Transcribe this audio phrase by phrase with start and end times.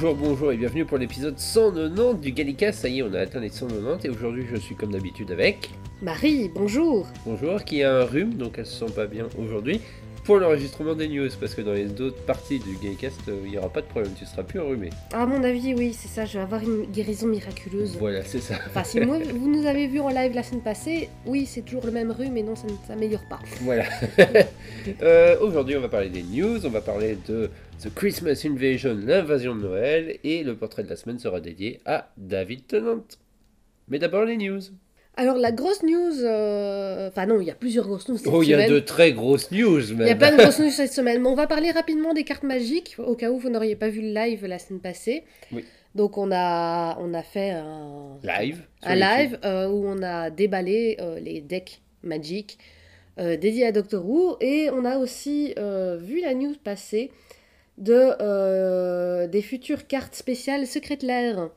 [0.00, 2.70] Bonjour, bonjour et bienvenue pour l'épisode 190 du Gallica.
[2.70, 5.70] Ça y est, on a atteint les 190 et aujourd'hui je suis comme d'habitude avec
[6.00, 7.08] Marie, bonjour.
[7.26, 9.80] Bonjour, qui a un rhume donc elle se sent pas bien aujourd'hui
[10.22, 13.58] pour l'enregistrement des news parce que dans les autres parties du Gallicast euh, il n'y
[13.58, 14.90] aura pas de problème, tu seras plus enrhumé.
[15.12, 17.96] À mon avis, oui, c'est ça, je vais avoir une guérison miraculeuse.
[17.98, 18.54] Voilà, c'est ça.
[18.68, 21.86] Enfin, si moi, vous nous avez vu en live la semaine passée, oui, c'est toujours
[21.86, 23.40] le même rhume, mais non, ça ne s'améliore pas.
[23.62, 23.84] Voilà.
[25.02, 27.50] Euh, aujourd'hui on va parler des news, on va parler de
[27.82, 32.10] The Christmas Invasion, l'invasion de Noël et le portrait de la semaine sera dédié à
[32.16, 33.04] David Tennant.
[33.88, 34.60] Mais d'abord les news.
[35.16, 36.24] Alors, la grosse news.
[36.24, 38.72] euh, Enfin, non, il y a plusieurs grosses news cette Oh, il y a semaine.
[38.72, 40.18] de très grosses news Il y a même.
[40.18, 41.22] plein de grosses news cette semaine.
[41.22, 44.00] Mais on va parler rapidement des cartes magiques, au cas où vous n'auriez pas vu
[44.02, 45.24] le live la semaine passée.
[45.52, 45.64] Oui.
[45.94, 48.62] Donc, on a, on a fait un, Live.
[48.82, 52.58] un live euh, où on a déballé euh, les decks Magic
[53.18, 55.54] euh, dédiés à Doctor Who et on a aussi
[56.00, 57.10] vu la news passer
[57.78, 61.50] de euh, des futures cartes spéciales Secret Lair.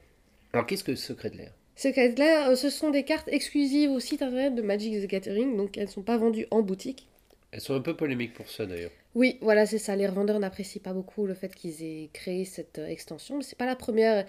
[0.53, 1.51] Alors qu'est-ce que Secret de l'air?
[1.75, 5.57] Secret Lair, euh, ce sont des cartes exclusives au site internet de Magic the Gathering,
[5.57, 7.07] donc elles ne sont pas vendues en boutique.
[7.51, 8.91] Elles sont un peu polémiques pour ça d'ailleurs.
[9.13, 9.95] Oui, voilà, c'est ça.
[9.95, 13.57] Les revendeurs n'apprécient pas beaucoup le fait qu'ils aient créé cette euh, extension, mais c'est
[13.57, 14.25] pas la première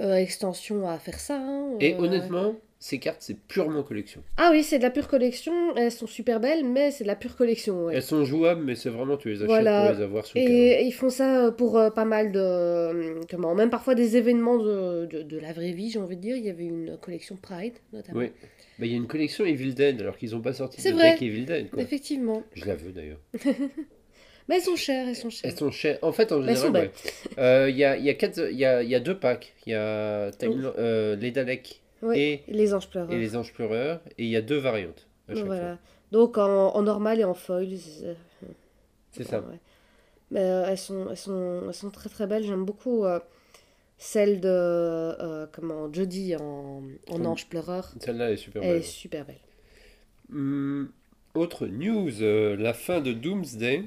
[0.00, 1.36] euh, extension à faire ça.
[1.38, 1.76] hein.
[1.80, 4.24] Et Euh, honnêtement, ces cartes c'est purement collection.
[4.36, 5.52] Ah oui, c'est de la pure collection.
[5.76, 7.84] Elles sont super belles, mais c'est de la pure collection.
[7.84, 7.94] ouais.
[7.94, 9.86] Elles sont jouables, mais c'est vraiment tu les achètes Voilà.
[9.86, 10.36] pour les avoir sur.
[10.36, 12.40] Et ils font ça pour euh, pas mal de.
[12.40, 16.22] euh, Comment Même parfois des événements de, de, de la vraie vie, j'ai envie de
[16.22, 16.36] dire.
[16.36, 18.18] Il y avait une collection Pride, notamment.
[18.18, 18.32] Oui.
[18.80, 21.12] Bah, il y a une collection Evil Dead alors qu'ils n'ont pas sorti de vrai.
[21.12, 21.70] deck Evil Dead.
[21.70, 21.82] Quoi.
[21.82, 22.42] Effectivement.
[22.54, 23.20] Je la veux d'ailleurs.
[24.48, 25.50] Mais elles sont chères, elles sont chères.
[25.52, 25.98] Elles sont chères.
[26.02, 26.90] En fait, en Mais général, ouais.
[27.38, 29.54] Euh, il y, a, y, a y, a, y a deux packs.
[29.66, 32.18] Il y a Time- euh, les Daleks Oui.
[32.18, 33.12] et, Les anges pleureurs.
[33.12, 34.00] et les Anges Pleureurs.
[34.18, 35.62] Et il y a deux variantes à chaque voilà.
[35.74, 35.78] fois.
[36.10, 37.68] Donc en, en normal et en foil.
[38.02, 38.14] euh,
[39.12, 39.40] C'est ça.
[39.40, 39.58] ouais.
[40.30, 42.44] Mais euh, elles, sont, elles, sont, elles sont très très belles.
[42.44, 43.20] J'aime beaucoup euh,
[43.98, 47.26] celle de euh, comment Jodie en, en Mm.
[47.26, 47.92] ange pleureur.
[48.00, 48.84] Celle-là elle est super Elle est belle.
[48.84, 49.36] super belle.
[50.32, 50.90] Hum,
[51.34, 53.84] autre news, euh, la fin de Doomsday.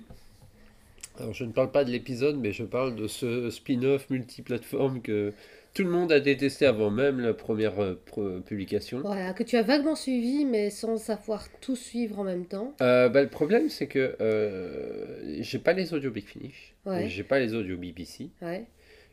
[1.20, 5.34] Alors je ne parle pas de l'épisode, mais je parle de ce spin-off multiplateforme que
[5.76, 9.02] tout le monde a détesté avant même la première euh, publication.
[9.02, 12.74] Voilà, que tu as vaguement suivi, mais sans savoir tout suivre en même temps.
[12.82, 17.08] Euh, bah, le problème c'est que euh, j'ai pas les audios Big Finish, Ouais.
[17.10, 18.66] j'ai pas les audios BBC, Ouais.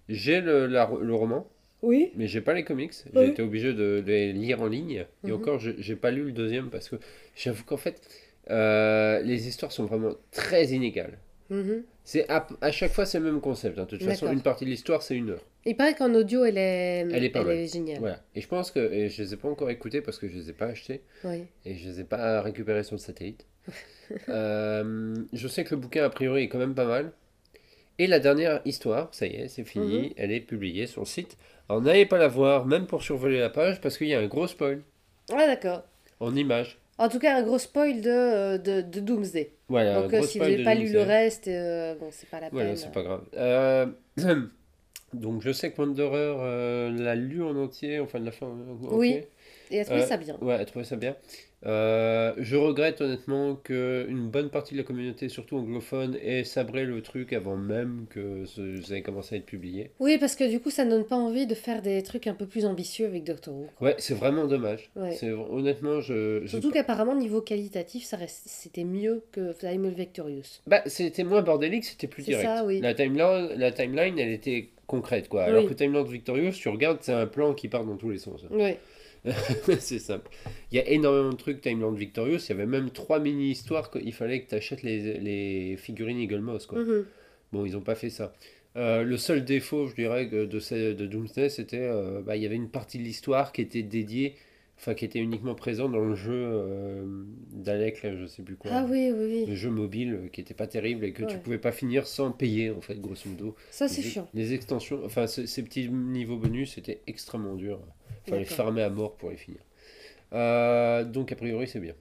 [0.08, 1.48] j'ai le, la- le roman,
[1.82, 2.12] Oui.
[2.14, 2.92] mais j'ai pas les comics.
[3.12, 3.26] J'ai Oui.
[3.26, 5.04] été obligé de les lire en ligne.
[5.26, 5.34] Et Mhm.
[5.34, 6.96] encore, je- j'ai pas lu le deuxième parce que
[7.34, 8.00] j'avoue qu'en fait,
[8.50, 11.18] euh, les histoires sont vraiment très inégales.
[11.50, 11.84] Mhm.
[12.04, 13.78] C'est à, à chaque fois c'est le même concept.
[13.78, 13.84] hein.
[13.84, 15.44] De toute façon, une partie de l'histoire c'est une heure.
[15.64, 18.00] Il paraît qu'en audio, elle est, Elle est pas géniale.
[18.00, 18.20] Voilà.
[18.34, 20.50] Et je pense que et je les ai pas encore écoutés parce que je les
[20.50, 21.44] ai pas achetés Oui.
[21.64, 23.46] et je les ai pas récupérés sur le satellite.
[24.28, 27.12] Euh, je sais que le bouquin a priori est quand même pas mal.
[27.98, 30.12] Et la dernière histoire, ça y est, c'est fini, Mhm.
[30.16, 31.36] elle est publiée sur le site.
[31.68, 34.26] Alors n'allez pas la voir, même pour survoler la page, parce qu'il y a un
[34.26, 34.82] gros spoil
[35.32, 35.84] Ah d'accord.
[36.20, 36.78] en images.
[37.02, 39.50] En tout cas, un gros spoil de, euh, de, de Doomsday.
[39.68, 42.48] Voilà, Donc, euh, si vous n'avez pas lu le reste, euh, bon, c'est pas la
[42.50, 42.76] Voilà, peine.
[42.76, 43.24] c'est pas grave.
[43.36, 43.86] Euh,
[45.12, 49.14] donc je sais que Wanderer l'a lu en entier, enfin de la fin en Oui.
[49.14, 49.28] entier.
[49.72, 50.36] Et elle trouvait Euh, ça bien.
[50.40, 51.16] Ouais, elle trouvait ça bien.
[51.64, 56.84] Euh, je regrette honnêtement que une bonne partie de la communauté, surtout anglophone, ait sabré
[56.84, 59.90] le truc avant même que ça ait commencé à être publié.
[60.00, 62.34] Oui, parce que du coup, ça ne donne pas envie de faire des trucs un
[62.34, 63.68] peu plus ambitieux avec Doctor Who.
[63.78, 63.88] quoi.
[63.88, 64.90] Ouais, c'est vraiment dommage.
[64.96, 65.12] Ouais.
[65.12, 68.42] C'est honnêtement, je, je- Surtout qu'apparemment, niveau qualitatif, ça reste...
[68.46, 70.60] c'était mieux que Time of Victorious.
[70.66, 72.48] bah, c'était moins bordélique, c'était plus C'est direct.
[72.48, 72.80] ça, oui.
[72.80, 75.44] La timeline, la timeline, elle était concrète quoi.
[75.44, 78.42] Alors que Timeline Victorious, tu regardes, c'est un plan qui part dans tous les sens.
[78.50, 78.72] Oui.
[79.78, 80.30] c'est simple.
[80.70, 82.38] Il y a énormément de trucs Timeline Victorious.
[82.38, 86.40] Il y avait même trois mini-histoires qu'il fallait que tu achètes les, les figurines Eagle
[86.40, 86.66] Moss.
[86.66, 86.80] Quoi.
[86.82, 87.04] Mhm.
[87.52, 88.34] Bon, ils n'ont pas fait ça.
[88.76, 92.46] Euh, le seul défaut, je dirais, de, ce- de Doomsday, c'était euh, bah, il y
[92.46, 94.34] avait une partie de l'histoire qui était dédiée,
[94.78, 97.04] enfin qui était uniquement présente dans le jeu euh,
[97.52, 98.70] d'Alec, là, je sais plus quoi.
[98.72, 99.44] Ah oui, oui, oui.
[99.46, 101.40] Le jeu mobile euh, qui était pas terrible et que tu Ouais.
[101.40, 103.54] pouvais pas finir sans payer, en fait, grosso modo.
[103.70, 104.26] Ça, c'est chiant.
[104.32, 107.78] les extensions, enfin ce- ces petits niveaux bonus, c'était extrêmement dur.
[108.28, 108.56] Fallait D'accord.
[108.56, 109.60] farmer à mort pour les finir.
[110.32, 111.94] Euh, donc a priori c'est bien.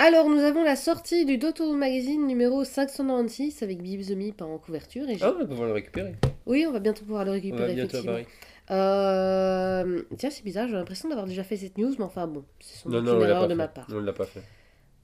[0.00, 4.56] Alors, nous avons la sortie du Who Magazine numéro 596 avec Bib the Meep en
[4.58, 5.08] couverture.
[5.10, 6.14] Et Ah, on va pouvoir le récupérer.
[6.46, 8.02] Oui, on va bientôt pouvoir le On va récupérer, bientôt à.
[8.04, 8.26] Paris.
[8.70, 12.76] Euh, Tiens, c'est bizarre, j'ai l'impression d'avoir déjà fait cette news, mais enfin bon, c'est
[12.78, 13.54] sans Non, non, une erreur de fait.
[13.56, 13.86] ma part.
[13.92, 14.42] On l'a pas fait.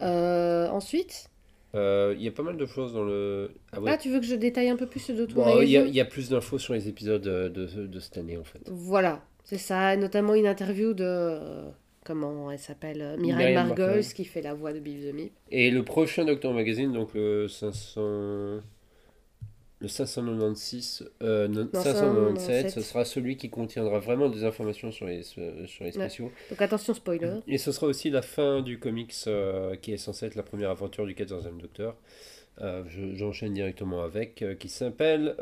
[0.02, 1.28] Euh, ensuite,
[1.74, 3.50] Euh, Il y a pas mal de choses dans le.
[3.72, 3.90] Ah ouais.
[3.92, 5.80] ah, tu veux que je détaille un peu plus ce Who Bon, il y, a-
[5.80, 8.60] Magazine il y a plus d'infos sur les épisodes de, de cette année en fait.
[8.70, 11.04] Voilà, c'est ça, notamment une interview de.
[11.06, 11.70] euh,
[12.04, 14.02] comment elle s'appelle euh, Mireille Margols.
[14.04, 15.32] qui fait la voix de Biff the Meep.
[15.50, 18.00] Et le prochain Doctor Magazine, donc le 500.
[19.80, 22.82] le 596, euh, non, Non, 597, ce 597.
[22.82, 25.42] sera celui qui contiendra vraiment des informations sur les, sur
[25.84, 26.30] les spéciaux.
[26.50, 27.40] Donc attention, spoiler.
[27.46, 30.70] Et ce sera aussi la fin du comics euh, qui est censé être la première
[30.70, 31.96] aventure du 14e Docteur.
[32.60, 35.34] Euh, je- J'enchaîne directement avec, qui s'appelle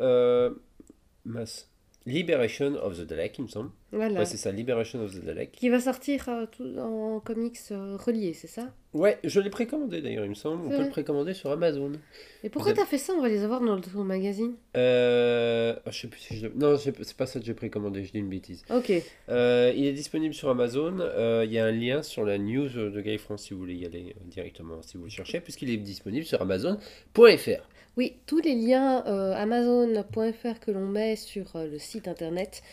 [1.25, 1.69] mince,
[2.05, 3.69] Liberation of the Dalek, il me semble.
[3.93, 4.19] Voilà.
[4.19, 5.51] Ouais, c'est ça, Liberation of the Dalek.
[5.53, 8.73] qui va sortir euh, tout en comics euh, reliés, c'est ça?
[8.93, 10.65] Ouais, je l'ai précommandé d'ailleurs, il me semble.
[10.65, 11.93] On peut le précommander sur Amazon.
[12.43, 13.13] Et pourquoi t'as fait ça?
[13.13, 14.53] On va les avoir dans le ton magazine.
[14.75, 18.11] Euh, ah, je sais plus si je Non, c'est pas ça que j'ai précommandé, je
[18.11, 18.63] dis une bêtise.
[18.69, 18.91] Ok.
[19.29, 20.97] Euh, il est disponible sur Amazon.
[21.43, 23.85] Il y a un lien sur la news de Gay France si vous voulez y
[23.85, 27.63] aller directement, si vous le cherchez, puisqu'il est disponible sur Amazon.fr.
[27.97, 32.63] Oui, tous les liens euh, Amazon.fr que l'on met sur euh, le site internet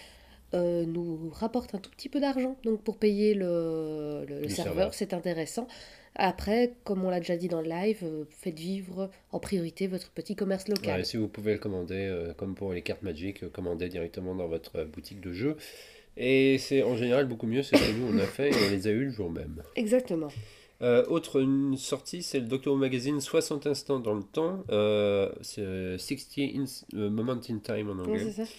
[0.55, 2.57] euh, nous rapportent un tout petit peu d'argent.
[2.65, 5.69] Donc pour payer le, le- le Le serveur, c'est intéressant.
[6.17, 10.35] Après, comme on l'a déjà dit dans le live, faites vivre en priorité votre petit
[10.35, 10.99] commerce local.
[10.99, 14.85] Ouais, si vous pouvez le commander, comme pour les cartes Magic, commandez directement dans votre
[14.85, 15.57] boutique de jeu.
[16.17, 18.71] Et c'est en général beaucoup mieux, c'est ce que nous on a fait et on
[18.71, 19.63] les a eu le jour même.
[19.77, 20.29] Exactement.
[20.83, 24.65] Euh, autre une sortie, c'est le Doctor Who Magazine 60 instants dans le temps.
[24.71, 28.19] Euh, c'est euh, 60 ins- euh, Moment in Time en anglais.
[28.31, 28.51] c'est ça.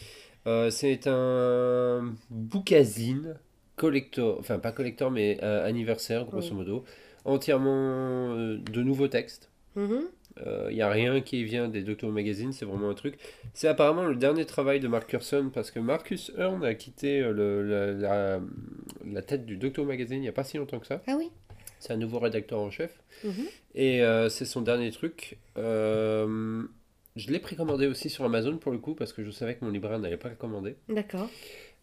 [0.47, 3.35] Euh, c'est un bookazine
[3.75, 6.57] collector, enfin pas collector mais anniversaire grosso Oui.
[6.57, 6.83] modo,
[7.25, 9.49] entièrement de nouveaux textes.
[9.75, 13.17] Il n'y a rien qui vient des Doctor Who Magazine, c'est vraiment un truc.
[13.53, 17.63] C'est apparemment le dernier travail de Mark Curson parce que Marcus Hearn a quitté le-
[17.63, 18.39] la, la-
[19.05, 21.01] la tête du Doctor Who Magazine il n'y a pas si longtemps que ça.
[21.07, 21.29] Ah oui.
[21.81, 23.01] C'est un nouveau rédacteur en chef.
[23.23, 23.45] Mhm.
[23.75, 25.37] Et euh, c'est son dernier truc.
[25.57, 26.63] Euh,
[27.15, 29.71] je l'ai précommandé aussi sur Amazon pour le coup parce que je savais que mon
[29.71, 30.75] libraire n'allait pas le commander.
[30.87, 31.27] D'accord.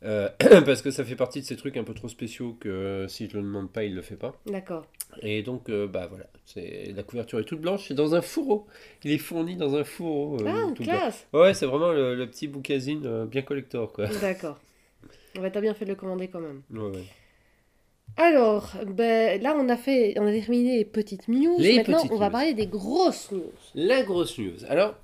[0.05, 0.29] Euh,
[0.65, 3.37] parce que ça fait partie de ces trucs un peu trop spéciaux que si je
[3.37, 4.41] le demande pas, il le fait pas.
[4.47, 4.87] D'accord.
[5.23, 8.67] Et donc, bah voilà, c'est la couverture est toute blanche, c'est dans un fourreau.
[9.03, 10.37] Il est fourni dans un fourreau.
[10.47, 10.93] Ah, tout blanc.
[10.93, 11.27] classe.
[11.33, 14.07] Ouais, c'est vraiment le, le petit bouquasine euh, bien collector, quoi.
[14.21, 14.59] D'accord.
[15.35, 16.63] Va t'as bien fait de le commander quand même.
[16.71, 17.05] Ouais, ouais.
[18.17, 21.57] Alors, ben, là on a fait, on a terminé les petites news.
[21.59, 22.33] Les Maintenant, petites on va news.
[22.33, 23.53] parler des grosses news.
[23.75, 24.65] La grosse news.
[24.69, 24.97] Alors,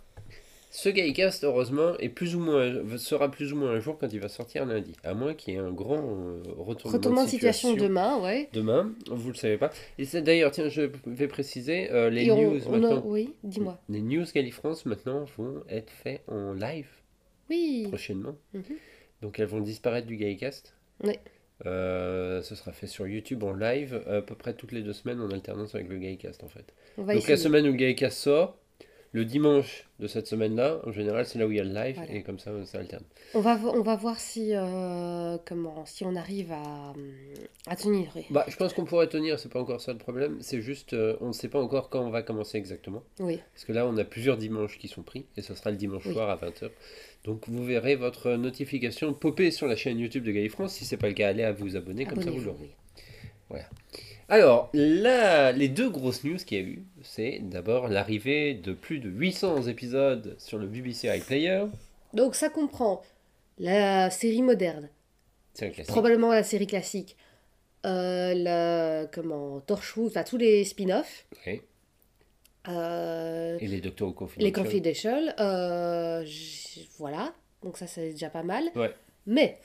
[0.72, 4.18] ce Gaycast, heureusement, est plus ou moins, sera plus ou moins un jour quand il
[4.18, 4.94] va sortir lundi.
[5.04, 8.48] À moins qu'il y ait un grand euh, retournement, Retournement de situation demain, ouais.
[8.52, 9.70] Demain, vous le savez pas.
[9.98, 13.02] Et c'est d'ailleurs, tiens, je vais préciser, euh, les Et on- news on a- maintenant.
[13.06, 13.78] Oui, dis-moi.
[13.88, 16.88] Les news Galifrance maintenant vont être faits en live
[17.48, 17.84] Oui.
[17.86, 18.34] prochainement.
[18.54, 18.62] Mhm.
[19.22, 20.74] Donc elles vont disparaître du Gaycast.
[21.04, 21.14] Oui.
[21.66, 25.20] Euh, ce sera fait sur YouTube en live à peu près toutes les deux semaines
[25.20, 26.74] en alternance avec le Gaycast en fait.
[26.96, 28.58] Donc la semaine où le Gaycast sort,
[29.14, 31.94] le dimanche de cette semaine-là, en général c'est là où il y a le live
[31.94, 32.12] Voilà.
[32.12, 33.05] et comme ça ça alterne.
[33.32, 36.93] On va, on va voir si, euh, comment, si on arrive à,
[37.69, 38.11] à tenir.
[38.16, 38.25] oui.
[38.31, 41.16] Bah je pense qu'on pourrait tenir, c'est pas encore ça le problème, c'est juste euh,
[41.20, 43.05] on ne sait pas encore quand on va commencer exactement.
[43.20, 43.38] Oui.
[43.55, 46.05] Parce que là, on a plusieurs dimanches qui sont pris, et ce sera le dimanche
[46.06, 46.12] Oui.
[46.12, 46.70] soir à 20h.
[47.25, 50.72] Donc vous verrez votre notification popper sur la chaîne YouTube de Gay France.
[50.75, 52.75] Si c'est pas le cas, allez à vous abonner, comme ça vous l'aurez.
[53.50, 53.60] oui.
[54.28, 58.98] Alors, là, les deux grosses news qu'il y a eu, c'est d'abord l'arrivée de plus
[58.98, 61.64] de 800 épisodes sur le BBC iPlayer.
[62.14, 63.02] Donc ça comprend
[63.58, 64.88] la série moderne,
[65.54, 65.86] classique.
[65.86, 67.16] probablement la série classique,
[67.84, 71.26] euh, la, comment, Torchwood, enfin tous les spin-offs,
[72.69, 75.34] euh, Et les Doctor Who les Confidential.
[75.34, 76.24] Confidential, euh,
[76.98, 78.64] voilà, donc ça c'est déjà pas mal.
[78.74, 78.94] Ouais.
[79.26, 79.58] Mais,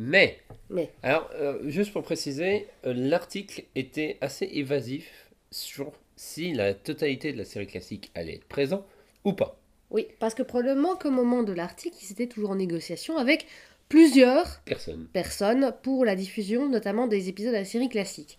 [0.00, 0.38] Mais,
[0.70, 7.32] mais, alors, euh, juste pour préciser, euh, l'article était assez évasif sur si la totalité
[7.32, 8.86] de la série classique allait être présent
[9.24, 9.58] ou pas.
[9.90, 13.46] oui, parce que probablement qu'au moment de l'article, ils étaient toujours en négociation avec
[13.88, 15.08] plusieurs Personne.
[15.12, 18.38] personnes pour la diffusion notamment des épisodes de la série classique.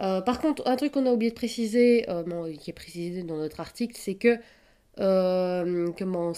[0.00, 2.06] Euh, par contre, un truc qu'on a oublié de préciser,
[2.60, 4.36] qui est précisé dans notre article, c'est que
[4.96, 6.32] comment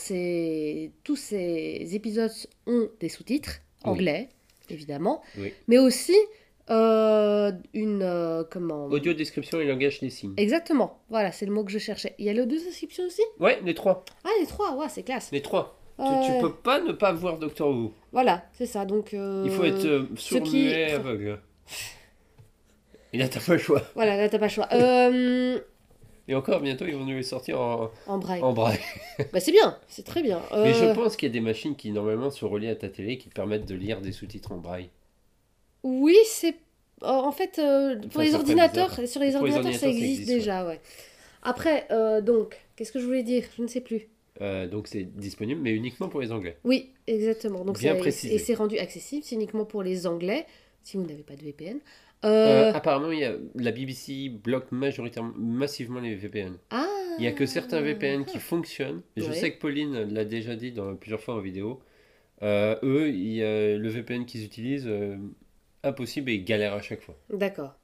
[1.05, 2.33] tous ces épisodes
[2.67, 4.11] ont des sous-titres Oui.
[4.71, 5.53] Évidemment, Oui.
[5.69, 6.17] mais aussi
[6.71, 10.35] euh, une euh, comment Audio description et langage des signes.
[10.37, 12.15] Exactement, voilà, c'est le mot que je cherchais.
[12.19, 13.23] Il y a le deux descriptions aussi?
[13.41, 14.05] Ouais, les trois.
[14.25, 15.31] Ah, les trois, ouais, c'est classe.
[15.33, 15.77] Les trois.
[15.99, 17.93] Tu- Euh, Tu, peux pas ne pas voir Doctor Who.
[18.13, 18.85] Voilà, c'est ça.
[18.87, 21.41] Donc, Il faut être sourd, qui- aveugle.
[23.13, 23.83] Et là, t'as pas le choix.
[23.97, 24.69] Voilà, là, t'as pas le choix.
[26.31, 28.41] Et encore, bientôt, ils vont nous les sortir en, en braille.
[28.41, 28.79] en braille.
[29.33, 30.41] Bah, c'est bien, c'est très bien.
[30.53, 32.89] Mais je Euh, pense qu'il y a des machines qui, normalement, sont reliées à ta
[32.89, 34.91] télé qui te permettent de lire des sous-titres en braille.
[35.83, 36.55] Oui, c'est.
[37.03, 39.09] En fait, euh, pour les ordinateurs, bizarre.
[39.09, 40.35] sur les Pour les ordinateurs, ça existe ouais.
[40.37, 40.81] déjà, ouais.
[41.43, 43.45] Après, euh, donc, qu'est-ce que je voulais dire?
[43.57, 44.07] Je ne sais plus.
[44.43, 46.59] Euh, donc, c'est disponible, mais uniquement pour les Anglais.
[46.65, 47.65] Oui, exactement.
[47.65, 48.35] Donc, Bien ça- précisé.
[48.35, 50.47] Et c'est rendu accessible, c'est uniquement pour les Anglais,
[50.85, 51.79] si vous n'avez pas de VPN.
[52.25, 56.57] Euh, Euh, apparemment, il y a, la BBC bloque majoritairement, massivement les VPN.
[56.71, 56.87] Ah,
[57.19, 59.03] Il y a que certains VPN qui fonctionnent.
[59.17, 61.81] Et Je sais que Pauline l'a déjà dit dans plusieurs fois en vidéo.
[62.43, 64.91] Euh, eux, il y a le VPN qu'ils utilisent,
[65.83, 67.17] impossible et ils galèrent à chaque fois.
[67.33, 67.75] D'accord.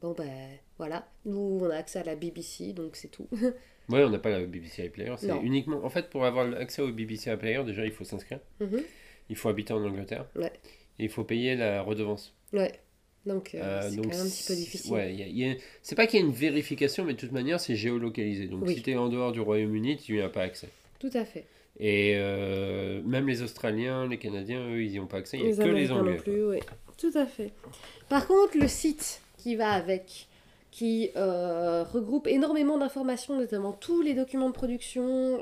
[0.00, 0.30] Bon, ben
[0.78, 1.08] voilà.
[1.24, 3.28] Nous, on a accès à la BBC, donc c'est tout.
[3.88, 5.12] Ouais, on n'a pas la BBC iPlayer.
[5.18, 5.84] C'est uniquement.
[5.84, 8.38] En fait, pour avoir accès au BBC iPlayer, déjà, il faut s'inscrire.
[8.60, 8.80] Mhm.
[9.28, 10.24] Il faut habiter en Angleterre.
[10.36, 10.52] Ouais.
[11.00, 12.32] Et il faut payer la redevance.
[12.52, 12.72] Ouais.
[13.24, 14.92] Donc, euh, Euh, c'est donc quand même un petit peu difficile.
[14.92, 17.30] Ouais, y a- y a- c'est pas qu'il y a une vérification, mais de toute
[17.32, 18.46] manière, c'est géolocalisé.
[18.48, 18.74] Donc Oui.
[18.74, 20.68] si tu es en dehors du Royaume-Uni, tu n'y as pas accès.
[20.98, 21.44] Tout à fait.
[21.78, 25.38] Et euh, même les Australiens, les Canadiens, eux, ils n'y ont pas accès.
[25.38, 26.14] Il n'y a que les Anglais.
[26.16, 26.58] non plus, oui.
[26.98, 27.50] Tout à fait.
[28.08, 30.26] Par contre, le site qui va avec,
[30.70, 35.40] qui euh, regroupe énormément d'informations, notamment tous les documents de production,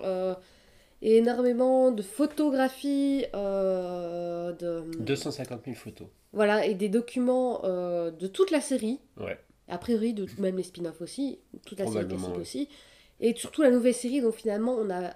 [1.03, 6.07] et énormément de photographies, de, 250 000 photos.
[6.33, 9.39] Voilà, et des documents euh, de toute la série, Ouais.
[9.69, 12.39] a priori de même les spin-offs aussi, toute la série classique ouais.
[12.41, 12.69] aussi,
[13.21, 15.15] et surtout la nouvelle série, donc finalement on a,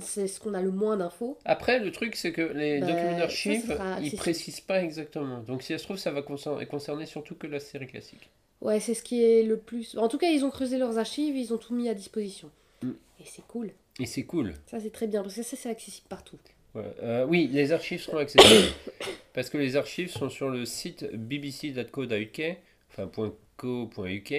[0.00, 1.38] c'est ce qu'on a le moins d'infos.
[1.44, 5.40] Après, le truc, c'est que les Bah, documents d'archives, ils précisent pas exactement.
[5.40, 8.30] Donc si ça se trouve, ça va concerner, concerner surtout que la série classique.
[8.60, 9.96] Ouais, c'est ce qui est le plus.
[9.98, 12.50] En tout cas, ils ont creusé leurs archives, ils ont tout mis à disposition.
[12.82, 12.90] Mm.
[13.20, 13.72] Et c'est cool.
[14.00, 14.54] Et c'est cool.
[14.66, 16.38] Ça, c'est très bien parce que ça, c'est accessible partout.
[16.74, 16.84] Ouais.
[17.02, 18.72] Euh, oui, les archives seront accessibles.
[19.32, 22.56] parce que les archives sont sur le site bbc.co.uk,
[22.90, 23.10] enfin
[23.56, 24.34] .co.uk,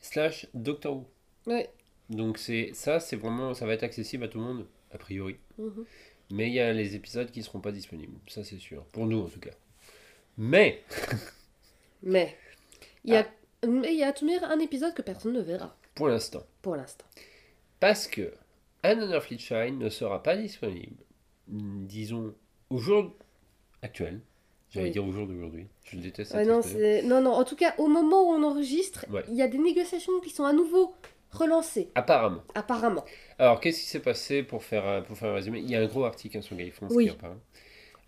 [0.00, 1.06] slash Doctor Who.
[1.46, 1.70] Ouais.
[2.10, 5.36] Donc c'est ça, c'est vraiment, ça va être accessible à tout le monde, a priori.
[5.58, 5.84] Mhm.
[6.30, 8.84] Mais il y a les épisodes qui seront pas disponibles, ça c'est sûr.
[8.86, 9.50] Pour nous en tout cas.
[10.38, 10.82] Mais,
[12.02, 12.36] Mais
[13.04, 13.26] il y a,
[13.62, 13.66] Ah.
[13.66, 16.44] mais il y a tout de même un épisode que personne ne verra pour l'instant,
[16.62, 17.04] pour l'instant.
[17.80, 18.32] parce que
[18.82, 20.96] Another Fleet Shine ne sera pas disponible,
[21.48, 22.34] disons,
[22.70, 23.14] au jour
[23.82, 24.20] actuel.
[24.70, 24.92] J'allais Oui.
[24.92, 25.66] dire au jour d'aujourd'hui.
[25.84, 26.60] Je déteste Ouais, non,
[27.04, 29.22] non, non, en tout cas, au moment où on enregistre, Ouais.
[29.28, 30.94] il y a des négociations qui sont à nouveau
[31.30, 32.42] relancées, Apparemment.
[32.54, 33.04] apparemment.
[33.38, 35.58] Alors, qu'est-ce qui s'est passé pour faire, un- pour faire un résumé?
[35.60, 37.04] Il y a un gros article hein, sur of Thrones Oui.
[37.06, 37.36] qui en parle.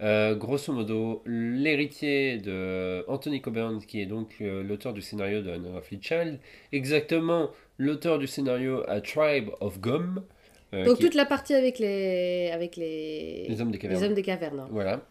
[0.00, 5.50] Euh, grosso modo, l'héritier de Anthony Coburn, qui est donc euh, l'auteur du scénario de
[5.50, 6.40] Another Fleet Child,
[6.72, 10.22] exactement l'auteur du scénario A Tribe of Gum,
[10.82, 14.04] Donc qui est toute la partie avec les, avec les, les hommes des les cavernes.
[14.04, 14.66] hommes des cavernes.
[14.70, 15.06] Voilà.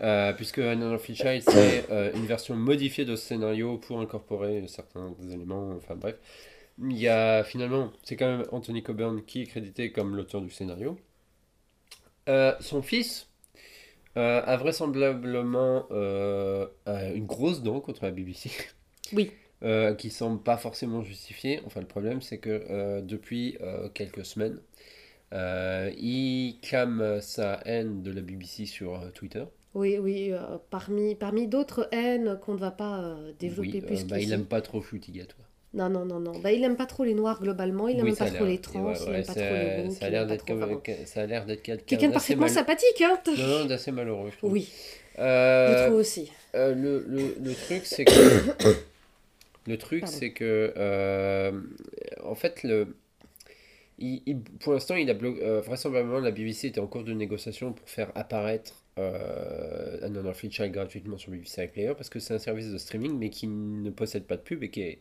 [0.00, 4.66] Euh, puisque Another Fleet Child, c'est euh, une version modifiée de ce scénario pour incorporer
[4.68, 6.16] certains éléments, enfin bref.
[6.78, 10.50] Il y a finalement, c'est quand même Anthony Coburn qui est crédité comme l'auteur du
[10.50, 10.98] scénario.
[12.28, 13.28] Euh, son fils
[14.16, 18.50] euh, a vraisemblablement euh, euh, une grosse dent contre la BBC.
[19.14, 19.32] Oui.
[19.64, 21.60] Euh, qui semble pas forcément justifiée.
[21.66, 24.67] Enfin, le problème, c'est que euh, depuis euh, quelques semaines, euh,
[25.32, 29.44] il clame sa haine de la BBC sur euh, Twitter.
[29.74, 30.38] Oui, oui, euh,
[30.70, 34.32] parmi, parmi d'autres haines qu'on ne va pas euh, développer Oui, plus euh, bah, il
[34.32, 35.26] aime pas trop Futigat.
[35.26, 35.44] toi.
[35.74, 36.32] Non, non, non, non.
[36.40, 38.58] Bah, il aime pas trop les noirs globalement, il aime Oui, ça pas trop les
[38.58, 39.50] trans, Ouais, il ouais, aime pas trop ça-
[39.84, 40.80] les ça a il l'air pas d'être trop comme- vraiment.
[40.80, 44.30] que- ça a l'air d'être quelqu'un Quelqu'un parfaitement mal- sympathique, hein Non, non, d'assez malheureux,
[44.32, 44.52] je trouve.
[44.52, 44.72] Oui,
[45.18, 46.32] Euh, je trouve aussi.
[46.54, 48.12] Euh, le, le, le truc, c'est que.
[49.66, 50.72] le truc, c'est que.
[50.76, 51.52] euh,
[52.24, 52.96] en fait, le.
[53.98, 55.42] Il- il- pour l'instant, il a bloqué.
[55.42, 60.72] euh, vraisemblablement, la BBC était en cours de négociation pour faire apparaître euh, Another Child
[60.72, 64.24] gratuitement sur BBC iPlayer parce que c'est un service de streaming mais qui ne possède
[64.24, 64.98] pas de pub et qui est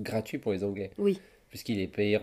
[0.00, 1.20] gratuit pour les Anglais Oui.
[1.48, 2.18] puisqu'il est payé,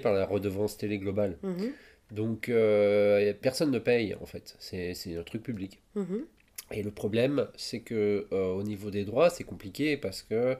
[0.00, 1.36] par la redevance télé globale.
[1.42, 1.72] Mhm,
[2.12, 4.56] Donc, euh, personne ne paye en fait.
[4.58, 5.80] C'est un truc public.
[5.94, 6.24] mhm.
[6.72, 10.56] Et le problème, c'est que euh, au niveau des droits, c'est compliqué parce que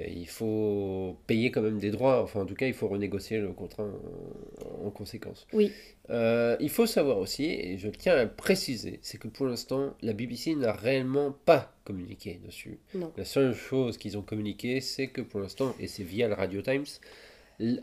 [0.00, 2.22] il faut payer quand même des droits.
[2.22, 5.46] Enfin, en tout cas, il faut renégocier le contrat en, en conséquence.
[5.52, 5.70] Oui.
[6.10, 9.94] Euh, il faut savoir aussi, et je tiens à le préciser, c'est que pour l'instant,
[10.02, 12.78] la BBC n'a réellement pas communiqué dessus.
[12.94, 13.12] Non.
[13.16, 16.60] La seule chose qu'ils ont communiqué, c'est que pour l'instant, et c'est via le Radio
[16.60, 16.86] Times,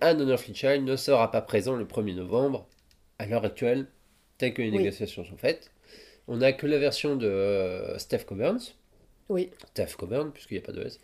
[0.02, 2.68] Another Fleet Child ne sera pas présent le 1er novembre,
[3.20, 3.88] à l'heure actuelle,
[4.38, 4.78] telle que les Oui.
[4.80, 5.72] négociations sont faites.
[6.28, 8.60] On n'a que la version de euh, Steph Coburns,
[9.30, 11.00] Oui, Steph Coburn, puisqu'il n'y a pas de S,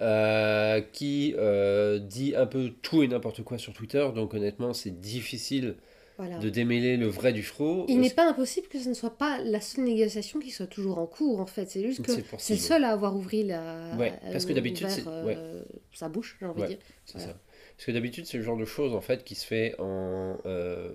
[0.00, 5.00] euh, qui euh, dit un peu tout et n'importe quoi sur Twitter, donc honnêtement, c'est
[5.00, 5.76] difficile
[6.18, 6.38] voilà.
[6.38, 7.84] de démêler le vrai du faux.
[7.88, 10.98] Il n'est pas impossible que ce ne soit pas la seule négociation qui soit toujours
[10.98, 11.70] en cours, en fait.
[11.70, 13.96] C'est juste que C'est le seul à avoir ouvert la...
[13.96, 15.62] Ouais, parce que d'habitude, c'est- euh,
[15.92, 16.68] sa bouche, j'ai envie Ouais.
[16.68, 16.82] de dire.
[17.04, 17.32] C'est Voilà.
[17.32, 17.38] ça.
[17.76, 20.90] Parce que d'habitude, c'est le genre de choses en fait qui se fait en, euh,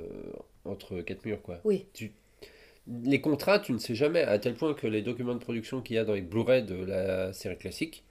[0.65, 1.41] entre quatre murs.
[1.43, 1.59] Quoi.
[1.63, 1.85] Oui.
[1.93, 2.11] Tu-
[3.03, 5.95] les contrats, tu ne sais jamais, à tel point que les documents de production qu'il
[5.95, 8.03] y a dans les Blu-ray de la série classique,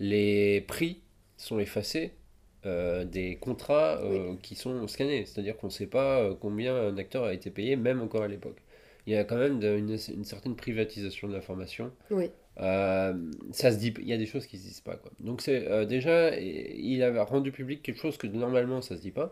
[0.00, 1.00] les prix
[1.36, 2.12] sont effacés
[2.66, 5.24] euh, des contrats euh, qui sont scannés.
[5.26, 8.28] C'est-à-dire qu'on ne sait pas euh, combien un acteur a été payé, même encore à
[8.28, 8.58] l'époque.
[9.06, 12.30] Il y a quand même de- une, une certaine privatisation de l'information Oui.
[12.60, 13.14] euh,
[13.52, 15.10] ça se dit, il y a des choses qui se disent pas quoi.
[15.20, 19.30] Donc c'est déjà, il a rendu public quelque chose que normalement ça se dit pas.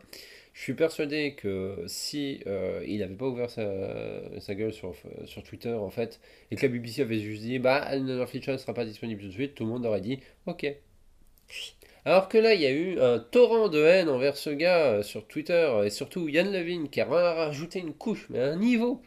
[0.59, 3.63] Je suis persuadé que si euh, il n'avait pas ouvert sa,
[4.41, 4.93] sa gueule sur,
[5.25, 6.19] sur Twitter en fait,
[6.51, 9.29] et que la BBC avait juste dit bah Another Feature ne sera pas disponible tout
[9.29, 10.67] de suite, tout le monde aurait dit ok.
[12.05, 15.29] Alors que là, il y a eu un torrent de haine envers ce gars sur
[15.29, 19.01] Twitter, et surtout Yann Levine qui a rajouté une couche, mais à un niveau.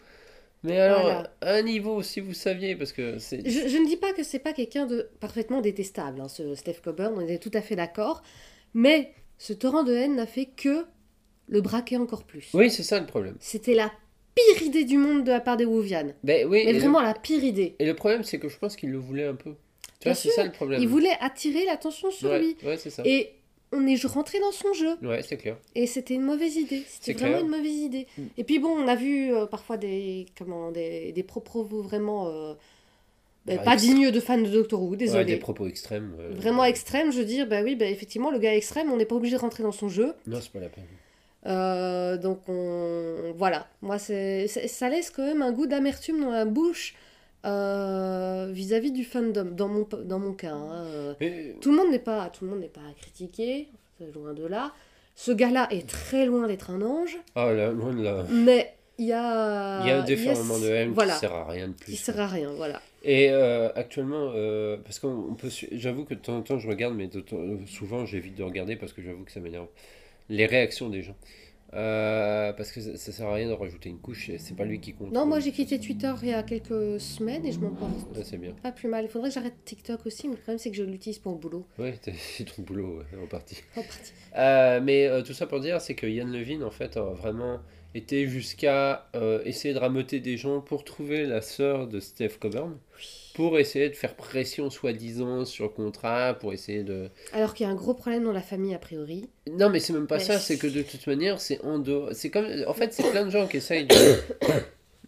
[0.63, 1.33] Mais alors, Voilà.
[1.41, 3.41] un niveau, si vous saviez, parce que c'est...
[3.43, 6.79] Je, je ne dis pas que c'est pas quelqu'un de parfaitement détestable, hein, ce Steph
[6.81, 8.21] Coburn, on est tout à fait d'accord.
[8.73, 10.85] Mais ce torrent de haine n'a fait que
[11.51, 12.49] le braquer encore plus.
[12.55, 13.35] Oui, c'est ça le problème.
[13.39, 13.91] C'était la
[14.33, 16.13] pire idée du monde de la part des Wuvian.
[16.23, 17.75] Ben, oui, Mais et, vraiment la pire idée.
[17.77, 19.51] et le problème, c'est que je pense qu'il le voulait un peu.
[19.99, 20.81] Tu Bien vois, c'est ça le problème.
[20.81, 22.57] Il voulait attirer l'attention sur ouais, lui.
[22.63, 23.03] ouais, c'est ça.
[23.05, 23.33] Et
[23.73, 24.95] on est rentré dans son jeu.
[25.03, 25.57] Ouais, c'est clair.
[25.75, 26.83] Et c'était une mauvaise idée.
[26.87, 27.45] C'était vraiment clair.
[27.45, 28.07] une mauvaise idée.
[28.17, 28.23] Mm.
[28.37, 32.53] Et puis bon, on a vu euh, parfois des, comment, des, des propos vraiment euh,
[33.45, 35.25] ben, Ah, pas dignes de fans de Doctor Who, Ouais, désolé.
[35.25, 36.15] des propos extrêmes.
[36.19, 39.05] euh, Vraiment extrême, je veux dire, bah oui, bah effectivement, le gars extrême, on n'est
[39.05, 40.13] pas obligé de rentrer dans son jeu.
[40.27, 40.85] Non, c'est pas la peine.
[41.47, 43.33] Euh, donc on...
[43.35, 46.93] voilà, moi c'est, ça laisse quand même un goût d'amertume dans la bouche
[47.45, 50.53] euh, vis-à-vis du fandom, dans mon, dans mon cas.
[50.53, 50.85] hein.
[50.85, 53.67] Euh, Mais, Tout le monde n'est pas, tout le monde n'est pas à critiquer,
[54.13, 54.71] loin de là.
[55.15, 58.23] Ce gars-là est très loin d'être un ange, ah là, loin de là.
[58.29, 59.81] mais il y a...
[59.81, 61.91] Il y a un déferlement de haine voilà, qui sert à rien de plus.
[61.93, 62.79] qui sert à rien, voilà.
[63.03, 66.67] Et euh, actuellement, euh, parce qu'on on peut, j'avoue que de temps en temps je
[66.67, 69.65] regarde, mais de temps- souvent j'évite de regarder parce que j'avoue que ça m'énerve.
[70.29, 71.15] Les réactions des gens.
[71.73, 74.81] Euh, parce que ça, ça sert à rien de rajouter une couche, c'est pas lui
[74.81, 75.13] qui compte.
[75.13, 78.23] Non, moi j'ai quitté Twitter il y a quelques semaines et je m'en porte Ouais,
[78.25, 78.51] c'est bien.
[78.61, 79.05] pas plus mal.
[79.05, 81.37] Il faudrait que j'arrête TikTok aussi, mais le problème c'est que je l'utilise pour le
[81.37, 81.65] boulot.
[81.79, 83.55] Ouais, t'es- c'est ton boulot ouais, en partie.
[83.77, 84.11] En partie.
[84.37, 87.61] Euh, mais euh, tout ça pour dire, c'est que Yann Levine, en fait, a vraiment
[87.95, 89.09] été jusqu'à
[89.45, 92.77] essayer de rameuter des gens pour trouver la sœur de Steph Coburn,
[93.33, 97.09] pour essayer de faire pression, soi-disant, sur le contrat, pour essayer de...
[97.33, 99.29] Alors qu'il y a un gros problème dans la famille a priori.
[99.51, 102.09] Non, mais c'est même pas ça, c'est que de toute manière, c'est en dehors...
[102.13, 102.47] C'est comme...
[102.67, 103.95] En fait, c'est plein de gens qui essayent de...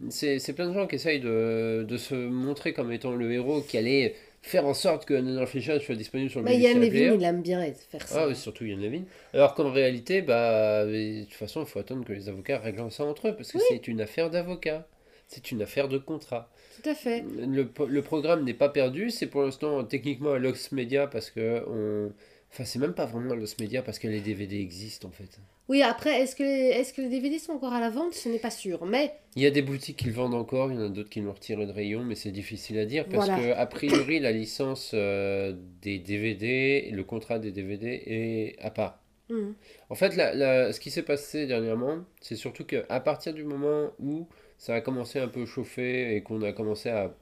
[0.09, 3.77] C'est plein de gens qui essayent de, de se montrer comme étant le héros qui
[3.77, 6.81] allait faire en sorte que Another Fisher soit disponible sur le BBC Yann.
[6.81, 8.23] Levine, il aime bien faire ça.
[8.23, 9.05] Ah oui, surtout Yann Levine.
[9.33, 13.05] Alors qu'en réalité, bah, de toute façon, il faut attendre que les avocats règlent ça
[13.05, 14.85] entre eux, parce que c'est une affaire d'avocats.
[15.27, 16.51] C'est une affaire de contrat.
[16.81, 17.23] Tout à fait.
[17.37, 21.63] Le, le programme n'est pas perdu, c'est pour l'instant techniquement à Lost Media, parce que
[21.67, 22.11] on...
[22.51, 25.39] Enfin, c'est même pas vraiment à Media, parce que les DVD existent en fait.
[25.69, 28.13] Oui, après, est-ce que, les- que les DVD sont encore à la vente?
[28.13, 28.85] Ce n'est pas sûr.
[28.85, 31.09] Mais Il y a des boutiques qui le vendent encore, il y en a d'autres
[31.09, 33.41] qui l'ont retiré de rayon, mais c'est difficile à dire, parce Voilà.
[33.41, 38.99] que a priori, la licence euh, des DVD, le contrat des DVD est à part.
[39.31, 39.55] hum,
[39.89, 43.89] En fait, la- la- ce qui s'est passé dernièrement, c'est surtout qu'à partir du moment
[43.99, 44.27] où
[44.63, 47.13] ça a commencé un peu chauffer et qu'on a commencé à,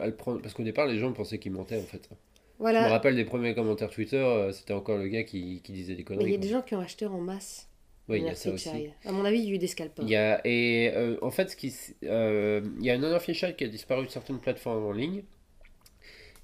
[0.00, 2.08] à le prendre, parce qu'au départ, les gens pensaient qu'il mentait en fait.
[2.58, 5.94] Je me rappelle des premiers commentaires Twitter, euh, c'était encore le gars qui, qui disait
[5.94, 6.32] des Mais il conneries.
[6.32, 6.46] y a quoi.
[6.46, 7.68] des gens qui ont acheté en masse.
[8.08, 8.68] Oui, il y a ça aussi.
[9.04, 10.04] À mon avis, il y a eu des scalpers.
[10.04, 11.72] Il y a, et euh, en fait, ce qui,
[12.04, 15.22] euh, il y a un Honor Child qui a disparu de certaines plateformes en ligne.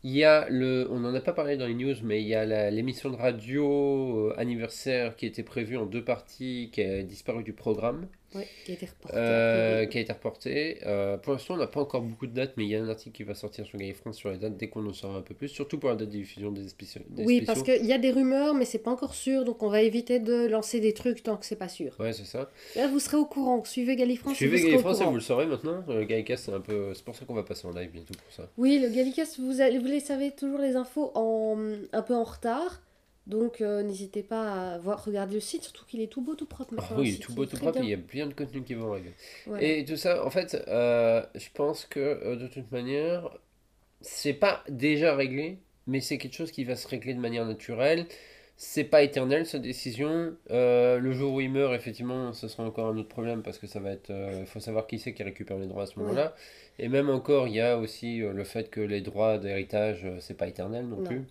[0.02, 2.34] Il y a le, on n'en a pas parlé dans les news, mais il y
[2.34, 7.42] a l'émission de radio euh, anniversaire qui était prévue en deux parties, qui a disparu
[7.42, 8.06] du programme.
[8.34, 9.16] Ouais, qui a été reporté.
[9.16, 9.88] Euh, Oui.
[9.88, 10.78] qui a été reporté.
[10.84, 12.88] Euh, pour l'instant, on n'a pas encore beaucoup de dates, mais il y a un
[12.88, 15.22] article qui va sortir sur Gay France sur les dates dès qu'on en saura un
[15.22, 17.98] peu plus, surtout pour la date de diffusion des, spéciaux, Oui, parce qu'il y a
[17.98, 21.22] des rumeurs, mais c'est pas encore sûr, donc on va éviter de lancer des trucs
[21.22, 21.94] tant que c'est pas sûr.
[21.98, 22.50] Ouais, c'est ça.
[22.74, 23.64] Là, vous serez au courant.
[23.64, 24.36] Suivez Galifrance.
[24.36, 25.84] Suivez vous serez Gay au France et vous le saurez maintenant.
[25.88, 28.48] Gaïcast, c'est un peu, c'est pour ça qu'on va passer en live bientôt pour ça.
[28.58, 28.88] Oui, le
[29.38, 31.58] vous, allez- vous savez toujours les infos en,
[31.92, 32.82] un peu en retard.
[33.26, 36.46] Donc euh, n'hésitez pas à voir, regarder le site, surtout qu'il est tout beau, tout
[36.46, 36.74] propre.
[36.78, 38.74] Ah oui, il est tout beau, tout propre, il y a bien de contenu qui
[38.74, 39.12] vont arriver.
[39.46, 39.62] Voilà.
[39.64, 43.36] Et tout ça, en fait, euh, je pense que euh, de toute manière,
[44.00, 48.06] c'est pas déjà réglé, mais c'est quelque chose qui va se régler de manière naturelle.
[48.58, 50.34] C'est pas éternel cette décision.
[50.50, 53.66] Euh, le jour où il meurt, effectivement, ce sera encore un autre problème parce que
[53.66, 54.10] ça va être.
[54.40, 56.34] Il faut savoir qui c'est qui récupère les droits à ce moment-là.
[56.78, 60.16] Et même encore, il y a aussi euh, le fait que les droits d'héritage, euh,
[60.20, 61.04] c'est pas éternel non, Non.
[61.04, 61.22] plus.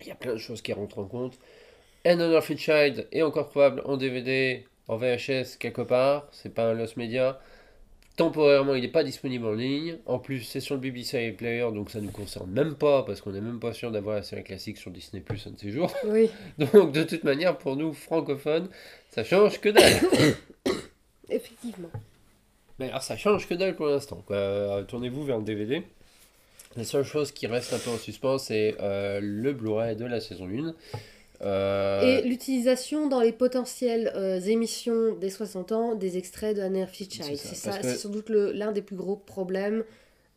[0.00, 1.38] Il y a plein de choses qui rentrent en compte.
[2.06, 6.28] And Unlawful Child est encore probable en DVD, en VHS quelque part.
[6.32, 7.40] C'est pas un Lost Media.
[8.16, 9.96] Temporairement, il n'est pas disponible en ligne.
[10.06, 13.20] En plus, c'est sur le BBC Player, donc ça ne nous concerne même pas, parce
[13.20, 15.72] qu'on n'est même pas sûr d'avoir la série classique sur Disney Plus un de ces
[15.72, 15.92] jours.
[16.06, 16.30] Oui,
[16.72, 18.68] Donc, de toute manière, pour nous, francophones,
[19.10, 19.92] ça change que dalle.
[21.28, 21.90] effectivement.
[22.78, 24.24] Mais alors, ça change que dalle pour l'instant.
[24.30, 25.82] Euh, Tournez-vous vers le DVD.
[26.76, 30.20] La seule chose qui reste un peu en suspens, c'est euh, le Blu-ray de la
[30.20, 30.74] saison 1.
[31.44, 36.86] Euh, Et l'utilisation dans les potentielles euh, émissions des 60 ans des extraits de Anne
[36.92, 37.36] Child.
[37.36, 39.84] C'est ça, C'est sans doute l'un des plus gros problèmes.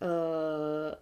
[0.03, 0.93] Euh,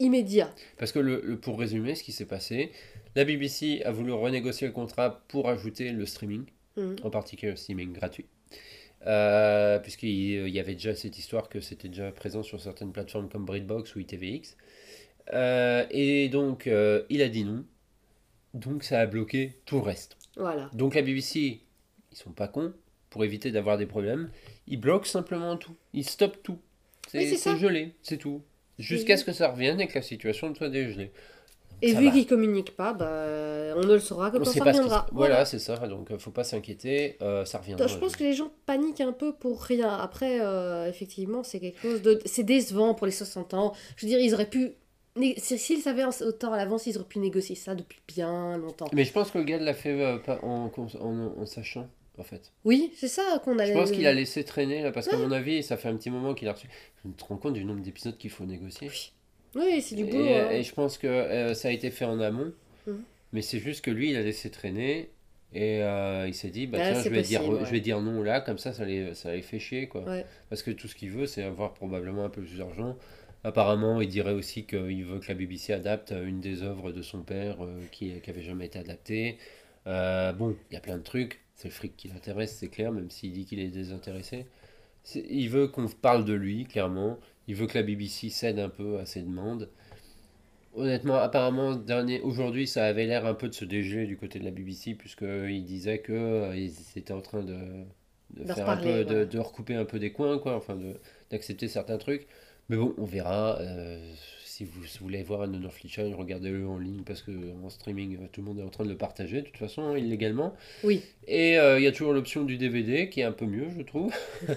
[0.00, 0.48] immédiat.
[0.78, 2.70] Parce que le, le- pour résumer ce qui s'est passé,
[3.16, 6.44] la BBC a voulu renégocier le contrat pour ajouter le streaming,
[6.76, 6.96] Mhm.
[7.02, 8.26] en particulier le streaming gratuit.
[9.06, 10.08] Euh, Puisqu'il
[10.46, 13.94] il y avait déjà cette histoire que c'était déjà présent sur certaines plateformes comme Britbox
[13.96, 14.56] ou ITVX.
[15.90, 16.66] Et donc,
[17.10, 17.64] il a dit non.
[18.58, 20.16] Donc, ça a bloqué tout le reste.
[20.36, 20.68] Voilà.
[20.72, 21.60] Donc, la BBC,
[22.12, 22.72] ils sont pas cons.
[23.10, 24.28] Pour éviter d'avoir des problèmes,
[24.66, 25.74] ils bloquent simplement tout.
[25.94, 26.58] Ils stoppent tout.
[27.08, 28.42] C'est Oui, gelé, c'est tout.
[28.78, 31.10] Jusqu'à ce que ça revienne et que la situation soit dégelée.
[31.80, 33.06] Et Ça vu qu'ils communiquent pas, bah,
[33.76, 35.06] on ne le saura quand On on sait ça pas ce reviendra.
[35.08, 35.76] se- Voilà, c'est ça.
[35.88, 37.16] Donc, euh, faut pas s'inquiéter.
[37.22, 37.86] euh, ça reviendra.
[37.86, 39.88] Je pense que les gens paniquent un peu pour rien.
[39.96, 42.20] Après, euh, effectivement, c'est quelque chose de.
[42.26, 43.72] C'est décevant pour les 60 ans.
[43.96, 44.72] Je veux dire, ils auraient pu.
[45.38, 48.86] S'ils savaient en- autant à l'avance, ils auraient pu négocier ça depuis bien longtemps.
[48.92, 52.22] Mais je pense que le gars l'a fait euh, en, en, en- en sachant, en
[52.22, 52.52] fait.
[52.64, 53.66] Oui, c'est ça qu'on a.
[53.66, 56.10] Je pense qu'il a laissé traîner, là, parce qu'à mon avis, ça fait un petit
[56.10, 56.68] moment qu'il a reçu.
[57.04, 58.90] Je me rends compte du nombre d'épisodes qu'il faut négocier.
[59.54, 60.24] Oui, c'est du Et, boulot.
[60.26, 60.50] hein.
[60.50, 62.52] et je pense que euh, ça a été fait en amont.
[62.86, 63.02] Mhm.
[63.32, 65.10] Mais c'est juste que lui, il a laissé traîner.
[65.54, 67.64] Et euh, il s'est dit, bah Ah, tiens, je vais, dire, je ouais.
[67.70, 70.02] vais dire non là, comme ça, ça les, ça les fait chier, quoi.
[70.02, 70.26] Ouais.
[70.50, 72.96] Parce que tout ce qu'il veut, c'est avoir probablement un peu plus d'argent.
[73.44, 77.22] Apparemment, il dirait aussi qu'il veut que la BBC adapte une des œuvres de son
[77.22, 79.38] père euh, qui, qui avait jamais été adaptée.
[79.86, 81.40] Euh, bon, il y a plein de trucs.
[81.54, 84.46] C'est le fric qui l'intéresse, c'est clair, même s'il dit qu'il est désintéressé.
[85.14, 87.18] Il veut qu'on parle de lui, clairement.
[87.46, 89.68] Il veut que la BBC cède un peu à ses demandes.
[90.74, 94.44] Honnêtement, apparemment, dernier, aujourd'hui, ça avait l'air un peu de se dégeler du côté de
[94.44, 97.56] la BBC, puisqu'il disait que euh, étaient en train de,
[98.30, 100.78] de De faire un peu, de, recouper un peu des coins, quoi, enfin,
[101.30, 102.28] d'accepter certains trucs.
[102.68, 103.58] Mais bon, on verra.
[103.60, 103.98] euh,
[104.58, 107.30] si vous voulez voir un Honor Fleetchine, regardez-le en ligne, parce que
[107.64, 109.82] en streaming, euh, tout le monde est en train de le partager, de toute façon,
[109.82, 110.52] hein, illégalement.
[110.82, 111.00] Oui.
[111.28, 113.82] Et euh, il y a toujours l'option du DVD, qui est un peu mieux, je
[113.82, 114.12] trouve.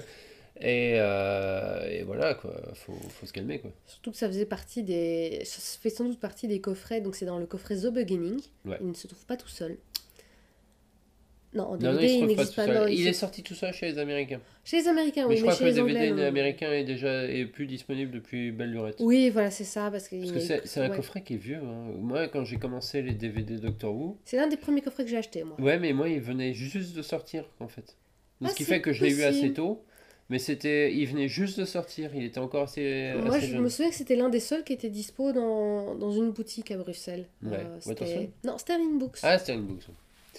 [0.59, 3.69] et, euh, et voilà, quoi, faut, faut se calmer, quoi.
[3.85, 5.41] Surtout que ça faisait partie des.
[5.45, 7.01] Ça fait sans doute partie des coffrets.
[7.01, 8.41] Donc c'est dans le coffret The Beginning.
[8.65, 8.77] Ouais.
[8.81, 9.77] Il ne se trouve pas tout seul.
[11.53, 12.65] Non, en Non, non, DVD, il pas n'existe pas.
[12.65, 12.75] seul.
[12.75, 14.39] non, Il est sorti tout ça chez les Américains.
[14.63, 16.25] Chez les Américains, mais oui, je mais crois chez que le DVD Anglais.
[16.25, 18.95] américain est déjà est plus disponible depuis belle lurette.
[18.99, 19.91] Oui, voilà, c'est ça.
[19.91, 20.95] Parce que, Parce c'est un ouais.
[20.95, 21.57] coffret qui est vieux.
[21.57, 21.91] hein.
[21.99, 25.17] Moi, quand j'ai commencé les DVD Doctor Who, C'est l'un des premiers coffrets que j'ai
[25.17, 25.59] acheté, moi.
[25.59, 27.97] ouais, mais moi, il venait juste de sortir, en fait.
[28.39, 29.83] Donc, Ah, ce qui fait que je l'ai eu assez tôt.
[30.29, 32.11] Mais c'était, il venait juste de sortir.
[32.15, 33.61] Il était encore assez, Moi, assez je jeune.
[33.63, 36.77] me souviens que c'était l'un des seuls qui était dispo dans, dans une boutique à
[36.77, 37.25] Bruxelles.
[37.45, 37.91] Euh, Ouais.
[37.91, 38.29] Attention.
[38.45, 39.17] non, Sterling Books.
[39.23, 39.87] Ah, Sterling Books.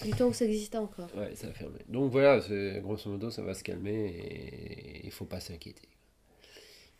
[0.03, 1.09] Du temps où ça existait encore.
[1.15, 1.77] Ouais, ça a fermé.
[1.87, 2.39] Donc voilà,
[2.81, 5.87] grosso modo, ça va se calmer et il faut pas s'inquiéter.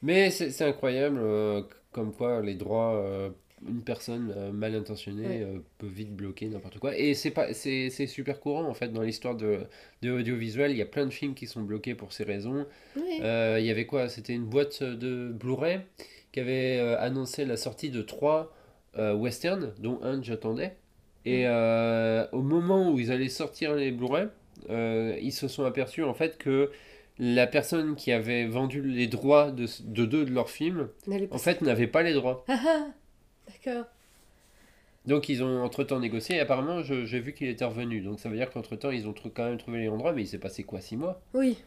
[0.01, 3.29] Mais c'est incroyable, euh, comme quoi les droits, euh,
[3.67, 5.61] une personne euh, mal intentionnée Ouais.
[5.77, 6.97] peut vite bloquer n'importe quoi.
[6.97, 9.59] Et c'est pas, c'est c'est super courant en fait dans l'histoire de,
[10.01, 10.71] de l'audiovisuel.
[10.71, 12.65] Il y a plein de films qui sont bloqués pour ces raisons.
[12.97, 13.03] Oui.
[13.19, 14.09] Il y avait quoi?
[14.09, 15.79] C'était une boîte de Blu-ray
[16.33, 18.53] qui avait annoncé la sortie de trois
[18.97, 20.75] westerns, dont un que j'attendais.
[21.25, 24.27] Et euh, au moment où ils allaient sortir les Blu-ray,
[24.69, 26.71] euh, ils se sont aperçus en fait que
[27.19, 30.89] la personne qui avait vendu les droits de, de deux de leurs films,
[31.31, 32.43] en fait, n'avait pas les droits.
[32.47, 32.87] Ah ah
[33.47, 33.85] D'accord.
[35.05, 38.01] Donc ils ont entre-temps négocié et apparemment j'ai vu qu'il était revenu.
[38.01, 40.37] Donc ça veut dire qu'entre-temps ils ont quand même trouvé les endroits, mais il s'est
[40.37, 41.21] passé quoi, six mois?
[41.33, 41.57] Oui.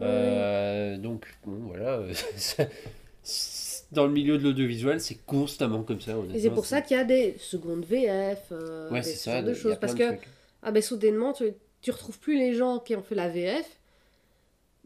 [0.00, 2.00] Euh, donc, bon, voilà.
[3.92, 6.14] Dans le milieu de l'audiovisuel, c'est constamment comme ça.
[6.34, 9.42] Et c'est pour ça qu'il y a des secondes VF, euh, Ouais, des- ça.
[9.42, 9.76] de choses.
[9.80, 10.14] Parce de que,
[10.62, 11.52] ah ben soudainement, tu,
[11.82, 13.66] tu retrouves plus les gens qui ont fait la VF.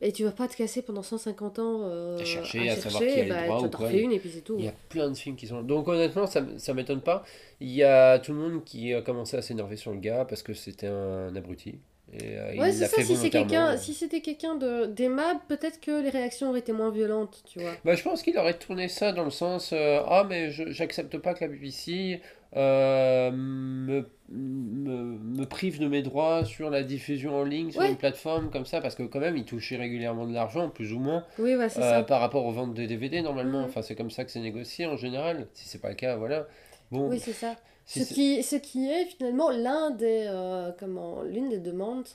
[0.03, 3.09] Et tu vas pas te casser pendant 150 ans euh, À chercher, à savoir qui
[3.09, 3.87] a les bah, droits ou quoi.
[3.87, 4.57] refais une et puis c'est tout.
[4.59, 5.63] Il y a plein de films qui sont.
[5.63, 7.25] Donc, honnêtement, ça, ça m'étonne pas.
[7.61, 10.43] Il y a tout le monde qui a commencé à s'énerver sur le gars parce
[10.43, 11.79] que c'était un abruti.
[12.13, 13.47] Et euh, Ouais, c'est ça, si volontairement.
[13.49, 17.59] quelqu'un, si c'était quelqu'un de d'aimable, peut-être que les réactions auraient été moins violentes, tu
[17.59, 17.73] vois.
[17.85, 21.35] Bah, je pense qu'il aurait tourné ça dans le sens euh, Ah, mais j'accepte pas
[21.35, 22.21] que la BBC
[22.57, 27.91] euh, me, me, me prive de mes droits sur la diffusion en ligne sur Ouais.
[27.91, 31.01] une plateforme comme ça, parce que quand même, il touchait régulièrement de l'argent, plus ou
[31.01, 32.03] moins, Oui, euh, ça.
[32.05, 33.61] par rapport aux ventes de DVD normalement.
[33.63, 33.67] Mhm.
[33.67, 35.49] Enfin, c'est comme ça que c'est négocié en général.
[35.55, 36.47] Si c'est pas le cas, voilà.
[36.93, 37.57] Bon, Oui, c'est ça.
[37.87, 42.07] Ce, qui, ce qui est finalement l'un des, euh, comment, l'une des demandes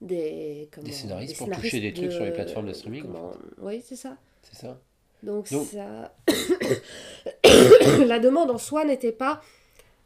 [0.00, 3.32] des, comment, Des scénaristes des pour toucher des trucs sur les plateformes de streaming, en
[3.58, 4.16] Oui, c'est ça.
[4.42, 4.78] c'est ça.
[5.22, 6.14] Donc, Donc- ça...
[8.06, 9.42] la demande en soi n'était pas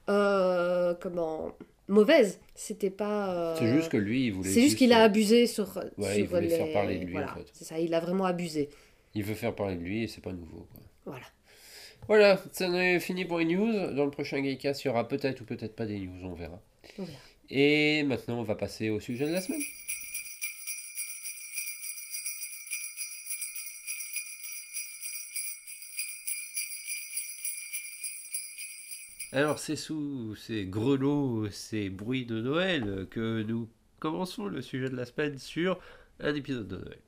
[0.09, 1.53] euh, comment
[1.89, 2.39] mauvaise.
[2.55, 3.35] C'était pas.
[3.35, 4.49] euh, C'est juste que lui, il voulait.
[4.51, 5.77] C'est juste qu'il a abusé sur.
[5.99, 7.47] Ouais, sur il voulait les- faire parler de lui, en fait.
[7.53, 7.79] c'est ça.
[7.79, 8.71] Il a vraiment abusé.
[9.15, 10.67] Il veut faire parler de lui et c'est pas nouveau.
[10.73, 10.81] Quoi.
[11.07, 11.27] Voilà.
[12.11, 13.95] Voilà, ça en est fini pour les news.
[13.95, 16.61] Dans le prochain Gaycast, il y aura peut-être ou peut-être pas des news, on verra.
[16.99, 17.19] On verra.
[17.51, 19.63] Et maintenant, on va passer au sujet de la semaine.
[29.31, 33.69] Alors c'est sous ces grelots, ces bruits de Noël que nous
[34.01, 35.79] commençons le sujet de la semaine sur
[36.19, 36.99] un épisode de Noël.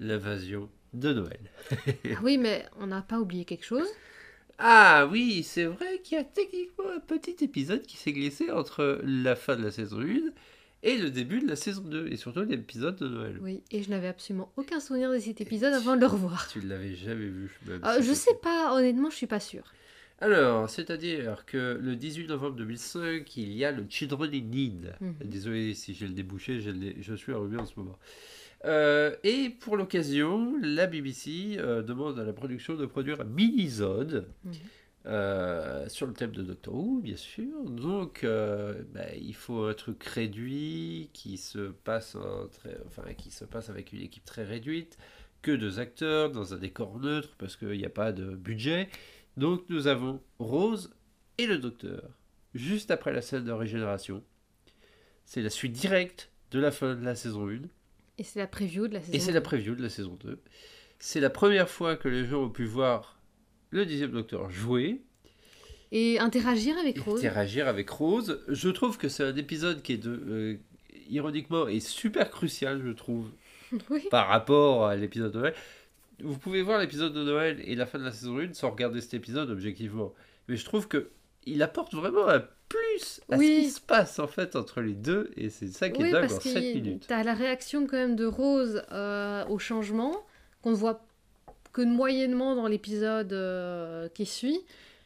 [0.00, 1.40] L'invasion de Noël.
[2.14, 3.86] Ah oui, mais on n'a pas oublié quelque chose?
[4.58, 9.00] Ah oui, c'est vrai qu'il y a techniquement un petit épisode qui s'est glissé entre
[9.04, 10.30] la fin de la saison 1
[10.82, 13.38] et le début de la saison 2, et surtout l'épisode de Noël.
[13.42, 16.48] Oui, et je n'avais absolument aucun souvenir de cet épisode avant de le revoir.
[16.48, 17.58] Tu ne l'avais jamais vu.
[17.66, 19.64] même Euh, si je c'était- sais pas, honnêtement, je suis pas sûre.
[20.20, 24.94] Alors, c'est-à-dire que le 18 novembre 2005, il y a le Children in Need.
[25.02, 25.14] Mhm.
[25.24, 27.98] Désolé si j'ai le débouché, je, je suis enrhumé en ce moment.
[28.64, 34.24] Euh, et pour l'occasion, la BBC euh, demande à la production de produire un mini-zone
[34.44, 34.52] Mhm.
[35.06, 37.64] euh, sur le thème de Doctor Who, bien sûr.
[37.70, 43.30] Donc, euh, bah, il faut un truc réduit qui se passe, en très- enfin, qui
[43.30, 44.98] se passe avec une équipe très réduite,
[45.42, 48.88] que deux acteurs dans un décor neutre parce qu'il n'y a pas de budget.
[49.36, 50.92] Donc, nous avons Rose
[51.38, 52.02] et le Docteur
[52.54, 54.24] juste après la scène de régénération.
[55.24, 57.60] C'est la suite directe de la fin de la saison 1.
[58.18, 59.12] Et c'est la preview de la saison.
[59.12, 59.44] Et c'est la 2.
[59.44, 60.38] preview de la saison 2.
[60.98, 63.18] C'est la première fois que les gens ont pu voir
[63.70, 65.02] le dixième Docteur jouer,
[65.92, 67.18] Et interagir avec Rose.
[67.18, 68.42] interagir avec Rose.
[68.48, 70.56] Je trouve que c'est un épisode qui est de, euh,
[71.10, 73.30] ironiquement est super crucial, je trouve,
[73.90, 74.06] oui.
[74.10, 75.54] par rapport à l'épisode de Noël.
[76.22, 79.02] Vous pouvez voir l'épisode de Noël et la fin de la saison 1 sans regarder
[79.02, 80.14] cet épisode objectivement.
[80.48, 81.10] Mais je trouve que
[81.44, 83.62] il apporte vraiment un plus à Oui.
[83.62, 86.10] ce qui se passe en fait entre les deux et c'est ça qui est Oui,
[86.12, 87.06] dingue en parce 7 que minutes.
[87.06, 90.14] tu as la réaction quand même de Rose euh, au changement,
[90.62, 91.04] qu'on ne voit
[91.72, 94.60] que moyennement dans l'épisode euh, qui suit.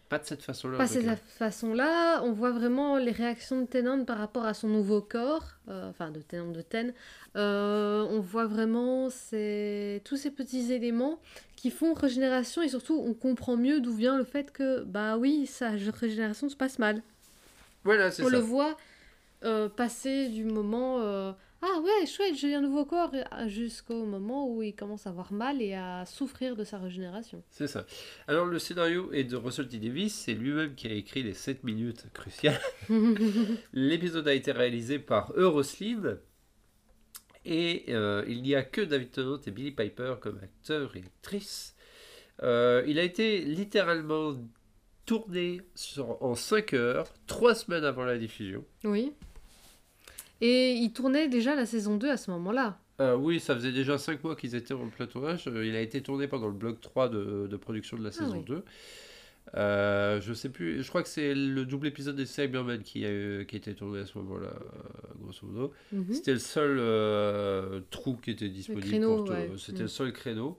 [0.08, 0.74] Pas de cette façon-là.
[0.74, 4.54] en Pas de cette façon-là, on voit vraiment les réactions de Tennant par rapport à
[4.54, 6.92] son nouveau corps, euh, enfin de Tennant de Ten.
[7.36, 11.20] On voit vraiment ces- tous ces petits éléments
[11.56, 15.46] qui font régénération et surtout on comprend mieux d'où vient le fait que, bah oui,
[15.46, 17.02] sa régénération se passe mal.
[17.84, 18.32] Voilà, c'est On ça.
[18.32, 18.76] le voit
[19.44, 24.46] euh, passer du moment euh, ah ouais chouette j'ai un nouveau corps et- jusqu'au moment
[24.50, 27.42] où il commence à avoir mal et à souffrir de sa régénération.
[27.50, 27.86] C'est ça.
[28.28, 29.78] Alors le scénario est de Russell T.
[29.78, 32.60] Davis, c'est lui-même qui a écrit les 7 minutes cruciales.
[33.72, 36.18] L'épisode a été réalisé par Euroslim
[37.44, 41.74] et euh, il n'y a que David Tennant et Billy Piper comme acteurs et actrices.
[42.42, 44.34] Euh, il a été littéralement
[45.14, 48.64] tourné sur, en 5 heures, 3 semaines avant la diffusion.
[48.84, 49.12] oui.
[50.42, 52.78] Et il tournait déjà la saison 2 à ce moment-là.
[53.00, 55.46] Euh, oui, ça faisait déjà 5 mois qu'ils étaient en plein tournage.
[55.48, 58.38] Euh, Il a été tourné pendant le bloc 3 de, de production de la saison
[58.38, 58.44] oui.
[58.44, 58.64] 2.
[59.56, 63.10] Euh, je sais plus, je crois que c'est le double épisode des Cybermen qui a,
[63.10, 65.72] eu- qui a été tourné à ce moment-là, euh, grosso modo.
[65.92, 66.12] Mhm.
[66.14, 69.04] C'était le seul euh, trou qui était disponible.
[69.28, 69.50] ouais.
[69.58, 69.82] C'était Mm.
[69.82, 70.58] le seul créneau.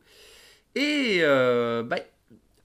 [0.75, 1.97] Et bah,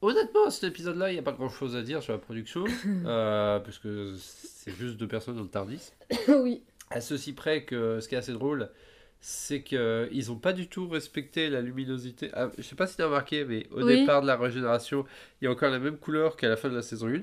[0.07, 2.64] honnêtement, cet épisode-là, il n'y a pas grand-chose à dire sur la production,
[3.07, 3.88] euh, puisque
[4.19, 5.92] c'est juste deux personnes dans le Tardis.
[6.29, 6.62] oui.
[6.90, 8.71] À ceci près que ce qui est assez drôle,
[9.21, 12.31] c'est qu'ils n'ont pas du tout respecté la luminosité.
[12.33, 14.01] Ah, je sais pas si tu as remarqué, mais au Oui.
[14.01, 15.05] départ de la régénération,
[15.40, 17.23] il y a encore la même couleur qu'à la fin de la saison 1.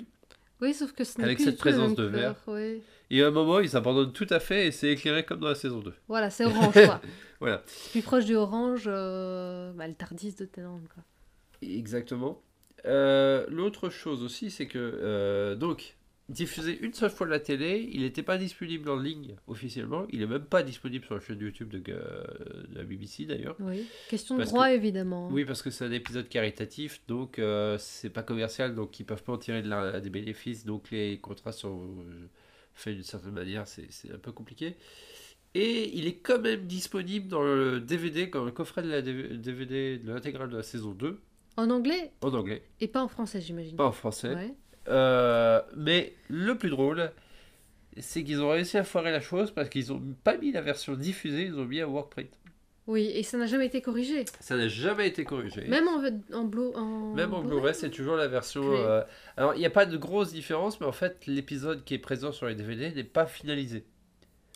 [0.61, 2.81] Oui, sauf que ce n'est Avec plus cette présence de couleur, ouais.
[3.09, 5.55] Et à un moment, ils s'abandonnent tout à fait et c'est éclairé comme dans la
[5.55, 5.93] saison 2.
[6.07, 7.01] Voilà, c'est orange quoi.
[7.39, 7.63] Voilà.
[7.91, 11.03] Plus proche du orange, euh, bah, le Tardis de Tennant quoi.
[11.61, 12.41] Exactement.
[12.85, 15.95] Euh, L'autre chose aussi, c'est que euh, donc
[16.29, 20.05] diffusé une seule fois à la télé, il n'était pas disponible en ligne officiellement.
[20.09, 22.23] Il est même pas disponible sur la chaîne YouTube de, euh,
[22.69, 23.55] de la BBC d'ailleurs.
[23.59, 23.85] Oui.
[24.09, 25.29] Question de droit évidemment.
[25.31, 29.23] Oui, parce que c'est un épisode caritatif, donc euh, c'est pas commercial, donc ils peuvent
[29.23, 32.27] pas en tirer de la- des bénéfices, donc les contrats sont euh,
[32.73, 34.75] faits d'une certaine manière, c'est un peu compliqué.
[35.55, 39.39] Et il est quand même disponible dans le DVD, comme le coffret de la DV-
[39.39, 41.19] DVD de l'intégrale de la saison 2,
[41.57, 43.75] En anglais en anglais, et pas en français j'imagine.
[43.77, 44.33] pas en français.
[44.33, 44.53] Ouais.
[44.89, 47.11] Euh, mais le plus drôle,
[47.97, 50.95] c'est qu'ils ont réussi à foirer la chose parce qu'ils ont pas mis la version
[50.95, 52.29] diffusée, ils ont mis un workprint.
[52.85, 54.25] Oui, et ça n'a jamais été corrigé.
[54.41, 55.65] Ça n'a jamais été corrigé.
[55.67, 56.03] Même en,
[56.35, 58.61] en, blo- en Même en Blu-ray, c'est toujours la version.
[58.73, 59.01] Euh,
[59.37, 62.33] Alors, il n'y a pas de grosse différence, mais en fait, l'épisode qui est présent
[62.33, 63.85] sur les DVD n'est pas finalisé.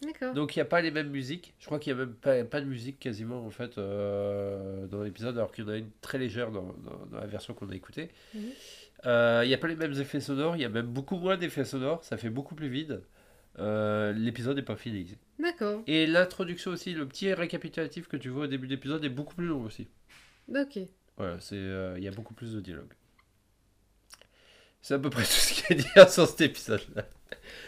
[0.03, 0.33] D'accord.
[0.35, 1.53] Donc, il n'y a pas les mêmes musiques.
[1.59, 5.01] Je crois qu'il n'y a même pas, pas de musique quasiment, en fait, euh, dans
[5.01, 7.69] l'épisode, alors qu'il y en a une très légère dans, dans- dans la version qu'on
[7.69, 8.09] a écoutée.
[8.35, 8.41] Mhm.
[9.07, 11.35] Euh, Il n'y a pas les mêmes effets sonores, il y a même beaucoup moins
[11.37, 13.01] d'effets sonores, ça fait beaucoup plus vide.
[13.59, 15.17] Euh, l'épisode n'est pas finalisé.
[15.39, 15.81] D'accord.
[15.87, 19.33] Et l'introduction aussi, le petit récapitulatif que tu vois au début de l'épisode est beaucoup
[19.33, 19.87] plus long aussi.
[20.55, 20.77] Ok.
[21.17, 21.57] Voilà, c'est,
[21.97, 22.93] il y a beaucoup plus de dialogue.
[24.81, 27.05] C'est à peu près tout ce qu'il y a à dire sur cet épisode-là.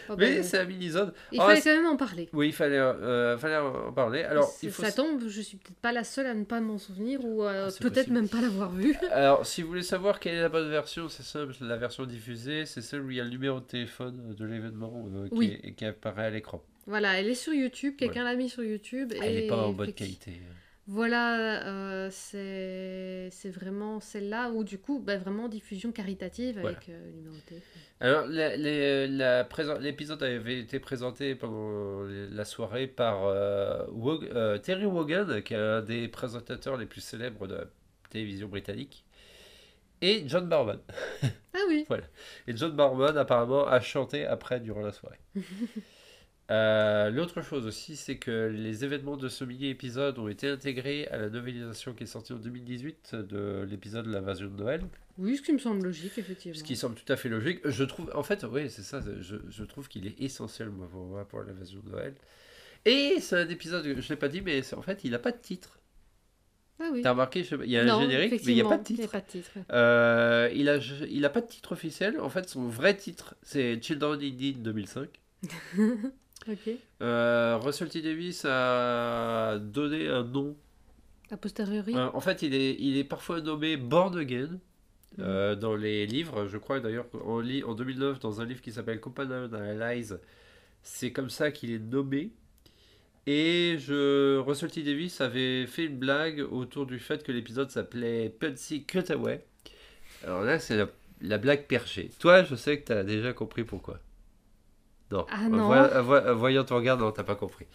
[0.10, 1.14] Oh, Mais c'est un mini-zone.
[1.32, 2.30] Il Oh, fallait quand même en parler.
[2.34, 4.24] Oui, il fallait, euh, fallait en parler.
[4.24, 4.84] Alors, C'est- il faut...
[4.84, 7.70] Ça tombe, je suis peut-être pas la seule à ne pas m'en souvenir ou euh,
[7.70, 8.96] Ah, peut-être même pas l'avoir vu.
[9.12, 11.54] Alors, si vous voulez savoir quelle est la bonne version, c'est simple.
[11.62, 15.08] La version diffusée, c'est celle où il y a le numéro de téléphone de l'événement
[15.16, 15.60] euh, qui, Oui.
[15.64, 16.62] est- qui apparaît à l'écran.
[16.88, 19.14] Voilà, elle est sur YouTube, quelqu'un l'a mis sur YouTube.
[19.22, 20.34] Elle n'est pas en bonne qualité.
[20.92, 26.78] Voilà, euh, c'est vraiment celle-là où du coup, bah, vraiment diffusion caritative Voilà.
[26.78, 27.82] avec euh, le numéro de téléphone.
[28.00, 35.54] Alors, l'épisode avait été présenté pendant la soirée par euh, Wog- euh, Terry Wogan, qui
[35.54, 37.66] est un des présentateurs les plus célèbres de la
[38.10, 39.06] télévision britannique,
[40.02, 40.80] et John Barman.
[41.54, 41.86] Ah oui,
[42.48, 45.20] Et John Barman, apparemment, a chanté après durant la soirée.
[46.52, 51.18] Euh, L'autre chose aussi, c'est que les événements de ce mini-épisode ont été intégrés à
[51.18, 54.82] la novélisation qui est sortie en 2018 de l'épisode de l'invasion de Noël.
[55.20, 56.58] oui, ce qui me semble logique, effectivement.
[56.58, 57.60] Ce qui semble tout à fait logique.
[57.66, 59.00] Je trouve, en fait, oui, c'est ça.
[59.22, 62.16] Je, je trouve qu'il est essentiel, moi, pour, moi, pour l'invasion de Noël.
[62.86, 65.32] Et c'est un épisode, je ne l'ai pas dit, mais en fait, il n'a pas
[65.32, 65.80] de titre.
[66.82, 67.02] Ah oui.
[67.02, 68.82] T'as remarqué, je il y a Non, un générique, mais il n'y a pas de
[68.82, 69.12] effectivement, il y a titre.
[69.12, 69.52] pas de titre.
[69.74, 70.78] Euh, il a,
[71.10, 72.20] il a pas de titre officiel.
[72.22, 75.10] En fait, son vrai titre, c'est Children in Need 2005.
[76.48, 76.70] Ok.
[77.02, 78.02] Euh, Russell T.
[78.02, 80.56] Davis a donné un nom.
[81.32, 81.96] A posteriori.
[81.96, 84.60] Euh, en fait, il est, il est parfois nommé Born Again
[85.18, 85.22] Mm.
[85.24, 86.46] euh, dans les livres.
[86.48, 90.14] Je crois d'ailleurs en, li- en 2009, dans un livre qui s'appelle Companion Allies,
[90.84, 92.30] c'est comme ça qu'il est nommé.
[93.26, 94.84] Et je, Russell T.
[94.84, 99.44] Davis avait fait une blague autour du fait que l'épisode s'appelait Pudsey Cutaway.
[100.24, 100.88] Alors là, c'est la,
[101.22, 102.12] la blague perchée.
[102.20, 104.00] Toi, je sais que tu as déjà compris pourquoi.
[105.12, 105.26] Non.
[105.30, 105.68] Ah non.
[105.68, 107.66] Voy- voy- voyant ton regard, non, t'as pas compris.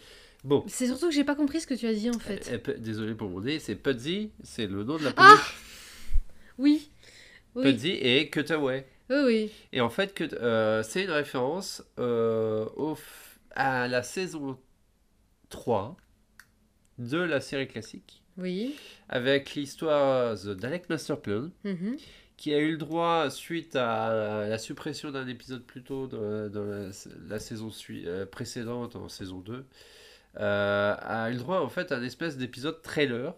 [0.44, 0.62] Bon.
[0.68, 2.50] C'est surtout que j'ai pas compris ce que tu as dit en fait.
[2.52, 5.54] Eh, pe- désolé pour mon nez, c'est Pudsey, c'est le nom de la Ah peluche.
[6.58, 6.90] Oui.
[7.54, 7.62] Oui.
[7.64, 8.86] Pudsey et Cutaway.
[9.10, 9.52] Oui, oui.
[9.72, 12.96] Et en fait, que, euh, c'est une référence euh, au
[13.56, 14.58] à la saison
[15.50, 15.96] 3
[16.98, 18.74] de la série classique, Oui.
[19.08, 21.96] avec l'histoire The Dalek Master Plan, Mhm.
[22.36, 26.64] Qui a eu le droit, suite à la suppression d'un épisode plus tôt dans, dans
[26.64, 26.88] la,
[27.28, 29.64] la saison euh, précédente, en saison 2,
[30.40, 33.34] euh, a eu le droit en fait à un espèce d'épisode trailer.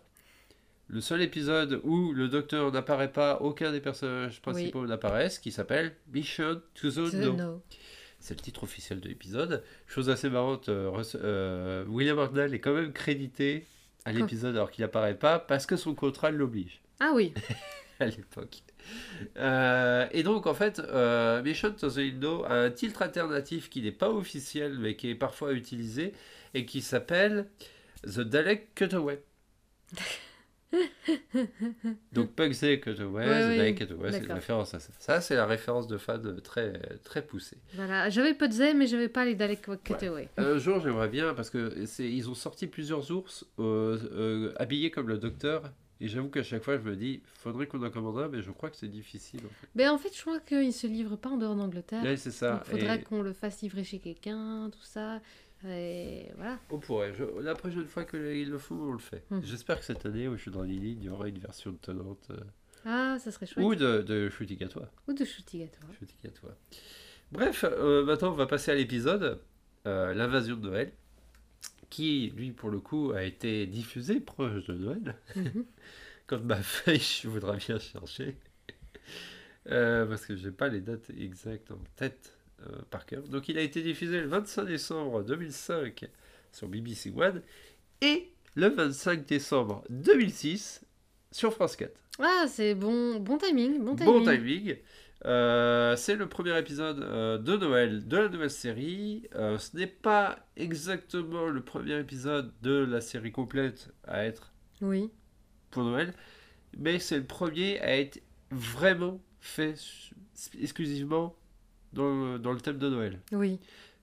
[0.88, 5.96] Le seul épisode où le docteur n'apparaît pas, aucun des personnages principaux n'apparaissent, qui s'appelle
[6.12, 7.32] Mission to the The No.
[7.32, 7.62] No.
[8.20, 9.62] C'est le titre officiel de l'épisode.
[9.87, 13.66] Chose assez marrante, euh, euh, William Hartnell est quand même crédité
[14.04, 17.35] à l'épisode alors qu'il n'apparaît pas parce que son contrat l'oblige Ah oui.
[18.00, 18.62] à l'époque.
[19.37, 23.83] Euh, et donc, en fait, euh, Mission to the Indo a un titre alternatif qui
[23.83, 26.12] n'est pas officiel, mais qui est parfois utilisé,
[26.55, 27.46] et qui s'appelle
[28.05, 29.20] The Dalek Cutaway.
[32.12, 34.92] donc, Pugsy Cutaway, Ouais, The oui, Dalek Cutaway, c'est une référence à ça.
[34.99, 36.72] Ça, c'est la référence de fan très,
[37.05, 37.59] très poussée.
[37.75, 38.11] Voilà.
[38.11, 40.29] J'avais Pudsey, mais j'avais pas les Dalek Cutaway.
[40.37, 45.09] Un jour, j'aimerais bien, parce que ils ont sorti plusieurs ours euh, euh, habillés comme
[45.09, 48.28] le docteur, et j'avoue qu'à chaque fois, je me dis, faudrait qu'on en commande un,
[48.28, 49.40] mais je crois que c'est difficile.
[49.44, 49.68] En fait.
[49.74, 52.02] Ben en fait, je crois qu'ils se livrent pas en dehors d'Angleterre.
[52.02, 52.52] Ouais, c'est ça.
[52.56, 55.20] Donc, faudrait Et qu'on le fasse livrer chez quelqu'un, tout ça.
[55.66, 56.59] Et voilà.
[56.70, 57.14] on pourrait.
[57.14, 59.24] Je- la prochaine fois qu'ils le font, on le fait.
[59.30, 59.40] Hmm.
[59.42, 61.78] J'espère que cette année, où je suis dans lignes, il y aura une version de
[61.78, 62.28] tenante.
[62.30, 62.37] euh,
[62.85, 63.64] Ah, ça serait chouette.
[63.64, 64.90] ou de, de shooting à toi.
[65.09, 65.88] Ou de shooting à toi.
[65.98, 66.50] Shooting à toi.
[67.32, 69.40] Bref, euh, maintenant, on va passer à l'épisode
[69.87, 70.92] euh, L'invasion de Noël,
[71.96, 75.14] qui, lui, pour le coup, a été diffusé proche de Noël.
[75.35, 75.64] Mhm.
[76.26, 78.37] Comme ma feuille, je voudrais bien chercher.
[79.70, 83.22] Euh, parce que j'ai pas les dates exactes en tête euh, par cœur.
[83.22, 86.04] Donc il a été diffusé le 25 décembre 2005
[86.52, 87.40] sur BBC One
[88.02, 90.82] et le 25 décembre 2006
[91.32, 91.90] sur France 4.
[92.18, 94.12] Ah, c'est bon, bon timing, bon timing.
[94.12, 94.76] Bon timing.
[95.24, 99.26] Euh, c'est le premier épisode euh, de Noël de la nouvelle série.
[99.35, 104.52] Euh, ce n'est pas exactement le premier épisode de la série complète à être
[104.83, 105.11] Oui.
[105.70, 106.12] pour Noël,
[106.76, 109.74] mais c'est le premier à être vraiment fait
[110.61, 111.34] exclusivement
[111.93, 113.18] dans le, dans le thème de Noël.
[113.32, 113.59] Oui.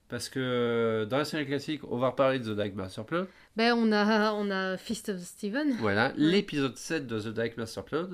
[0.10, 3.26] Parce que dans la série classique, on va reparler de The Dark Master Plan.
[3.56, 5.72] Ben on a, on a Fist of Steven.
[5.80, 8.10] Voilà, l'épisode 7 de The Dark Master Plan.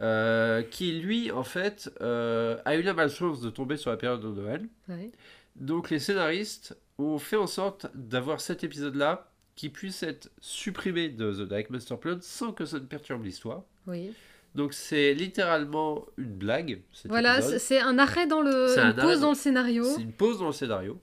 [0.00, 4.20] Euh, qui lui, en fait, euh, a eu la malchance de tomber sur la période
[4.22, 4.68] de Noël.
[4.88, 5.10] Ouais.
[5.56, 11.32] Donc les scénaristes ont fait en sorte d'avoir cet épisode-là qui puisse être supprimé de
[11.32, 13.62] The Dark Master Plan sans que ça ne perturbe l'histoire.
[13.86, 14.12] Oui.
[14.54, 16.82] Donc c'est littéralement une blague.
[17.06, 19.84] Voilà, c'est un arrêt dans le, une pause dans- dans le scénario.
[19.84, 21.00] C'est une pause dans le scénario.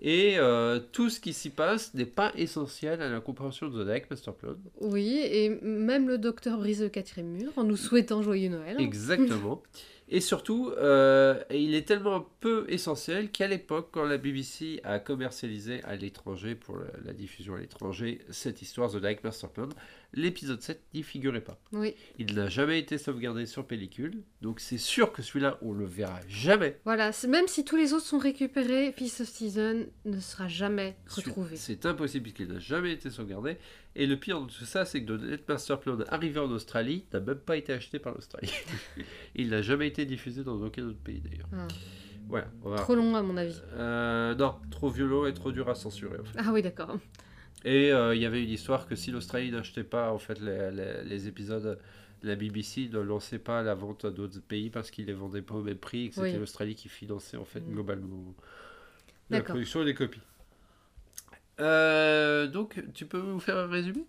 [0.00, 3.86] Et euh, tout ce qui s'y passe n'est pas essentiel à la compréhension de The
[3.86, 4.56] Dark Master Plan.
[4.80, 8.80] Oui, et même le docteur brise le quatrième mur en nous souhaitant joyeux Noël.
[8.80, 9.62] Exactement.
[10.08, 15.82] Et surtout, euh, il est tellement peu essentiel qu'à l'époque, quand la BBC a commercialisé
[15.84, 19.70] à l'étranger, pour la, la diffusion à l'étranger, cette histoire The Like Master Plan,
[20.14, 21.58] l'épisode 7 n'y figurait pas.
[21.72, 25.86] Oui, Il n'a jamais été sauvegardé sur pellicule, donc c'est sûr que celui-là, on le
[25.86, 26.78] verra jamais.
[26.84, 27.10] voilà.
[27.28, 31.56] Même si tous les autres sont récupérés, Fist of Season ne sera jamais retrouvé.
[31.56, 33.56] C'est impossible puisqu'il n'a jamais été sauvegardé.
[33.94, 37.04] Et le pire de tout ça, c'est que The Night Master Plan arrivé en Australie
[37.12, 38.50] n'a même pas été acheté par l'Australie.
[39.34, 41.48] Il n'a jamais été diffusé dans aucun autre pays d'ailleurs.
[41.52, 41.68] Ah,
[42.28, 42.48] Voilà.
[42.64, 43.60] on va- Trop long à mon avis.
[43.74, 46.18] Euh, non, trop violent et trop dur à censurer.
[46.20, 46.38] en fait.
[46.38, 46.96] Ah oui, d'accord.
[47.64, 50.70] Et euh, il y avait une histoire que si l'Australie n'achetait pas en fait les,
[50.72, 51.78] les- les épisodes,
[52.22, 55.54] la BBC ne lançait pas la vente à d'autres pays parce qu'ils les vendaient pas
[55.54, 56.38] au même prix et que c'était Oui.
[56.38, 57.70] l'Australie qui finançait en fait Mm.
[57.70, 58.34] globalement
[59.30, 60.20] la production et les copies.
[61.60, 64.06] Euh, donc, tu peux nous faire un résumé?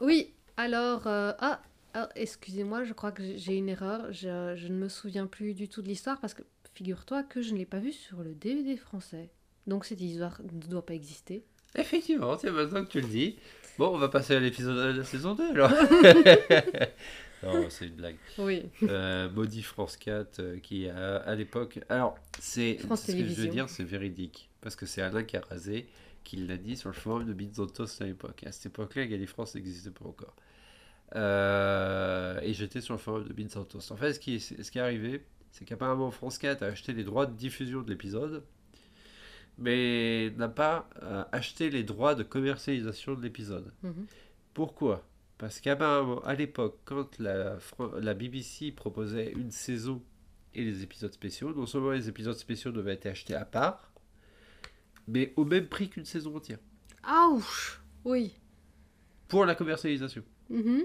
[0.00, 1.06] Oui, alors...
[1.06, 1.62] euh, ah,
[1.94, 4.12] ah, excusez-moi, je crois que j'ai- une erreur.
[4.12, 6.42] Je, je ne me souviens plus du tout de l'histoire parce que
[6.74, 9.30] figure-toi que je ne l'ai pas vu sur le DVD français.
[9.66, 11.44] Donc cette histoire ne doit pas exister.
[11.74, 13.36] Effectivement, c'est maintenant que tu le dis.
[13.78, 15.70] Bon, on va passer à l'épisode de la saison 2 alors.
[17.42, 18.16] non, c'est une blague.
[18.38, 18.62] Oui.
[18.82, 23.48] Euh, Maudit France 4 euh, qui à, à l'époque alors c'est ce que je veux
[23.48, 25.86] dire c'est véridique parce que c'est Alain Carazé
[26.22, 29.54] qui l'a dit sur le forum de Bizontos à l'époque à cette époque-là Gali France
[29.54, 30.34] n'existait pas encore
[31.16, 34.78] Euh, et j'étais sur le forum de Bizontos en fait ce qui est, ce qui
[34.78, 38.42] est arrivé c'est qu'apparemment France 4 a acheté les droits de diffusion de l'épisode
[39.58, 44.06] mais n'a pas euh, acheté les droits de commercialisation de l'épisode Mhm.
[44.54, 45.06] pourquoi?
[45.38, 47.58] Parce qu'apparemment, à l'époque, quand la,
[48.00, 50.00] la BBC proposait une saison
[50.54, 53.90] et les épisodes spéciaux, non seulement les épisodes spéciaux devaient être achetés à part,
[55.08, 56.58] mais au même prix qu'une saison entière,
[57.32, 58.34] Ouch Oui.
[59.28, 60.22] pour la commercialisation.
[60.50, 60.82] Mhm.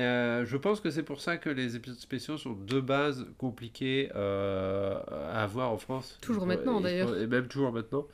[0.00, 4.10] Euh, je pense que c'est pour ça que les épisodes spéciaux sont de base compliqués
[4.14, 6.18] euh, à avoir en France.
[6.22, 7.16] Toujours maintenant, d'ailleurs.
[7.18, 8.06] Et même toujours maintenant.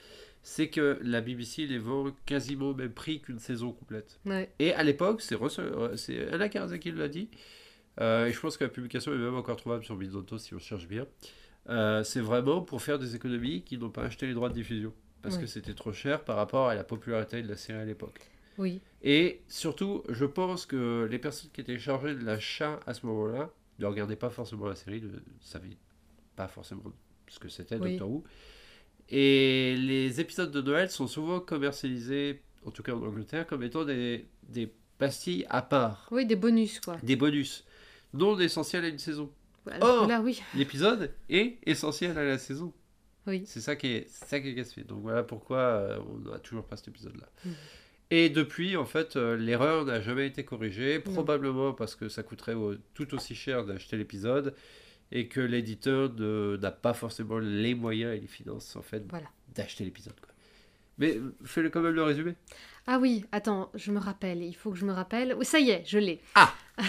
[0.42, 4.18] C'est que la BBC les vend quasiment au même prix qu'une saison complète.
[4.24, 4.50] Ouais.
[4.58, 5.36] Et à l'époque, c'est
[6.32, 7.28] Anna Carazé qui l'a dit.
[8.00, 10.58] Euh, et je pense que la publication est même encore trouvable sur Bizonto si on
[10.58, 11.06] cherche bien.
[11.68, 14.92] Euh, c'est vraiment pour faire des économies qui n'ont pas acheté les droits de diffusion.
[15.20, 15.42] Parce Ouais.
[15.42, 18.20] que c'était trop cher par rapport à la popularité de la série à l'époque.
[18.58, 18.80] Oui.
[19.02, 23.50] Et surtout, je pense que les personnes qui étaient chargées de l'achat à ce moment-là
[23.78, 25.08] ne regardaient pas forcément la série, ne
[25.40, 25.76] savaient
[26.36, 26.82] pas forcément
[27.28, 27.92] ce que c'était Oui.
[27.92, 28.24] Doctor Who.
[29.10, 33.84] Et les épisodes de Noël sont souvent commercialisés, en tout cas en Angleterre, comme étant
[33.84, 36.96] des, des pastilles à part, Oui, des bonus, quoi.
[37.02, 37.64] des bonus,
[38.12, 39.30] non essentiels à une saison.
[39.70, 40.42] Alors Oh que là, oui.
[40.54, 42.72] L'épisode est essentiel à la saison.
[43.26, 43.42] Oui.
[43.46, 44.84] C'est ça qui est, c'est ça qui est gaspillé.
[44.86, 47.28] Donc voilà pourquoi euh, on n'a toujours pas cet épisode-là.
[47.44, 47.54] Mhm.
[48.10, 52.54] Et depuis, en fait, euh, l'erreur n'a jamais été corrigée, probablement parce que ça coûterait
[52.94, 54.54] tout aussi cher d'acheter l'épisode
[55.12, 56.10] et que l'éditeur
[56.58, 59.26] n'a pas forcément les moyens et les finances, en fait, Voilà.
[59.54, 60.14] d'acheter l'épisode.
[60.96, 62.34] Mais euh, fais-le quand même le résumé.
[62.86, 65.36] Ah oui, attends, je me rappelle, il faut que je me rappelle.
[65.42, 66.20] Ça y est, je l'ai.
[66.34, 66.52] Ah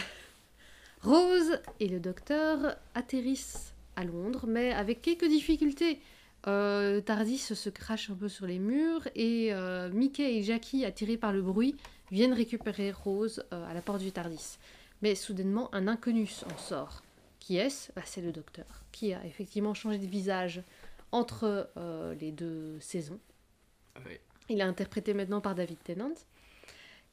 [1.02, 6.00] Rose et le docteur atterrissent à Londres, mais avec quelques difficultés.
[6.48, 11.18] Euh, Tardis se crache un peu sur les murs et euh, Mickey et Jackie, attirés
[11.18, 11.76] par le bruit,
[12.12, 14.58] viennent récupérer Rose euh, à la porte du Tardis.
[15.02, 17.04] Mais soudainement, un inconnu en sort.
[17.40, 17.92] Qui est-ce?
[17.94, 20.62] Bah, C'est le docteur, qui a effectivement changé de visage
[21.12, 21.70] entre
[22.20, 23.20] les deux saisons.
[24.48, 26.14] Il est interprété maintenant par David Tennant,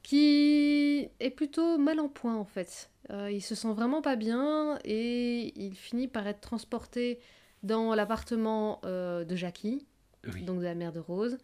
[0.03, 2.91] qui est plutôt mal en point en fait.
[3.09, 7.19] Il se sent vraiment pas bien et il finit par être transporté
[7.63, 9.85] dans l'appartement euh, de Jackie,
[10.33, 10.43] Oui.
[10.43, 11.37] donc de la mère de Rose,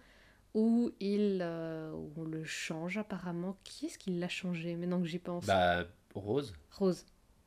[0.53, 3.57] où il euh, où on le change apparemment.
[3.63, 4.75] Qui est-ce qui l'a changé?
[4.75, 5.85] Maintenant que j'y pense Bah,
[6.15, 7.05] Rose, Rose.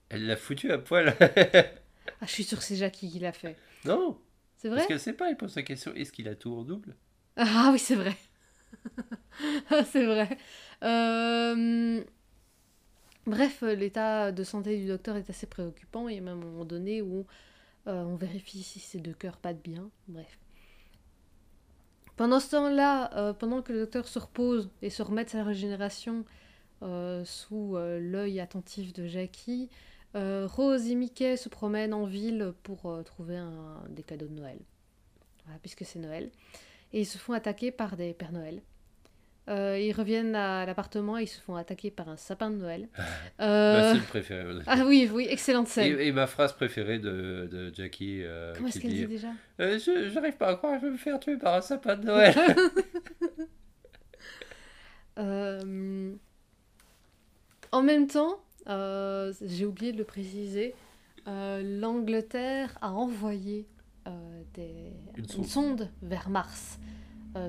[0.09, 1.15] elle l'a foutu à poil.
[2.21, 3.57] Ah, je suis sûre que c'est Jackie qui l'a fait.
[3.85, 4.19] non,
[4.57, 4.87] C'est parce vrai?
[4.89, 6.95] qu'elle sait pas, elle pose la question est-ce qu'il a tout en double?
[7.37, 8.17] Ah oui, c'est vrai.
[9.91, 10.37] C'est vrai.
[10.83, 12.03] Euh,
[13.27, 16.09] Bref, l'état de santé du docteur est assez préoccupant.
[16.09, 17.27] Il y a même un moment donné où
[17.87, 19.91] euh, on vérifie si ses deux cœurs battent bien.
[20.09, 20.39] Bref.
[22.17, 25.45] Pendant ce temps-là, euh, pendant que le docteur se repose et se remet de sa
[25.45, 26.25] régénération
[26.83, 29.69] euh, sous l'œil attentif de Jackie,
[30.15, 33.39] Rose et Mickey se promènent en ville pour trouver
[33.91, 34.59] des cadeaux de Noël.
[35.45, 36.31] Voilà, puisque c'est Noël
[36.95, 38.63] et ils se font attaquer par des Pères Noël.
[39.49, 42.89] Euh, ils reviennent à l'appartement et ils se font attaquer par un sapin de Noël.
[43.41, 44.41] Euh, C'est le préféré.
[44.45, 44.65] honnêtement.
[44.67, 45.99] Ah oui, oui, excellente scène.
[46.01, 49.29] Et, et ma phrase préférée de, de Jackie euh, Comment est-ce qu'elle dit dit déjà
[49.61, 51.97] Euh, je J'arrive pas à croire que je vais me faire tuer par un sapin
[51.97, 52.35] de Noël.
[57.73, 60.75] En même temps, j'ai oublié de le préciser,
[61.27, 63.67] L'Angleterre a envoyé
[64.55, 65.91] des, Une une, sonde.
[66.03, 66.79] vers Mars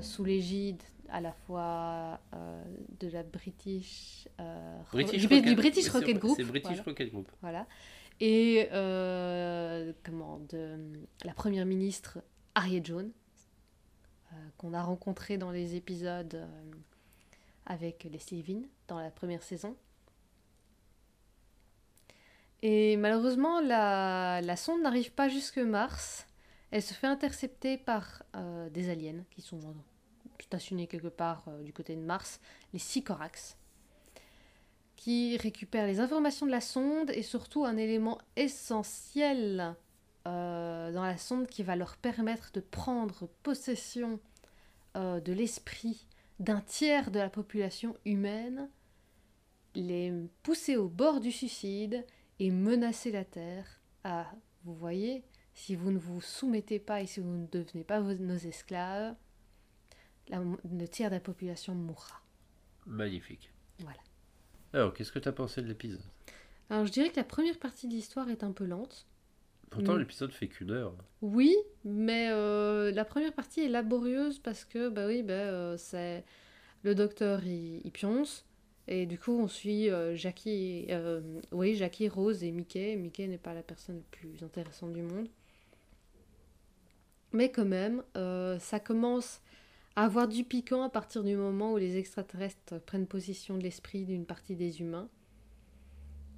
[0.02, 2.64] sous l'égide à la fois euh,
[3.00, 6.36] de la British, euh, British du, Rocket- du British Rocket Group.
[6.38, 6.84] C'est British voilà.
[6.84, 7.32] Rocket Group.
[7.42, 7.68] Voilà.
[8.20, 10.78] Et euh, comment de
[11.24, 12.20] la première ministre
[12.56, 13.12] Harriet Jones,
[14.58, 16.48] qu'on a rencontrée dans les épisodes
[17.66, 19.76] avec les Sylvain dans la première saison.
[22.64, 26.26] Et malheureusement, la, la sonde n'arrive pas jusque Mars.
[26.72, 29.60] Elle se fait intercepter par euh, des aliens qui sont
[30.44, 32.40] stationnés quelque part euh, du côté de Mars,
[32.74, 33.58] les Sycorax
[34.98, 39.76] qui récupère les informations de la sonde et surtout un élément essentiel
[40.28, 44.20] euh, dans la sonde qui va leur permettre de prendre possession
[44.98, 46.08] euh, de l'esprit
[46.40, 48.70] d'un tiers de la population humaine,
[49.76, 50.12] les
[50.44, 52.06] pousser au bord du suicide
[52.40, 53.80] et menacer la Terre.
[54.04, 54.32] Ah,
[54.66, 55.24] vous voyez,
[55.54, 59.16] si vous ne vous soumettez pas et si vous ne devenez pas nos esclaves,
[60.30, 62.22] la- le tiers de la population mourra.
[62.86, 63.52] Magnifique.
[63.80, 64.00] Voilà.
[64.74, 66.02] Alors, qu'est-ce que tu as pensé de l'épisode?
[66.70, 69.06] Alors je dirais que la première partie de l'histoire est un peu lente.
[69.70, 70.00] Pourtant, Mm.
[70.00, 70.94] l'épisode fait qu'une heure.
[71.22, 71.56] Oui,
[71.86, 76.24] mais euh, la première partie est laborieuse parce que bah oui, bah, euh, c'est
[76.84, 78.46] le docteur il, il pionce
[78.88, 80.88] et du coup on suit euh, Jackie,
[81.52, 82.96] oui Jackie, Rose et Mickey.
[82.98, 85.28] Mickey n'est pas la personne la plus intéressante du monde,
[87.34, 88.04] mais quand même
[88.60, 89.42] ça commence
[89.98, 94.26] avoir du piquant à partir du moment où les extraterrestres prennent possession de l'esprit d'une
[94.26, 95.10] partie des humains.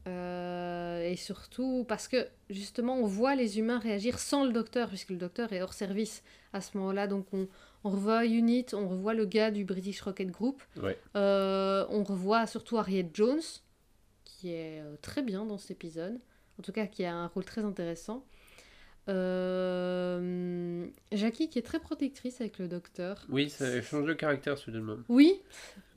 [0.07, 5.09] Euh, et surtout parce que justement on voit les humains réagir sans le docteur puisque
[5.09, 7.49] le docteur est hors service à ce moment-là donc on,
[7.83, 10.97] on revoit Unit, on revoit le gars du British Rocket Group, Ouais.
[11.17, 13.41] Euh, on revoit surtout Harriet Jones
[14.23, 16.17] qui est euh, très bien dans cet épisode,
[16.57, 18.25] en tout cas qui a un rôle très intéressant.
[19.09, 23.25] Euh, Jackie qui est très protectrice avec le docteur.
[23.29, 24.97] Oui, ça change de caractère soudainement.
[25.09, 25.41] Oui,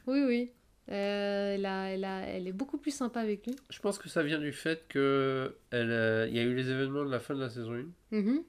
[0.06, 0.50] oui, oui.
[0.90, 3.54] Euh, elle, a- elle, a- elle est beaucoup plus sympa avec lui.
[3.70, 6.68] Je pense que ça vient du fait que elle, euh, il y a eu les
[6.70, 8.42] événements de la fin de la saison 1 Mhm,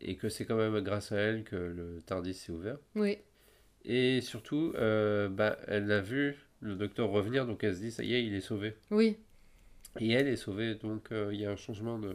[0.00, 2.78] et que c'est quand même grâce à elle que le Tardis s'est ouvert.
[2.94, 3.18] Oui,
[3.84, 8.02] Et surtout, euh, bah, elle a vu le docteur revenir, donc elle se dit ça
[8.02, 8.74] y est, il est sauvé.
[8.90, 9.16] oui.
[9.98, 12.14] Et elle est sauvée, donc il y a un changement de.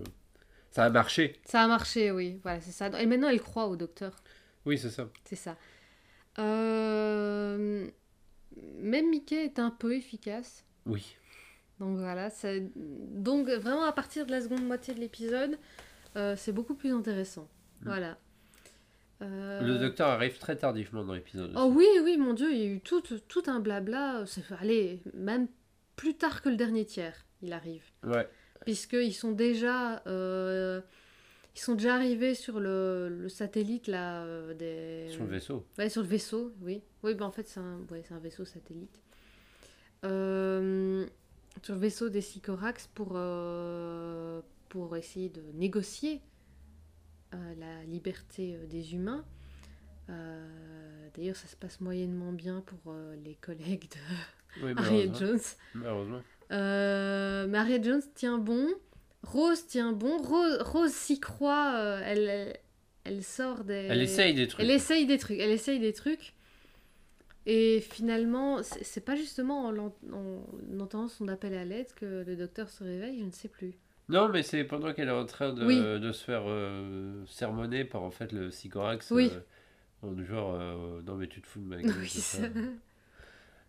[0.76, 1.40] Ça a marché.
[1.46, 2.38] Ça a marché, oui.
[2.44, 2.88] Voilà, c'est ça.
[3.02, 4.14] Et maintenant, elle croit au docteur.
[4.66, 5.08] Oui, c'est ça.
[5.24, 5.56] C'est ça.
[6.38, 7.88] Euh,
[8.80, 10.66] Même Mickey est un peu efficace.
[10.86, 11.16] Oui.
[11.80, 12.30] Donc voilà.
[12.74, 15.58] Donc vraiment, à partir de la seconde moitié de l'épisode,
[16.18, 17.48] euh, c'est beaucoup plus intéressant.
[17.80, 17.86] Mm.
[17.86, 18.18] Voilà.
[19.22, 21.54] Euh, Le docteur arrive très tardivement dans l'épisode.
[21.56, 21.78] Oh aussi.
[21.78, 24.26] oui, oui, mon Dieu, il y a eu tout, tout un blabla.
[24.60, 25.48] Allez, même
[25.96, 27.84] plus tard que le dernier tiers, il arrive.
[28.04, 28.28] Ouais.
[28.66, 30.82] Puisqu'ils sont déjà euh,
[31.56, 35.66] ils sont déjà arrivés sur le, le satellite là euh, des Sur le vaisseau.
[35.78, 38.44] ouais sur le vaisseau oui oui bah en fait c'est un ouais, c'est un vaisseau
[38.46, 39.00] satellite
[40.04, 41.06] Euh,
[41.64, 43.18] sur le vaisseau des Sycorax pour
[44.70, 46.22] pour essayer de négocier
[47.32, 49.24] la liberté des humains
[51.16, 52.94] D'ailleurs, ça se passe moyennement bien pour
[53.24, 55.10] les collègues de Oui, Harriet.
[55.18, 55.40] Jones.
[55.74, 56.22] Malheureusement.
[56.52, 58.68] Euh, Harriet Jones tient bon.
[59.24, 60.18] Rose tient bon.
[60.18, 61.74] Rose, Rose s'y croit.
[61.78, 62.58] euh, elle, elle,
[63.04, 63.74] elle sort des.
[63.90, 64.64] Elle essaye des trucs.
[64.64, 65.40] Elle essaye des trucs.
[65.40, 66.34] Elle essaye des trucs.
[67.48, 72.70] Et finalement, c'est pas justement en, en entendant son appel à l'aide que le docteur
[72.70, 73.74] se réveille, je ne sais plus.
[74.10, 75.80] Non, mais c'est pendant qu'elle est en train de, Oui.
[75.80, 79.12] de se faire euh, sermonner par en fait le Sycorax.
[79.12, 79.32] Oui.
[80.02, 81.94] en genre, euh, non mais tu te fous de ma gueule.
[82.00, 82.10] Oui.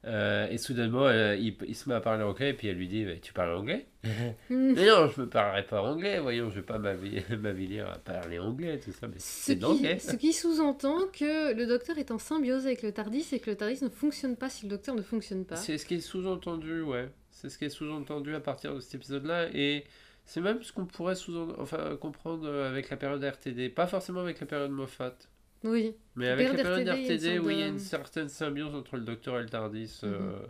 [0.06, 2.86] Euh, et soudainement, elle- il, il se met à parler anglais et puis elle lui
[2.86, 3.86] dit Mais Tu parles anglais.
[4.50, 8.38] Mais non, je ne parlerai pas anglais, voyons, je vais pas m'avi- m'avilir à parler
[8.38, 12.18] anglais, tout ça, mais Ce c'est qui, ce qui sous-entend que le docteur est en
[12.18, 15.02] symbiose avec le TARDIS et que le TARDIS ne fonctionne pas si le docteur ne
[15.02, 15.56] fonctionne pas.
[15.56, 17.08] C'est ce qui est sous-entendu, ouais.
[17.32, 19.48] C'est ce qui est sous-entendu à partir de cet épisode-là.
[19.52, 19.84] Et
[20.24, 23.68] c'est même ce qu'on pourrait sous enfin, comprendre avec la période RTD.
[23.70, 25.16] Pas forcément avec la période Moffat.
[25.64, 25.94] Oui.
[26.14, 27.62] Mais avec la période période RTD, il y a une RTD, sorte oui, il y
[27.62, 30.48] a de- une certaine symbiose entre le Docteur et le TARDIS euh, Mhm.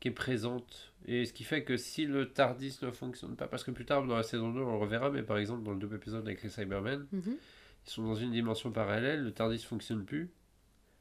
[0.00, 0.92] qui est présente.
[1.06, 4.04] Et ce qui fait que si le TARDIS ne fonctionne pas, parce que plus tard
[4.06, 6.42] dans la saison 2, on le reverra, mais par exemple dans le double épisode avec
[6.42, 7.22] les Cybermen, Mhm.
[7.86, 10.30] ils sont dans une dimension parallèle, le TARDIS fonctionne plus.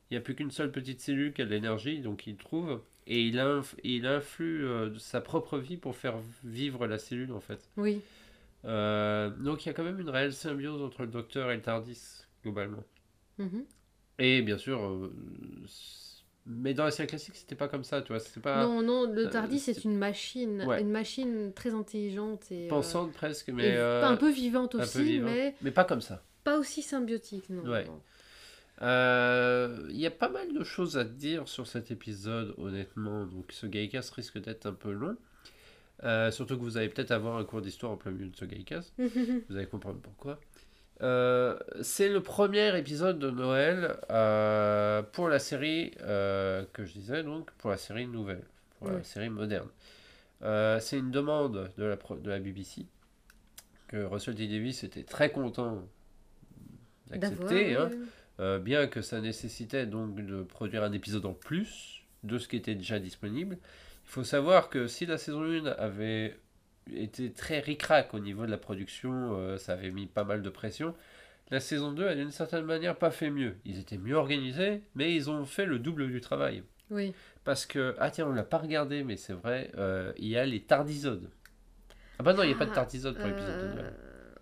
[0.10, 2.82] Il n'y a plus qu'une seule petite cellule qui a de l'énergie, donc il trouve,
[3.08, 7.32] et il, inf- il influe euh, de sa propre vie pour faire vivre la cellule
[7.32, 7.70] en fait.
[7.78, 8.02] Oui.
[8.66, 11.62] Euh, donc il y a quand même une réelle symbiose entre le Docteur et le
[11.62, 12.84] TARDIS, globalement.
[13.38, 13.66] Mhm.
[14.20, 15.12] Et bien sûr, euh,
[16.46, 18.20] mais dans la série classique, c'était pas comme ça, tu vois.
[18.20, 20.82] C'était pas Non, non, le euh, TARDIS c'est une machine, Ouais.
[20.82, 24.82] une machine très intelligente et, euh, pensante presque, et mais euh, un peu vivante peu
[24.82, 25.32] aussi, vivante.
[25.32, 26.24] mais mais pas comme ça.
[26.44, 27.64] pas aussi symbiotique, non.
[27.70, 27.86] Ouais.
[27.86, 28.02] non.
[28.82, 33.26] Euh, Il y a pas mal de choses à dire sur cet épisode, honnêtement.
[33.26, 35.16] Donc, ce Gaïkas risque d'être un peu long.
[36.04, 38.44] Euh, surtout que vous allez peut-être avoir un cours d'histoire en plein milieu de ce
[38.46, 38.92] Gaïkas.
[38.98, 40.40] Vous allez comprendre pourquoi.
[41.02, 47.24] Euh, c'est le premier épisode de Noël euh, pour la série euh, que je disais,
[47.24, 48.44] donc pour la série nouvelle,
[48.80, 49.68] pour la série moderne.
[50.80, 52.86] C'est une demande de la, pro- de la BBC
[53.88, 54.48] que Russell T.
[54.48, 55.84] Davis était très content
[57.20, 57.76] d'accepter.
[58.40, 58.60] Hein.
[58.60, 62.76] bien que ça nécessitait donc de produire un épisode en plus de ce qui était
[62.76, 63.58] déjà disponible.
[64.06, 66.38] Il faut savoir que si la saison 1 avait
[66.92, 70.50] été très ric-rac au niveau de la production, euh, ça avait mis pas mal de
[70.50, 70.96] pression,
[71.52, 73.56] la saison 2 a d'une certaine manière pas fait mieux.
[73.66, 76.64] Ils étaient mieux organisés, mais ils ont fait le double du travail.
[76.90, 77.14] Oui.
[77.44, 80.46] Parce que, ah tiens, on l'a pas regardé, mais c'est vrai, euh, il y a
[80.46, 81.30] les tardisodes.
[82.20, 83.94] Ah bah non, il n'y a pas de Ah, tardisode pour l'épisode de Euh, Noël.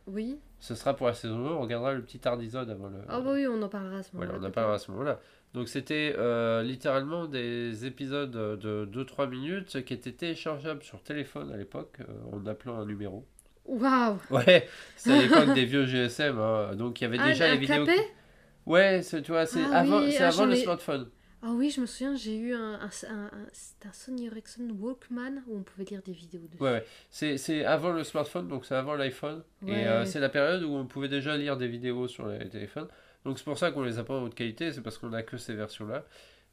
[0.07, 0.39] Oui.
[0.59, 2.99] Ce sera pour la saison 1, on regardera le petit tardisode avant le...
[3.07, 4.47] Ah bah oui, on en parlera à ce Voilà, moment-là.
[4.47, 5.19] on en parlera à ce moment-là.
[5.53, 11.57] Donc c'était euh, littéralement des épisodes de 2-3 minutes qui étaient téléchargeables sur téléphone à
[11.57, 13.25] l'époque euh, en appelant un numéro.
[13.65, 16.75] Waouh Ouais, c'est à l'époque des vieux GSM, hein.
[16.75, 17.83] donc il y avait Ah, déjà un les vidéos.
[17.85, 18.01] clapet?
[18.65, 21.09] Ouais, c'est- tu vois, c'est Ah avant, oui, ah, avant le smartphone.
[21.43, 25.57] Ah oui, je me souviens, j'ai eu un, un, un- un- Sony Ericsson Walkman où
[25.57, 26.61] on pouvait lire des vidéos dessus.
[26.63, 26.85] Ouais, ouais.
[27.09, 29.43] C'est, c'est avant le smartphone, donc c'est avant l'iPhone.
[29.63, 29.71] Ouais.
[29.81, 32.87] Et euh, c'est la période où on pouvait déjà lire des vidéos sur les téléphones.
[33.25, 35.23] Donc c'est pour ça qu'on les a pas en haute qualité, c'est parce qu'on a
[35.23, 36.05] que ces versions-là.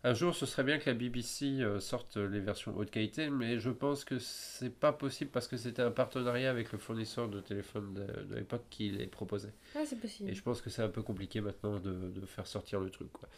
[0.04, 3.58] Un jour, ce serait bien que la BBC euh, sorte les versions haute qualité, mais
[3.58, 7.40] je pense que c'est pas possible parce que c'était un partenariat avec le fournisseur de
[7.40, 9.52] téléphone de, de l'époque qui les proposait.
[9.74, 10.30] Ah, c'est possible.
[10.30, 13.10] Et je pense que c'est un peu compliqué maintenant de, de faire sortir le truc.
[13.12, 13.28] Quoi.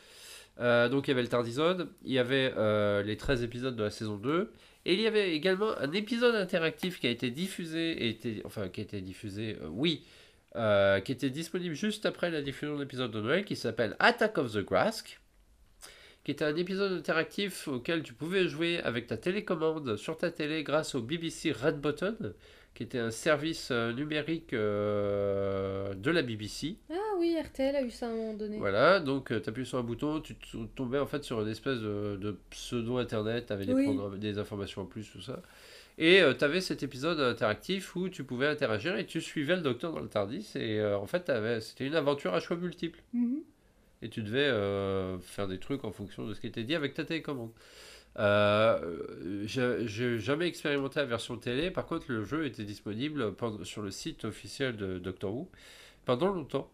[0.58, 3.82] Euh, donc il y avait le Tardisode, il y avait euh, les 13 épisodes de
[3.82, 4.52] la saison 2,
[4.84, 8.68] et il y avait également un épisode interactif qui a été diffusé, et était, enfin
[8.68, 10.04] qui a été diffusé, euh, oui,
[10.56, 14.38] euh, qui était disponible juste après la diffusion de l'épisode de Noël, qui s'appelle Attack
[14.38, 15.20] of the Grask,
[16.24, 20.62] qui était un épisode interactif auquel tu pouvais jouer avec ta télécommande sur ta télé
[20.64, 22.34] grâce au BBC Red Button,
[22.74, 26.76] qui était un service euh, numérique euh, de la BBC.
[26.90, 28.58] Ah oui, RTL a eu ça à un moment donné.
[28.58, 30.34] Voilà, donc tu appuies sur un bouton, tu
[30.76, 33.88] tombais en fait sur une espèce de, de pseudo-internet avec Oui.
[34.18, 35.42] des informations en plus, tout ça.
[36.02, 39.92] Et tu avais cet épisode interactif où tu pouvais interagir et tu suivais le docteur
[39.92, 40.50] dans le Tardis.
[40.54, 41.30] Et euh, en fait,
[41.60, 43.02] c'était une aventure à choix multiples.
[43.12, 43.42] Mhm.
[44.00, 46.94] Et tu devais euh, faire des trucs en fonction de ce qui était dit avec
[46.94, 47.50] ta télécommande.
[48.18, 53.90] Euh, j'ai jamais expérimenté la version télé, par contre le jeu était disponible sur le
[53.90, 55.48] site officiel de Doctor Who
[56.06, 56.70] pendant longtemps.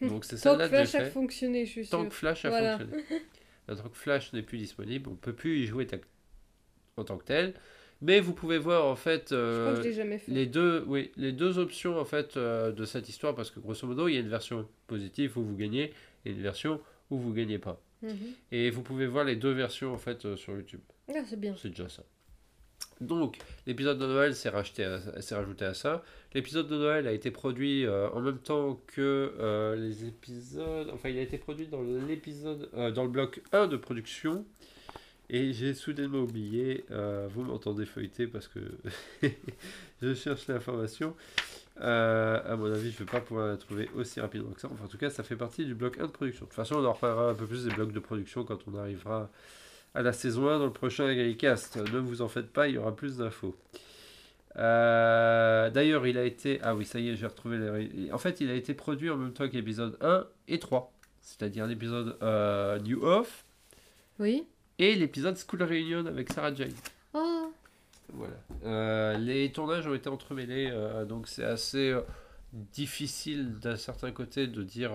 [0.00, 2.08] Donc c'est Tant que Flash a fonctionné, je suis Tant sûre.
[2.08, 2.78] que Flash a Voilà.
[2.78, 3.04] fonctionné.
[3.66, 5.86] Tant que Flash n'est plus disponible, on peut plus y jouer
[6.96, 7.54] en tant que tel.
[8.00, 10.22] Mais vous pouvez voir en fait Je crois euh, que fait.
[10.28, 13.86] les deux, oui, les deux options en fait euh, de cette histoire parce que grosso
[13.86, 15.92] modo il y a une version positive où vous gagnez
[16.24, 16.80] et une version
[17.10, 17.80] où vous gagnez pas.
[18.02, 18.12] Mhm.
[18.52, 20.80] Et vous pouvez voir les deux versions en fait euh, sur YouTube.
[21.08, 21.56] Ah, c'est bien.
[21.60, 22.04] C'est déjà ça.
[23.00, 26.04] Donc, l'épisode de Noël s'est rajouté à, ça.
[26.34, 30.90] L'épisode de Noël a été produit en même temps que les épisodes.
[30.92, 34.44] Enfin, il a été produit dans l'épisode, dans le bloc 1 de production.
[35.30, 36.84] Et j'ai soudainement oublié.
[36.90, 38.60] euh, vous m'entendez feuilleter parce que
[40.02, 41.14] je cherche l'information.
[41.80, 44.68] Euh, à mon avis, je ne vais pas pouvoir la trouver aussi rapidement que ça.
[44.72, 46.44] Enfin, en tout cas, ça fait partie du bloc 1 de production.
[46.46, 48.76] De toute façon, on en reparlera un peu plus des blocs de production quand on
[48.76, 49.30] arrivera
[49.94, 51.76] à la saison 1 dans le prochain Galicast.
[51.76, 53.54] Ne vous en faites pas, il y aura plus d'infos.
[54.56, 56.58] Euh, D'ailleurs, il a été.
[56.62, 58.12] Ah oui, ça y est, j'ai retrouvé les.
[58.12, 60.92] En fait, il a été produit en même temps qu'épisode 1 et 3.
[61.20, 63.44] C'est-à-dire l'épisode euh, New Off
[64.18, 64.46] Oui.
[64.78, 66.72] Et l'épisode School Reunion avec Sarah Jane.
[67.14, 67.52] Oh,
[68.12, 68.34] Voilà.
[68.64, 72.02] Euh, les tournages ont été entremêlés, euh, donc c'est assez euh,
[72.52, 74.92] difficile d'un certain côté de dire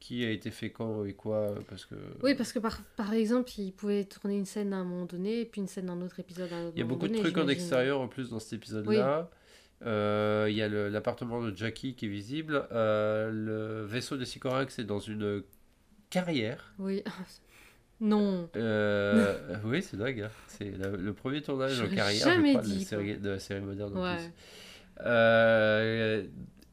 [0.00, 3.50] qui a été fait quand et quoi, parce que oui, parce que par, par exemple,
[3.56, 6.02] il pouvait tourner une scène à un moment donné, et puis une scène dans un
[6.02, 8.30] autre épisode à un autre il y a beaucoup de trucs en extérieur en plus
[8.30, 9.30] dans cet épisode-là.
[9.86, 12.66] Euh, il y a l'appartement de Jackie qui est visible.
[12.72, 15.42] Euh, le vaisseau de Sycorax est dans une
[16.10, 16.74] carrière.
[16.78, 17.02] Oui.
[18.00, 18.48] Non.
[18.56, 20.20] Euh, oui, c'est dingue.
[20.22, 20.30] hein.
[20.48, 23.60] C'est le, premier tournage en carrière je crois, de, la dit, série, de la série
[23.60, 23.96] moderne.
[23.96, 24.16] en Ouais.
[24.16, 24.32] plus.
[25.06, 26.24] Euh,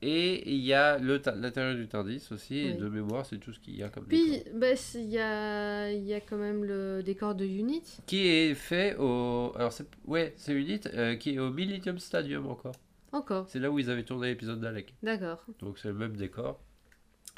[0.04, 3.76] et il y a l'intérieur du Tardis aussi, et de mémoire, c'est tout ce qu'il
[3.76, 4.54] y a comme Puis, décor.
[4.56, 7.84] bah, il y a, y a quand même le décor de Unit.
[8.08, 9.52] Qui est fait au.
[9.56, 12.74] Alors, c'est ouais, c'est Unit, euh, qui est au Millennium Stadium encore.
[13.12, 13.46] Encore.
[13.48, 14.96] C'est là où ils avaient tourné l'épisode d'Alec.
[15.04, 15.46] D'accord.
[15.60, 16.60] Donc, c'est le même décor,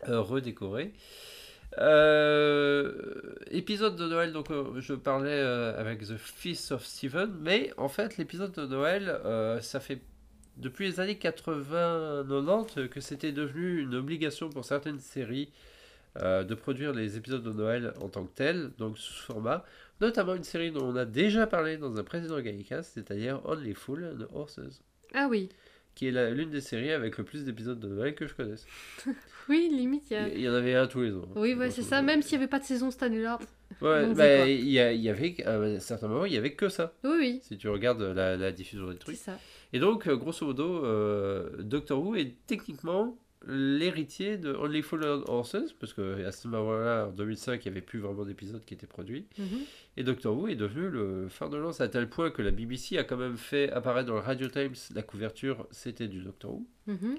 [0.07, 0.93] redécoré.
[1.79, 2.91] Euh,
[3.49, 7.89] épisode de Noël, donc euh, je parlais euh, avec The Feast of Stephen, mais en
[7.89, 9.19] fait l'épisode de Noël,
[9.61, 10.01] ça fait
[10.57, 15.51] depuis les années 80-90 que c'était devenu une obligation pour certaines séries
[16.15, 19.65] de produire les épisodes de Noël en tant que tels, donc sous format,
[19.99, 24.05] notamment une série dont on a déjà parlé dans un précédent Gallicast, c'est-à-dire Only Fool
[24.05, 24.83] and Horses,
[25.15, 25.49] Ah oui.
[25.95, 28.65] Qui est l'une des séries avec le plus d'épisodes de Noël que je connaisse.
[29.49, 30.27] Oui, limite, il y a...
[30.29, 31.27] Il y en avait un tous les ans.
[31.35, 32.01] Oui, ouais, c'est ça.
[32.01, 33.37] Même s'il n'y avait pas de saison cette année-là.
[33.81, 36.53] Ouais, bah, il y, a- il y avait, à un certain moment, il y avait
[36.53, 36.93] que ça.
[37.03, 39.15] Oui, oui, Si tu regardes la, la diffusion des c'est trucs.
[39.17, 39.37] ça.
[39.73, 43.17] Et donc, euh, grosso modo, euh, Doctor Who est techniquement
[43.47, 47.85] l'héritier de Only Fallen Horses, parce que à ce moment-là, en 2005, il n'y avait
[47.85, 49.25] plus vraiment d'épisodes qui étaient produits.
[49.37, 49.45] Mhm.
[49.97, 52.97] Et Doctor Who est devenu le phare de lance à tel point que la BBC
[52.97, 56.65] a quand même fait apparaître dans le Radio Times la couverture, c'était du Doctor Who,
[56.87, 57.17] Mhm.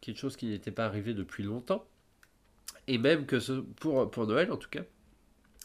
[0.00, 1.84] quelque chose qui n'était pas arrivé depuis longtemps.
[2.88, 4.82] Et même que ce, pour, pour Noël en tout cas,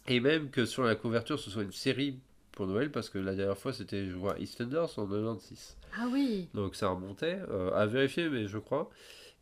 [0.07, 2.17] et même que sur la couverture ce soit une série
[2.51, 5.77] pour Noël, parce que la dernière fois c'était, je vois, EastEnders en 96.
[5.95, 6.47] Ah oui.
[6.55, 8.89] Donc ça remontait, euh, à vérifier, mais je crois.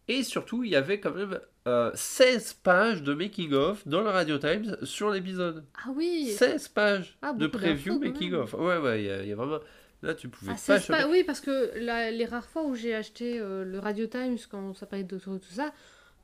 [0.10, 4.38] Et surtout, il y avait quand même euh, 16 pages de making-of dans le Radio
[4.39, 5.64] Times sur l'épisode.
[5.86, 6.32] Ah oui.
[6.38, 8.53] 16 pages Ah, de preview making-of.
[8.55, 9.60] Ouais, ouais, il y, a- il y a vraiment...
[10.01, 10.80] Là, tu pouvais Ah, pas...
[10.80, 11.07] pas...
[11.07, 14.74] Oui, parce que la- les rares fois où j'ai acheté euh, le Radio Times, quand
[14.74, 15.72] ça parlait de tout, tout ça,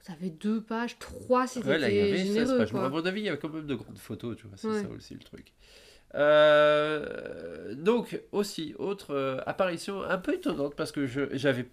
[0.01, 2.57] ça avait deux pages, trois si Ouais, là, il y avait 16 généreux.
[2.57, 2.71] pages.
[2.71, 2.85] quoi.
[2.85, 4.81] À mon avis, il y avait quand même de grandes photos, tu vois, c'est Ouais.
[4.81, 5.51] ça aussi le truc.
[6.15, 11.67] Euh, donc, aussi, autre euh, apparition un peu étonnante, parce que je- j'avais,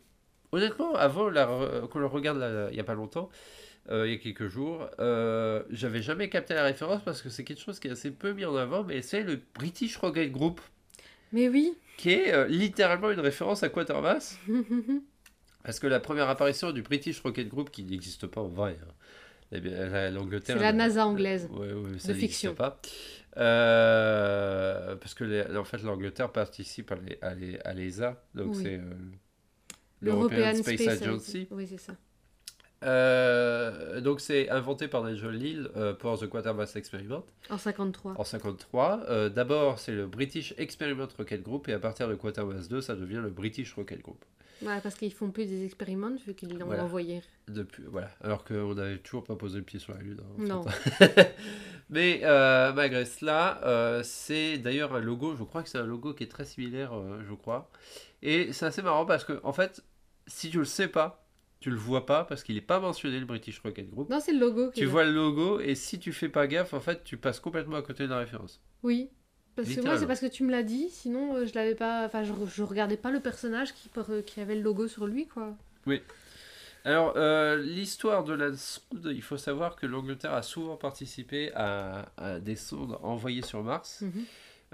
[0.53, 3.28] honnêtement, avant la re- qu'on le regarde là, il n'y a pas longtemps,
[3.90, 7.42] euh, il y a quelques jours, euh, j'avais jamais capté la référence, parce que c'est
[7.44, 10.61] quelque chose qui est assez peu mis en avant, mais c'est le British Rocket Group,
[11.32, 11.74] Mais oui.
[11.96, 14.38] qui est euh, littéralement une référence à Quatermass.
[15.64, 18.92] Parce que la première apparition du British Rocket Group, qui n'existe pas en vrai, hein,
[19.53, 20.57] eh l'Angleterre.
[20.57, 21.48] C'est la n'a- NASA anglaise.
[21.53, 22.53] Ouais, ouais, ça de fiction.
[22.55, 22.80] pas.
[23.36, 28.55] Euh, parce que les- en fait, l'Angleterre participe à l'E- à l'E- à l'ESA, donc
[28.57, 28.61] Oui.
[28.62, 28.82] c'est euh,
[30.03, 31.48] L'European Space, Space Agency.
[31.50, 31.92] Oui, c'est ça.
[32.84, 38.14] Euh, donc c'est inventé par Nigel Lille euh, pour The Quatermass Experiment En 53.
[38.18, 39.05] en 53.
[39.09, 42.96] Euh, D'abord, c'est le British Experiment Rocket Group, et à partir de Quatermass 2, ça
[42.96, 44.24] devient le British Rocket Group.
[44.62, 46.84] Ouais, parce qu'ils font plus des expériments vu qu'ils l'ont Voilà.
[46.84, 47.20] envoyé.
[47.48, 48.11] Depuis, voilà.
[48.20, 50.18] Alors qu'on n'avait toujours pas posé le pied sur la Lune.
[50.20, 50.64] hein, Non.
[51.90, 56.24] Mais euh, malgré cela, c'est d'ailleurs un logo, je crois que c'est un logo qui
[56.24, 56.92] est très similaire,
[57.28, 57.70] je crois.
[58.22, 59.82] Et c'est assez marrant parce que, en fait,
[60.26, 61.26] si tu le sais pas,
[61.60, 64.10] tu le vois pas parce qu'il n'est pas mentionné le British Rocket Group.
[64.10, 64.70] Non, c'est le logo.
[64.74, 67.76] Tu vois le logo et si tu fais pas gaffe, en fait, tu passes complètement
[67.76, 68.60] à côté de la référence.
[68.82, 69.10] Oui.
[69.54, 72.06] Parce que moi, c'est parce que tu me l'as dit, sinon euh, je l'avais pas.
[72.06, 73.90] Enfin, je, je regardais pas le personnage qui,
[74.26, 75.54] qui avait le logo sur lui, quoi.
[76.84, 82.10] Alors, euh, l'histoire de la sonde, il faut savoir que l'Angleterre a souvent participé à,
[82.16, 84.00] à des sondes envoyées sur Mars.
[84.00, 84.24] Mhm.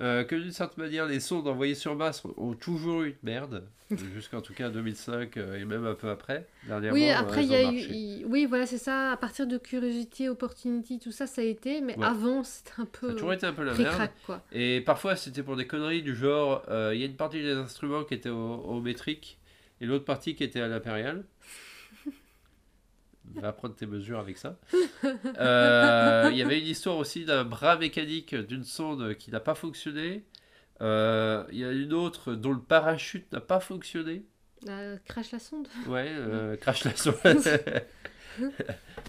[0.00, 3.64] Euh, que d'une certaine manière, les sondes envoyées sur Mars ont, toujours eu une merde,
[4.14, 6.46] jusqu'en tout cas 2005 euh, et même un peu après.
[6.68, 8.24] Dernièrement, Oui, euh, après, il y a eu.
[8.26, 9.10] Oui, voilà, c'est ça.
[9.10, 11.80] À partir de Curiosity, Opportunity, tout ça, ça a été.
[11.80, 12.04] Mais Ouais.
[12.06, 13.10] avant, c'était un Ça peu.
[13.10, 14.10] a toujours été un peu la merde.
[14.24, 14.40] Quoi.
[14.52, 17.54] Et parfois, c'était pour des conneries du genre, euh, il y a une partie des
[17.54, 19.38] instruments qui était au, au métrique
[19.80, 21.24] et l'autre partie qui était à l'impérial.
[23.36, 24.56] Va prendre tes mesures avec ça.
[25.38, 29.54] Euh, Il y avait une histoire aussi d'un bras mécanique d'une sonde qui n'a pas
[29.54, 30.24] fonctionné.
[30.80, 34.24] Euh, Il y a une autre dont le parachute n'a pas fonctionné.
[34.68, 35.68] Euh, crash la sonde.
[35.86, 36.10] Ouais,
[36.60, 37.14] crash la sonde.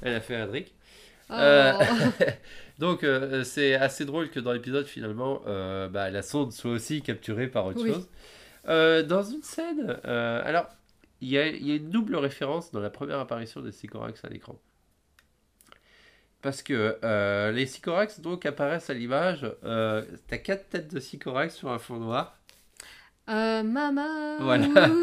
[0.01, 0.67] Elle a fait un drink.
[1.29, 1.33] Oh.
[2.79, 3.05] Donc
[3.43, 5.41] c'est assez drôle que dans l'épisode finalement
[5.89, 7.93] bah, la sonde soit aussi capturée par autre Oui.
[7.93, 8.07] chose.
[9.07, 10.67] Dans une scène, alors
[11.21, 14.23] il y a, il y a une double référence dans la première apparition des Sycorax
[14.25, 14.59] à l'écran.
[16.41, 21.53] Parce que euh, les Sycorax donc apparaissent à l'image, euh, t'as quatre têtes de Sycorax
[21.55, 22.37] sur un fond noir.
[23.29, 24.37] Euh, maman.
[24.39, 24.67] Voilà.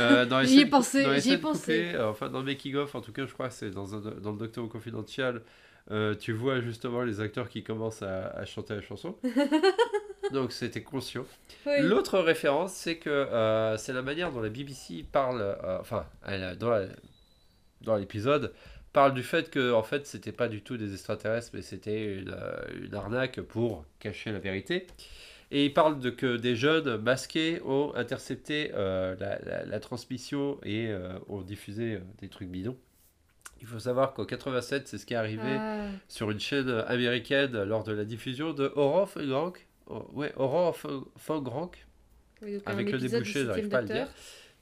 [0.00, 1.88] Euh, J'y ai pensé, j'y ai pensé.
[1.92, 4.00] coupées, enfin dans le making of, en tout cas, je crois que c'est dans, un-
[4.00, 5.42] dans le Docteur Confidential,
[5.90, 9.16] euh, tu vois justement les acteurs qui commencent à, à chanter la chanson.
[10.32, 11.26] Donc c'était conscient.
[11.66, 11.80] Oui.
[11.82, 16.56] L'autre référence, c'est que euh, c'est la manière dont la BBC parle, euh, enfin, elle,
[16.58, 16.86] dans la-
[17.82, 18.52] dans l'épisode,
[18.94, 22.34] parle du fait que en fait c'était pas du tout des extraterrestres, mais c'était une,
[22.82, 24.86] une arnaque pour cacher la vérité.
[25.50, 30.90] Et il parle de que des jeunes masqués ont intercepté la, la- la transmission et
[31.28, 32.78] ont diffusé des trucs bidons.
[33.64, 37.62] Il faut savoir qu'en 87, c'est ce qui est arrivé Ah, sur une chaîne américaine
[37.62, 39.18] lors de la diffusion de Horror of.
[39.86, 40.86] Oh, ouais, Horror of
[41.28, 41.86] Rank.
[42.42, 44.08] oui, donc Avec le débouché, j'arrive septième pas à le dire.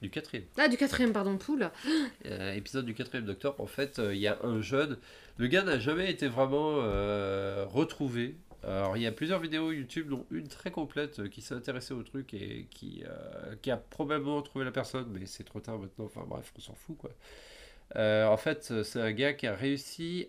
[0.01, 0.45] Du quatrième.
[0.57, 1.69] Ah, du quatrième, pardon, poule.
[2.25, 4.97] Euh, épisode du quatrième Docteur, en fait, euh, il y a un jeune.
[5.35, 8.37] Le gars n'a jamais été vraiment euh, retrouvé.
[8.65, 12.03] Alors, il y a plusieurs vidéos YouTube, dont une très complète qui s'est intéressée au
[12.03, 13.03] truc et qui,
[13.61, 16.05] qui a probablement trouvé la personne, mais c'est trop tard maintenant.
[16.05, 17.09] Enfin, bref, on s'en fout quoi.
[17.95, 20.27] Euh, en fait, c'est un gars qui a réussi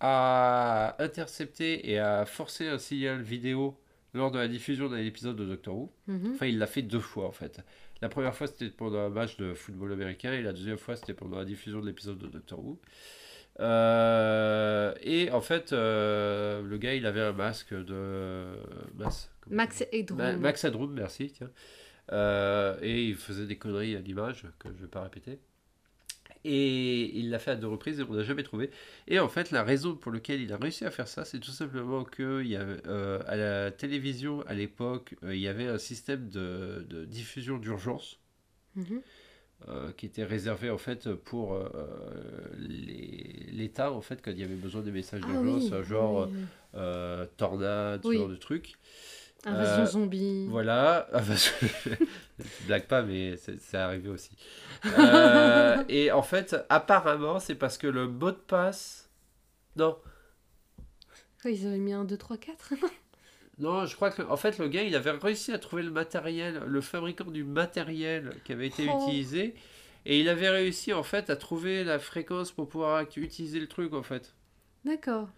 [0.00, 3.78] à intercepter et à forcer un signal vidéo
[4.14, 5.92] lors de la diffusion d'un épisode de Doctor Who.
[6.06, 6.32] Mhm.
[6.34, 7.60] Enfin, il l'a fait deux fois en fait.
[8.02, 11.14] La première fois c'était pendant un match de football américain et la deuxième fois c'était
[11.14, 12.78] pendant la diffusion de l'épisode de Doctor Who.
[13.60, 18.44] Euh, et en fait, euh, le gars il avait un masque de.
[18.98, 19.30] Max,
[19.92, 20.18] Headroom.
[20.18, 21.30] Ma- Max Headroom, merci.
[21.30, 21.50] Tiens.
[22.12, 25.38] Euh, et il faisait des conneries à l'image que je vais pas répéter.
[26.48, 28.70] Et il l'a fait à deux reprises et on n'a jamais trouvé.
[29.08, 31.50] Et en fait, la raison pour laquelle il a réussi à faire ça, c'est tout
[31.50, 35.66] simplement que il y avait, euh, à la télévision à l'époque, euh, il y avait
[35.66, 38.18] un système de, de diffusion d'urgence
[38.76, 39.00] Mhm.
[39.68, 41.66] euh, qui était réservé en fait pour euh,
[43.52, 46.32] l'État en fait quand il y avait besoin des messages Ah d'urgence, oui, genre oui,
[46.36, 46.44] oui.
[46.76, 48.74] euh, tornade, ce genre de trucs.
[49.44, 50.46] Invasion zombie.
[50.48, 51.08] Voilà,
[52.38, 54.30] je blague pas, mais c'est arrivé aussi.
[54.98, 59.10] Euh, et en fait, apparemment, c'est parce que le mot de passe.
[59.76, 59.98] Non,
[61.44, 62.74] Ils avaient mis un 2, 3, 4.
[63.58, 66.62] non, je crois que en fait, le gars, il avait réussi à trouver le matériel,
[66.66, 69.00] le fabricant du matériel qui avait été Oh.
[69.02, 69.54] utilisé,
[70.04, 73.92] et il avait réussi en fait à trouver la fréquence pour pouvoir utiliser le truc
[73.94, 74.34] en fait.
[74.84, 75.28] D'accord.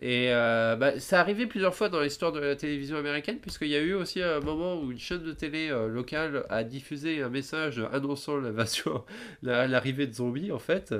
[0.00, 3.76] Et euh, bah, ça arrivait plusieurs fois dans l'histoire de la télévision américaine, puisqu'il y
[3.76, 7.28] a eu aussi un moment où une chaîne de télé euh, locale a diffusé un
[7.28, 9.04] message annonçant l'invasion,
[9.42, 10.92] l'arrivée de zombies, en fait,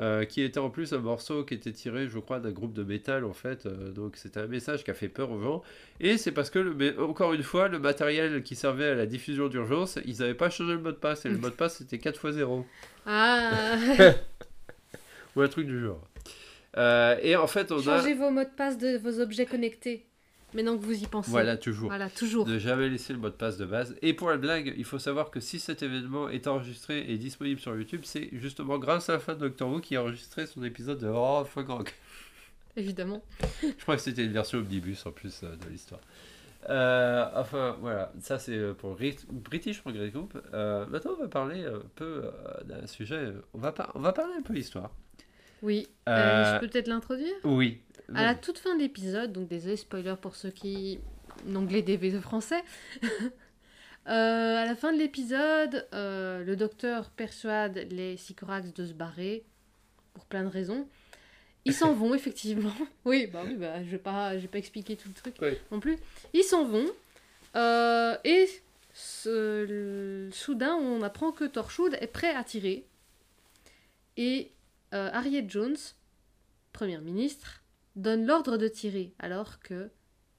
[0.00, 2.84] euh, qui était en plus un morceau qui était tiré, je crois, d'un groupe de
[2.84, 3.66] métal, en fait.
[3.66, 5.62] euh, donc c'était un message qui a fait peur aux gens.
[6.00, 9.48] Et c'est parce que, le- encore une fois, le matériel qui servait à la diffusion
[9.48, 11.98] d'urgence, ils n'avaient pas changé le mot de passe, et le mot de passe c'était
[11.98, 12.64] 4 x 0
[13.04, 13.50] Ah
[15.36, 16.00] ou un truc du genre.
[16.78, 17.82] Euh, et en fait, on a.
[17.82, 20.04] Changez vos mots de passe de vos objets connectés.
[20.54, 21.30] Maintenant que vous y pensez.
[21.30, 21.88] Voilà, toujours.
[21.90, 22.48] Voilà, toujours.
[22.48, 23.94] Ne jamais laisser le mot de passe de base.
[24.00, 27.60] Et pour la blague, il faut savoir que si cet événement est enregistré et disponible
[27.60, 30.62] sur YouTube, c'est justement grâce à la fin de Doctor Who qui a enregistré son
[30.64, 31.94] épisode de Oh fuck rock.
[32.76, 33.22] Évidemment.
[33.62, 36.00] Je crois que c'était une version omnibus en plus euh, de l'histoire.
[36.70, 40.36] Euh, enfin voilà, ça c'est pour Rit- British Progress Group.
[40.54, 42.24] Euh, maintenant on va parler un peu
[42.64, 43.32] d'un sujet.
[43.54, 44.90] On va, par- on va parler un peu histoire.
[45.62, 45.86] Oui.
[46.08, 47.34] Euh, Euh, je peux peut-être l'introduire?
[47.44, 47.80] Oui.
[48.14, 50.98] À la toute fin de l'épisode, donc désolé spoiler pour ceux qui
[51.46, 52.62] n'ont que les DV de français.
[54.06, 59.44] Euh, à la fin de l'épisode, euh, le docteur persuade les Sycorax de se barrer
[60.14, 60.88] pour plein de raisons.
[61.66, 62.72] Ils s'en vont effectivement.
[63.04, 65.50] Oui, bah oui, bah je vais pas, je vais pas expliquer tout le truc Oui.
[65.70, 65.98] non plus.
[66.32, 66.86] Ils s'en vont
[67.56, 68.48] euh, et
[68.94, 72.86] ce- le- soudain on apprend que Torchwood est prêt à tirer
[74.16, 74.50] et
[74.94, 75.76] euh, Harriet Jones,
[76.72, 77.62] première ministre,
[77.96, 79.90] donne l'ordre de tirer alors que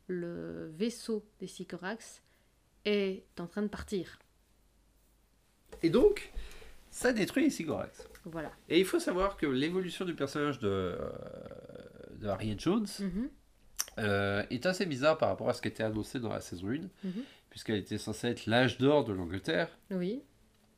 [0.08, 2.22] le vaisseau des Sycorax
[2.86, 4.18] est en train de partir.
[5.84, 6.32] Et donc,
[6.90, 8.08] ça détruit les Sigorax.
[8.26, 8.52] Voilà.
[8.70, 11.10] Et il faut savoir que l'évolution du personnage de, euh,
[12.16, 13.30] de Harriet Jones Mhm.
[14.00, 16.90] euh, est assez bizarre par rapport à ce qui était annoncé dans la saison 1,
[17.04, 17.24] Mhm.
[17.50, 19.70] puisqu'elle était censée être l'âge d'or de l'Angleterre.
[19.92, 20.22] Oui.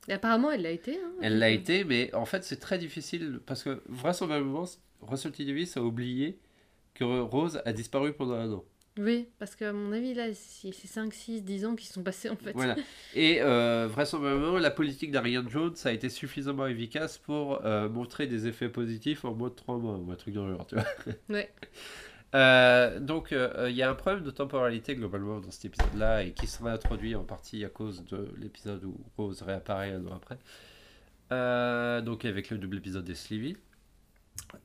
[0.07, 0.95] Et apparemment, elle l'a été.
[0.97, 1.11] hein.
[1.21, 4.65] Elle l'a été, mais en fait c'est très difficile, parce que vraisemblablement,
[5.01, 5.45] Russell T.
[5.45, 6.39] Davis a oublié
[6.93, 8.63] que Rose a disparu pendant un an.
[8.99, 12.35] Oui, parce qu'à mon avis, là, c'est 5, 6, 10 ans qui sont passés en
[12.35, 12.51] fait.
[12.51, 12.75] Voilà.
[13.15, 18.47] Et euh, vraisemblablement, la politique d'Ariane Jones a été suffisamment efficace pour euh, montrer des
[18.47, 20.85] effets positifs en moins de 3 mois, ou un truc dans le genre, tu vois.
[21.29, 21.53] Ouais.
[22.33, 26.31] Euh, donc, euh, il y a un problème de temporalité globalement dans cet épisode-là et
[26.31, 30.37] qui sera introduit en partie à cause de l'épisode où Rose réapparaît un an après.
[31.31, 33.57] Euh, donc, avec le double épisode des Sleevy.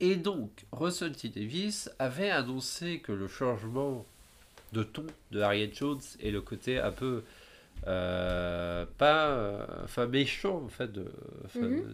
[0.01, 1.29] Et donc, Russell T.
[1.29, 4.07] Davis avait annoncé que le changement
[4.73, 7.23] de ton de Harriet Jones et le côté un peu
[7.87, 11.07] euh, pas euh, enfin méchant en fait de
[11.55, 11.83] Mhm.
[11.83, 11.87] de-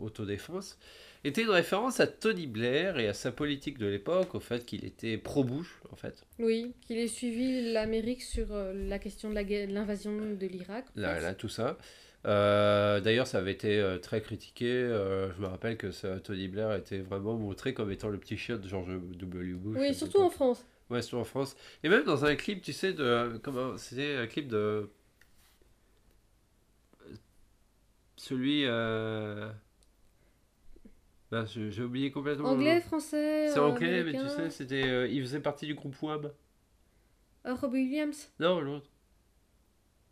[0.00, 0.78] autodéfense
[1.24, 4.84] était une référence à Tony Blair et à sa politique de l'époque, au fait qu'il
[4.84, 6.24] était pro-Bush, en fait.
[6.38, 9.34] Oui, qu'il ait suivi l'Amérique sur euh, la question de
[9.72, 10.86] l'invasion de l'Irak.
[10.96, 11.78] Là, là, tout ça.
[12.24, 14.66] Euh, D'ailleurs, ça avait été euh, très critiqué.
[14.70, 18.36] euh, je me rappelle que ça- Tony Blair était vraiment montré comme étant le petit
[18.36, 19.52] chien de George W.
[19.54, 19.76] Bush.
[19.80, 20.30] Oui, surtout en.
[20.30, 20.64] France.
[20.90, 21.56] Ouais, surtout en France.
[21.82, 23.40] Et même dans un clip, tu sais, de.
[23.42, 24.88] Comment C'était un clip de.
[28.16, 28.64] Celui.
[31.32, 32.50] Ben, je- J'ai oublié complètement.
[32.50, 33.48] Anglais, français.
[33.48, 34.84] C'est euh, anglais, mais tu sais, c'était.
[34.86, 36.30] euh, il faisait partie du groupe Wham.
[37.46, 38.28] Euh, Robbie Williams.
[38.38, 38.90] Non, l'autre.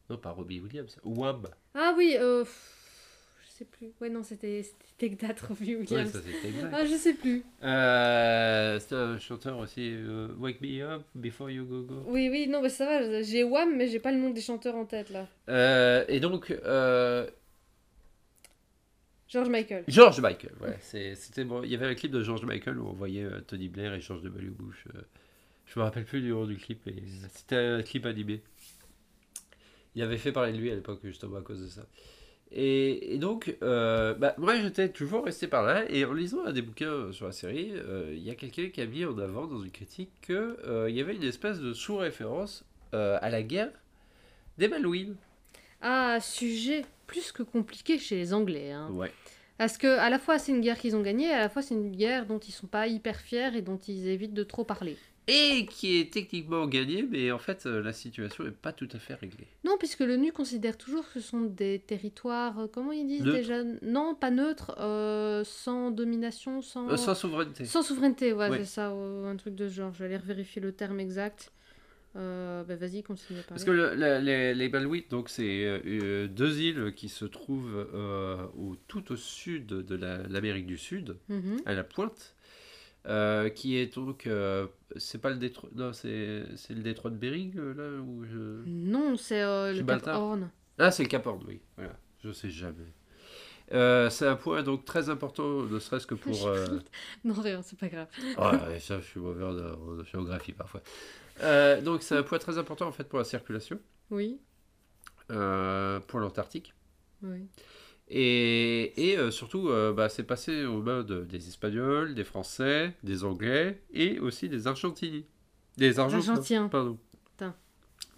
[0.08, 0.98] Non, pas Robbie Williams.
[1.04, 1.46] Wham.
[1.74, 2.76] Ah oui, euh, pff,
[3.46, 3.92] sais plus.
[4.00, 6.10] Ouais, non, c'était c'était That, Robbie Ouais, Williams.
[6.10, 6.72] ça c'était exact.
[6.74, 7.44] ah, je sais plus.
[7.62, 12.02] Euh, c'est un chanteur aussi, euh, Wake Me Up Before You Go Go.
[12.06, 14.74] Oui, oui, non, mais ça va, j'ai Wham, mais j'ai pas le nom des chanteurs
[14.74, 15.26] en tête, là.
[16.08, 16.50] Et donc,
[19.30, 19.84] George Michael.
[19.86, 21.62] George Michael, ouais, c'était bon.
[21.62, 24.00] Il y avait un clip de George Michael où on voyait euh, Tony Blair et
[24.00, 24.48] George W.
[24.48, 24.84] Bush.
[24.94, 25.02] euh,
[25.66, 26.96] je me rappelle plus du nom du clip, mais
[27.28, 28.42] c'était un clip animé.
[29.94, 31.86] Il avait fait parler de lui à l'époque, justement, à cause de ça.
[32.50, 36.52] Et, et donc, euh, bah, moi j'étais toujours resté par là, et en lisant un
[36.52, 39.46] des bouquins sur la série, euh, il y a quelqu'un qui a mis en avant
[39.46, 40.56] dans une critique qu'il
[40.88, 43.70] y avait une espèce de sous-référence à la guerre
[44.58, 45.14] des Malouines.
[45.82, 48.70] Ah, sujet plus que compliqué chez les Anglais.
[48.72, 48.88] Hein.
[48.92, 49.10] Ouais.
[49.58, 51.74] Parce que à la fois c'est une guerre qu'ils ont gagnée, à la fois c'est
[51.74, 54.96] une guerre dont ils sont pas hyper fiers et dont ils évitent de trop parler.
[55.28, 58.98] Et qui est techniquement gagné, mais en fait euh, la situation n'est pas tout à
[58.98, 59.46] fait réglée.
[59.64, 63.62] Non, puisque l'ONU considère toujours que ce sont des territoires, euh, comment ils disent déjà?
[63.82, 66.88] Non, pas neutres, euh, sans domination, sans...
[66.88, 67.64] Euh, sans souveraineté.
[67.66, 68.58] Sans souveraineté, ouais, Ouais.
[68.60, 69.92] c'est ça, un truc de ce genre.
[69.92, 71.52] Je vais aller vérifier le terme exact.
[72.16, 73.48] Euh, bah, vas-y, continue à parler.
[73.50, 77.86] Parce que le- les, les Malouines, donc c'est euh, euh, deux îles qui se trouvent
[77.94, 81.58] euh, au, tout au sud de la- l'Amérique du Sud, Mhm.
[81.66, 82.34] à la pointe,
[83.54, 84.28] qui est donc,
[84.96, 88.62] c'est pas le détroit, non c'est le détroit de Bering là où je...
[88.66, 89.40] Non, c'est
[89.72, 90.06] le Cap.
[90.08, 90.50] Horn.
[90.78, 92.92] Ah c'est le Cap Horn, oui, voilà, je sais jamais.
[93.72, 96.46] Euh, c'est un point donc très important, ne serait-ce que pour.
[96.48, 96.80] euh,
[97.24, 98.08] Non, rien, c'est pas grave.
[98.36, 100.82] Ah, ouais, ça, je suis mauvais en, en géographie parfois.
[101.42, 103.78] Euh, donc, c'est un point très important en fait pour la circulation,
[104.10, 104.38] Oui,
[105.30, 106.74] euh, pour l'Antarctique.
[107.22, 107.46] oui.
[108.12, 113.22] Et, et euh, surtout, bah, c'est passé aux mains de- des Espagnols, des Français, des
[113.22, 115.22] Anglais et aussi des Argentiniens.
[115.76, 116.32] Des Argentins.
[116.32, 116.68] Argentins.
[116.68, 116.98] Pardon.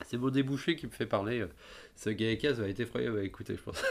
[0.07, 1.45] C'est mon débouché qui me fait parler.
[1.95, 3.83] Ce Gaïkaz va être effroyable à écouter, je pense.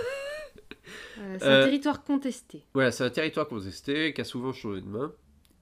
[1.40, 2.66] C'est un territoire contesté.
[2.74, 5.14] voilà, c'est un territoire contesté qui a souvent changé de main.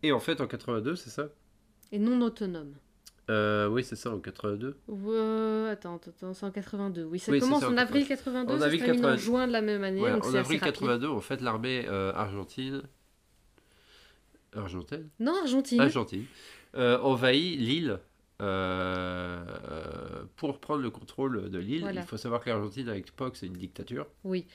[0.01, 1.27] Et en fait, en 82, c'est ça?
[1.91, 2.75] Et non autonome.
[3.29, 4.77] Euh, Oui, c'est ça, en 82.
[4.87, 7.03] Ou, euh, attends, attends, c'est en 82.
[7.03, 9.09] Oui, ça Oui, commence ça, en en avril 82, En ça avril se termine en
[9.09, 9.23] 82.
[9.23, 9.99] juin de la même année.
[10.01, 10.73] Donc en avril rapide.
[10.73, 12.81] 82, en fait, l'armée euh, argentine,
[14.55, 15.79] argentine, Non, Argentine.
[15.79, 16.25] argentine,
[16.75, 17.99] euh, envahit l'île
[20.37, 21.81] pour prendre le contrôle de l'île.
[21.81, 22.01] Voilà.
[22.01, 24.07] Il faut savoir que l'Argentine, à l'époque, c'est une dictature.
[24.23, 24.45] Oui.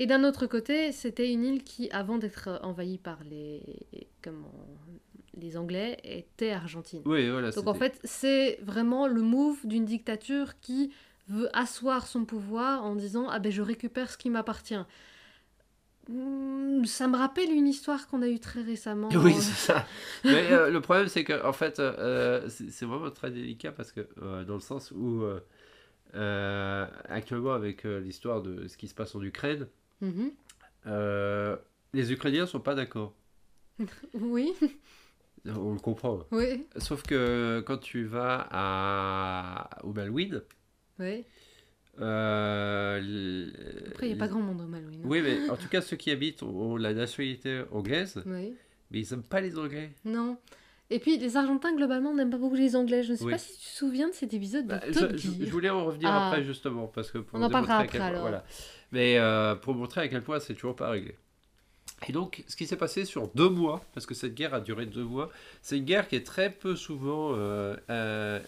[0.00, 3.60] Et d'un autre côté, c'était une île qui, avant d'être envahie par les,
[4.22, 4.50] comment,
[5.34, 7.02] les Anglais, était argentine.
[7.04, 7.50] Oui, voilà.
[7.50, 10.90] Donc en fait, c'est vraiment le move d'une dictature qui
[11.28, 14.82] veut asseoir son pouvoir en disant ah ben je récupère ce qui m'appartient.
[16.08, 19.10] Hmm, Ça me rappelle une histoire qu'on a eue très récemment.
[19.14, 19.86] Oui, c'est ça.
[20.24, 24.08] Mais euh, le problème, c'est que en fait, euh, c'est vraiment très délicat parce que
[24.22, 25.24] euh, dans le sens où
[26.14, 29.68] actuellement, avec l'histoire de ce qui se passe en Ukraine,
[30.00, 30.30] Mhm.
[30.86, 31.56] euh,
[31.92, 33.14] les Ukrainiens sont pas d'accord.
[34.14, 34.52] Oui,
[35.46, 36.20] On le comprend.
[36.32, 40.42] oui, Sauf que quand tu vas à, au Malouine,
[40.98, 41.24] oui.
[42.00, 45.00] euh, l- Après, il n'y a pas grand monde au Malouine.
[45.02, 45.06] hein.
[45.08, 48.54] Oui, mais en tout cas, ceux qui habitent ont, ont la nationalité anglaise, Oui.
[48.90, 49.90] mais ils n'aiment pas les Anglais.
[50.04, 50.36] Non.
[50.90, 53.02] Et puis, les Argentins, globalement, n'aiment pas beaucoup les Anglais.
[53.04, 53.32] Je ne sais Oui.
[53.32, 55.32] pas si tu te souviens de cet épisode de Bah, Top je, je- Gear.
[55.46, 56.28] je voulais en revenir Ah.
[56.28, 58.22] après, justement, parce que pour On en parlera après, point- alors.
[58.22, 58.44] Voilà.
[58.92, 61.14] Mais euh, pour montrer à quel point c'est toujours pas réglé.
[62.08, 64.86] Et donc, ce qui s'est passé sur deux mois, parce que cette guerre a duré
[64.86, 65.30] deux mois,
[65.60, 68.40] c'est une guerre qui est très peu souvent euh, euh,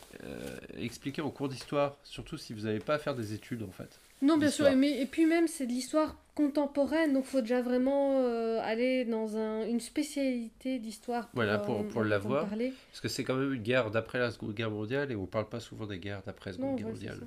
[0.79, 4.01] expliquée en cours d'histoire, surtout si vous n'avez pas à faire des études, en fait.
[4.23, 4.71] Non, bien sûr.
[4.75, 7.13] Mais, et puis même, c'est de l'histoire contemporaine.
[7.13, 11.29] Donc, il faut déjà vraiment euh, aller dans un- une spécialité d'histoire.
[11.35, 12.47] Voilà, pour- euh, pour en l'avoir.
[12.49, 15.49] Parce que c'est quand même une guerre d'après la Seconde Guerre mondiale, et on parle
[15.49, 17.21] pas souvent des guerres d'après la Seconde Non, Guerre ouais, mondiale.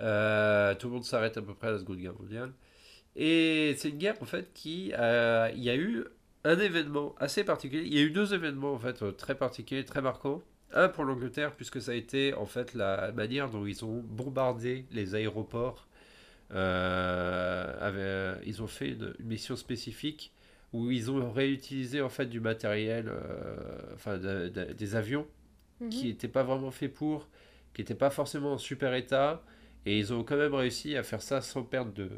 [0.00, 2.52] Euh, tout le monde s'arrête à peu près à la Seconde Guerre mondiale.
[3.16, 6.04] Et c'est une guerre en fait qui euh, il y a eu
[6.44, 7.82] un événement assez particulier.
[7.84, 10.40] Il y a eu deux événements en fait très particuliers, très marquants.
[10.72, 14.84] Un pour l'Angleterre puisque ça a été en fait la manière dont ils ont bombardé
[14.92, 15.87] les aéroports.
[16.54, 20.32] Euh, avec- ils ont fait une, une mission spécifique
[20.72, 23.56] où ils ont réutilisé en fait du matériel, euh,
[23.94, 25.26] enfin de- de- des avions
[25.80, 25.88] Mhm.
[25.90, 27.28] qui n'étaient pas vraiment faits pour,
[27.74, 29.42] qui n'étaient pas forcément en super état,
[29.86, 32.08] et ils ont quand même réussi à faire ça sans perdre de,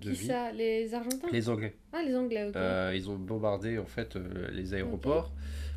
[0.00, 0.26] de Qui vie.
[0.26, 1.28] ça Les Argentins?
[1.32, 1.76] Les Anglais.
[1.92, 2.56] Ah, les Anglais, ok.
[2.56, 5.32] Euh, ils ont bombardé en fait euh, les aéroports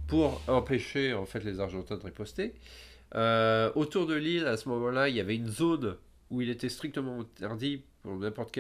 [0.08, 2.54] pour empêcher en fait les Argentins de riposter.
[3.16, 5.96] Euh, autour de l'île, à ce moment-là, il y avait une zone
[6.32, 8.54] où il était strictement interdit pour n'importe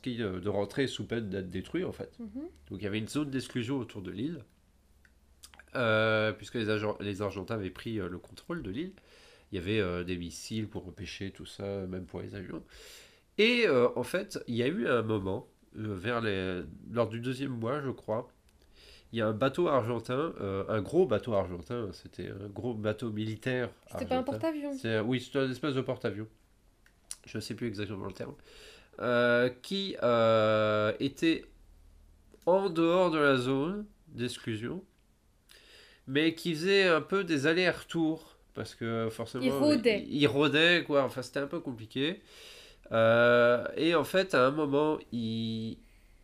[0.00, 2.18] qui euh, de rentrer sous peine d'être détruit en fait.
[2.18, 2.48] Mhm.
[2.70, 4.42] Donc il y avait une zone d'exclusion autour de l'île,
[5.76, 8.92] euh, puisque les, Argen- les Argentins avaient pris euh, le contrôle de l'île.
[9.52, 12.62] Il y avait euh, des missiles pour empêcher tout ça, même pour les avions.
[13.36, 17.52] Et euh, en fait, il y a eu un moment, vers les, lors du deuxième
[17.52, 18.28] mois, je crois,
[19.12, 23.10] il y a un bateau argentin, euh, un gros bateau argentin, c'était un gros bateau
[23.10, 23.70] militaire.
[23.92, 24.72] C'était pas un porte-avions.
[25.06, 26.28] Oui, c'est un espèce de porte-avions.
[27.28, 28.34] Je ne sais plus exactement le terme.
[29.00, 31.44] Euh, qui euh, était
[32.46, 34.82] en dehors de la zone d'exclusion,
[36.06, 38.36] mais qui faisait un peu des allers-retours.
[38.54, 39.44] Parce que forcément.
[39.44, 40.04] Il rôdait.
[40.08, 41.04] Il, il rôdait, quoi.
[41.04, 42.20] Enfin, c'était un peu compliqué.
[42.90, 45.76] Euh, et en fait, à un moment, il,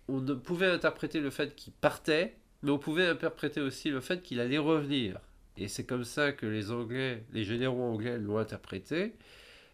[0.09, 4.23] on ne pouvait interpréter le fait qu'il partait, mais on pouvait interpréter aussi le fait
[4.23, 5.21] qu'il allait revenir.
[5.57, 9.13] Et c'est comme ça que les Anglais, les généraux anglais l'ont interprété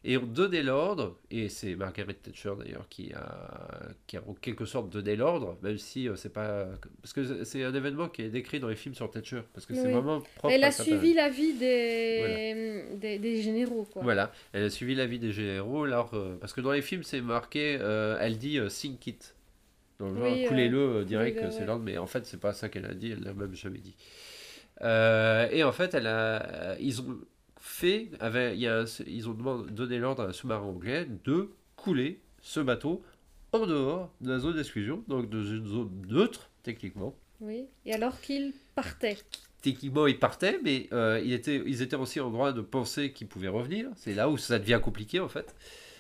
[0.03, 1.19] et ont donné l'ordre.
[1.31, 5.77] Et c'est Margaret Thatcher d'ailleurs qui a, qui a en quelque sorte donné l'ordre, même
[5.79, 6.67] si euh, c'est pas.
[7.03, 9.75] Parce que c'est un événement qui est décrit dans les films sur Thatcher, parce que
[9.75, 9.93] c'est Oui.
[9.93, 11.17] vraiment propre Elle a suivi période.
[11.17, 12.85] l'avis des...
[12.97, 14.03] des, des généraux, quoi.
[14.03, 15.85] Voilà, elle a suivi l'avis des généraux.
[15.85, 19.35] Alors, euh, parce que dans les films, c'est marqué, euh, elle dit euh, sink it.
[19.99, 22.95] Donc, Oui, coulez-le direct, coulez-le, c'est l'ordre, mais en fait, c'est pas ça qu'elle a
[22.95, 23.95] dit, elle l'a même jamais dit.
[24.83, 27.19] Euh, et en fait, elle a, ils ont
[27.61, 31.51] fait, avec, il y a, ils ont demandé, donné l'ordre à un sous-marin anglais de
[31.77, 33.03] couler ce bateau
[33.53, 37.15] en dehors de la zone d'exclusion, donc dans une zone neutre, techniquement.
[37.41, 37.67] Oui.
[37.85, 39.19] Et alors qu'il partait.
[39.63, 43.27] Techniquement, ils partaient, mais euh, ils, étaient, ils étaient aussi en droit de penser qu'ils
[43.27, 43.89] pouvaient revenir.
[43.97, 45.55] C'est là où ça devient compliqué, en fait.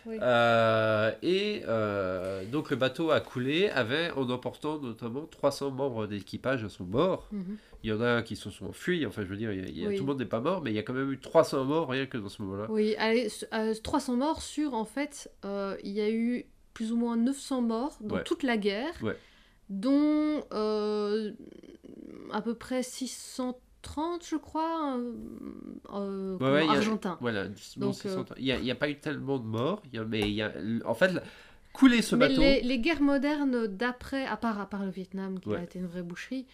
[0.07, 0.17] Oui.
[0.21, 6.65] Euh, et euh, donc le bateau a coulé avait, en emportant notamment 300 membres d'équipage
[6.65, 7.29] à son bord.
[7.33, 7.59] Mhm.
[7.83, 9.69] Il y en a qui se sont enfuis, enfin je veux dire, il y a-
[9.69, 9.97] il y a- Oui.
[9.97, 11.89] tout le monde n'est pas mort, mais il y a quand même eu 300 morts
[11.89, 12.67] rien que dans ce moment-là.
[12.69, 16.93] Oui, allez, s- euh, 300 morts sur, en fait, euh, il y a eu plus
[16.93, 18.25] ou moins 900 morts dans Ouais.
[18.25, 19.17] toute la guerre, Ouais.
[19.71, 21.33] dont euh,
[22.33, 24.99] à peu près 630, je crois,
[25.93, 27.19] euh, ouais, il y a- argentins.
[27.21, 30.21] Voilà, bon, euh, il n'y a, pas eu tellement de morts, il y a- mais
[30.21, 30.53] il y a,
[30.85, 31.13] en fait,
[31.73, 35.39] couler ce Mais bateau, les, les guerres modernes d'après, à part, à part le Vietnam
[35.41, 36.47] qui a été une vraie boucherie,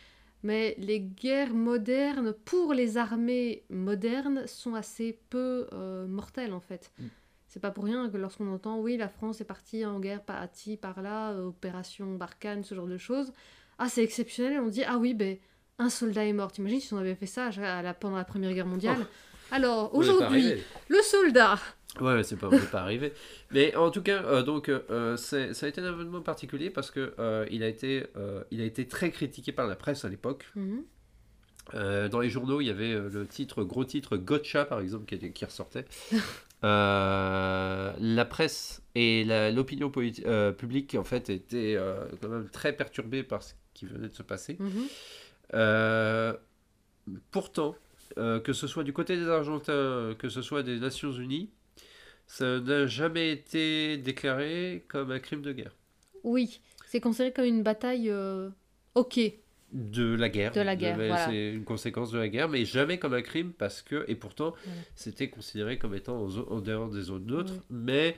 [0.47, 6.93] mais les guerres modernes pour les armées modernes sont assez peu euh, mortelles en fait.
[7.01, 7.05] Mm.
[7.49, 10.47] C'est pas pour rien que lorsqu'on entend oui la France est partie en guerre par
[10.53, 13.33] ci par là, euh, opération Barkhane, ce genre de choses,
[13.79, 15.37] ah c'est exceptionnel, on dit ah oui ben
[15.79, 16.53] un soldat est mort.
[16.53, 19.05] T'imagines si on avait fait ça à la- pendant la Première Guerre mondiale?
[19.51, 20.55] Alors on n'est pas aujourd'hui
[20.89, 21.59] le soldat.
[22.01, 23.13] Ouais, c'est pas, pas arrivé.
[23.51, 27.15] Mais en tout cas, euh, donc, euh, ça a été un événement particulier parce que
[27.19, 28.05] euh, il, a été,
[28.51, 30.51] il a été très critiqué par la presse à l'époque.
[30.55, 30.83] Mhm.
[32.11, 35.45] Dans les journaux, il y avait le titre, gros titre Gotcha par exemple, qui, qui
[35.45, 35.85] ressortait.
[36.63, 41.79] La presse et l'opinion publique en fait étaient
[42.21, 44.59] quand même très perturbée par ce qui venait de se passer.
[44.61, 46.37] Mhm.
[47.31, 47.75] Pourtant,
[48.17, 51.51] que ce soit du côté des Argentins, que ce soit des Nations Unies,
[52.27, 55.75] ça n'a jamais été déclaré comme un crime de guerre.
[56.25, 58.51] Oui, c'est considéré comme une bataille euh,
[58.95, 59.21] ok.
[59.73, 60.53] De la guerre.
[60.53, 61.27] De la guerre, voilà.
[61.27, 64.55] C'est une conséquence de la guerre, mais jamais comme un crime parce que, et pourtant,
[64.65, 64.81] Voilà.
[64.95, 67.61] c'était considéré comme étant en, dehors des zones neutres, Oui.
[67.71, 68.17] mais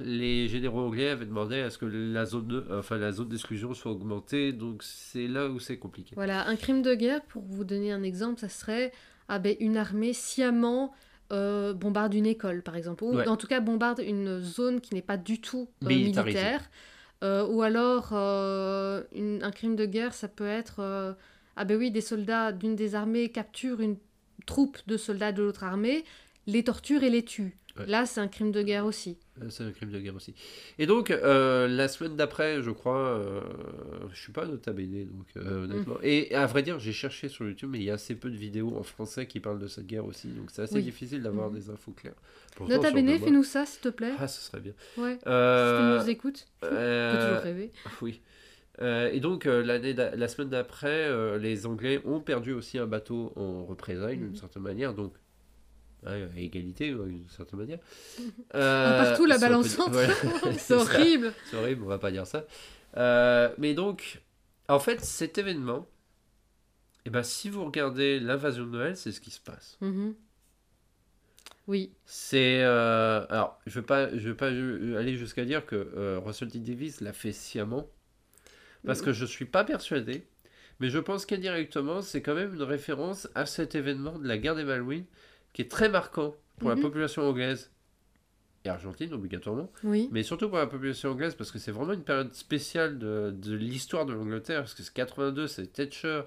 [0.00, 3.92] les généraux anglais avaient demandé à ce que la zone, enfin, la zone d'exclusion soit
[3.92, 6.14] augmentée, donc c'est là où c'est compliqué.
[6.16, 8.92] Voilà, un crime de guerre, pour vous donner un exemple, ça serait
[9.28, 10.92] ah ben, une armée sciemment
[11.32, 13.28] euh, bombarde une école, par exemple, ou Ouais.
[13.28, 16.70] en tout cas bombarde une zone qui n'est pas du tout euh, militaire.
[17.22, 18.12] Euh, ou alors,
[19.12, 21.16] une- un crime de guerre, ça peut être
[21.56, 23.96] ah ben oui, des soldats d'une des armées capturent une
[24.46, 26.04] troupe de soldats de l'autre armée,
[26.46, 27.58] les torturent et les tuent.
[27.78, 27.86] Ouais.
[27.86, 29.18] Là, c'est un crime de guerre aussi.
[29.42, 30.34] Euh, C'est un crime de guerre aussi.
[30.78, 33.40] Et donc, euh, la semaine d'après, je crois, euh,
[34.12, 35.94] je suis pas nota bene, donc euh, honnêtement.
[35.96, 36.04] Mm.
[36.04, 38.36] Et à vrai dire, j'ai cherché sur YouTube, mais il y a assez peu de
[38.36, 40.82] vidéos en français qui parlent de cette guerre aussi, donc c'est assez Oui.
[40.82, 41.56] difficile d'avoir Mhm.
[41.58, 42.14] des infos claires.
[42.56, 44.12] Pourtant, Nota bene, fais-nous ça, s'il te plaît.
[44.18, 44.72] Ah, ce serait bien.
[44.96, 47.72] Ouais, si tu nous écoutes, euh, toujours rêver.
[48.02, 48.20] oui.
[48.82, 52.86] Euh, et donc, euh, l'année la semaine d'après, euh, les Anglais ont perdu aussi un
[52.86, 54.36] bateau en représailles, d'une Mhm.
[54.36, 55.12] certaine manière, donc
[56.06, 57.78] à égalité, d'une certaine manière.
[58.54, 59.90] Euh, partout la entre.
[59.90, 60.12] voilà,
[60.58, 61.32] c'est horrible.
[61.50, 62.44] C'est horrible, on va pas dire ça.
[62.96, 64.20] Euh, mais donc,
[64.68, 65.86] en fait, cet événement,
[67.06, 69.78] eh ben, si vous regardez l'invasion de Noël, c'est ce qui se passe.
[69.80, 70.14] Mhm.
[71.66, 71.92] Oui.
[72.04, 76.18] C'est euh, alors, je veux pas, je veux pas ju- aller jusqu'à dire que euh,
[76.18, 77.86] Russell T Davies l'a fait sciemment,
[78.84, 80.26] parce que je suis pas persuadé.
[80.80, 84.54] Mais je pense qu'indirectement, c'est quand même une référence à cet événement de la guerre
[84.56, 85.04] des Malouines,
[85.52, 86.76] qui est très marquant pour Mhm.
[86.76, 87.70] la population anglaise
[88.64, 89.70] et argentine obligatoirement.
[89.84, 90.08] Oui.
[90.12, 93.54] Mais surtout pour la population anglaise, parce que c'est vraiment une période spéciale de, de
[93.54, 96.22] l'histoire de l'Angleterre, parce que c'est 82, c'est Thatcher,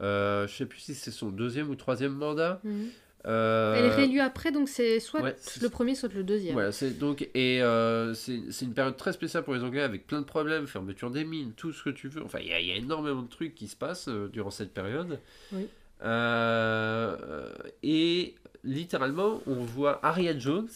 [0.00, 2.60] euh, je sais plus si c'est son deuxième ou troisième mandat.
[2.64, 2.88] Mhm.
[3.26, 6.52] Euh, Elle est réélue après, donc c'est soit ouais, le premier, soit le deuxième.
[6.52, 10.20] Voilà, c'est donc et euh, c'est une période très spéciale pour les Anglais avec plein
[10.20, 12.22] de problèmes, fermeture des mines, tout ce que tu veux.
[12.22, 15.20] Enfin, il y, y a énormément de trucs qui se passent euh, durant cette période.
[15.52, 15.66] Oui.
[16.04, 17.52] Euh,
[17.82, 20.68] et littéralement, on voit Harriet Jones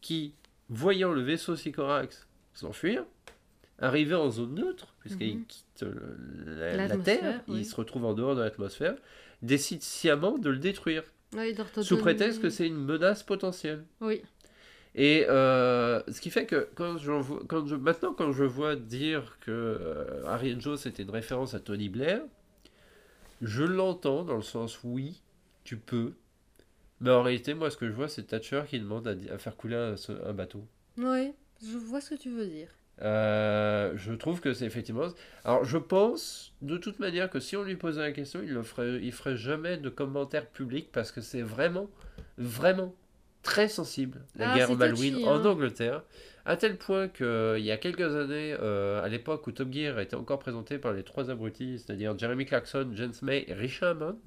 [0.00, 0.34] qui,
[0.68, 3.04] voyant le vaisseau Sycorax s'enfuir,
[3.78, 5.44] arriver en zone neutre, puisqu'il Mhm.
[5.46, 7.58] quitte le- la, Terre, oui.
[7.60, 8.96] il se retrouve en dehors de l'atmosphère,
[9.42, 11.02] décide sciemment de le détruire,
[11.82, 13.84] sous prétexte que c'est une menace potentielle.
[14.00, 14.22] Oui.
[14.94, 18.76] Et euh, ce qui fait que quand je, vois- quand je, maintenant, quand je vois
[18.76, 22.22] dire que euh, Harriet Jones était une référence à Tony Blair,
[23.42, 25.22] je l'entends dans le sens oui,
[25.64, 26.14] tu peux.
[27.00, 29.76] Mais en réalité, moi, ce que je vois, c'est Thatcher qui demande à, faire couler
[29.76, 29.94] un,
[30.24, 30.66] un bateau.
[30.96, 31.32] Oui,
[31.62, 32.68] je vois ce que tu veux dire.
[33.02, 35.08] Euh, je trouve que c'est effectivement.
[35.44, 38.62] Alors, je pense de toute manière que si on lui posait la question, il ne
[38.62, 41.90] ferait, il ferait jamais de commentaires publics parce que c'est vraiment,
[42.38, 42.94] vraiment
[43.42, 45.44] très sensible la Ah, guerre Malouine en hein.
[45.44, 46.02] Angleterre,
[46.46, 50.14] à tel point qu'il y a quelques années, euh, à l'époque où Top Gear était
[50.14, 54.18] encore présenté par les trois abrutis, c'est-à-dire Jeremy Clarkson, James May et Richard Hammond.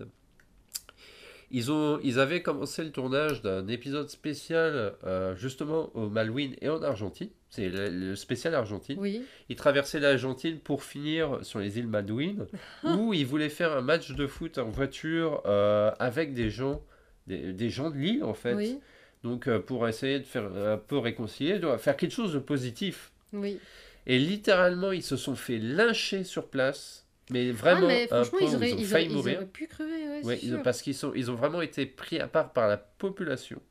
[1.51, 6.69] Ils, ont, ils avaient commencé le tournage d'un épisode spécial euh, justement au Malouine et
[6.69, 7.29] en Argentine.
[7.49, 8.99] C'est le, le spécial Argentine.
[8.99, 9.23] Oui.
[9.47, 12.45] Ils traversaient l'Argentine pour finir sur les îles Malouines,
[12.83, 16.83] où ils voulaient faire un match de foot en voiture euh, avec des gens,
[17.27, 18.53] des, des gens de l'île en fait.
[18.53, 18.79] Oui.
[19.23, 23.11] Donc euh, pour essayer de faire un peu réconcilier, de faire quelque chose de positif.
[23.33, 23.59] Oui.
[24.07, 28.39] Et littéralement, ils se sont fait lyncher sur place, mais vraiment ah, mais un franchement,
[28.39, 29.37] point ils où auraient, ils ont ils failli ils mourir.
[29.37, 32.53] auraient pu crever, ouais, ils- parce qu'ils sont, ils ont vraiment été pris à part
[32.53, 33.61] par la population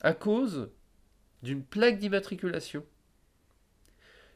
[0.00, 0.68] à cause
[1.42, 2.84] d'une plaque d'immatriculation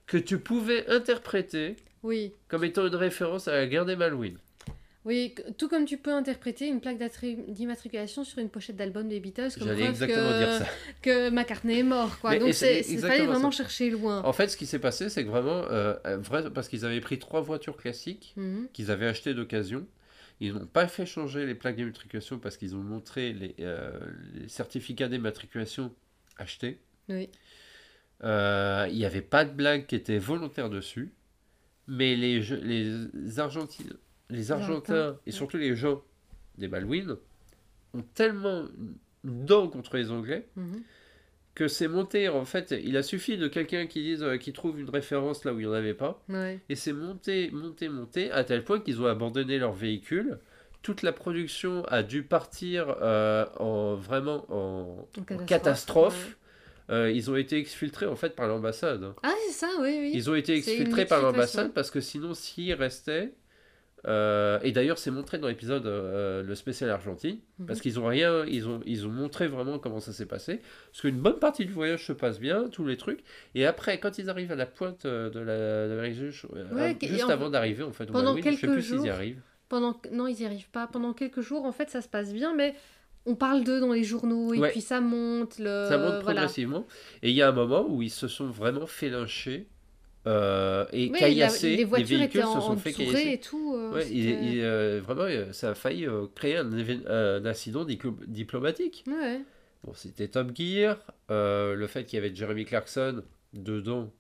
[0.07, 2.33] que tu pouvais interpréter Oui.
[2.49, 4.39] comme étant une référence à la guerre des Malouines.
[5.07, 6.99] Oui, tout comme tu peux interpréter une plaque
[7.49, 10.67] d'immatriculation sur une pochette d'album des Beatles comme preuve exactement que, dire ça.
[11.01, 12.19] que McCartney est mort.
[12.21, 12.33] Quoi.
[12.33, 13.57] Mais- Donc c'est fallait vraiment ça.
[13.59, 14.23] chercher loin.
[14.25, 17.19] En fait, ce qui s'est passé, c'est que vraiment, euh, vrai, parce qu'ils avaient pris
[17.19, 18.69] trois voitures classiques Mhm.
[18.75, 19.87] qu'ils avaient achetées d'occasion,
[20.39, 23.99] ils n'ont pas fait changer les plaques d'immatriculation parce qu'ils ont montré les, euh,
[24.35, 25.95] les certificats d'immatriculation
[26.37, 26.79] achetés.
[27.09, 27.31] Oui.
[28.23, 31.15] Euh, Il n'y avait pas de blague qui était volontaire dessus,
[31.87, 33.95] mais les, les Argentines,
[34.31, 36.03] les Argentins et surtout les gens
[36.59, 37.17] des Malouines
[37.95, 38.65] ont tellement
[39.25, 40.83] une dent contre les Anglais Mhm.
[41.55, 42.29] que c'est monté.
[42.29, 45.53] En fait, il a suffi de quelqu'un qui dise, euh, qui trouve une référence là
[45.53, 46.61] où il n'y en avait pas, Ouais.
[46.69, 50.39] et c'est monté, monté, monté à tel point qu'ils ont abandonné leur véhicule.
[50.83, 56.39] Toute la production a dû partir euh, en vraiment en, En en catastrophe.
[56.89, 59.05] Euh, ils ont été exfiltrés en fait par l'ambassade.
[59.23, 60.11] Ah, c'est ça, oui, oui.
[60.15, 63.33] Ils ont été exfiltrés par l'ambassade parce que sinon, s'ils restaient.
[64.07, 67.67] Euh, et d'ailleurs, c'est montré dans l'épisode euh, le spécial Argentine Mhm.
[67.67, 70.61] parce qu'ils ont rien, ils ont, ils ont montré vraiment comment ça s'est passé.
[70.91, 73.23] Parce qu'une bonne partie du voyage se passe bien, tous les trucs.
[73.55, 75.57] Et après, quand ils arrivent à la pointe euh, de la,
[75.89, 79.03] de euh, Ouais, juste avant d'arriver en fait, pendant Malouine, je sais quelques plus s'ils
[79.05, 79.43] y arrivent.
[79.69, 80.01] Pendant...
[80.13, 80.87] Non, ils n'y arrivent pas.
[80.87, 82.75] Pendant quelques jours, en fait, ça se passe bien, mais
[83.27, 84.71] on parle d'eux dans les journaux, et Ouais.
[84.71, 85.59] puis ça monte.
[85.59, 85.87] Le...
[85.89, 86.41] Ça monte Euh, voilà.
[86.41, 86.87] progressivement.
[87.23, 89.69] Et il y a un moment où ils se sont vraiment fait lyncher
[90.27, 91.77] euh, et Oui, caillasser.
[91.77, 93.29] les voitures véhicules étaient en, se sont en fait caillasser.
[93.33, 93.75] et tout.
[93.75, 97.85] euh, Ouais, il- c'était- il, euh, vraiment, ça a failli créer un, incident
[98.27, 99.05] diplomatique.
[99.07, 99.41] Ouais.
[99.85, 100.99] Bon, c'était Top Gear,
[101.31, 103.23] le fait qu'il y avait Jeremy Clarkson
[103.55, 104.13] dedans,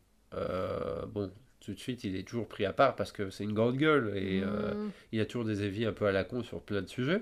[1.13, 3.77] bon, tout de suite, il est toujours pris à part parce que c'est une grande
[3.77, 4.91] gueule et Mm.
[5.13, 7.21] il a toujours des avis un peu à la con sur plein de sujets.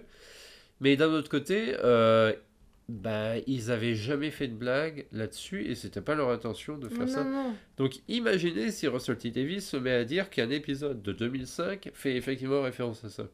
[0.81, 1.75] Mais d'un autre côté,
[2.89, 7.07] bah, ils avaient jamais fait de blague là-dessus et c'était pas leur intention de faire
[7.07, 7.25] non, ça.
[7.25, 7.55] non.
[7.77, 9.31] Donc imaginez si Russell T.
[9.31, 13.29] Davis se met à dire qu'un épisode de 2005 fait effectivement référence à ça.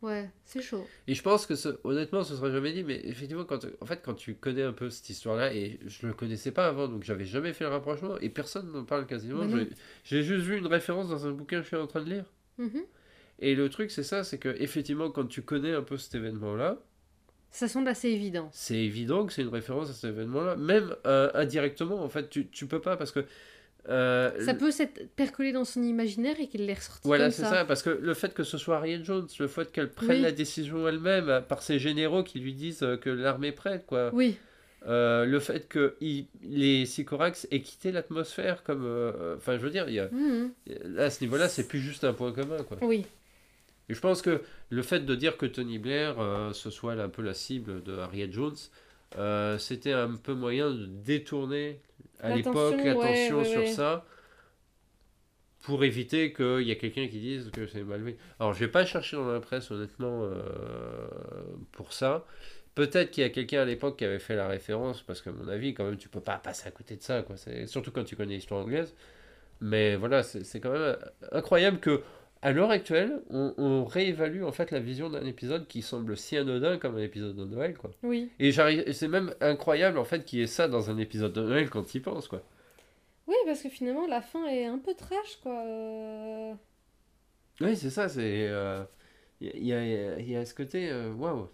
[0.00, 0.84] Ouais, c'est chaud.
[1.06, 4.00] Et je pense que ce- honnêtement, ce sera jamais dit, mais effectivement, quand, en fait,
[4.04, 7.24] quand tu connais un peu cette histoire-là, et je le connaissais pas avant, donc j'avais
[7.24, 9.44] jamais fait le rapprochement, et personne n'en parle quasiment.
[9.44, 9.58] Bah.
[10.02, 12.24] J'ai- juste vu une référence dans un bouquin que je suis en train de lire.
[12.58, 12.82] Mhm.
[13.38, 16.82] Et le truc, c'est ça, c'est que effectivement, quand tu connais un peu cet événement-là,
[17.52, 18.48] Ça semble assez évident.
[18.52, 22.48] c'est évident que c'est une référence à cet événement-là, même euh, indirectement, en fait, tu,
[22.48, 23.24] tu peux pas, parce que...
[23.88, 27.50] euh, Ça peut s'être percolé dans son imaginaire et qu'il l'ait ressorti Voilà, c'est ça.
[27.50, 27.64] ça.
[27.64, 30.20] parce que le fait que ce soit Harriet Jones, le fait qu'elle prenne Oui.
[30.22, 34.10] la décision elle-même euh, par ses généraux qui lui disent que l'armée est prête, quoi.
[34.14, 34.36] Oui,
[34.88, 38.84] Euh, le fait que il- les Sycorax aient quitté l'atmosphère, comme.
[39.36, 40.50] Enfin, je veux dire, il y a, Mhm.
[40.96, 42.78] là, à ce niveau-là, c'est plus juste un point commun, quoi.
[42.82, 43.06] oui.
[43.88, 47.08] Et je pense que le fait de dire que Tony Blair, euh, ce soit un
[47.08, 48.56] peu la cible de Harriet Jones,
[49.18, 51.80] euh, c'était un peu moyen de détourner
[52.20, 53.66] à l'époque l'attention ouais, ouais, sur ouais.
[53.66, 54.06] ça
[55.62, 58.16] pour éviter qu'il y ait quelqu'un qui dise que c'est mal vu.
[58.40, 61.06] Alors, je vais pas chercher dans la presse, honnêtement, euh,
[61.70, 62.26] pour ça.
[62.74, 65.46] Peut-être qu'il y a quelqu'un à l'époque qui avait fait la référence, parce qu'à mon
[65.46, 67.36] avis, quand même, tu peux pas passer à côté de ça, quoi.
[67.66, 68.94] Surtout quand tu connais l'histoire anglaise.
[69.60, 70.96] Mais voilà, c'est quand même
[71.30, 72.02] incroyable que,
[72.42, 76.36] à l'heure actuelle, on, on réévalue en fait la vision d'un épisode qui semble si
[76.36, 77.90] anodin comme un épisode de Noël, quoi.
[78.02, 78.30] Oui.
[78.40, 81.70] Et c'est même incroyable en fait qu'il y ait ça dans un épisode de Noël
[81.70, 82.42] quand tu y penses, quoi.
[83.28, 85.62] Oui, parce que finalement, la fin est un peu trash, quoi.
[85.64, 86.52] Euh,
[87.60, 88.48] Oui, c'est ça, c'est.
[88.48, 88.82] euh,
[89.40, 90.90] Il y, a, il y a- il y a ce côté.
[90.90, 91.48] euh, Waouh!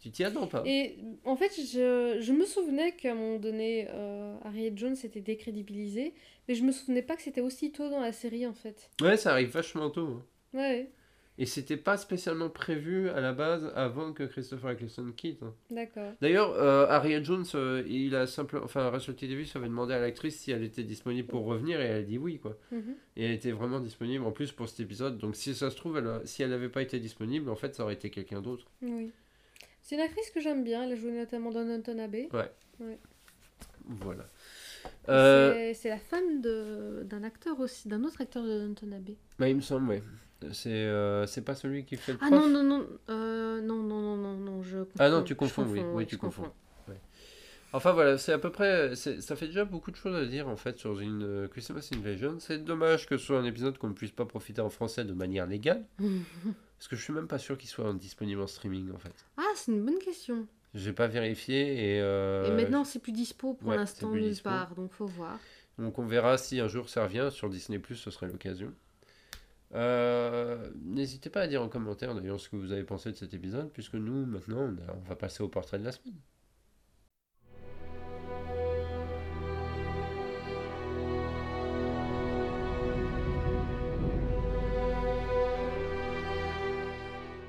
[0.00, 0.62] Tu t'y attends pas.
[0.66, 5.20] Et en fait, je, je me souvenais qu'à un moment donné, euh, Harriet Jones était
[5.20, 6.14] décrédibilisée,
[6.48, 8.90] mais je me souvenais pas que c'était aussi tôt dans la série, en fait.
[9.02, 10.06] Ouais, ça arrive vachement tôt.
[10.06, 10.24] hein.
[10.54, 10.90] Ouais,
[11.38, 15.42] Et c'était pas spécialement prévu à la base avant que Christopher Eccleston quitte.
[15.42, 15.54] hein.
[15.70, 16.12] d'accord.
[16.20, 18.64] D'ailleurs, euh, Harriet Jones, euh, il a simplement.
[18.64, 19.28] Enfin, Rachel T.
[19.28, 22.18] Davis avait demandé à l'actrice si elle était disponible pour revenir et elle a dit
[22.18, 22.56] oui, quoi.
[22.72, 22.94] Mhm.
[23.16, 25.18] Et elle était vraiment disponible en plus pour cet épisode.
[25.18, 27.74] Donc, si ça se trouve, elle a- si elle n'avait pas été disponible, en fait,
[27.74, 28.66] ça aurait été quelqu'un d'autre.
[28.82, 29.12] Oui.
[29.82, 32.28] C'est une actrice que j'aime bien, elle a joué notamment dans Downton Abbey.
[33.86, 34.24] Voilà.
[35.08, 39.16] Euh, C'est- la femme d'un acteur aussi, d'un autre acteur de Downton Abbey.
[39.38, 40.02] bah, il me semble, oui.
[40.52, 43.82] C'est euh, c'est pas celui qui fait le Ah prof non, non, non, euh, non,
[43.82, 44.92] non, non, non, non, je confonds.
[44.98, 46.50] Ah non, tu confonds, oui, oui, ouais, tu confonds.
[47.72, 50.56] Enfin voilà, c'est à peu près, ça fait déjà beaucoup de choses à dire en
[50.56, 52.38] fait sur une Christmas Invasion.
[52.40, 55.12] C'est dommage que ce soit un épisode qu'on ne puisse pas profiter en français de
[55.12, 55.84] manière légale,
[56.80, 59.12] parce que je suis même pas sûr qu'il soit disponible en streaming en fait.
[59.36, 60.46] Ah, c'est une bonne question.
[60.74, 64.74] J'ai pas vérifié et, euh, Et maintenant, c'est plus dispo pour ouais, l'instant nulle part,
[64.74, 65.38] donc faut voir.
[65.78, 68.72] donc on verra si un jour ça revient sur Disney Plus, ce serait l'occasion.
[69.74, 73.34] Euh, N'hésitez pas à dire en commentaire d'ailleurs ce que vous avez pensé de cet
[73.34, 76.16] épisode, puisque nous maintenant on, a- on va passer au portrait de la semaine.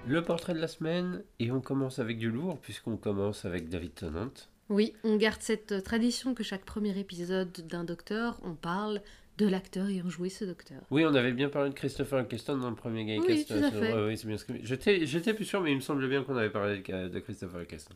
[0.08, 3.94] Le portrait de la semaine, et on commence avec du lourd, puisqu'on commence avec David
[3.94, 4.32] Tennant.
[4.70, 9.02] Oui, on garde cette euh, tradition que chaque premier épisode d'un docteur, on parle
[9.38, 10.82] de l'acteur ayant joué ce docteur.
[10.90, 13.30] Oui, on avait bien parlé de Christopher Eccleston dans le premier Gaycast.
[13.30, 13.94] Oui, tout à fait.
[13.94, 14.54] Ouais, oui, c'est bien ce que...
[14.64, 17.62] J'étais, j'étais plus sûr, mais il me semblait bien qu'on avait parlé de, de Christopher
[17.62, 17.94] Eccleston.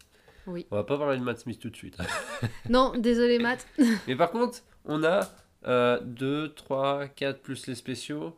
[0.48, 0.66] Oui.
[0.72, 1.98] On va pas parler de Matt Smith tout de suite.
[2.70, 3.68] Non, désolé Matt.
[4.08, 8.38] mais par contre, on a 2, 3, 4 plus les spéciaux.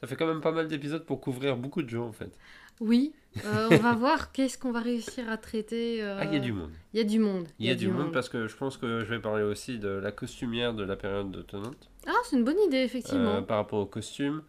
[0.00, 2.38] Ça fait quand même pas mal d'épisodes pour couvrir beaucoup de gens en fait.
[2.80, 3.12] Oui,
[3.44, 6.02] euh, on va voir qu'est-ce qu'on va réussir à traiter.
[6.02, 6.70] euh, Ah, il y a du monde.
[6.92, 7.46] Il y a du monde.
[7.58, 9.88] Il y a du monde parce que je pense que je vais parler aussi de
[9.88, 11.70] la costumière de la période de Tennant.
[12.06, 13.36] Ah, c'est une bonne idée, effectivement.
[13.36, 14.42] euh, par rapport au costume.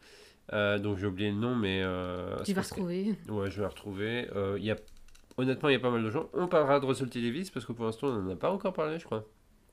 [0.52, 1.82] Donc j'ai oublié le nom, mais.
[2.44, 3.16] tu vas que- retrouver.
[3.30, 4.28] Ouais, je vais la retrouver.
[4.60, 4.76] Y a...
[5.38, 6.30] Honnêtement, il y a pas mal de gens.
[6.34, 7.22] On parlera de Russell T.
[7.22, 9.26] Davis parce que pour l'instant, on n'en a pas encore parlé, je crois.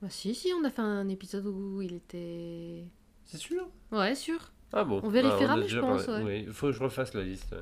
[0.02, 2.84] Ah, si, si, on a fait un épisode où il était.
[3.24, 3.66] C'est sûr?
[3.90, 4.38] Ouais, sûr.
[4.72, 6.06] Ah bon On vérifiera, mais déjà je pense.
[6.22, 7.54] Oui, il faut que je refasse la liste.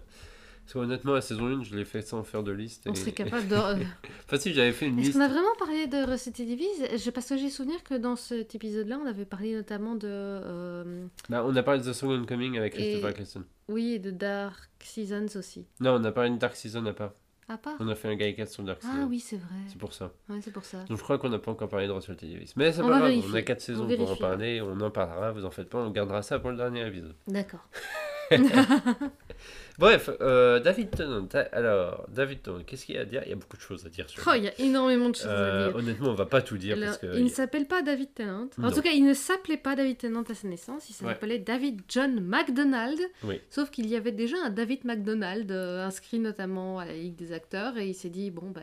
[0.64, 2.84] Parce que honnêtement, la saison 1, je l'ai fait sans faire de liste.
[2.88, 3.54] On serait capable de.
[3.56, 5.18] Enfin, si, j'avais fait une Est-ce liste.
[5.18, 9.06] qu'on a vraiment parlé de Je- Parce que j'ai souvenir que dans cet épisode-là, on
[9.06, 10.08] avait parlé notamment de.
[10.10, 13.44] euh, Bah, on a parlé de The Second Coming avec Christopher Et- Eccleston.
[13.68, 15.66] Oui, et de Dark Seasons aussi.
[15.80, 17.12] Non, on a parlé de Dark Season à part.
[17.46, 17.74] À part?
[17.78, 18.94] On a fait un Guy 4 sur Dark Season.
[19.02, 19.56] Ah oui, c'est vrai.
[19.68, 20.12] C'est pour ça.
[20.30, 20.78] Ouais, c'est pour ça.
[20.88, 22.26] Donc je crois qu'on n'a pas encore parlé de Russell T.
[22.26, 22.56] Davis.
[22.56, 24.62] Mais c'est pas grave, on a 4 saisons On pour en parler.
[24.62, 25.78] On en parlera, vous en faites pas.
[25.78, 27.14] On gardera ça pour le dernier épisode.
[27.28, 27.68] D'accord.
[29.78, 31.26] Bref, euh, David Tennant.
[31.52, 33.22] Alors, David Tennant, qu'est-ce qu'il y a à dire?
[33.24, 35.16] Il y a beaucoup de choses à dire sur Oh, il y a énormément de
[35.16, 35.76] choses Euh, à dire.
[35.76, 37.16] honnêtement, on va pas tout dire Alors, parce que.
[37.18, 38.48] il ne s'appelle pas David Tennant.
[38.58, 38.70] En Non.
[38.70, 40.88] tout cas, il ne s'appelait pas David Tennant à sa naissance.
[40.88, 41.12] Il Ouais.
[41.12, 43.00] s'appelait David John MacDonald.
[43.24, 43.40] Oui.
[43.50, 47.32] Sauf qu'il y avait déjà un David MacDonald euh, inscrit notamment à la Ligue des
[47.32, 47.76] acteurs.
[47.76, 48.62] Et il s'est dit, bon, ben.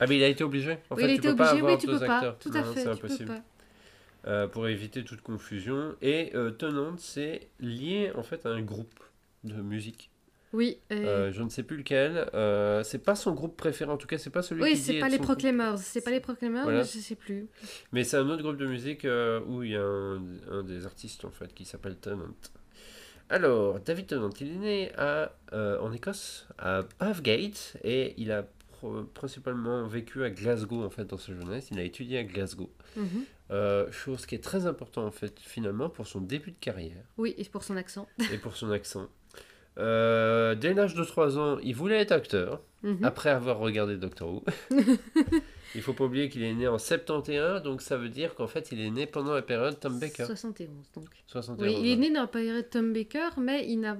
[0.00, 0.78] Ah, mais il a été obligé.
[0.88, 1.66] En oui, fait, il peux pas obligé.
[1.66, 2.36] Oui, tu peux pas.
[2.40, 2.80] Tout à Non, fait.
[2.80, 3.28] C'est tu peux impossible.
[3.28, 3.42] pas.
[4.26, 5.94] Euh, pour éviter toute confusion.
[6.02, 6.50] Et euh,
[6.98, 8.98] c'est lié en fait à un groupe
[9.44, 10.10] de musique.
[10.52, 10.78] Oui.
[10.92, 12.28] Euh, je ne sais plus lequel.
[12.34, 14.98] Euh, c'est pas son groupe préféré, en tout cas, c'est pas celui Oui, qui c'est
[14.98, 15.18] pas les.
[15.18, 15.78] Proclaimers.
[15.78, 16.78] C'est pas les Proclaimers, Voilà.
[16.78, 17.48] mais je sais plus.
[17.92, 19.06] Mais c'est un autre groupe de musique
[19.46, 22.34] où il y a un, un des artistes en fait qui s'appelle Tennant.
[23.30, 28.46] Alors, David Tennant, il est né à, euh, en Écosse, à Bathgate, et il a
[28.78, 31.68] pro- principalement vécu à Glasgow en fait dans sa jeunesse.
[31.70, 32.70] Il a étudié à Glasgow.
[32.96, 33.06] Mhm.
[33.50, 37.34] Euh, chose qui est très importante en fait finalement pour son début de carrière Oui,
[37.38, 38.06] et pour son accent.
[38.32, 39.08] et pour son accent.
[39.78, 42.60] Euh, dès l'âge de 3 ans, il voulait être acteur.
[42.84, 43.04] Mhm.
[43.04, 44.44] après avoir regardé Doctor Who.
[45.74, 48.70] il faut pas oublier qu'il est né en 71, donc ça veut dire qu'en fait
[48.72, 50.24] il est né pendant la période Tom Baker.
[50.24, 51.06] 71, donc.
[51.26, 51.66] 71.
[51.66, 53.96] Oui, il est né dans la période Tom Baker, mais il n'a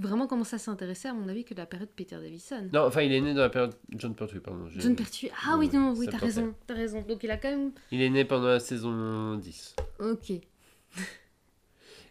[0.00, 2.68] vraiment commencé à s'intéresser, à mon avis, que de la période Peter Davison.
[2.72, 4.68] Non, enfin il est né dans la période John Pertwee, pardon.
[4.76, 5.30] John Pertwee.
[5.46, 7.02] Ah oui, Oui, non, oui, t'as raison, t'as raison.
[7.02, 7.72] Donc il a quand même.
[7.90, 9.76] Il est né pendant la saison 10.
[10.00, 10.32] Ok.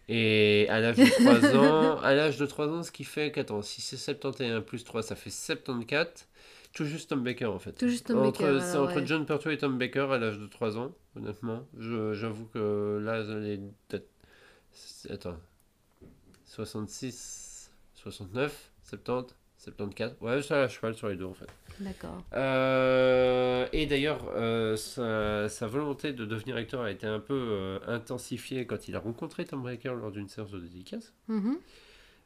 [0.07, 3.61] Et à l'âge de 3 ans, à l'âge de 3 ans, ce qui fait qu'attends,
[3.61, 6.27] si c'est 71 plus 3, ça fait 74.
[6.75, 7.71] Tout juste Tom Baker en fait.
[7.71, 9.05] Tout juste Tom entre, Baker, C'est alors, entre ouais.
[9.07, 11.65] John Pertwee et Tom Baker à l'âge de 3 ans, honnêtement.
[11.79, 14.05] Je- J'avoue que là, les dates-
[15.09, 15.37] Attends.
[16.45, 20.15] 66, 69, 70, 74.
[20.21, 21.47] Ouais, ça à cheval sur les deux en fait.
[21.79, 22.23] D'accord.
[22.33, 27.79] Euh, et d'ailleurs, euh, sa, sa volonté de devenir acteur a été un peu euh,
[27.87, 31.13] intensifiée quand il a rencontré Tom Baker lors d'une séance de dédicace.
[31.27, 31.57] Mhm.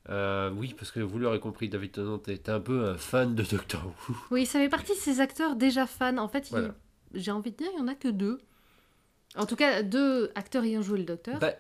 [0.10, 3.44] Euh, oui, parce que vous l'aurez compris, David Tennant est un peu un fan de
[3.44, 4.16] Doctor Who.
[4.32, 6.18] Oui, ça fait partie de ces acteurs déjà fans.
[6.18, 6.74] En fait, il-
[7.14, 8.40] j'ai envie de dire, il n'y en a que deux.
[9.36, 11.38] En tout cas, deux acteurs ayant joué le Docteur.
[11.40, 11.54] Bah,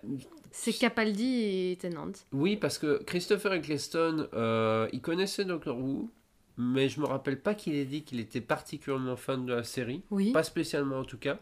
[0.51, 2.11] c'est Capaldi et Tennant.
[2.31, 6.09] oui, parce que Christopher Eccleston, euh, il connaissait Doctor Who,
[6.57, 10.01] mais je me rappelle pas qu'il ait dit qu'il était particulièrement fan de la série.
[10.09, 10.31] Oui.
[10.31, 11.37] Pas spécialement en tout cas.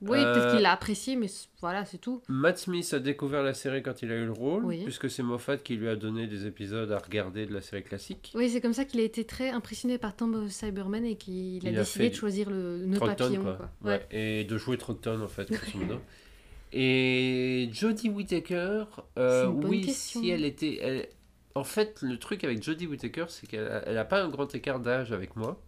[0.00, 1.26] Oui, Euh, peut-être qu'il l'a apprécié, mais
[1.60, 2.22] voilà, c'est tout.
[2.28, 4.82] Matt Smith a découvert la série quand il a eu le rôle, Oui.
[4.84, 8.30] puisque c'est Moffat qui lui a donné des épisodes à regarder de la série classique.
[8.34, 11.66] Oui, c'est comme ça qu'il a été très impressionné par Tomb of Cybermen et qu'il
[11.66, 13.42] a Il décidé de choisir le nœud papillon.
[13.42, 13.56] quoi.
[13.82, 13.90] Quoi.
[13.90, 15.48] Ouais, Et de jouer Trogton, en fait.
[16.72, 18.84] Et Jodie Whittaker,
[19.18, 20.20] euh, oui, question.
[20.20, 20.78] si elle était.
[20.82, 21.08] elle-
[21.54, 24.54] En fait, le truc avec Jodie Whittaker, c'est qu'elle a, elle a pas un grand
[24.54, 25.60] écart d'âge avec moi.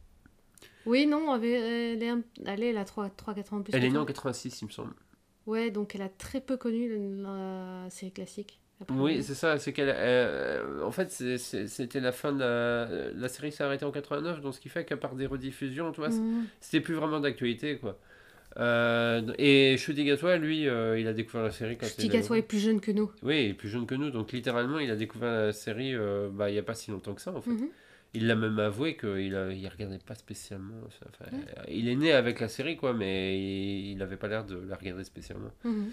[0.87, 3.75] Oui, non, elle, est- elle est, un- elle, est- elle a 3-4 ans de plus.
[3.75, 4.93] Elle est née en 86, il me semble.
[5.47, 6.89] Ouais, donc elle a très peu connu
[7.23, 8.61] la série classique.
[8.91, 9.93] Oui, c'est ça, c'est qu'elle.
[9.95, 12.89] euh, en fait, c'était la fin de la.
[13.15, 16.01] La série s'est arrêtée en 89, donc ce qui fait qu'à part des rediffusions, tu
[16.01, 16.47] vois, Mhm.
[16.61, 17.99] c'était plus vraiment d'actualité, quoi.
[18.57, 22.59] Euh, et Shudi Gatwa, lui, euh, il a découvert la série quand Gatwa est plus
[22.59, 23.11] jeune que nous.
[23.23, 26.29] Oui, il est plus jeune que nous, donc littéralement, il a découvert la série euh,
[26.33, 27.51] bah, il n'y a pas si longtemps que ça, en fait.
[27.51, 27.69] Mhm.
[28.13, 30.75] Il l'a même avoué qu'il ne il regardait pas spécialement.
[30.87, 31.31] Enfin,
[31.69, 33.39] Il est né avec la série, quoi, mais
[33.91, 35.51] il n'avait pas l'air de la regarder spécialement.
[35.65, 35.91] Mhm.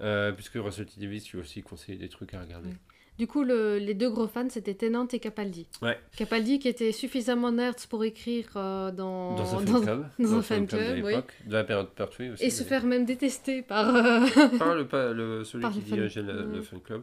[0.00, 1.00] Euh, puisque Russell T.
[1.00, 2.70] Davis lui aussi conseillé des trucs à regarder.
[3.18, 5.66] Du coup, le- les deux gros fans, c'était Tennant et Capaldi.
[5.82, 5.98] Ouais.
[6.16, 10.06] Capaldi qui était suffisamment nerd pour écrire euh, dans, Dans un fan dans- club.
[10.20, 11.14] dans un le fan de club, oui.
[11.46, 12.44] De la période Pertwee aussi.
[12.44, 13.94] et se faire même détester par...
[13.94, 14.20] euh,
[14.58, 14.74] Par
[15.12, 16.56] le, celui Par qui fan- dirigeait le, Ouais.
[16.56, 17.02] le fan club.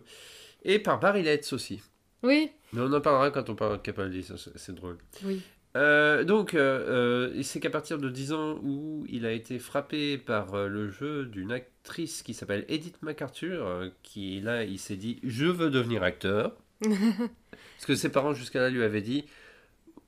[0.63, 1.81] Et par Barry Letts aussi.
[2.23, 4.97] Oui, Mais on en parlera quand on parlera de Capaldi, c'est c'est drôle.
[5.23, 5.41] oui.
[5.77, 10.17] Euh, donc, euh, euh, c'est qu'à partir de 10 ans où il a été frappé
[10.17, 14.95] par euh, le jeu d'une actrice qui s'appelle Edith MacArthur, euh, qui là, il s'est
[14.95, 16.55] dit Je veux devenir acteur.
[16.81, 19.25] Parce que ses parents jusqu'à là lui avaient dit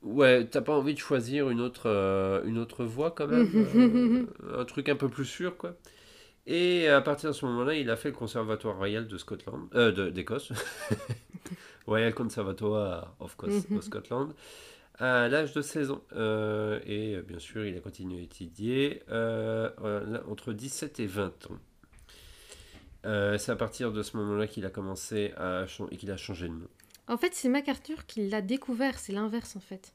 [0.00, 4.24] Ouais, t'as pas envie de choisir une autre, euh, une autre voie quand même euh,
[4.60, 5.76] Un truc un peu plus sûr, quoi.
[6.46, 10.10] Et à partir de ce moment-là, il a fait le Conservatoire Royal de Scotland, euh,
[10.10, 10.50] d'Écosse,
[11.88, 14.32] Royal Conservatoire of, Cos- of Scotland,
[14.98, 16.02] à l'âge de 16 ans.
[16.12, 21.06] Euh, et euh, bien sûr, il a continué à étudier euh, euh, entre 17 et
[21.06, 21.58] 20 ans.
[23.06, 26.48] Euh, c'est à partir de ce moment-là qu'il a commencé à et qu'il a changé
[26.48, 26.68] de nom.
[27.06, 29.94] En fait, c'est MacArthur qui l'a découvert, c'est l'inverse en fait.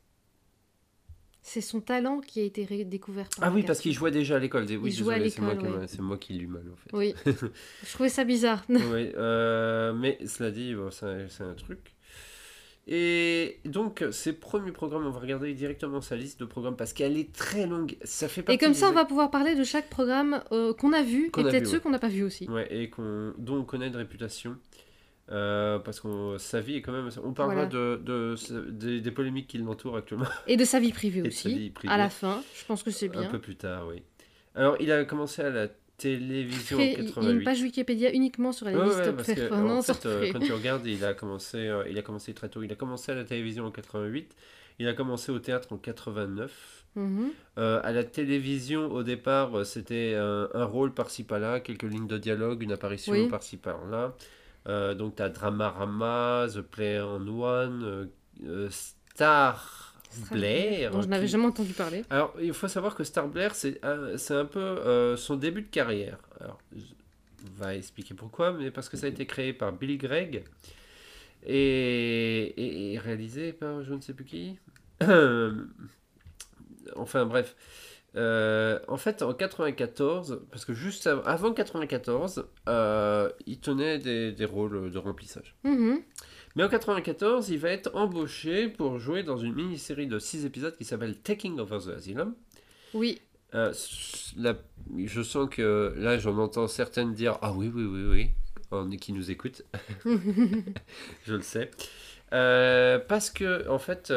[1.45, 4.39] C'est son talent qui a été découvert par Ah oui, parce qu'il jouait déjà à
[4.39, 4.63] l'école.
[4.63, 5.87] Oui, Il jouait à désolé, c'est moi, l'école, ouais.
[5.87, 6.89] c'est moi qui l'ai mal en fait.
[6.95, 8.63] Oui, je trouvais ça bizarre.
[8.69, 11.79] Oui, euh, mais cela dit, bon, c'est un truc.
[12.87, 17.17] Et donc, ces premiers programmes, on va regarder directement sa liste de programmes parce qu'elle
[17.17, 17.97] est très longue.
[18.03, 21.01] Ça fait Et comme ça, on va pouvoir parler de chaque programme euh, qu'on a
[21.01, 22.47] vu et peut-être ceux qu'on n'a pas vu aussi.
[22.49, 24.57] Ouais, et qu'on, dont on connaît de réputation.
[25.31, 27.09] Euh, parce que sa vie est quand même.
[27.23, 28.35] On parlera de, de,
[28.69, 31.53] des, des polémiques qui l'entourent actuellement Et de sa vie privée Et aussi.
[31.57, 31.93] vie privée.
[31.93, 33.29] À la fin, je pense que c'est un bien.
[33.29, 34.01] peu plus tard, oui.
[34.53, 35.67] Alors, il a commencé à la
[35.97, 37.31] télévision en il y a 88.
[37.31, 39.85] une page Wikipédia uniquement sur la Ouais, liste ouais, top parce que, en performance.
[39.87, 42.61] fait, euh, quand tu regardes, il a commencé, euh, il a commencé très tôt.
[42.61, 44.35] Il a commencé à la télévision en 88.
[44.79, 46.83] Il a commencé au théâtre en 89.
[46.95, 47.29] Mhm.
[47.57, 52.17] Euh, à la télévision, au départ, c'était un, un rôle par-ci par-là, quelques lignes de
[52.17, 53.27] dialogue, une apparition Oui.
[53.29, 54.13] par-ci par-là.
[54.67, 58.05] Euh, donc, tu as Dramarama, The Play on One, euh,
[58.45, 59.93] euh, Star
[60.31, 60.91] Blair.
[60.91, 62.03] dont je n'avais qui- jamais entendu parler.
[62.09, 65.63] alors, il faut savoir que Star Blair, c'est un, c'est un peu euh, son début
[65.63, 66.17] de carrière.
[66.39, 70.43] Alors, je vais expliquer pourquoi, mais parce que ça a été créé par Billy Gregg
[71.45, 74.57] et, et- et réalisé par je ne sais plus qui.
[76.95, 77.55] enfin, bref.
[78.15, 84.31] Euh, en fait, en 94, parce que juste av- avant 94, euh, il tenait des,
[84.31, 85.55] des rôles de remplissage.
[85.63, 85.99] Mhm.
[86.55, 90.75] Mais en 94, il va être embauché pour jouer dans une mini-série de 6 épisodes
[90.77, 92.35] qui s'appelle Taking Over the Asylum.
[92.93, 93.19] Oui,
[93.55, 93.71] Euh,
[94.37, 94.55] la-
[95.05, 98.29] je sens que là, j'en entends certaines dire Ah oui, oui, oui, oui,
[98.71, 99.63] on, qui nous écoutent.
[100.05, 101.71] je le sais.
[102.29, 104.11] Parce que, en fait.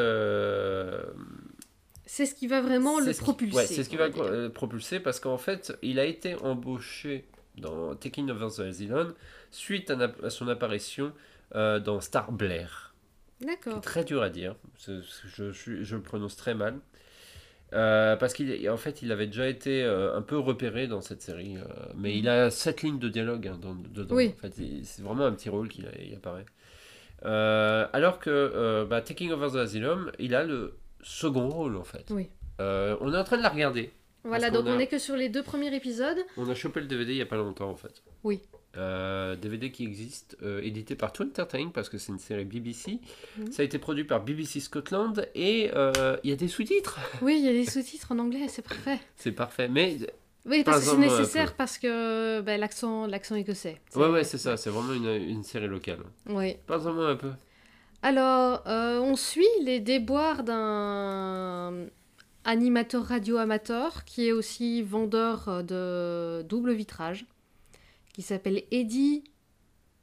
[2.07, 3.55] C'est ce qui va vraiment le ce qui- propulser.
[3.55, 4.23] ouais, c'est ce qui va dire.
[4.23, 7.25] euh, propulser parce qu'en fait, il a été embauché
[7.57, 9.13] dans Taking Over the Asylum,
[9.51, 11.13] suite à, à son apparition
[11.55, 12.95] euh, dans Star Blair.
[13.45, 13.81] D'accord.
[13.81, 15.01] Très dur à dire, je,
[15.51, 15.51] je,
[15.83, 16.79] je le prononce très mal.
[17.73, 21.57] Euh, parce qu'en fait, il avait déjà été euh, un peu repéré dans cette série.
[21.57, 21.63] Euh,
[21.97, 24.15] mais il a sept lignes de dialogue hein, dans, dedans.
[24.15, 24.33] Oui.
[24.37, 24.53] En fait,
[24.83, 25.85] c'est vraiment un petit rôle qu'il
[26.15, 26.45] apparaît.
[27.23, 30.73] Alors que bah, Taking Over the Asylum, il a le
[31.07, 32.05] second rôle en fait.
[32.11, 32.29] Oui.
[32.59, 33.91] Euh, on est en train de la regarder.
[34.23, 36.17] Voilà, donc qu'on a- on est que sur les deux premiers épisodes.
[36.37, 38.03] On a chopé le DVD il y a pas longtemps en fait.
[38.23, 38.41] Oui.
[38.75, 42.99] Euh, DVD qui existe, euh, édité par To Entertain parce que c'est une série BBC.
[43.37, 43.51] Mhm.
[43.51, 46.99] Ça a été produit par BBC Scotland et euh, il y a des sous-titres.
[47.21, 48.99] Oui, il y a des sous-titres en anglais, c'est parfait.
[49.15, 49.67] C'est parfait.
[49.69, 49.97] Mais
[50.45, 53.79] Oui, parce que c'est nécessaire parce que ben, l'accent, l'accent écossais.
[53.95, 54.57] ouais, ouais, c'est ça.
[54.57, 55.99] C'est vraiment une, une série locale.
[56.27, 56.57] Oui.
[56.67, 57.31] Parle-moi un peu.
[58.01, 61.87] Alors, euh, on suit les déboires d'un
[62.45, 67.25] animateur radio amateur qui est aussi vendeur de double vitrage,
[68.13, 69.23] qui s'appelle Eddie.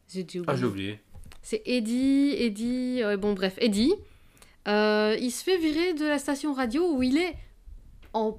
[0.09, 1.01] J'ai Ah, j'ai oublié.
[1.43, 3.95] C'est Eddie, Eddie, euh, bon bref, Eddie.
[4.66, 7.35] Euh, il se fait virer de la station radio où il est
[8.12, 8.39] en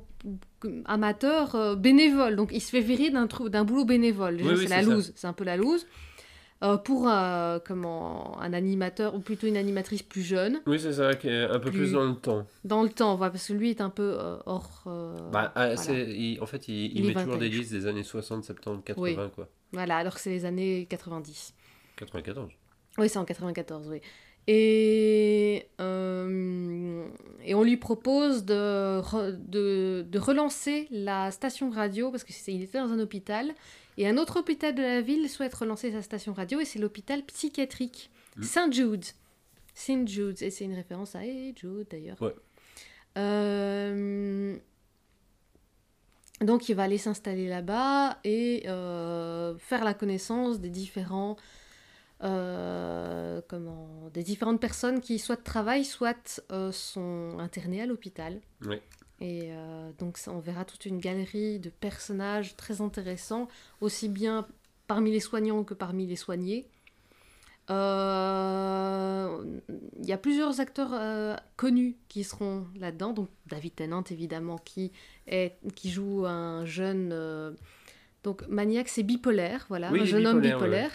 [0.85, 2.35] amateur euh, bénévole.
[2.35, 4.37] Donc il se fait virer d'un d'un boulot bénévole.
[4.37, 5.85] Déjà, Oui, oui, c'est la loose, c'est un peu la loose.
[6.63, 11.13] Euh, pour euh, comment, un animateur, ou plutôt une animatrice plus jeune, Oui, c'est ça,
[11.13, 12.47] qui est un peu Plus- plus dans le temps.
[12.63, 14.83] dans le temps, voilà, parce que lui est un peu euh, hors...
[15.33, 15.99] Bah, ah, voilà.
[16.03, 18.83] il- en fait, il, il Il est met toujours des listes des années 60, 70,
[18.85, 19.17] 80, Oui.
[19.35, 19.49] quoi.
[19.73, 21.53] Voilà, alors que c'est les années 90.
[21.97, 22.49] 94.
[22.99, 23.99] Oui, c'est en 94, oui.
[24.47, 27.05] Et, euh,
[27.43, 29.01] et on lui propose de,
[29.49, 33.51] de, de relancer la station radio, parce qu'il était dans un hôpital,
[33.97, 37.23] et un autre hôpital de la ville souhaite relancer sa station radio, et c'est l'hôpital
[37.23, 38.11] psychiatrique.
[38.41, 39.05] Saint Jude.
[39.73, 42.21] Saint Jude, et c'est une référence à Hey Jude d'ailleurs.
[42.21, 42.35] Ouais.
[43.17, 44.57] Euh,
[46.41, 51.37] donc il va aller s'installer là-bas et euh, faire la connaissance des différents
[52.23, 58.77] euh, comment des différentes personnes qui soit travaillent soit euh, sont internées à l'hôpital Oui.
[59.21, 63.47] Et euh, donc on verra toute une galerie de personnages très intéressants
[63.81, 64.45] aussi bien
[64.87, 66.65] parmi les soignants que parmi les soignés
[67.69, 69.37] Euh,
[69.99, 73.11] il y a plusieurs acteurs euh, connus qui seront là-dedans.
[73.13, 74.91] Donc David Tennant évidemment qui
[75.27, 77.55] est qui joue un jeune
[78.23, 80.89] donc maniaque, c'est bipolaire, voilà, Oui, un jeune homme bipolaire,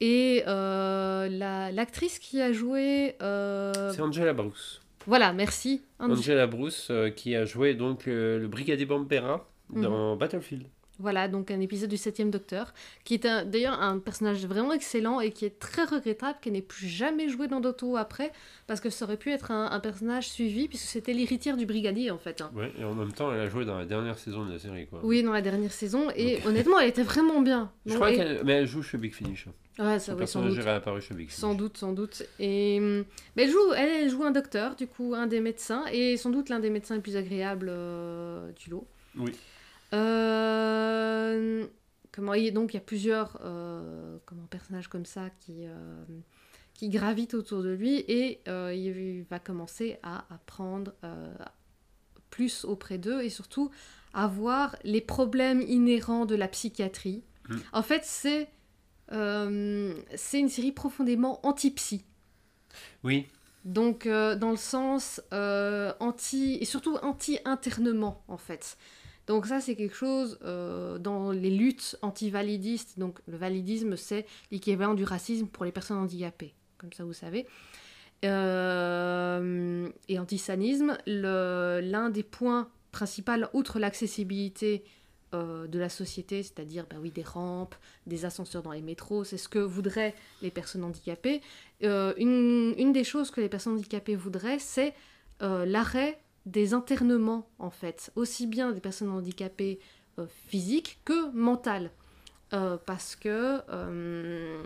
[0.00, 0.06] ouais.
[0.06, 4.80] Et la- l'actrice qui a joué, C'est Angela Bruce.
[5.08, 5.82] Voilà, merci.
[5.98, 9.82] Ange- Angela Bruce euh, qui a joué donc euh, le brigadier Bampera Mhm.
[9.82, 10.66] dans Battlefield.
[11.00, 15.30] Voilà, donc un épisode du 7 Docteur, qui est d'ailleurs un personnage vraiment excellent et
[15.30, 18.32] qui est très regrettable qu'elle n'ait plus jamais joué dans Doctor Who après,
[18.66, 22.10] parce que ça aurait pu être un, un personnage suivi, puisque c'était l'héritière du brigadier
[22.10, 22.40] en fait.
[22.40, 22.50] hein.
[22.54, 24.86] Ouais, et en même temps, elle a joué dans la dernière saison de la série.
[24.88, 25.00] Quoi.
[25.04, 27.70] Oui, dans la dernière saison, et honnêtement, elle était vraiment bien.
[27.86, 29.46] Je crois et- qu'elle mais elle joue chez Big Finish.
[29.78, 30.58] Ouais, ça, oui, sans doute.
[30.58, 31.38] est réapparu chez Big Finish.
[31.40, 32.24] Sans doute, sans doute.
[32.40, 36.16] Et, mais elle, joue, elle, elle joue un docteur, du coup, un des médecins, et
[36.16, 38.84] sans doute l'un des médecins les plus agréables euh, du lot.
[39.16, 39.30] Oui.
[39.94, 41.66] Euh,
[42.12, 46.04] comment, il- donc il y a plusieurs euh, comment, personnages comme ça qui, euh,
[46.74, 50.92] qui gravitent autour de lui, et il va commencer à apprendre
[52.30, 53.70] plus auprès d'eux, et surtout
[54.14, 57.24] à voir les problèmes inhérents de la psychiatrie.
[57.48, 57.56] Mm.
[57.72, 58.48] En fait, c'est
[59.10, 62.04] c'est une série profondément anti-psy.
[63.02, 63.26] Oui,
[63.64, 65.20] Donc, dans le sens
[66.00, 66.58] anti.
[66.60, 68.76] et surtout anti-internement, en fait.
[69.28, 72.98] Donc, ça, c'est quelque chose euh, dans les luttes anti-validistes.
[72.98, 76.54] Donc, le validisme, c'est l'équivalent du racisme pour les personnes handicapées.
[76.78, 77.46] Comme ça, vous savez.
[78.24, 84.82] Euh, et antisanisme, l'un des points principaux, outre l'accessibilité
[85.34, 87.74] euh, de la société, c'est-à-dire bah oui, des rampes,
[88.06, 91.42] des ascenseurs dans les métros, c'est ce que voudraient les personnes handicapées.
[91.84, 94.94] Euh, une, des choses que les personnes handicapées voudraient, c'est
[95.40, 96.18] l'arrêt
[96.48, 99.78] des internements, en fait, aussi bien des personnes handicapées
[100.18, 101.90] euh, physiques que mentales.
[102.54, 104.62] Euh, parce que, euh,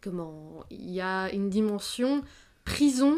[0.00, 2.22] comment, il y a une dimension
[2.64, 3.16] prison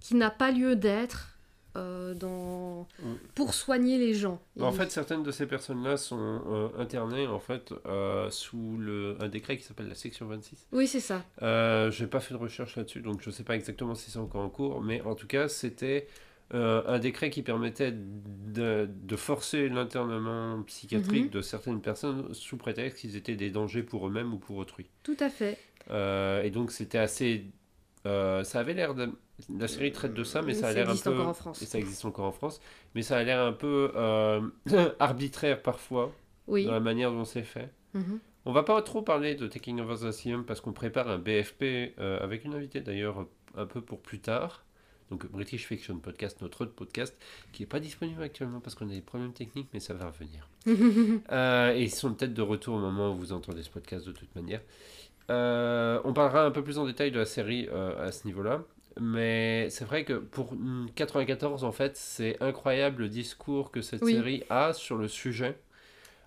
[0.00, 1.36] qui n'a pas lieu d'être
[1.76, 2.86] euh, dans...
[3.02, 3.14] Mm.
[3.34, 4.40] pour soigner les gens.
[4.60, 9.28] En fait, certaines de ces personnes-là sont euh, internées en fait euh, sous le, un
[9.28, 10.68] décret qui s'appelle la section 26.
[10.72, 11.24] Oui, c'est ça.
[11.42, 14.42] Euh, j'ai pas fait de recherche là-dessus, donc je sais pas exactement si c'est encore
[14.42, 16.06] en cours, mais en tout cas, c'était
[16.54, 21.30] euh, un décret qui permettait de, de forcer l'internement psychiatrique Mhm.
[21.30, 24.86] de certaines personnes sous prétexte qu'ils étaient des dangers pour eux-mêmes ou pour autrui.
[25.02, 25.58] Tout à fait.
[25.90, 27.46] Euh, et donc, c'était assez.
[28.06, 29.10] euh, ça avait l'air de.
[29.58, 31.10] La série traite de ça, mais ça a l'air un peu.
[31.12, 31.60] encore en France.
[31.62, 32.60] Et ça existe encore en France,
[32.94, 33.90] mais ça a l'air un peu
[34.98, 36.12] arbitraire parfois
[36.46, 36.64] Oui.
[36.64, 37.70] dans la manière dont c'est fait.
[37.94, 38.18] Mhm.
[38.44, 41.94] On va pas trop parler de Taking Over the Asylum parce qu'on prépare un BFP
[41.98, 44.64] avec une invitée d'ailleurs un peu pour plus tard.
[45.10, 47.16] Donc British Fiction Podcast, notre autre podcast,
[47.52, 50.48] qui n'est pas disponible actuellement parce qu'on a des problèmes techniques, mais ça va revenir.
[51.32, 54.12] Euh, et ils sont peut-être de retour au moment où vous entendez ce podcast de
[54.12, 54.60] toute manière.
[55.30, 58.62] Euh, on parlera un peu plus en détail de la série euh, à ce niveau-là.
[59.00, 64.02] Mais c'est vrai que pour mm, 94, en fait, c'est incroyable le discours que cette
[64.02, 64.14] Oui.
[64.14, 65.56] série a sur le sujet.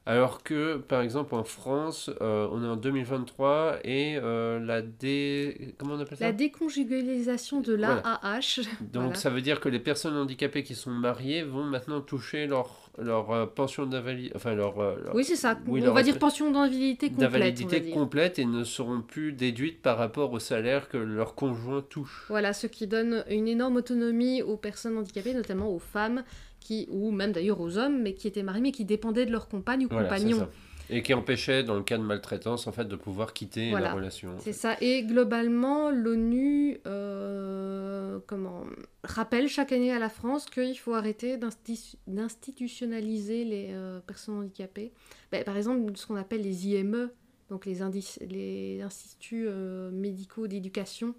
[0.10, 5.76] Alors que, par exemple, en France, euh, on est en 2023 et euh, la dé...
[5.78, 6.26] Comment on appelle ça?
[6.26, 8.62] La déconjugalisation de l'AAH.
[8.92, 9.14] Donc voilà.
[9.14, 13.30] ça veut dire que les personnes handicapées qui sont mariées vont maintenant toucher leur, leur
[13.30, 15.60] euh, pension d'invalidité, enfin leur, leur Oui, c'est ça.
[15.68, 17.32] Oui, on leur va dire pension d'invalidité complète.
[17.32, 22.26] d'invalidité complète et ne seront plus déduites par rapport au salaire que leur conjoint touche.
[22.30, 26.24] Voilà, ce qui donne une énorme autonomie aux personnes handicapées, notamment aux femmes,
[26.60, 29.48] qui, ou même d'ailleurs aux hommes, mais qui étaient mariés, mais qui dépendaient de leur
[29.48, 30.48] compagne ou Voilà, compagnon.
[30.92, 33.90] Et qui empêchait, dans le cas de maltraitance, en fait, de pouvoir quitter Voilà.
[33.90, 34.36] la relation.
[34.40, 34.76] C'est ça.
[34.82, 38.64] Et globalement, l'ONU euh, comment,
[39.04, 44.92] rappelle chaque année à la France qu'il faut arrêter d'insti- d'institutionnaliser les euh, personnes handicapées.
[45.32, 47.12] Ben, par exemple, ce qu'on appelle les IME,
[47.50, 51.14] donc les, instituts euh, médicaux d'éducation,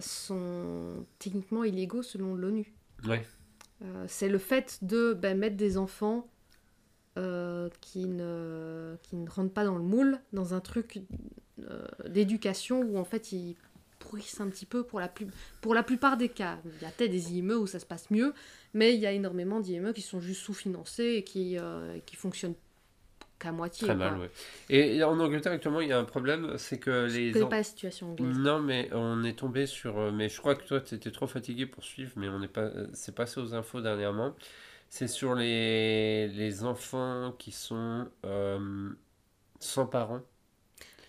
[0.00, 2.74] sont techniquement illégaux selon l'ONU.
[3.06, 3.22] Ouais.
[3.84, 6.28] Euh, c'est le fait de ben, mettre des enfants
[7.18, 11.00] euh, qui, ne, qui ne rentrent pas dans le moule, dans un truc
[11.60, 13.56] euh, d'éducation où en fait ils
[13.98, 15.12] pourrissent un petit peu pour la,
[15.60, 16.58] pour la plupart des cas.
[16.64, 18.34] Il y a peut-être des IME où ça se passe mieux,
[18.74, 21.56] mais il y a énormément d'IME qui sont juste sous-financés et qui,
[22.06, 22.54] qui fonctionnent
[23.42, 23.88] qu'à moitié.
[23.88, 24.10] Très quoi.
[24.10, 24.30] mal, ouais.
[24.70, 27.32] Et en Angleterre, actuellement, il y a un problème, c'est que Je les...
[27.32, 28.36] connais en- pas la situation anglaise.
[28.36, 29.98] Non, mais on est tombé sur.
[29.98, 32.48] euh, Mais je crois que toi, tu étais trop fatigué pour suivre, mais on n'est
[32.48, 32.62] pas.
[32.62, 34.34] euh, C'est passé aux infos dernièrement.
[34.90, 38.90] C'est sur les, les enfants qui sont euh,
[39.60, 40.22] sans parents.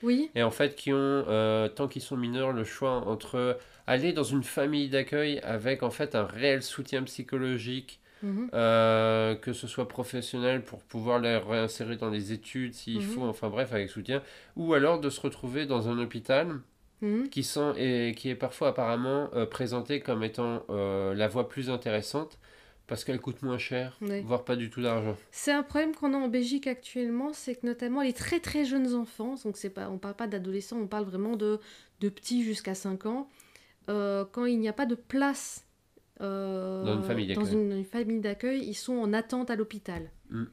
[0.04, 3.58] Oui, Et en fait, qui ont, euh, tant qu'ils sont mineurs, le choix entre
[3.88, 9.54] aller dans une famille d'accueil avec en fait un réel soutien psychologique, mhm, euh, que
[9.54, 13.02] ce soit professionnel pour pouvoir les réinsérer dans les études s'il Mhm.
[13.04, 14.24] faut, enfin bref, avec soutien,
[14.56, 16.62] ou alors de se retrouver dans un hôpital
[17.02, 17.30] mhm.
[17.30, 21.70] qui, sont, et qui est parfois apparemment euh, présenté comme étant euh, la voie plus
[21.70, 22.40] intéressante
[22.86, 25.16] parce qu'elle coûte moins cher, voire pas du tout d'argent.
[25.32, 28.94] C'est un problème qu'on a en Belgique actuellement, c'est que notamment les très très jeunes
[28.94, 31.60] enfants, donc c'est pas, on parle pas d'adolescents, on parle vraiment de,
[32.02, 33.30] de petits jusqu'à 5 ans,
[33.90, 35.66] euh, quand il n'y a pas de place
[36.22, 37.54] euh, Dans une famille dans d'accueil.
[37.58, 40.10] une, une famille d'accueil, ils sont en attente à l'hôpital.
[40.30, 40.44] Mm.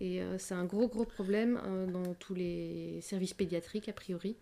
[0.00, 4.36] Et euh, c'est un gros gros problème euh, dans tous les services pédiatriques a priori,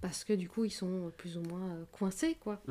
[0.00, 2.62] parce que du coup ils sont plus ou moins coincés quoi.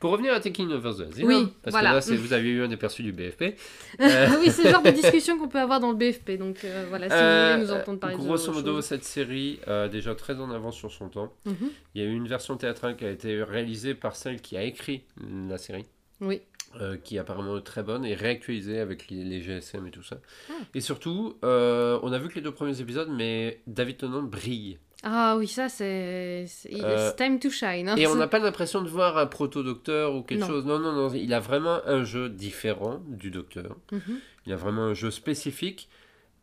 [0.00, 1.90] Pour revenir à Taking Over the Asylum, Oui, parce voilà.
[1.90, 3.56] que là, c'est- vous avez eu un aperçu du BFP.
[4.00, 7.08] Euh, oui, c'est le genre de discussion qu'on peut avoir dans le BFP, donc voilà,
[7.10, 9.60] si vous voulez nous entendre parler Grosso modo, cette série,
[9.92, 11.30] déjà très en avance sur son temps.
[11.44, 11.68] Mhm.
[11.94, 14.62] Il y a eu une version théâtrale qui a été réalisée par celle qui a
[14.64, 15.04] écrit
[15.48, 15.84] la série.
[16.22, 16.40] Oui.
[16.80, 20.16] Euh, qui est apparemment très bonne et réactualisée avec les, les GSM et tout ça.
[20.50, 20.54] Ah.
[20.74, 24.78] Et surtout, euh, on a vu que les deux premiers épisodes, mais David Tennant brille.
[25.06, 26.46] Ah oui, ça c'est.
[26.72, 27.88] Euh, time to shine.
[27.90, 27.96] hein.
[27.96, 30.46] Et on n'a pas l'impression de voir un proto-docteur ou quelque Non.
[30.46, 30.64] chose.
[30.64, 31.12] Non, non, non.
[31.12, 33.76] Il a vraiment un jeu différent du docteur.
[33.92, 34.18] Mhm.
[34.46, 35.88] Il a vraiment un jeu spécifique,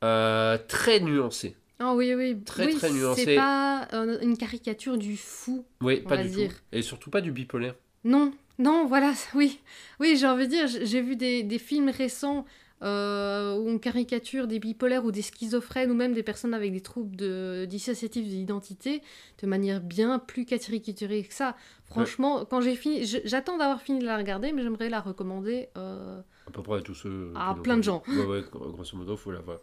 [0.04, 1.56] euh, très nuancé.
[1.80, 2.40] Ah oui, oui.
[2.46, 3.26] Très, oui, très nuancé.
[3.26, 5.66] C'est pas euh, une caricature du fou.
[5.82, 6.50] Oui, On pas va du dire.
[6.52, 6.56] tout.
[6.72, 7.74] Et surtout pas du bipolaire.
[8.04, 9.60] Non, non, voilà, oui.
[10.00, 12.46] Oui, j'ai envie de dire, j'ai vu des, des films récents
[12.84, 16.82] euh, où on caricature des bipolaires ou des schizophrènes ou même des personnes avec des
[16.82, 19.04] troubles de, dissociatifs d'identité
[19.42, 21.56] de manière bien plus caricaturée que ça.
[21.86, 25.70] Franchement, quand j'ai fini, j'attends d'avoir fini de la regarder, mais j'aimerais la recommander.
[25.78, 27.32] euh, À peu près à tous ceux.
[27.36, 28.02] l'ont plein de gens.
[28.08, 29.60] Ouais, ouais, grosso modo, faut la voir.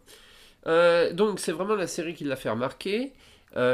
[0.67, 3.15] Euh, donc, c'est vraiment la série qui l'a fait remarquer,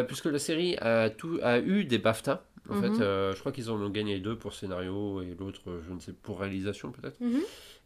[0.07, 2.47] puisque la série a, tout, a eu des BAFTA.
[2.70, 2.95] En Mhm.
[2.97, 6.01] fait, euh, je crois qu'ils en ont gagné deux pour scénario et l'autre, je ne
[6.01, 7.20] sais, pour réalisation peut-être.
[7.20, 7.41] mhm.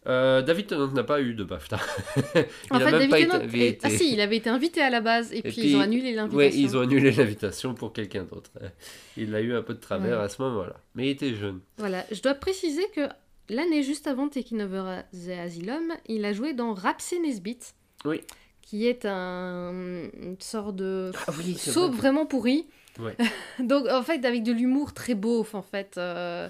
[0.07, 1.77] Euh, David Tennant n'a pas eu de BAFTA.
[2.17, 4.81] il En fait, même David pas Tennant été- est- Ah si, il avait été invité
[4.81, 6.39] à la base et, puis, puis- ils ont annulé l'invitation.
[6.39, 8.51] Ouais, ils ont annulé l'invitation pour quelqu'un d'autre.
[9.17, 10.25] Il l'a eu un peu de travers Ouais.
[10.25, 10.77] à ce moment-là.
[10.95, 11.59] Mais il était jeune.
[11.79, 13.09] Voilà, je dois préciser que
[13.49, 17.59] l'année juste avant Taking Over the Asylum, il a joué dans Rapsé Nesbit.
[18.05, 18.21] Oui.
[18.63, 21.89] Qui est un, une sorte de Ah oui, vrai.
[21.91, 22.67] vraiment pourri.
[22.99, 23.16] Ouais.
[23.61, 26.49] Donc en fait, avec de l'humour très beauf en fait, euh,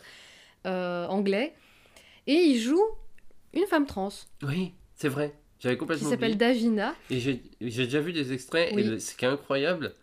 [0.67, 1.55] euh, anglais.
[2.27, 2.83] Et il joue
[3.55, 4.11] une femme trans
[4.43, 5.35] Oui, c'est vrai.
[5.61, 6.53] J'avais qui complètement s'appelle oublié.
[6.55, 6.95] Davina.
[7.11, 8.83] Et j'ai déjà vu des extraits, Oui.
[8.95, 9.95] et ce qui est incroyable,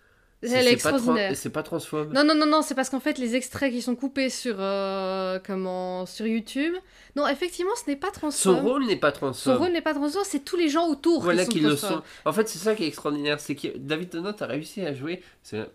[0.41, 1.35] Elle C'est- est c'est pas extraordinaire.
[1.35, 2.13] C'est pas transphobe.
[2.13, 5.39] Non, non, non, non, c'est parce qu'en fait, les extraits qui sont coupés sur, euh,
[5.45, 6.73] comment, sur YouTube.
[7.15, 8.59] Non, effectivement, ce n'est pas Son transphobe.
[8.63, 9.57] rôle n'est pas Son transphobe.
[9.57, 12.01] rôle n'est pas transphobe, c'est tous les gens autour Voilà qui sont le sont.
[12.25, 15.23] En fait, c'est ça qui est extraordinaire, c'est que David Tennant a réussi à jouer.
[15.41, 15.65] C'est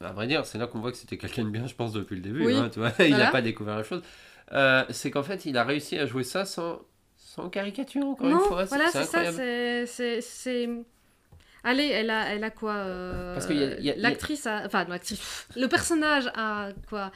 [0.00, 2.14] à vrai dire, c'est là qu'on voit que c'était quelqu'un de bien, je pense, depuis
[2.16, 2.44] le début.
[2.46, 2.54] Oui.
[2.54, 2.92] hein, tu vois.
[3.00, 3.30] Il n'a Voilà.
[3.32, 4.02] pas découvert la chose.
[4.52, 6.80] Euh, c'est qu'en fait, il a réussi à jouer ça sans,
[7.16, 8.64] sans caricature, encore Non, une fois.
[8.64, 9.30] voilà, c'est ça,
[10.22, 10.68] c'est-
[11.64, 14.62] Allez, elle a, elle a quoi euh, Parce a- L'actrice a...
[14.64, 15.46] Enfin, non, l'actrice...
[15.56, 17.10] Le personnage a quoi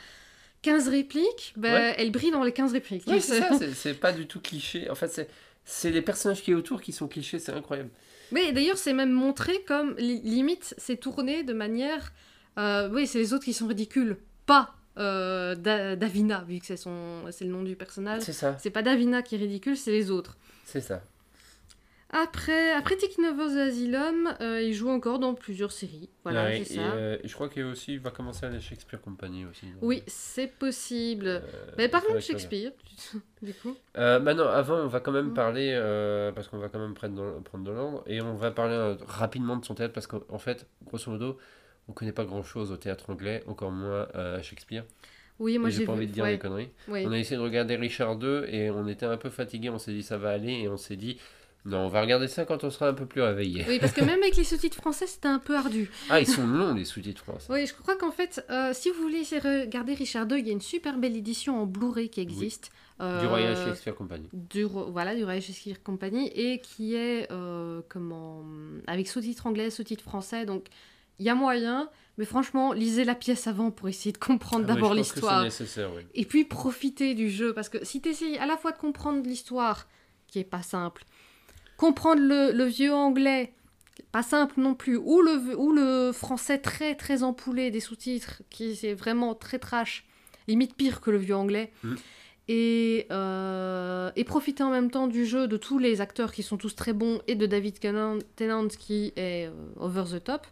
[0.63, 1.95] 15 répliques ben, Ouais.
[1.97, 3.05] Elle brille dans les 15 répliques.
[3.07, 4.91] Oui, c'est ça, c'est- pas du tout cliché.
[4.91, 5.27] En fait,
[5.65, 5.91] c'est.
[5.91, 7.91] Les personnages qui est autour qui sont clichés, c'est incroyable.
[8.33, 12.13] Mais d'ailleurs, c'est même montré comme, li- limite, c'est tourné de manière...
[12.59, 14.16] euh, oui, c'est les autres qui sont ridicules,
[14.47, 17.23] pas euh, Da- Davina, vu que c'est son...
[17.31, 18.23] c'est le nom du personnage.
[18.23, 20.37] C'est ça, C'est pas Davina qui est ridicule, c'est les autres.
[20.65, 21.03] c'est ça.
[22.15, 23.05] Après, après the
[23.57, 26.11] Asylum, euh, il joue encore dans plusieurs séries.
[26.24, 26.93] Voilà, Ouais, c'est et, ça.
[26.93, 29.65] euh, je crois qu'il aussi, il va commencer à la Shakespeare Company aussi.
[29.81, 31.27] Oui, c'est possible.
[31.27, 31.41] Euh,
[31.79, 32.20] Mais parlons de.
[32.20, 32.73] Shakespeare,
[33.43, 33.74] du coup.
[33.97, 35.35] Euh, maintenant, avant, on va quand même Mm.
[35.35, 38.51] parler, euh, parce qu'on va quand même prendre de, prendre de l'ordre, et on va
[38.51, 41.39] parler euh, rapidement de son théâtre, parce qu'en en fait, grosso modo,
[41.89, 44.85] on connaît pas grand-chose au théâtre anglais, encore moins euh, à Shakespeare.
[45.39, 45.99] Oui, moi j'ai pas vu.
[45.99, 46.71] envie de dire ouais, des conneries.
[46.89, 49.93] On a essayé de regarder Richard II, et on était un peu fatigué, on s'est
[49.93, 51.19] dit ça va aller, et on s'est dit,
[51.65, 53.65] non, on va regarder ça quand on sera un peu plus réveillé.
[53.69, 55.91] Oui, parce que même avec les sous-titres français, c'était un peu ardu.
[56.11, 57.53] Ah, ils sont longs, les sous-titres français.
[57.53, 60.53] Oui, je crois qu'en fait, euh, si vous voulez regarder Richard II, il y a
[60.53, 62.73] une super belle édition en Blu-ray qui existe.
[62.99, 64.29] Du euh, Royal Shakespeare Company.
[64.33, 68.45] du, voilà, du Royal Shakespeare Company, et qui est euh, comment,
[68.89, 70.45] avec sous-titres anglais, sous-titres français.
[70.45, 70.67] Donc,
[71.19, 74.75] il y a moyen, mais franchement, lisez la pièce avant pour essayer de comprendre Ah
[74.75, 75.39] d'abord l'histoire.
[75.41, 76.03] C'est nécessaire, oui.
[76.15, 79.23] Et puis profiter du jeu, parce que si tu essayes à la fois de comprendre
[79.27, 79.87] l'histoire,
[80.27, 81.05] qui est pas simple,
[81.77, 83.53] comprendre le, le vieux anglais,
[83.99, 88.43] est pas simple non plus, ou le, ou le français très très empoulé des sous-titres,
[88.51, 90.05] qui c'est vraiment très trash,
[90.49, 91.95] limite pire que le vieux anglais, Mm.
[92.49, 96.57] et, euh, et profiter en même temps du jeu de tous les acteurs qui sont
[96.57, 100.47] tous très bons, et de David Tennant Tennant qui est euh, over the top.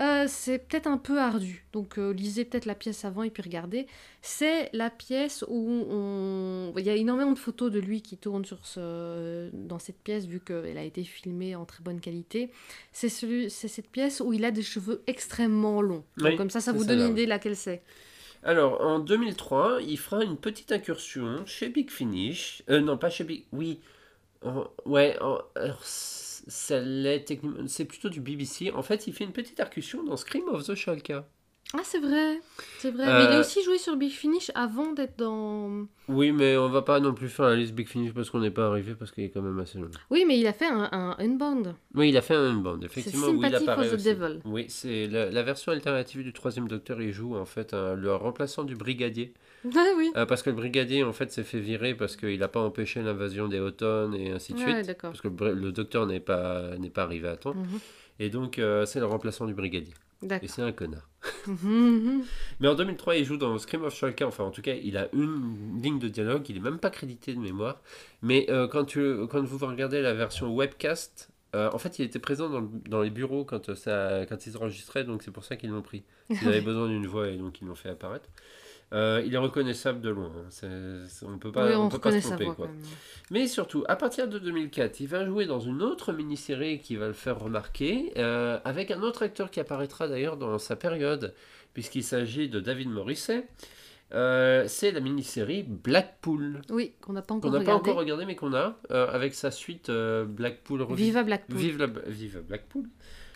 [0.00, 3.42] Euh, c'est peut-être un peu ardu, donc euh, lisez peut-être la pièce avant et puis
[3.42, 3.86] regardez.
[4.22, 6.72] C'est la pièce où on...
[6.78, 9.50] il y a énormément de photos de lui qui tournent sur ce...
[9.52, 12.50] dans cette pièce vu qu'elle a été filmée en très bonne qualité.
[12.92, 13.50] C'est celui...
[13.50, 16.04] cette pièce où il a des cheveux extrêmement longs.
[16.16, 17.82] Donc, comme ça, ça vous donne une idée laquelle c'est.
[18.44, 22.62] Alors, en 2003, il fera une petite incursion chez Big Finish.
[22.70, 23.44] Euh, non, pas chez Big...
[23.52, 23.78] Oui.
[24.84, 25.16] Ouais,
[25.54, 25.80] alors,
[26.46, 28.70] C'est plutôt du BBC.
[28.72, 31.28] En fait, il fait une petite incursion dans Scream of the Shalka.
[31.74, 32.38] Ah, c'est vrai,
[32.78, 33.04] c'est vrai.
[33.08, 35.86] Euh, Mais il a aussi joué sur Big Finish avant d'être dans.
[36.08, 38.50] Oui, mais on va pas non plus faire la liste Big Finish parce qu'on n'est
[38.50, 39.88] pas arrivé, parce qu'il est quand même assez long.
[40.10, 41.74] Oui, mais il a fait un, un Unbound.
[41.94, 43.28] Oui, il a fait un band, effectivement.
[43.28, 44.04] Sympathy for apparaît the aussi.
[44.14, 44.40] Devil.
[44.44, 47.00] Oui, c'est la, la version alternative du troisième Docteur.
[47.00, 49.32] Il joue en fait un- le remplaçant du brigadier.
[49.76, 50.10] Ah oui.
[50.16, 53.00] Euh, parce que le brigadier en fait s'est fait virer parce qu'il n'a pas empêché
[53.00, 54.86] l'invasion des Autons et ainsi de Ouais, suite.
[54.88, 55.12] d'accord.
[55.12, 57.54] Parce que le, Docteur n'est pas, pas arrivé à temps.
[57.54, 57.78] Mhm.
[58.18, 59.94] Et donc euh, c'est le remplaçant du brigadier.
[60.42, 61.08] Et c'est un connard.
[62.60, 64.26] Mais en 2003, il joue dans Scream of Shalka.
[64.26, 66.48] Enfin, en tout cas, il a une ligne de dialogue.
[66.48, 67.80] Il est même pas crédité de mémoire.
[68.22, 72.18] Mais euh, quand, tu, quand vous regardez la version webcast, euh, en fait, il était
[72.18, 75.04] présent dans, dans les bureaux quand, euh, ça, quand ils enregistraient.
[75.04, 76.04] Donc, c'est pour ça qu'ils l'ont pris.
[76.30, 78.28] Ils avaient besoin d'une voix et donc ils l'ont fait apparaître.
[78.92, 80.30] Euh, il est reconnaissable de loin.
[80.62, 81.04] hein.
[81.26, 82.44] On peut pas, oui, on on peut pas se tromper.
[82.54, 82.68] quoi.
[83.30, 87.06] Mais surtout, à partir de 2004, il va jouer dans une autre mini-série qui va
[87.06, 91.34] le faire remarquer, euh, avec un autre acteur qui apparaîtra d'ailleurs dans sa période,
[91.72, 93.46] puisqu'il s'agit de David Morisset.
[94.12, 97.90] Euh, c'est la mini-série Blackpool, Oui, qu'on n'a pas qu'on encore n'a pas regardé.
[97.90, 101.56] encore regardé, mais qu'on a, avec sa suite Blackpool Viva Blackpool.
[101.56, 102.84] Vive, la, Vive Blackpool.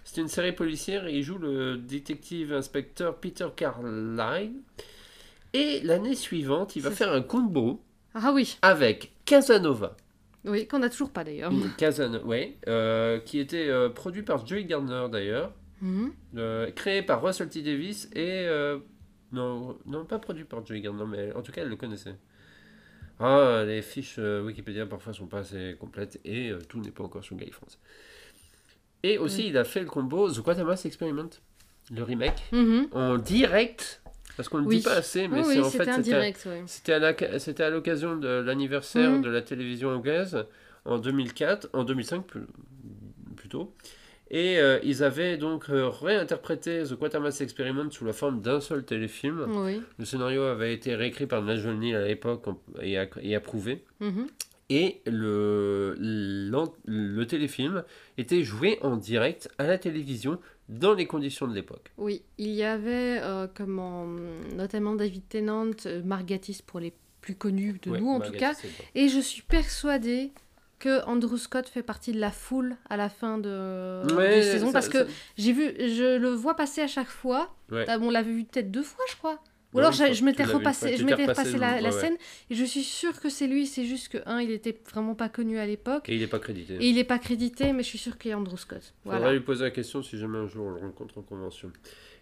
[0.04, 4.52] C'est une série policière et il joue le détective inspecteur Peter Carlyle.
[5.56, 7.82] Et l'année suivante, il va faire un combo
[8.14, 9.96] Ah oui, avec Casanova.
[10.44, 11.52] oui, qu'on n'a toujours pas d'ailleurs.
[11.78, 15.52] Kazan, ouais, euh, qui était euh, produit par Joey Gardner d'ailleurs,
[15.82, 16.12] Mhm.
[16.36, 18.46] euh, créé par Russell T Davis et
[19.32, 22.14] non, non pas produit par Joey Gardner, mais en tout cas elle le connaissait.
[23.18, 27.34] Ah, les fiches Wikipédia parfois sont pas assez complètes et tout n'est pas encore sur
[27.36, 27.78] Guy France.
[29.02, 31.30] Et aussi il a fait le combo The Quatermass Experiment,
[31.90, 32.88] le remake Mhm.
[32.92, 34.02] en direct,
[34.36, 34.76] parce qu'on ne le Oui.
[34.78, 35.84] dit pas assez, mais Oui, c'est oui, en fait
[37.38, 39.22] c'était à l'occasion de l'anniversaire Mhm.
[39.22, 40.44] de la télévision anglaise
[40.84, 42.46] en 2004, en 2005 plus-
[43.36, 43.72] plutôt.
[44.30, 48.84] Et euh, ils avaient donc euh, réinterprété The Quatermass Experiment sous la forme d'un seul
[48.84, 49.44] téléfilm.
[49.64, 49.80] Oui.
[49.98, 52.44] Le scénario avait été réécrit par Nigel Neal à l'époque
[52.82, 53.84] et, approuvé.
[54.00, 54.26] Mhm.
[54.68, 55.94] Et le
[57.24, 57.84] téléfilm
[58.18, 61.92] était joué en direct à la télévision dans les conditions de l'époque.
[61.96, 64.06] Oui, il y avait euh, comment,
[64.56, 68.32] notamment David Tennant, euh, Mark Gatiss pour les plus connus de Ouais, nous en tout
[68.32, 68.54] cas.
[68.94, 70.32] Et je suis persuadée
[70.78, 74.66] que Andrew Scott fait partie de la foule à la fin de, Ouais, de saison
[74.66, 77.54] ça- parce que ça- j'ai vu, je le vois passer à chaque fois.
[77.72, 77.84] Ouais.
[77.88, 79.40] Ah, bon, on l'avait vu peut-être deux fois, je crois.
[79.74, 82.00] Ou alors je je, m'étais repassé, je m'étais repassé la, le- la ouais, ouais.
[82.00, 82.16] scène
[82.50, 83.66] et je suis sûre que c'est lui.
[83.66, 86.38] C'est juste que un, il était vraiment pas connu à l'époque Et il n'est pas
[86.38, 86.74] crédité.
[86.74, 88.94] et il n'est pas crédité, mais je suis sûre qu'il y a Andrew Scott.
[89.02, 89.32] Faudra Voilà.
[89.34, 91.70] lui poser la question si jamais un jour on le rencontre en convention.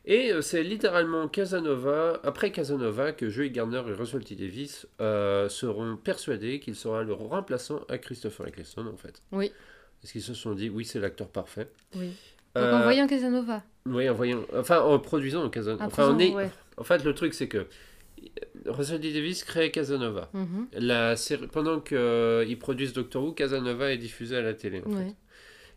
[0.06, 4.34] Et euh, c'est littéralement Casanova, après Casanova, que Joey Gardner et Russell T.
[4.34, 9.22] Davis euh, seront persuadés qu'il sera le remplaçant à Christopher Eccleston en fait.
[9.32, 9.50] Oui.
[10.02, 11.68] Parce qu'ils se sont dit, oui, c'est l'acteur parfait.
[11.94, 12.08] Oui.
[12.54, 13.62] Donc Euh, en voyant Casanova.
[13.86, 15.84] Oui, en voyant, enfin en produisant Casanova.
[15.84, 16.50] En Enfin, est- ouais.
[16.76, 17.66] En fait, le truc c'est que
[18.66, 19.12] Russell T.
[19.12, 20.30] Davis crée Casanova.
[20.32, 20.68] Mhm.
[20.72, 24.80] La série, pendant qu'ils produisent Doctor Who, Casanova est diffusé à la télé.
[24.86, 24.96] en fait.
[24.96, 25.14] Ouais.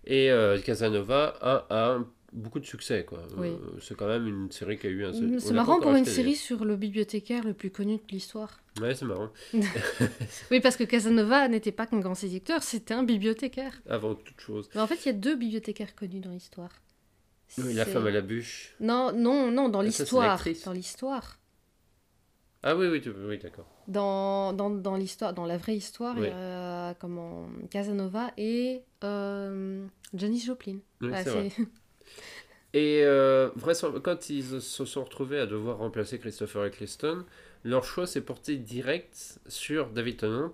[0.06, 3.04] Et euh, Casanova a, a un- beaucoup de succès.
[3.06, 3.24] quoi.
[3.38, 3.48] Oui.
[3.50, 5.12] Euh, c'est quand même une série qui a eu un.
[5.12, 8.60] Mm, C'est marrant pour une série sur le bibliothécaire le plus connu de l'histoire.
[8.82, 9.30] Ouais, c'est marrant.
[10.52, 13.74] Oui, parce que Casanova n'était pas qu'un grand séducteur, c'était un bibliothécaire.
[13.90, 14.70] Avant toute chose.
[14.76, 16.70] Mais en fait, il y a deux bibliothécaires connus dans l'histoire.
[17.58, 18.76] Oui, la femme à la bûche.
[18.80, 20.44] Non, non, non, dans Ah, l'histoire.
[20.66, 21.38] Dans l'histoire.
[22.64, 23.68] Ah oui, oui, tu- oui d'accord.
[23.88, 29.86] Dans, dans, dans l'histoire, dans la vraie histoire, il y a comment, Casanova et euh,
[30.14, 30.80] Janis Joplin.
[31.02, 31.50] Oui, Ah, c'est vrai.
[31.50, 31.64] c'est-
[32.74, 33.50] Et euh,
[34.04, 37.26] quand ils se sont retrouvés à devoir remplacer Christopher Eccleston,
[37.64, 40.54] leur choix s'est porté direct sur David Tennant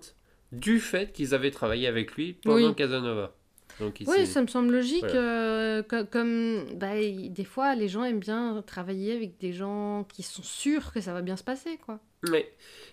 [0.52, 2.74] du fait qu'ils avaient travaillé avec lui pendant Oui.
[2.74, 3.34] Casanova.
[3.80, 5.00] Donc Oui, ça me semble logique.
[5.04, 5.20] Voilà.
[5.20, 10.06] euh, co- comme bah, y- des fois, les gens aiment bien travailler avec des gens
[10.12, 12.00] qui sont sûrs que ça va bien se passer, quoi.
[12.30, 12.50] Ouais.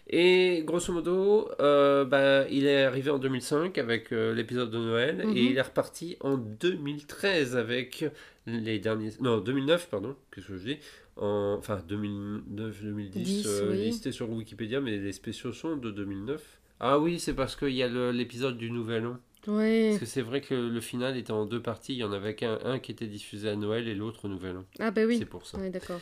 [0.09, 5.23] Et grosso modo, euh, bah, il est arrivé en 2005 avec euh, l'épisode de Noël
[5.25, 5.37] Mhm.
[5.37, 8.05] et il est reparti en 2013 avec
[8.45, 9.11] les derniers.
[9.21, 10.77] Non, 2009, pardon, qu'est-ce que je dis
[11.15, 11.55] en...
[11.59, 13.77] Enfin, 2009-2010, Dix, euh, oui.
[13.85, 16.59] listé sur Wikipédia, mais les spéciaux sont de 2009.
[16.79, 19.17] Ah oui, c'est parce qu'il y a l'épisode du Nouvel An.
[19.47, 19.89] Oui.
[19.89, 21.93] Parce que c'est vrai que le final était en deux parties.
[21.93, 24.57] Il y en avait qu'un un qui était diffusé à Noël et l'autre au Nouvel
[24.57, 24.65] An.
[24.79, 25.17] Ah, bah oui.
[25.17, 25.57] C'est pour ça.
[25.59, 25.99] Oui, d'accord.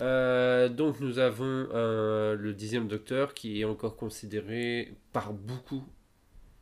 [0.00, 1.44] Euh, donc nous avons
[1.74, 5.84] euh, le dixième docteur qui est encore considéré par beaucoup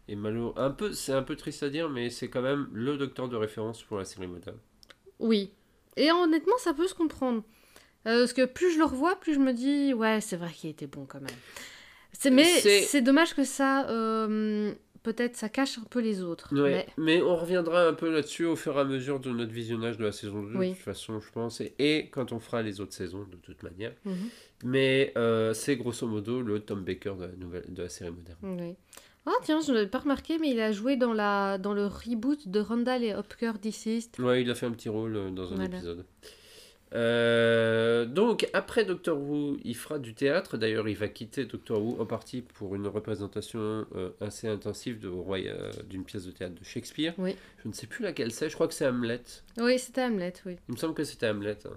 [0.09, 2.97] et malheureux un peu c'est un peu triste à dire mais c'est quand même le
[2.97, 4.59] docteur de référence pour la série moderne.
[5.21, 5.53] Oui.
[5.97, 7.45] Et honnêtement, ça peut se comprendre.
[8.07, 10.71] Euh, parce que plus je le revois, plus je me dis, ouais, c'est vrai qu'il
[10.71, 11.29] était bon quand même.
[12.13, 13.87] C'est, mais C'est- dommage que ça,
[15.03, 16.49] peut-être, ça cache un peu les autres.
[16.55, 19.53] Ouais, Mais mais on reviendra un peu là-dessus au fur et à mesure de notre
[19.53, 20.69] visionnage de la saison 2 Oui.
[20.71, 23.63] de toute façon je pense et, et quand on fera les autres saisons de toute
[23.63, 23.93] manière.
[24.05, 24.15] Mhm.
[24.65, 28.39] Mais euh, c'est grosso modo le Tom Baker de la, nouvelle, de la série moderne.
[28.43, 28.75] Oui.
[29.27, 31.87] Ah tiens, je ne l'avais pas remarqué, mais il a joué dans, la, dans le
[31.87, 34.19] reboot de Randall et Hopker Deceased.
[34.19, 35.77] Ouais, il a fait un petit rôle euh, dans un Voilà.
[35.77, 36.05] épisode.
[36.93, 40.57] Euh, donc, après Doctor Who, il fera du théâtre.
[40.57, 45.09] D'ailleurs, il va quitter Doctor Who en partie pour une représentation euh, assez intensive de,
[45.09, 47.15] euh, d'une pièce de théâtre de Shakespeare.
[47.19, 47.37] Oui.
[47.63, 49.23] Je ne sais plus laquelle c'est, je crois que c'est Hamlet.
[49.59, 50.57] Oui, c'était Hamlet, oui.
[50.69, 51.59] Il me semble que c'était Hamlet.
[51.67, 51.77] hein.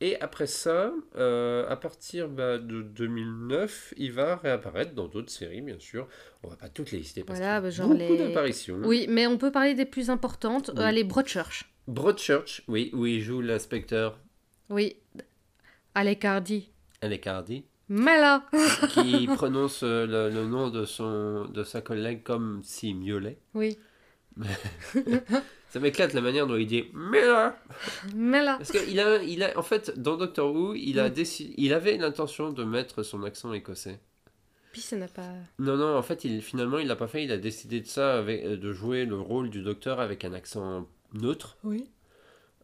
[0.00, 5.78] Et après ça, à partir bah, de 2009, il va réapparaître dans d'autres séries, bien
[5.78, 6.08] sûr.
[6.42, 8.18] On va pas toutes les lister parce Voilà, qu'il y a bah, genre beaucoup les-
[8.28, 8.78] d'apparitions.
[8.84, 10.70] Oui, mais on peut parler des plus importantes.
[10.74, 10.82] Oui.
[10.82, 11.68] Allez, Broadchurch.
[11.88, 14.18] Broadchurch, oui, où il joue l'inspecteur
[14.70, 14.96] Oui.
[15.94, 16.68] Alec Hardy.
[17.00, 18.44] Alec Hardy, Mais là
[18.90, 23.38] qui prononce euh, le, le nom de, son, de sa collègue comme s'il miaulait.
[23.54, 23.76] Oui.
[25.68, 27.56] Ça m'éclate la manière dont il dit Mais là
[28.58, 31.12] Parce qu'il a, il a, en fait, dans Doctor Who, il, a Mm.
[31.12, 33.98] décidé, il avait l'intention de mettre son accent écossais.
[34.72, 35.28] Puis ça n'a pas...
[35.58, 37.24] Non, non, en fait, il, finalement, il l'a pas fait.
[37.24, 40.32] Il a décidé de ça, avec, euh, de jouer le rôle du docteur avec un
[40.32, 41.88] accent neutre, Oui.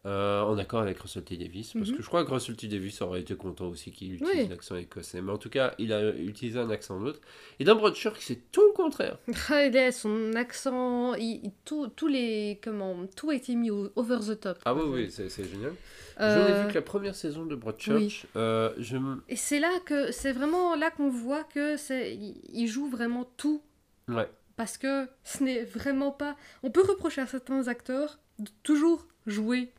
[0.05, 1.35] euh, en accord avec Russell T.
[1.35, 1.73] Davis.
[1.73, 1.97] Parce Mhm.
[1.97, 2.67] que je crois que Russell T.
[2.67, 4.47] Davis aurait été content aussi qu'il utilise Oui.
[4.47, 5.21] l'accent écossais.
[5.21, 7.19] Mais en tout cas, il a utilisé un accent neutre.
[7.59, 9.17] Et dans Broadchurch, c'est tout le contraire.
[9.49, 12.59] Ah, il a son accent, il, tout, tous les...
[12.63, 13.07] Comment...
[13.15, 14.57] Tout a été mis au- over the top.
[14.65, 15.73] Ah oui, oui, c'est génial.
[16.17, 18.25] J'en Euh, ai vu que la première saison de Broadchurch.
[18.35, 18.97] euh, je
[19.29, 20.11] Et c'est là que...
[20.11, 22.17] C'est vraiment là qu'on voit que c'est...
[22.53, 23.61] Il joue vraiment tout.
[24.07, 24.29] Ouais.
[24.59, 26.35] Parce que ce n'est vraiment pas...
[26.63, 29.71] On peut reprocher à certains acteurs de toujours jouer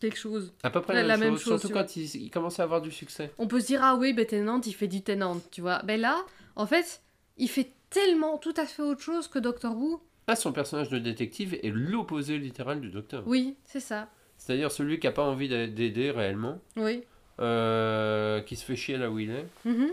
[0.00, 0.52] quelque chose.
[0.62, 2.90] À peu près La- même, chose, chose, surtout quand il, il commence à avoir du
[2.90, 3.32] succès.
[3.38, 5.78] On peut se dire, ah oui, ben Tennant, il fait du Tennant, tu vois.
[5.84, 6.26] Ben là,
[6.56, 7.00] en fait,
[7.38, 10.02] il fait tellement tout à fait autre chose que Doctor Who.
[10.26, 13.22] Ah, son personnage de détective est l'opposé littéral du docteur.
[13.26, 14.10] Oui, c'est ça.
[14.36, 17.02] C'est-à-dire celui qui n'a pas envie d'a- d'aider réellement, Oui.
[17.40, 19.88] euh, qui se fait chier là où il est, Mhm.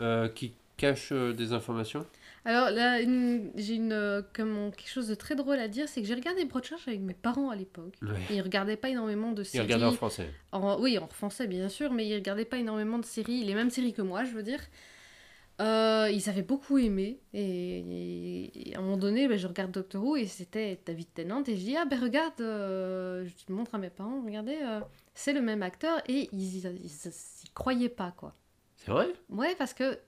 [0.00, 2.06] euh, qui cache euh, des informations.
[2.44, 6.00] Alors là, une- j'ai une, euh, comment, quelque chose de très drôle à dire, c'est
[6.00, 7.94] que j'ai regardé Broadchurch avec mes parents à l'époque.
[8.02, 8.08] Ouais.
[8.30, 9.64] Et Ils regardaient pas énormément de séries.
[9.66, 10.28] regardait en français.
[10.52, 13.70] En- oui, en français bien sûr, mais ils regardaient pas énormément de séries, les mêmes
[13.70, 14.60] séries que moi, je veux dire.
[15.60, 20.02] Euh, ils avaient beaucoup aimé et, et à un moment donné, ben, je regarde Doctor
[20.02, 23.78] Who et c'était David Tennant et je dis ah ben regarde, euh, je montre à
[23.78, 24.80] mes parents, regardez, euh,
[25.12, 27.12] c'est le même acteur et ils, ils, ils-
[27.44, 28.34] ils croyaient pas quoi.
[28.78, 29.08] C'est vrai?
[29.28, 29.98] Ouais, parce que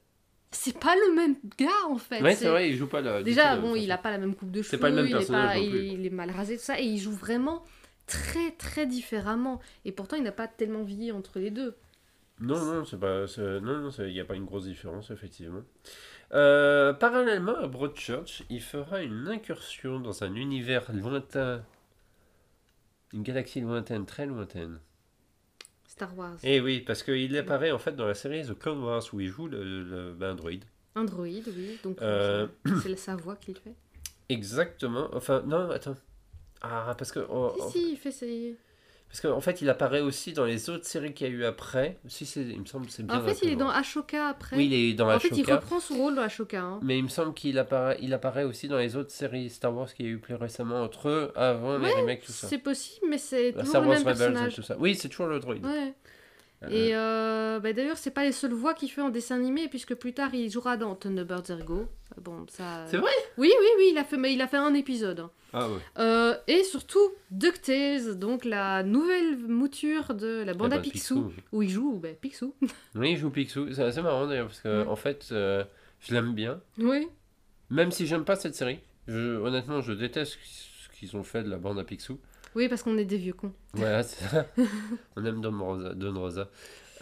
[0.52, 2.22] c'est pas le même gars en fait.
[2.22, 3.22] Ouais, c'est vrai, il joue pas la.
[3.22, 5.06] Déjà, bon, même il a pas la même coupe de cheveux, C'est pas le même
[5.06, 5.78] il, est personnage pas- non plus.
[5.80, 7.64] il, il est mal rasé, tout ça, et il joue vraiment
[8.06, 9.60] très très différemment.
[9.84, 11.74] Et pourtant, il n'a pas tellement vieilli entre les deux.
[12.40, 13.24] Non, non, c'est pas.
[13.38, 15.62] Non, il n'y a pas une grosse différence, effectivement.
[16.34, 21.62] Euh, parallèlement à Broadchurch, il fera une incursion dans un univers lointain.
[23.12, 24.80] Une galaxie lointaine, très lointaine.
[25.92, 26.38] Star Wars.
[26.42, 29.28] Et oui, parce qu'il apparaît en fait dans la série The Clone Wars où il
[29.28, 30.50] joue le, le- ben, Android.
[30.94, 31.78] Android, oui.
[31.84, 32.46] Donc, Euh,
[32.82, 33.74] c'est sa voix qu'il fait.
[34.30, 35.10] Exactement.
[35.12, 35.96] Enfin, non, attends.
[36.62, 37.20] Ah, parce que.
[37.20, 38.56] oh, oh, Si, si, il fait ses...
[39.12, 41.98] Parce qu'en fait, il apparaît aussi dans les autres séries qu'il y a eu après.
[42.08, 43.20] Si, c'est, il me semble que c'est bien.
[43.20, 43.76] En fait, il est dans Wars.
[43.76, 44.56] Ashoka après.
[44.56, 45.56] Oui, il est dans en fait, il Ashoka.
[45.56, 46.62] reprend son rôle dans Ashoka.
[46.62, 46.80] Hein.
[46.82, 49.92] Mais il me semble qu'il apparaît, il apparaît aussi dans les autres séries Star Wars
[49.92, 52.46] qu'il y a eu plus récemment entre eux, avant les remakes, tout ça.
[52.46, 54.76] C'est possible, mais c'est toujours Star le Wars même Rebels et tout ça.
[54.78, 55.40] Oui, c'est toujours le.
[55.44, 55.92] Ouais.
[56.64, 59.68] Euh, Et euh, bah, d'ailleurs, c'est pas les seules voix qu'il fait en dessin animé,
[59.68, 61.88] puisque plus tard, il jouera dans Thunderbirds Ergo.
[62.20, 62.84] Bon, ça...
[62.86, 63.10] C'est vrai?
[63.38, 65.26] Oui, oui, oui, il a fait, mais il a fait un épisode.
[65.54, 65.78] Ah ouais.
[65.98, 71.32] Euh, et surtout, DuckTales, donc la nouvelle mouture de la bande Ah à bah, Picsou,
[71.52, 72.54] où il joue bah, Picsou.
[72.94, 73.72] Oui, il joue Picsou.
[73.72, 75.64] C'est assez marrant d'ailleurs, parce que en fait, euh,
[76.00, 76.60] je l'aime bien.
[76.78, 77.08] oui.
[77.70, 78.80] Même si j'aime pas cette série.
[79.08, 82.18] Je, honnêtement, je déteste ce qu'ils ont fait de la bande à Picsou.
[82.54, 83.52] Oui, parce qu'on est des vieux cons.
[83.74, 84.46] Voilà, c'est ça.
[85.16, 85.94] On aime Don Rosa.
[85.94, 86.48] Don Rosa.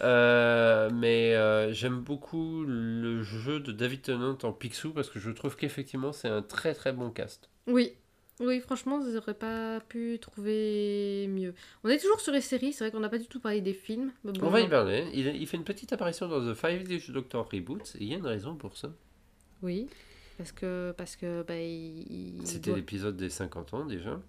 [0.01, 5.29] Euh, mais euh, j'aime beaucoup le jeu de David Tennant en Picsou parce que je
[5.29, 7.49] trouve qu'effectivement c'est un très très bon cast.
[7.67, 7.93] Oui.
[8.39, 11.53] Oui, franchement, ils n'auraient pas pu trouver mieux.
[11.83, 13.73] On est toujours sur les séries, c'est vrai qu'on n'a pas du tout parlé des
[13.75, 14.11] films.
[14.23, 15.05] bon, On va y parler.
[15.13, 18.15] Il, il fait une petite apparition dans The Five Days Doctor Reboot et il y
[18.15, 18.91] a une raison pour ça.
[19.61, 19.87] Oui,
[20.39, 24.19] parce que, parce que bah, il, il C'était doit- l'épisode des 50 ans déjà.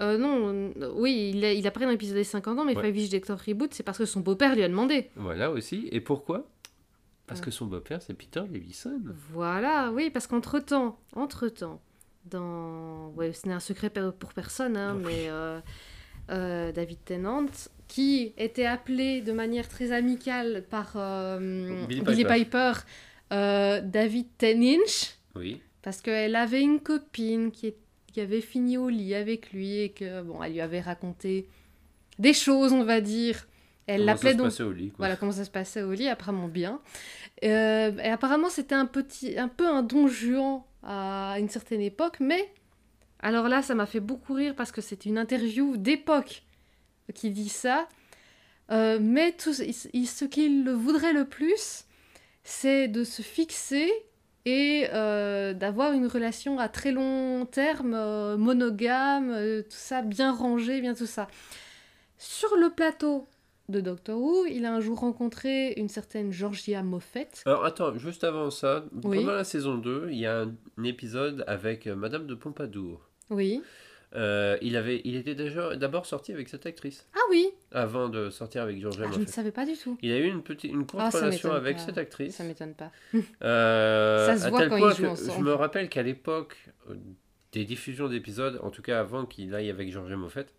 [0.00, 2.92] Euh, non, euh, oui, il, a- il dans l'épisode des 50 ans, mais Ouais.
[2.92, 5.10] Five Doctor Reboot, c'est parce que son beau-père lui a demandé.
[5.16, 5.88] Voilà aussi.
[5.90, 6.46] Et pourquoi?
[7.26, 7.46] Parce Ouais.
[7.46, 9.00] que son beau-père c'est Peter Levison.
[9.32, 11.80] Voilà, oui, parce qu'entre-temps, entre-temps,
[12.26, 13.08] dans...
[13.16, 15.04] Ouais, ce n'est un secret pour personne, hein, Oui.
[15.06, 15.60] mais euh,
[16.30, 17.46] euh, David Tennant,
[17.88, 22.34] qui était appelé de manière très amicale par euh, Billy Billy Piper.
[22.44, 22.72] Piper,
[23.32, 25.60] euh, David Teninch, Oui.
[25.82, 27.78] parce qu'elle avait une copine qui, est-
[28.16, 31.46] qui avait fini au lit avec lui et que, bon, elle lui avait raconté
[32.18, 33.46] des choses, on va dire.
[33.86, 34.96] Elle l'appelait donc au lit quoi.
[35.00, 36.80] voilà comment ça se passait au lit, apparemment bien.
[37.44, 42.16] Euh, et apparemment, c'était un, petit, un peu un don juan à une certaine époque,
[42.20, 42.50] mais
[43.20, 46.42] alors là, ça m'a fait beaucoup rire parce que c'est une interview d'époque
[47.12, 47.86] qui dit ça.
[48.70, 51.84] Euh, mais tout, ce qu'il voudrait le plus,
[52.44, 53.92] c'est de se fixer
[54.46, 60.32] et euh, d'avoir une relation à très long terme, euh, monogame, euh, tout ça, bien
[60.32, 61.26] rangé, bien tout ça.
[62.16, 63.26] Sur le plateau
[63.68, 67.42] de Doctor Who, il a un jour rencontré une certaine Georgia Moffett.
[67.44, 69.18] Alors attends, juste avant ça, Oui.
[69.18, 70.54] pendant la saison 2, il y a un,
[70.84, 73.00] épisode avec Madame de Pompadour.
[73.30, 73.60] Oui.
[74.14, 78.30] Euh, il, avait, il était déjà d'abord sorti avec cette actrice, Ah oui avant de
[78.30, 79.98] sortir avec Georgia Ah, Je ne savais pas du tout.
[80.00, 81.82] Il a eu une, petite, une courte Ah, ça relation avec pas.
[81.84, 82.36] cette actrice.
[82.36, 82.92] Ça m'étonne pas.
[83.42, 85.38] Euh, Ça se voit quand ils jouent ensemble.
[85.38, 86.56] Je me rappelle qu'à l'époque
[86.88, 86.94] euh,
[87.52, 90.54] des diffusions d'épisodes, en tout cas avant qu'il aille avec Georgia Moffett,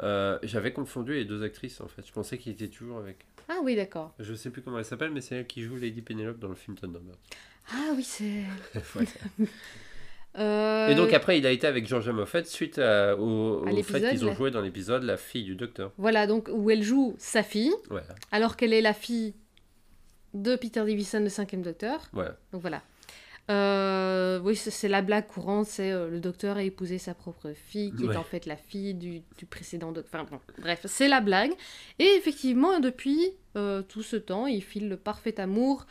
[0.00, 2.06] euh, j'avais confondu les deux actrices en fait.
[2.06, 3.26] Je pensais qu'il était toujours avec.
[3.48, 4.14] Ah oui, d'accord.
[4.18, 6.54] Je sais plus comment elle s'appelle, mais c'est elle qui joue Lady Penelope dans le
[6.54, 7.16] film Thunderbird.
[7.70, 8.42] Ah oui, c'est...
[8.94, 9.08] Voilà.
[10.38, 13.82] Euh, Et donc après, il a été avec Georgia Moffett suite à- au, À au
[13.82, 15.92] fait qu'ils ont joué dans l'épisode La fille du docteur.
[15.98, 17.72] Voilà, donc où elle joue sa fille,
[18.32, 19.34] alors qu'elle est la fille
[20.34, 22.08] de Peter Davison, le cinquième docteur.
[22.52, 22.82] Donc voilà.
[23.50, 27.92] Euh, oui, c'est la blague courante, c'est euh, le docteur a épousé sa propre fille,
[27.96, 28.12] qui Ouais.
[28.14, 30.20] est en fait la fille du, du précédent docteur.
[30.22, 31.52] Enfin bon, bref, c'est la blague.
[31.98, 33.30] Et effectivement, depuis
[33.88, 35.86] tout ce temps, ils filent le parfait amour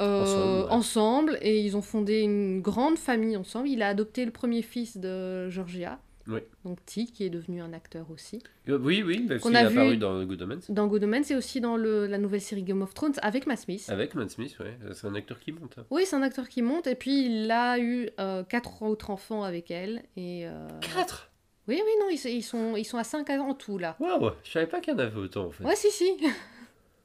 [0.00, 0.70] euh, Ensemble, ouais.
[0.70, 3.68] ensemble, et ils ont fondé une grande famille ensemble.
[3.68, 5.98] Il a adopté le premier fils de Georgia,
[6.28, 6.40] Oui.
[6.64, 8.42] donc T, qui est devenu un acteur aussi.
[8.68, 10.60] Euh, Oui, oui, parce qu'il a est apparu dans Good Omens.
[10.68, 13.58] Dans Good Omens, et aussi dans le- la nouvelle série Game of Thrones avec Matt
[13.60, 13.86] Smith.
[13.88, 14.76] Avec Matt Smith, ouais.
[14.92, 15.76] C'est un acteur qui monte.
[15.78, 15.84] hein.
[15.90, 19.42] Oui, c'est un acteur qui monte, et puis il a eu euh, quatre autres enfants
[19.42, 20.02] avec elle.
[20.16, 21.30] Et, euh, Quatre?
[21.66, 23.94] Oui, oui, non, ils, ils sont, ils sont à 5 en tout, là.
[24.00, 25.64] Waouh Je savais pas qu'il y en avait autant en fait.
[25.64, 26.12] Ouais, si, si.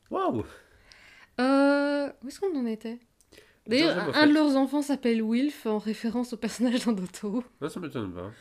[0.09, 0.43] Waouh
[1.39, 2.99] Euh, où est-ce qu'on en était?
[3.67, 7.43] D'ailleurs, un, de leurs enfants s'appelle Wilf en référence au personnage dans Doctor.
[7.61, 8.31] Non, ça m'étonne pas.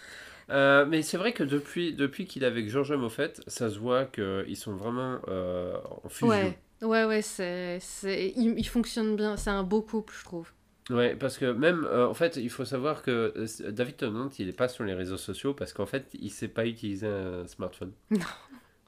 [0.51, 4.05] Euh, mais c'est vrai que depuis, depuis qu'il est avec Georgia Moffat, ça se voit
[4.06, 6.28] qu'ils sont vraiment euh, en fusion.
[6.28, 9.36] Ouais, ouais, ouais, c'est, c'est, il, il fonctionne bien.
[9.36, 10.51] C'est un beau couple, je trouve.
[10.90, 13.32] Ouais, parce que même, euh, en fait, il faut savoir que
[13.70, 16.66] David Tennant, il n'est pas sur les réseaux sociaux parce qu'en fait, il sait pas
[16.66, 17.93] utiliser un smartphone.
[18.10, 18.19] Non.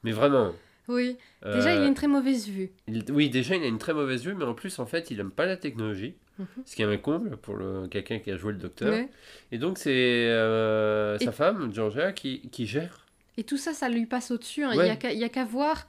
[0.03, 0.53] Mais vraiment.
[0.87, 1.17] Oui.
[1.43, 2.71] Déjà, il a euh, une très mauvaise vue.
[2.87, 5.19] il- Oui, déjà, il a une très mauvaise vue, mais en plus, en fait, il
[5.19, 6.15] aime pas la technologie.
[6.37, 6.45] Mhm.
[6.65, 7.57] Ce qui est un comble pour
[7.89, 8.93] quelqu'un qui a joué le docteur.
[8.93, 9.09] Ouais.
[9.51, 9.91] Et donc, c'est
[10.29, 13.05] euh, sa femme, Georgia, qui, qui gère.
[13.37, 14.63] Et tout ça, ça lui passe au-dessus.
[14.63, 14.71] hein.
[14.73, 14.87] Il Ouais.
[14.87, 15.87] y a qu'à- il y a qu'à voir.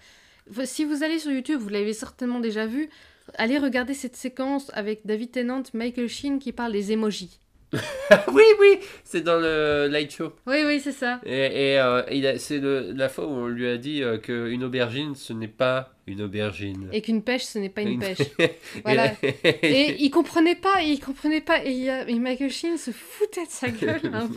[0.64, 2.88] Si vous allez sur YouTube, vous l'avez certainement déjà vu.
[3.34, 7.40] Allez regarder cette séquence avec David Tennant, Michael Sheen qui parle des emojis.
[8.32, 10.32] oui, oui, c'est dans le Light Show.
[10.46, 11.20] Oui, oui, c'est ça.
[11.24, 14.64] Et, et, euh, a- c'est le- la fois où on lui a dit euh, qu'une
[14.64, 16.88] aubergine, ce n'est pas une aubergine.
[16.92, 18.18] Et qu'une pêche, ce n'est pas une pêche.
[18.84, 19.12] Voilà.
[19.22, 21.64] Et il comprenait pas, il comprenait pas.
[21.64, 24.00] Et, a- et Michael Sheen se foutait de sa gueule.
[24.12, 24.28] hein.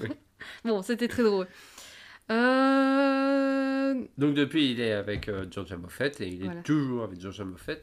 [0.66, 1.48] Bon, c'était très drôle.
[2.32, 3.94] Euh...
[4.18, 7.74] Donc depuis, il est avec euh, Georgia Moffat et il est toujours avec Georgia Moffat.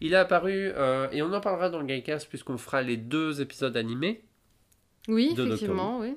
[0.00, 3.40] Il est apparu, euh, et on en parlera dans le Gaycast puisqu'on fera les deux
[3.40, 4.22] épisodes animés.
[5.08, 6.16] Oui, De Doctor effectivement, oui.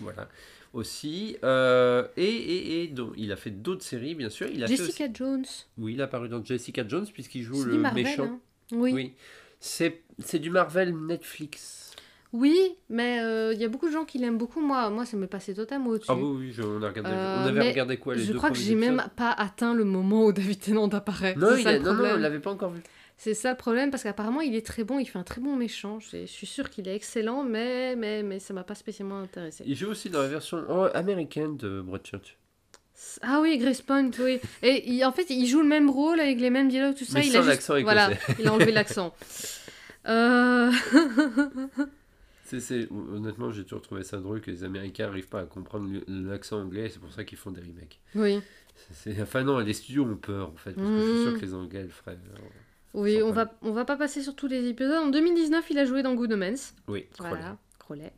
[0.00, 0.28] Voilà.
[0.72, 1.36] Aussi.
[1.44, 4.48] euh, et, et, et donc, il a fait d'autres séries, bien sûr.
[4.52, 5.44] Il a fait Jessica Jones.
[5.78, 8.02] Oui, il est apparu dans Jessica Jones puisqu'il joue le Marvel.
[8.04, 8.24] méchant.
[8.24, 8.38] hein.
[8.72, 8.78] Oui.
[8.78, 8.92] oui.
[8.92, 9.12] Oui.
[9.60, 11.92] C'est c'est du Marvel Netflix.
[12.90, 14.60] mais euh, il y a beaucoup de gens qui l'aiment beaucoup.
[14.60, 16.10] Moi, moi, ça me passait totalement au-dessus.
[16.10, 18.38] Ah oui, oui, je- on, a regardé, Euh, on avait regardé quoi les Je deux
[18.38, 21.34] crois que j'ai même pas atteint le moment où David Tennant apparaît.
[21.36, 22.80] Non, il a- non, non, on l'avait pas encore vu.
[23.16, 25.56] C'est ça le problème parce qu'apparemment il est très bon, il fait un très bon
[25.56, 26.00] méchant.
[26.00, 29.62] Je, je suis sûre qu'il est excellent, mais, mais, mais ça m'a pas spécialement intéressé.
[29.66, 32.36] Il joue aussi dans la version oh, américaine de Broadchurch.
[33.22, 34.40] Ah oui, Grace Point, oui.
[34.62, 37.18] Et il- en fait, il joue le même rôle avec les mêmes dialogues, tout ça.
[37.18, 37.70] Mais il sans a juste-.
[37.82, 39.14] Voilà, il a enlevé l'accent.
[40.06, 40.70] Euh...
[43.12, 46.88] Honnêtement, j'ai toujours trouvé ça drôle que les Américains n'arrivent pas à comprendre l'accent anglais,
[46.88, 48.00] c'est pour ça qu'ils font des remakes.
[48.14, 48.40] oui,
[49.20, 51.30] enfin non, les studios ont peur en fait, parce que je suis Mhm.
[51.30, 52.18] sûr que les Anglais le feraient.
[52.36, 52.50] alors,
[52.94, 55.02] oui, on va, on va pas passer sur tous les épisodes.
[55.04, 56.74] En 2019, il a joué dans Good Omens.
[56.88, 58.12] Oui, Voilà, Crowley.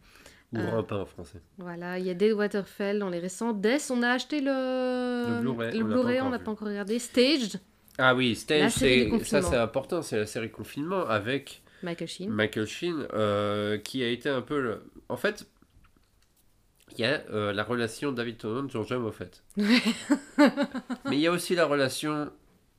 [0.52, 1.40] Ou Euh, Rampin en français.
[1.58, 3.52] Voilà, il y a Dead Waterfell dans les récents.
[3.52, 6.98] Death, on a acheté le, Le Blu-ray, le pas on n'a pas encore regardé.
[7.00, 7.60] Staged,
[7.98, 11.62] Ah oui, Stage, La série du c'est, ça c'est important, c'est la série confinement avec
[11.82, 12.30] Michael Sheen.
[12.30, 14.82] Michael Sheen, euh, qui a été un peu le...
[15.08, 15.46] En fait,
[16.92, 19.24] il y a euh, la relation David Tennant, Georgia Moffat.
[19.56, 22.30] Mais il y a aussi la relation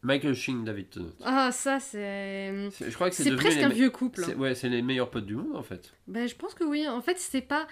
[0.07, 1.11] Michael Sheen, David Tennant.
[1.23, 2.69] Ah, ça, c'est.
[2.71, 4.23] C'est- Je crois que c'est presque un me- vieux couple.
[4.23, 5.91] c'est- Ouais, c'est les meilleurs potes du monde en fait.
[6.07, 6.87] Ben, je pense que oui.
[6.87, 7.67] En fait, c'est pas.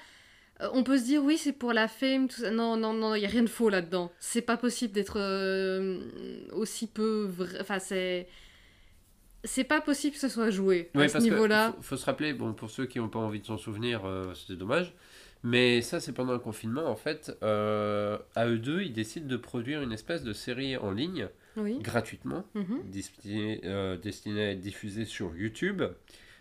[0.61, 2.51] euh, On peut se dire oui, c'est pour la fame, tout ça.
[2.51, 4.11] Non, non, non, il y a rien de faux là-dedans.
[4.19, 5.99] C'est pas possible d'être euh,
[6.53, 7.57] aussi peu vrai.
[7.61, 8.27] Enfin, c'est.
[9.43, 11.73] C'est pas possible que ce soit joué à Ouais, ce parce que niveau-là.
[11.77, 14.33] faut, faut se rappeler, bon, pour ceux qui n'ont pas envie de s'en souvenir, euh,
[14.33, 14.93] c'est dommage.
[15.45, 16.85] Mais ça, c'est pendant le confinement.
[16.87, 20.89] En fait, euh, à eux deux, ils décident de produire une espèce de série en
[20.91, 21.77] ligne Oui.
[21.81, 22.79] gratuitement, Mhm.
[22.91, 25.83] destinée, euh, destinée à être diffusée sur YouTube,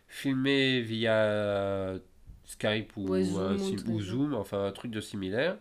[0.09, 1.94] filmée via
[2.44, 5.59] Skype ou, Ouais, Zoom un ou enfin un truc de similaire.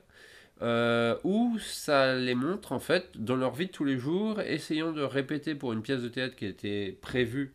[0.61, 4.93] euh, où ça les montre en fait dans leur vie de tous les jours, essayant
[4.93, 7.53] de répéter pour une pièce de théâtre qui était prévue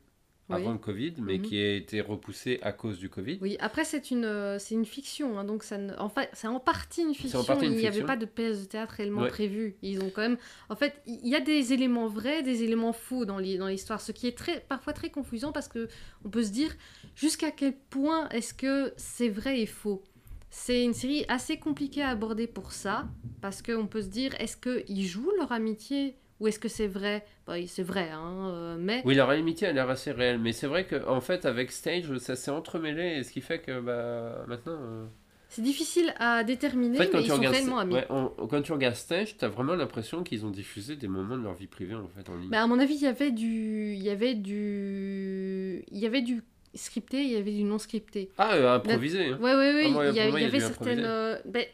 [0.50, 0.56] Oui.
[0.56, 1.42] avant le Covid, mais Mhm.
[1.42, 3.38] qui a été repoussée à cause du Covid.
[3.42, 5.92] Oui, après c'est une euh, c'est une fiction, hein, donc ça ne...
[5.98, 7.40] en fait c'est en partie une fiction.
[7.40, 9.28] en partie une il n'y avait pas de pièce de théâtre réellement Ouais.
[9.28, 9.76] prévue.
[9.82, 10.38] Ils ont quand même,
[10.70, 14.26] en fait, il y a des éléments vrais, des éléments faux dans l'histoire, ce qui
[14.26, 15.88] est très parfois très confusant parce que
[16.24, 16.74] on peut se dire
[17.14, 20.02] jusqu'à quel point est-ce que c'est vrai et faux?
[20.50, 23.06] C'est une série assez compliquée à aborder pour ça
[23.42, 27.24] parce qu'on peut se dire est-ce qu'ils jouent leur amitié ou est-ce que c'est vrai?
[27.46, 30.66] Bah, C'est vrai, hein, euh, mais Oui, leur amitié a l'air assez réelle, mais c'est
[30.66, 34.78] vrai qu'en fait, avec Stage, ça s'est entremêlé, et ce qui fait que bah, maintenant.
[34.80, 35.06] euh,
[35.50, 37.94] c'est difficile à déterminer, En fait, quand mais tu, ils sont réellement amis.
[37.94, 41.42] ouais, on- quand tu regardes Stage, t'as vraiment l'impression qu'ils ont diffusé des moments de
[41.42, 42.48] leur vie privée en fait en ligne.
[42.50, 46.20] Mais à mon avis, il y avait du, il y avait du, il y avait
[46.22, 46.42] du
[46.74, 48.28] scripté, il y avait du non scripté.
[48.36, 49.26] Ah, euh, improvisé.
[49.26, 49.38] Hein.
[49.40, 49.84] Ouais, ouais, ouais.
[49.86, 51.00] Ah, moi, il y, a- pour moi, il y il y a avait certaines.
[51.04, 51.64] euh, ben,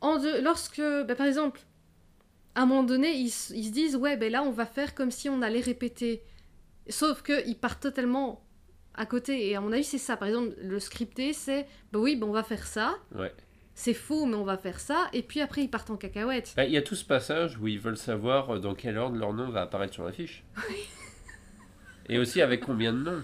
[0.00, 1.60] en lorsque, ben, par exemple,
[2.56, 5.28] à un moment donné, ils, se disent, ouais, ben là, on va faire comme si
[5.28, 6.22] on allait répéter.
[6.88, 8.42] Sauf que ils partent totalement
[8.94, 9.48] à côté.
[9.48, 10.16] Et à mon avis, c'est ça.
[10.16, 12.96] Par exemple, le scripté, c'est, ben oui, ben on va faire ça.
[13.14, 13.32] Ouais.
[13.74, 15.08] C'est faux, mais on va faire ça.
[15.12, 16.54] Et puis après, ils partent en cacahuète.
[16.56, 19.18] Bah, Il y a tout ce passage où ils veulent savoir euh, dans quel ordre
[19.18, 20.42] leur nom va apparaître sur l'affiche.
[22.08, 23.22] Et aussi avec combien de noms.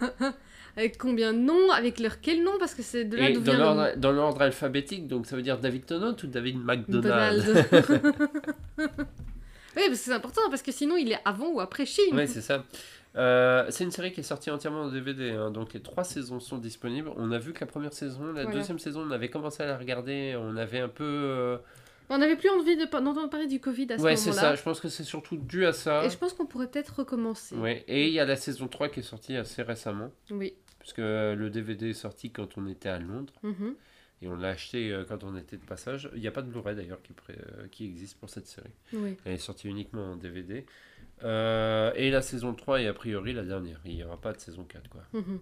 [0.76, 3.52] Avec combien de noms, avec leur quel nom, parce que c'est de là d'où dans
[3.52, 7.44] le l'ordre, dans l'ordre alphabétique, donc ça veut dire David Tennant ou David McDonald.
[7.44, 7.66] Donald.
[8.78, 8.86] oui,
[9.74, 12.14] parce que c'est important, parce que sinon il est avant ou après Chine.
[12.14, 12.64] Ouais, c'est ça.
[13.14, 16.40] Euh, c'est une série qui est sortie entièrement en DVD, hein, donc les trois saisons
[16.40, 17.10] sont disponibles.
[17.16, 18.50] On a vu que la première saison, la Voilà.
[18.56, 21.04] deuxième saison, on avait commencé à la regarder, on avait un peu...
[21.04, 21.58] euh,
[22.10, 24.50] On n'avait plus envie de- d'entendre parler du Covid à ce Ouais, c'est moment-là.
[24.50, 26.04] ça, je pense que c'est surtout dû à ça.
[26.04, 27.54] Et je pense qu'on pourrait peut-être recommencer.
[27.56, 27.84] Ouais.
[27.88, 30.54] Et il y a la saison 3 qui est sortie assez récemment, Oui.
[30.78, 33.74] puisque le DVD est sorti quand on était à Londres, Mhm.
[34.20, 36.10] et on l'a acheté euh, quand on était de passage.
[36.14, 38.74] Il n'y a pas de Blu-ray d'ailleurs qui, euh, qui existe pour cette série.
[38.92, 39.16] Oui.
[39.24, 40.66] Elle est sortie uniquement en DVD.
[41.24, 43.80] Euh, et la saison 3 est a priori la dernière.
[43.84, 44.88] Il n'y aura pas de saison 4.
[44.90, 45.02] Quoi.
[45.12, 45.38] Mhm.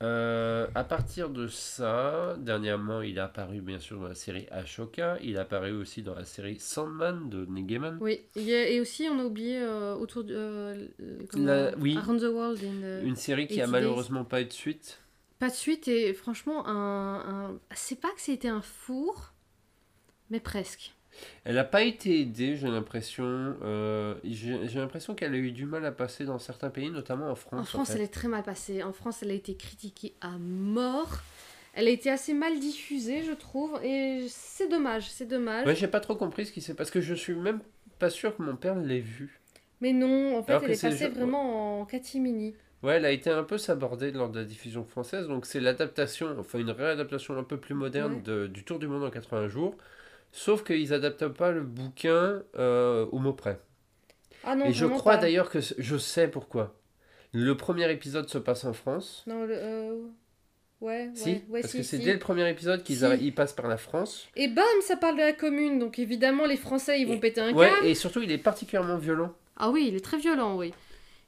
[0.00, 5.18] Euh, à partir de ça, dernièrement, il est apparu bien sûr dans la série Ashoka.
[5.22, 7.98] Il est apparu aussi dans la série Sandman de Neil Gaiman.
[8.00, 8.20] Oui.
[8.36, 10.34] A- et aussi, on a oublié euh, autour de.
[10.36, 10.86] euh,
[11.34, 11.96] La- oui.
[11.96, 12.62] Around the World.
[12.62, 15.00] in the- Une série qui a 80 malheureusement pas eu de suite.
[15.40, 17.48] Pas de suite et franchement, un.
[17.50, 17.58] un...
[17.74, 19.32] C'est pas que c'était un four,
[20.30, 20.92] mais presque.
[21.44, 23.24] Elle n'a pas été aidée, j'ai l'impression.
[23.62, 27.34] Euh, j'ai l'impression qu'elle a eu du mal à passer dans certains pays, notamment en
[27.34, 27.60] France.
[27.60, 27.94] En France, fait.
[27.96, 28.82] elle est très mal passée.
[28.82, 31.18] En France, elle a été critiquée à mort.
[31.74, 33.78] Elle a été assez mal diffusée, je trouve.
[33.84, 35.66] Et c'est dommage, c'est dommage.
[35.66, 37.60] Ouais, j'ai pas trop compris ce qui s'est parce que je suis même
[37.98, 39.40] pas sûr que mon père l'ait vue.
[39.80, 42.54] Mais non, en fait, Alors elle est passée vraiment en catimini.
[42.82, 46.36] Ouais, elle a été un peu sabordée lors de la diffusion française, donc c'est l'adaptation,
[46.38, 48.20] enfin une réadaptation un peu plus moderne Ouais.
[48.22, 49.74] de- du Tour du Monde en 80 jours,
[50.32, 53.60] sauf qu'ils adaptent pas le bouquin euh, au mot près.
[54.44, 55.18] Ah non, Et je crois pas.
[55.22, 56.74] d'ailleurs que je sais pourquoi.
[57.32, 59.24] Le premier épisode se passe en France.
[59.26, 59.54] Non, le.
[59.54, 60.02] euh,
[60.80, 62.04] Ouais, Si, ouais, ouais, parce si, que c'est si.
[62.04, 64.28] dès le premier épisode qu'ils ils passent par la France.
[64.36, 65.80] Et bam, ça parle de la commune.
[65.80, 67.86] Donc évidemment, les Français, ils vont Et- péter un Ouais, câble.
[67.86, 69.34] et surtout il est particulièrement violent.
[69.56, 70.72] Ah oui, il est très violent, oui.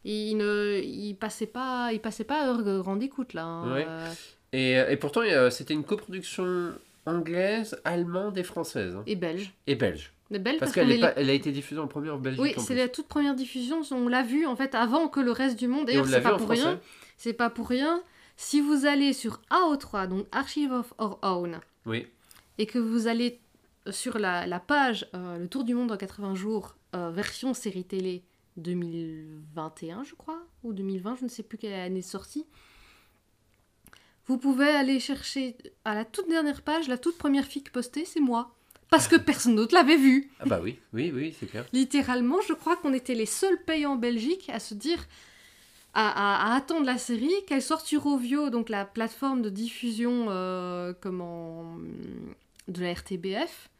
[0.04, 3.42] Il ne, il passait pas, il passait pas à de grande écoute là.
[3.44, 3.74] hein.
[3.74, 3.86] Ouais.
[3.88, 4.12] Euh,
[4.52, 6.72] Et, et pourtant euh, c'était une coproduction
[7.06, 8.94] anglaise, allemande et française.
[8.96, 9.02] hein.
[9.06, 9.52] et belge.
[9.66, 10.12] Et belge.
[10.60, 12.40] Parce qu'elle qu'on est est pas- elle a été diffusée en première en Belgique.
[12.40, 12.76] Oui, en c'est plus.
[12.76, 13.80] la toute première diffusion.
[13.90, 15.90] On l'a vu en fait avant que le reste du monde.
[15.90, 16.62] Et on D'ailleurs, l'a c'est vu pas en pour français.
[16.62, 16.80] rien.
[17.16, 18.02] C'est pas pour rien.
[18.36, 22.06] Si vous allez sur AO3, donc Archive of Our Own, Oui.
[22.58, 23.40] et que vous allez
[23.90, 27.84] sur la, la page euh, Le Tour du Monde en 80 jours, euh, version série
[27.84, 28.22] télé
[28.56, 32.46] 2021, je crois, ou 2020, je ne sais plus quelle année est sortie.
[34.26, 38.20] Vous pouvez aller chercher à la toute dernière page, la toute première fiche postée, c'est
[38.20, 38.54] moi.
[38.90, 40.30] Parce que personne d'autre l'avait vue.
[40.40, 41.64] Ah bah oui, oui, oui, c'est clair.
[41.72, 44.98] Littéralement, je crois qu'on était les seuls pays en Belgique à se dire,
[45.94, 50.26] à, à- à attendre la série, qu'elle sorte sur Ovio, donc la plateforme de diffusion
[50.28, 51.76] euh, comment,
[52.68, 53.70] de la RTBF,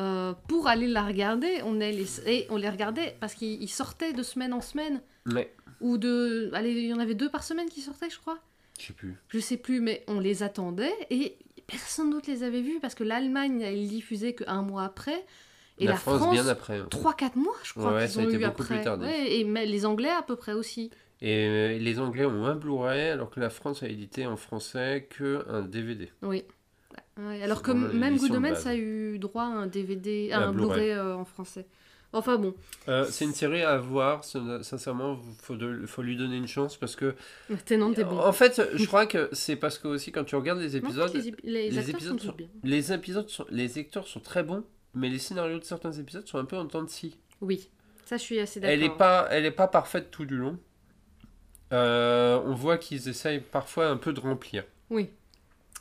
[0.00, 1.60] euh, pour aller la regarder.
[1.64, 5.02] On, est les, et on les regardait parce qu'ils ils sortaient de semaine en semaine,
[5.26, 5.54] Ouais.
[5.82, 6.50] ou de...
[6.54, 8.38] Allez, il y en avait deux par semaine qui sortaient, je crois.
[8.78, 9.16] Je sais plus.
[9.28, 11.36] Je sais plus, mais on les attendait et
[11.66, 15.24] personne d'autre les avait vus parce que l'Allemagne, elle diffusait qu'un mois après.
[15.80, 16.78] Et la, la, France, France, bien après.
[16.78, 16.88] hein.
[16.90, 18.80] 3-4 mois, je crois, Ouais, ça a été eu beaucoup après.
[18.82, 18.90] plus.
[19.04, 20.90] Ouais, et mais les Anglais à peu près aussi.
[21.20, 25.06] Et euh, les Anglais ont un Blu-ray alors que la France a édité en français
[25.10, 26.10] que un DVD.
[26.22, 26.44] Oui.
[27.42, 28.66] Alors que même Good base.
[28.68, 30.52] a eu droit à un DVD, à Un.
[30.52, 31.66] Blu-ray euh, en français.
[32.12, 32.54] Enfin bon,
[32.88, 36.76] Euh, c'est une série à voir, sin- sincèrement, faut, de- faut lui donner une chance
[36.78, 37.14] parce que.
[37.66, 38.18] Tenant est bon.
[38.18, 41.12] En fait, je crois que c'est parce que aussi quand tu regardes les Non, épisodes,
[41.44, 42.48] les, épisodes sont bien.
[42.64, 44.64] les épisodes sont, les acteurs sont très bons,
[44.94, 47.18] mais les scénarios de certains épisodes sont un peu en temps de scie.
[47.42, 47.68] Oui,
[48.06, 48.72] ça je suis assez d'accord.
[48.72, 50.58] Elle est pas, elle est pas parfaite tout du long.
[51.72, 54.64] Euh, on voit qu'ils essayent parfois un peu de remplir.
[54.88, 55.10] Oui,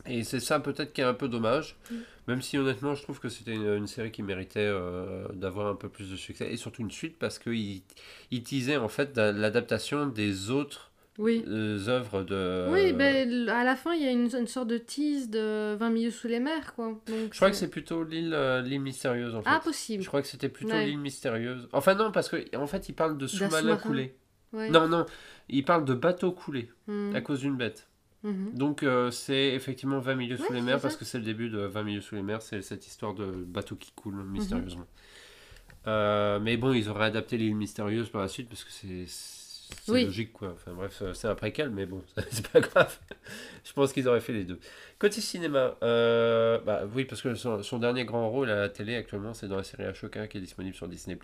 [0.05, 1.95] Et c'est ça peut-être qui est un peu dommage, Mm.
[2.27, 5.75] Même si honnêtement je trouve que c'était une, une série qui méritait euh, d'avoir un
[5.75, 7.81] peu plus de succès, et surtout une suite parce qu'il
[8.31, 11.43] il teasait en fait da- l'adaptation des autres oui.
[11.47, 12.67] euh, œuvres de...
[12.69, 15.89] Oui, ben, à la fin, il y a une, une sorte de tease de 20
[15.89, 16.89] milieux sous les mers, quoi.
[17.07, 19.49] Donc, Je crois que c'est plutôt l'île euh, l'île mystérieuse en fait.
[19.51, 20.03] Ah, possible.
[20.03, 20.85] Je crois que c'était plutôt Ouais.
[20.85, 21.67] l'île mystérieuse.
[21.73, 23.77] Enfin non, parce que en fait il parle de sous-marins sous-marin.
[23.77, 24.15] coulés.
[24.53, 24.69] Ouais.
[24.69, 25.05] Non, non,
[25.49, 27.15] il parle de bateaux coulés Mhm.
[27.15, 27.86] à cause d'une bête.
[28.23, 28.53] Mhm.
[28.55, 31.59] Donc euh, c'est effectivement 20 milieux sous les mers parce que c'est le début de
[31.59, 34.87] 20 milieux sous les mers, c'est cette histoire de bateau qui coule mystérieusement.
[35.85, 39.05] Euh, mais bon, ils auraient adapté l'île mystérieuse par la suite parce que c'est
[39.91, 40.03] Oui.
[40.05, 40.51] logique quoi.
[40.53, 42.97] Enfin bref, c'est un préquel, mais bon, c'est pas grave.
[43.63, 44.59] Je pense qu'ils auraient fait les deux.
[44.99, 48.95] Côté cinéma, euh, bah oui, parce que son, son dernier grand rôle à la télé
[48.95, 51.17] actuellement, c'est dans la série Ashoka qui est disponible sur Disney+.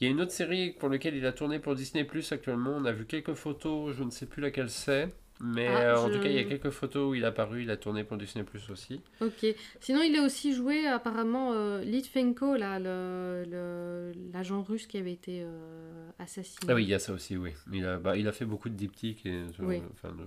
[0.00, 2.70] Il y a une autre série pour laquelle il a tourné pour Disney+, actuellement.
[2.76, 5.08] On a vu quelques photos, je ne sais plus laquelle c'est.
[5.44, 7.28] Mais Ah, euh, en je- tout cas, il y a quelques photos où il a
[7.28, 9.00] apparu, il a tourné pour Disney Plus aussi.
[9.20, 9.44] Ok.
[9.80, 15.12] Sinon, il a aussi joué apparemment euh, Litvenko, là, le- le- l'agent russe qui avait
[15.12, 16.60] été euh, assassiné.
[16.68, 17.54] Ah oui, il y a ça aussi, oui.
[17.72, 19.82] Il a, bah, il a fait beaucoup de diptyques et euh, Oui.
[19.92, 20.22] enfin de,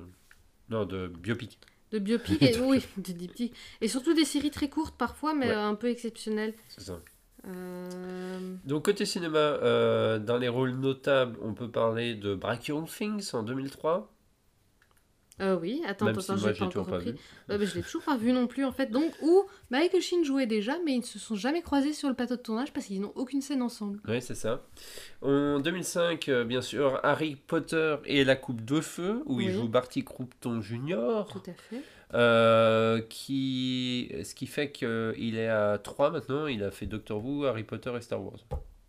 [0.70, 1.60] non, de biopics.
[1.92, 3.56] De biopic, et, oui, de diptyque.
[3.80, 5.54] Et surtout des séries très courtes parfois, mais Ouais.
[5.54, 6.54] un peu exceptionnelles.
[6.68, 7.00] C'est ça.
[8.66, 9.60] Donc côté cinéma,
[10.20, 14.12] dans les rôles notables, on peut parler de Bracken Things en 2003.
[15.42, 17.12] Euh, oui, attends, Même attends, si attends, moi j'ai j'ai pas toujours encore pas repris.
[17.12, 17.18] vu.
[17.50, 18.88] Euh, bah, je l'ai toujours pas vu non plus en fait.
[18.92, 22.16] Donc, où Michael Sheen jouait déjà, mais ils ne se sont jamais croisés sur le
[22.16, 24.00] plateau de tournage parce qu'ils n'ont aucune scène ensemble.
[24.08, 24.62] Oui, c'est ça.
[25.22, 29.68] En 2005, euh, bien sûr, Harry Potter et la Coupe de Feu, où il joue
[29.68, 31.26] Barty Croupton Jr.
[31.32, 31.82] Tout à fait.
[32.14, 36.48] Euh, qui, ce qui fait qu'il est à 3 maintenant.
[36.48, 38.38] Il a fait Doctor Who, Harry Potter et Star Wars.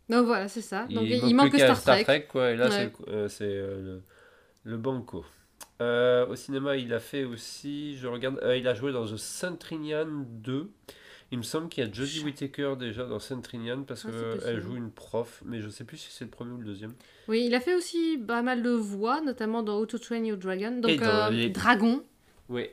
[0.09, 0.85] Donc voilà, c'est ça.
[0.85, 2.29] Donc, il, manque que qu'à Star Trek.
[2.31, 2.51] quoi.
[2.53, 2.93] Et là, Ouais.
[3.29, 5.25] c'est euh, euh, le, le banco.
[5.83, 9.17] Euh, au cinéma, il a fait aussi, je regarde, euh, il a joué dans The
[9.17, 10.71] Centrinian 2.
[11.33, 14.77] Il me semble qu'il y a Jodie Whittaker déjà dans Centrinian parce Ah, qu'elle joue
[14.77, 16.95] une prof, mais je sais plus si c'est le premier ou le deuxième.
[17.29, 20.37] Oui, il a fait aussi pas mal de voix, notamment dans How to Train Your
[20.39, 20.79] Dragon.
[20.81, 22.03] Donc, Et dans euh, les- Dragon
[22.49, 22.69] Oui.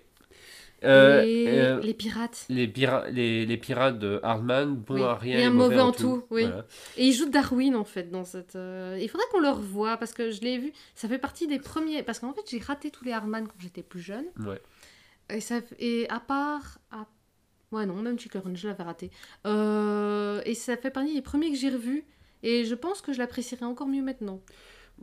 [0.83, 2.45] Euh, euh, les pirates.
[2.49, 5.81] les, pira- les, les pirates de Hardman, bon Oui, à rien, et un mauvais, mauvais
[5.87, 6.01] en tout.
[6.03, 6.43] tout, oui.
[6.43, 6.65] Voilà.
[6.97, 8.55] Et il joue Darwin en fait dans cette.
[8.55, 10.73] euh, Il faudrait qu'on le revoie parce que je l'ai vu.
[10.95, 12.03] Ça fait partie des premiers.
[12.03, 14.25] Parce qu'en fait, j'ai raté tous les Hardman quand j'étais plus jeune.
[14.39, 14.61] Ouais.
[15.29, 15.59] Et, ça...
[15.79, 16.79] et à part.
[16.91, 17.07] à-
[17.71, 19.09] Ouais, non, même Chicken Run, je l'avais raté.
[19.45, 22.03] Et ça fait partie des premiers que j'ai revus.
[22.43, 24.41] Et je pense que je l'apprécierais encore mieux maintenant.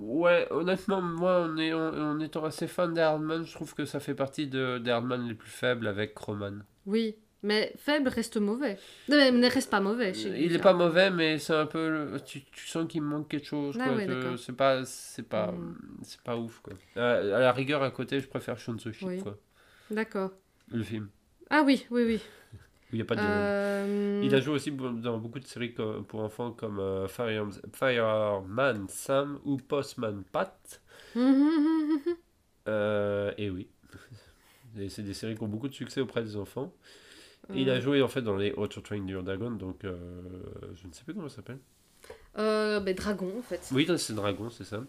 [0.01, 3.85] Ouais, honnêtement, moi, en, est, en, en étant assez fan des Hardman, je trouve que
[3.85, 6.61] ça fait partie de, des Hardman les plus faibles avec Roman.
[6.87, 8.79] Oui, mais faible reste mauvais.
[9.11, 10.15] Mais ne reste pas mauvais.
[10.15, 10.63] chez Il lui, est ça.
[10.63, 12.19] pas mauvais, mais c'est un peu.
[12.25, 13.77] Tu, tu sens qu'il manque quelque chose.
[13.79, 14.07] Ah ouais,
[14.39, 15.77] c'est pas, c'est pas, Hmm.
[16.03, 16.61] c'est pas ouf.
[16.61, 16.73] Quoi.
[16.97, 18.59] À, à la rigueur, à côté, je préfère
[19.09, 19.23] Oui.
[19.23, 19.37] quoi.
[19.91, 20.31] D'accord.
[20.69, 21.09] Le film.
[21.51, 22.21] Ah oui, oui, oui.
[22.93, 23.21] Où il y a pas de.
[23.23, 25.75] Euh, Il a joué aussi dans beaucoup de séries
[26.09, 30.83] pour enfants comme euh, Fire- Fireman Sam ou Postman Pat.
[32.69, 33.69] Euh, et oui.
[34.89, 36.73] C'est des séries qui ont beaucoup de succès auprès des enfants.
[37.53, 39.97] Et il a joué en fait dans les Auto Train Your Dragon, donc euh,
[40.75, 41.59] je ne sais plus comment ça s'appelle.
[42.39, 43.69] Euh, ben, Dragon, en fait.
[43.73, 44.85] Oui, c'est Dragon, c'est ça.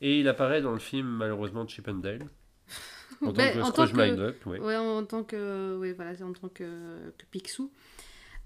[0.00, 2.26] Et il apparaît dans le film malheureusement Chip and Dale.
[3.22, 4.60] En tant que Scrooge McDuck, ouais.
[4.60, 6.64] Ouais, en tant que, oui, voilà, en tant que,
[7.16, 7.70] que Picsou.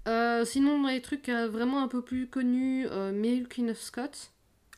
[0.07, 3.79] Euh, sinon, dans les trucs euh, vraiment un peu plus connus, euh, Mary Queen of
[3.79, 4.31] Scots.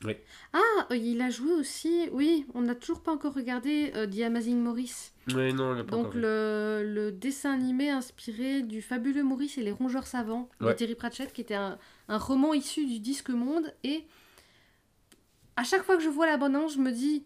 [0.04, 0.18] Oui.
[0.52, 0.60] Ah,
[0.92, 5.14] euh, il a joué aussi, oui, on n'a toujours pas encore regardé The Amazing Maurice.
[5.34, 6.22] Ouais, non, l'a pas Donc encore vu.
[6.22, 10.74] le, le dessin animé inspiré du fabuleux Maurice et les rongeurs savants de.
[10.74, 11.78] Terry Pratchett, qui était un,
[12.10, 13.74] un roman issu du disque monde.
[13.86, 14.04] Et
[15.56, 17.24] à chaque fois que je vois la bande-annonce, je me dis,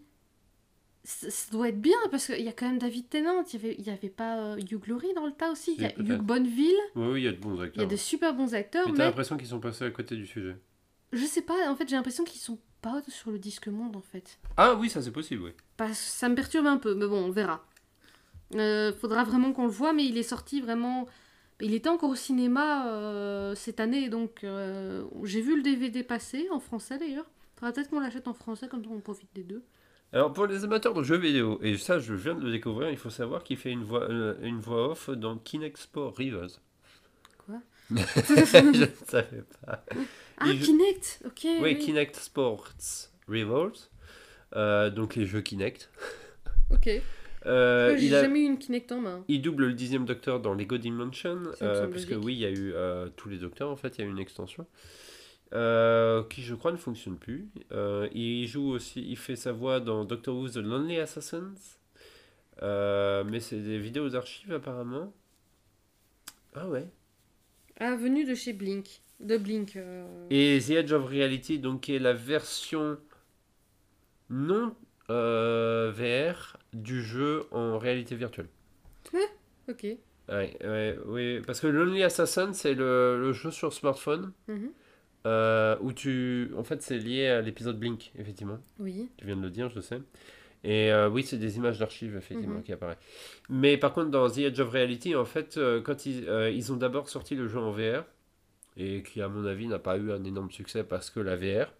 [1.08, 3.64] ça ça doit être bien, parce qu'il y a quand même David Tennant, il n'y
[3.64, 6.04] avait, y avait pas euh, Hugh Laurie dans le tas aussi, il y a Oui.
[6.04, 7.86] Hugh Bonneville, Oui, oui, il y a de bons il y a acteurs.
[7.86, 10.56] des super bons acteurs, Mais t'as l'impression qu'ils sont passés à côté du sujet.
[11.12, 14.02] je sais pas, en fait j'ai l'impression qu'ils sont pas sur le disque monde en
[14.02, 14.38] fait.
[14.58, 15.52] Ah oui, ça c'est possible, oui.
[15.78, 17.64] Parce que ça me perturbe un peu, mais bon, on verra.
[18.54, 21.06] Euh, faudra vraiment qu'on le voit, mais il est sorti vraiment.
[21.60, 26.48] Il était encore au cinéma euh, cette année, donc euh, j'ai vu le DVD passer,
[26.50, 27.28] en français d'ailleurs.
[27.56, 29.64] Faudra peut-être qu'on l'achète en français, comme ça on profite des deux.
[30.12, 32.96] Alors pour les amateurs de jeux vidéo, et ça je viens de le découvrir, il
[32.96, 36.60] faut savoir qu'il fait une voix, euh, une voix off dans Kinect Sport Rivers.
[37.44, 37.56] Quoi?
[37.90, 39.84] Je ne savais pas.
[40.38, 41.40] Ah, Il Kinect Ok.
[41.44, 41.78] Oui, oui.
[41.78, 42.68] Kinect Sports
[43.28, 43.90] Rivers.
[44.56, 45.90] Euh, donc les jeux Kinect.
[46.70, 46.90] Ok.
[47.46, 49.24] Euh, J'ai jamais eu une Kinect en main.
[49.26, 52.24] il double le dixième docteur dans Lego Dimension, euh, puisque logique.
[52.26, 52.74] oui, il y a eu
[53.16, 54.66] tous les docteurs en fait, il y a eu une extension.
[55.54, 57.48] Euh, qui je crois ne fonctionne plus.
[57.72, 61.54] Euh, il joue aussi, il fait sa voix dans Doctor Who The Lonely Assassins.
[62.62, 65.12] Euh, mais c'est des vidéos d'archives apparemment.
[66.54, 66.86] Ah ouais.
[67.78, 69.00] Ah, venu de chez Blink.
[69.20, 69.78] De Blink.
[70.30, 72.98] Et The Edge of Reality, donc qui est la version
[74.30, 74.74] non
[75.08, 78.48] VR du jeu en réalité virtuelle.
[79.68, 79.84] Ok.
[80.28, 84.70] Ouais, ouais, oui, parce que Lonely Assassin, c'est le, le jeu sur smartphone Mhm.
[85.26, 86.50] Euh, où tu.
[86.56, 88.58] En fait, c'est lié à l'épisode Blink, effectivement.
[88.78, 89.08] Oui.
[89.18, 90.00] Tu viens de le dire, je sais.
[90.64, 92.62] Et euh, oui, c'est des images d'archives, effectivement, Mhm.
[92.62, 92.98] qui apparaissent.
[93.48, 96.76] Mais par contre, dans The Edge of Reality, en fait, euh, quand ils, ils ont
[96.76, 98.04] d'abord sorti le jeu en VR,
[98.76, 101.72] et qui, à mon avis, n'a pas eu un énorme succès parce que la VR,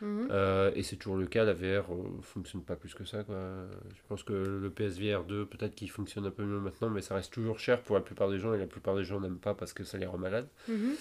[0.00, 0.28] Mhm.
[0.76, 1.86] et c'est toujours le cas, la VR
[2.22, 3.24] fonctionne pas plus que ça.
[3.24, 3.36] Quoi.
[3.94, 7.16] Je pense que le PSVR 2, peut-être qu'il fonctionne un peu mieux maintenant, mais ça
[7.16, 9.54] reste toujours cher pour la plupart des gens, et la plupart des gens n'aiment pas
[9.54, 10.46] parce que ça les rend malades.
[10.68, 10.92] Mhm.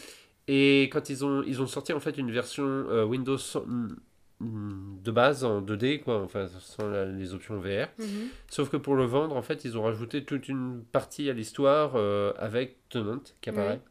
[0.47, 3.37] Et quand ils ont, ils ont sorti en fait une version euh, Windows
[4.39, 7.87] de base en 2D, quoi, enfin sans la- les options VR.
[7.97, 8.29] Mhm.
[8.49, 11.93] Sauf que pour le vendre, en fait, ils ont rajouté toute une partie à l'histoire
[11.95, 13.81] euh, avec Tennant qui apparaît.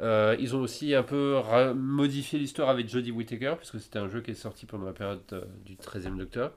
[0.00, 1.40] Euh, ils ont aussi un peu
[1.74, 5.20] modifié l'histoire avec Jodie Whittaker, puisque c'était un jeu qui est sorti pendant la période
[5.32, 6.52] euh, du 13e Docteur.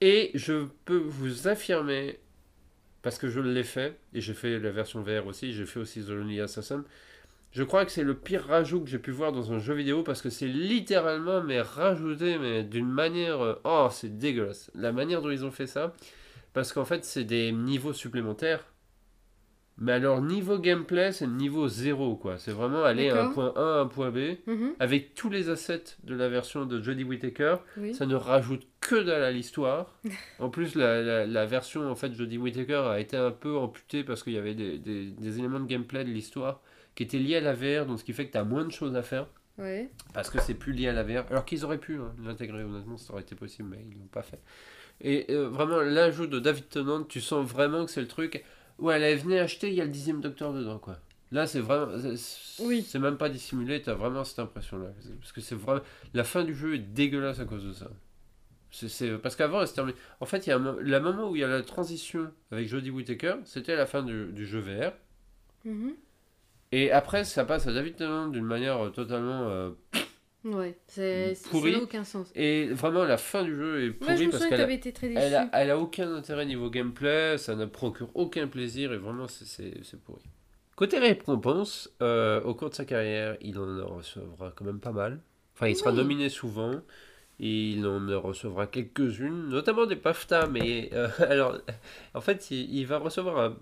[0.00, 2.18] Et je peux vous affirmer,
[3.02, 6.02] parce que je l'ai fait, et j'ai fait la version VR aussi, j'ai fait aussi
[6.02, 6.82] The Lonely Assassin,
[7.52, 10.02] Je crois que c'est le pire rajout que j'ai pu voir dans un jeu vidéo
[10.02, 14.70] parce que c'est littéralement mais rajouté mais d'une manière euh, oh c'est dégueulasse.
[14.74, 15.92] La manière dont ils ont fait ça
[16.54, 18.64] parce qu'en fait c'est des niveaux supplémentaires.
[19.78, 22.38] Mais alors niveau gameplay c'est niveau 0 quoi.
[22.38, 25.48] C'est vraiment aller à un point A à un point B Mhm, avec tous les
[25.50, 27.56] assets de la version de Jodie Whittaker.
[27.76, 27.94] Oui.
[27.94, 29.98] ça ne rajoute que dalle à l'histoire.
[30.38, 34.04] En plus, la, la, la version en fait Jodie Whittaker a été un peu amputée
[34.04, 36.62] parce qu'il y avait des, des, des éléments de gameplay de l'histoire
[36.94, 38.70] qui étaient liés à la VR, donc ce qui fait que tu as moins de
[38.72, 39.26] choses à faire
[39.58, 39.90] Ouais.
[40.14, 41.24] parce que c'est plus lié à la VR.
[41.30, 44.22] Alors qu'ils auraient pu hein, l'intégrer, honnêtement, ça aurait été possible, mais ils l'ont pas
[44.22, 44.40] fait.
[45.00, 48.44] Et euh, vraiment, l'ajout de David Tennant, tu sens vraiment que c'est le truc.
[48.78, 50.98] Ouais, elle venait acheter, il y a le dixième docteur dedans, quoi.
[51.32, 51.98] Là, c'est vraiment.
[52.16, 52.82] c'est- Oui.
[52.86, 54.88] C'est même pas dissimulé, t'as vraiment cette impression-là.
[55.20, 55.80] Parce que c'est vraiment.
[56.14, 57.90] La fin du jeu est dégueulasse à cause de ça.
[58.70, 59.94] C'est, c'est- Parce qu'avant, elle se termine.
[60.20, 62.68] En fait, il y a un le moment où il y a la transition avec
[62.68, 64.92] Jodie Whittaker, c'était la fin du, du jeu VR.
[65.64, 65.94] Mhm.
[66.72, 69.48] Et après, ça passe à David Tennant d'une manière euh, totalement.
[69.48, 69.70] euh,
[70.44, 72.32] Ouais, c'est, ça n'a aucun sens.
[72.34, 74.70] Et vraiment, la fin du jeu est Moi, je pourrie me parce souviens que qu'elle
[74.70, 75.20] a, été très déçu.
[75.20, 79.28] elle, a, elle a aucun intérêt niveau gameplay, ça ne procure aucun plaisir et vraiment,
[79.28, 80.22] c'est, c'est, c'est pourri.
[80.74, 85.20] Côté récompense, euh, au cours de sa carrière, il en recevra quand même pas mal.
[85.54, 85.96] Enfin, il sera Oui.
[85.98, 86.80] nominé souvent.
[87.38, 90.46] Il en recevra quelques-unes, notamment des BAFTA.
[90.48, 91.58] Mais euh, alors,
[92.14, 93.56] en fait, il, il va recevoir un,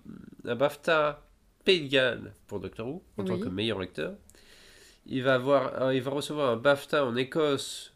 [0.47, 1.23] un BAFTA
[1.70, 3.40] Pays de Galles pour Doctor Who en tant Oui.
[3.40, 4.14] que meilleur lecteur.
[5.06, 7.94] Il va, avoir, il va recevoir un BAFTA en Écosse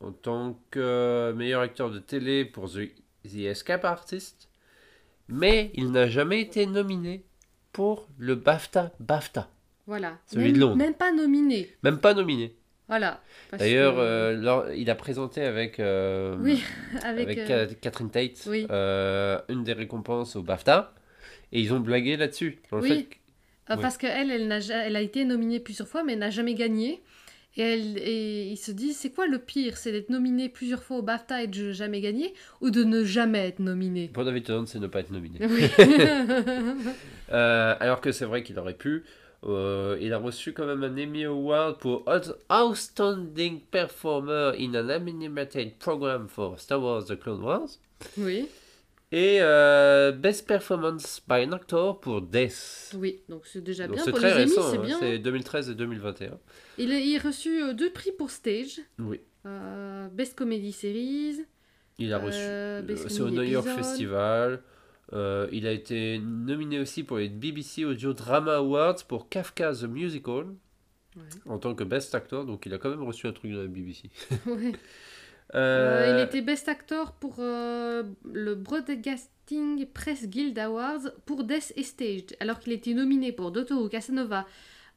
[0.00, 2.88] en tant que meilleur acteur de télé pour The,
[3.24, 4.48] The Escape Artist.
[5.26, 7.24] Mais il n'a jamais été nominé
[7.72, 9.48] pour le BAFTA BAFTA.
[9.88, 10.18] Voilà.
[10.26, 10.76] Celui même, de Londres.
[10.76, 11.74] Même pas nominé.
[11.82, 12.54] Même pas nominé.
[12.86, 13.20] Voilà.
[13.58, 16.62] D'ailleurs, que- euh, il a présenté avec, euh, Oui,
[17.02, 17.26] avec.
[17.26, 18.66] avec, euh, Ca- Catherine Tate oui.
[18.70, 20.94] euh, une des récompenses au BAFTA.
[21.52, 22.58] Et ils ont blagué là-dessus.
[22.72, 22.88] Oui.
[22.88, 23.14] fait que-
[23.72, 23.76] euh.
[23.80, 27.02] Parce qu'elle, elle, elle a été nominée plusieurs fois, mais elle n'a jamais gagné.
[27.56, 29.76] Et, elle, et ils se disent, c'est quoi le pire?
[29.78, 33.48] C'est d'être nominé plusieurs fois au BAFTA et de jamais gagner Ou de ne jamais
[33.48, 35.40] être nominé Pour David Tennant, c'est ne pas être nominé.
[35.44, 35.64] Oui.
[37.30, 39.04] Euh, alors que c'est vrai qu'il aurait pu.
[39.44, 44.88] Euh, il a reçu quand même un Emmy Award pour Out- Outstanding Performer in an
[44.88, 47.68] Animated Program for Star Wars The Clone Wars.
[48.16, 48.46] oui,
[49.10, 52.94] Et euh, Best Performance by an Actor pour Death.
[52.98, 53.22] oui.
[53.28, 54.04] Donc c'est déjà Donc bien.
[54.04, 54.98] c'est très les récent, c'est hein, bien.
[55.00, 56.38] c'est 2013 et 2021.
[56.76, 58.80] Il a, il a reçu euh, deux prix pour Stage.
[58.98, 59.20] Oui.
[59.46, 61.46] Euh, Best Comedy Series.
[61.98, 62.38] Il a reçu.
[62.40, 63.66] Euh, c'est au New York.
[63.66, 64.60] Festival.
[65.12, 70.46] Il a été nominé aussi pour les BBC Audio Drama Awards pour Kafka the Musical
[71.16, 71.22] Ouais.
[71.46, 72.44] en tant que Best Actor.
[72.44, 74.10] Donc il a quand même reçu un truc de la BBC.
[74.46, 74.72] Ouais.
[75.54, 81.72] Euh, Euh, il était Best Actor pour euh, le Broadcasting Press Guild Awards pour Death
[81.76, 84.46] et Staged, alors qu'il était nominé pour Who, Casanova,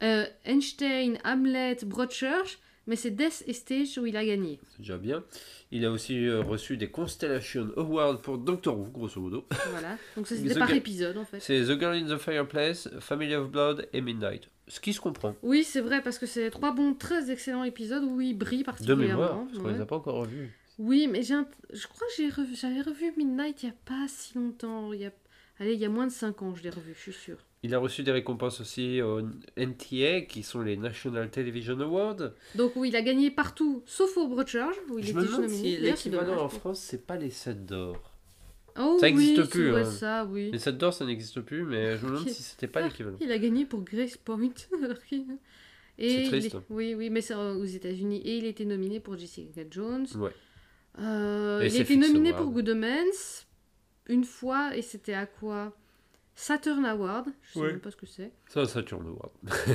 [0.02, 4.60] Einstein, Hamlet, Broadchurch, mais c'est Death et Staged où il a gagné.
[4.72, 5.24] C'est déjà bien.
[5.72, 9.46] Il a aussi euh, reçu des Constellation Awards pour Doctor Who, grosso modo.
[9.72, 9.98] Voilà.
[10.16, 11.40] Donc ça c'était par épisode en fait.
[11.40, 14.50] C'est The Girl in the Fireplace, Family of Blood et Midnight.
[14.68, 15.36] Ce qui se comprend.
[15.44, 18.64] Oui, c'est vrai parce que c'est trois bons, très excellents épisodes où il brille De
[18.66, 19.06] particulièrement.
[19.08, 19.74] mémoire, parce qu'on ouais.
[19.74, 20.52] les a pas encore revus.
[20.80, 22.56] Oui, mais j'ai un- je crois que revu...
[22.56, 24.94] j'avais revu Midnight il n'y a pas si longtemps.
[24.94, 25.12] Il y a...
[25.62, 27.38] Allez, il y a moins de 5 ans, je l'ai revu, je suis sûre.
[27.62, 29.22] Il a reçu des récompenses aussi au
[29.56, 32.32] NTA, qui sont les National Television Awards.
[32.56, 35.78] Donc oui, il a gagné partout, sauf au Broadchurch, où il Je était me si
[35.78, 38.12] l'équivalent en France, c'est pas les 7 d'or.
[38.76, 39.86] Oh Ça oui, existe c'est plus, hein.
[39.86, 40.50] ça, oui.
[40.52, 43.18] Les 7 d'or, ça n'existe plus, mais je me demande si c'était pas Ah, l'équivalent.
[43.22, 44.50] Il a gagné pour Grace Point.
[46.00, 46.60] C'est triste, est-.
[46.72, 48.22] Oui, oui, mais c'est euh, aux États-Unis.
[48.26, 50.08] Et il était nominé pour Jessica Jones.
[50.16, 50.32] Ouais.
[50.98, 53.46] Euh, il a été nominé pour Good Omens
[54.08, 55.74] une fois, et c'était à quoi?
[56.36, 57.28] Saturn Award.
[57.44, 58.32] Je sais même pas ce que c'est.
[58.48, 59.32] Ça, Saturn Award.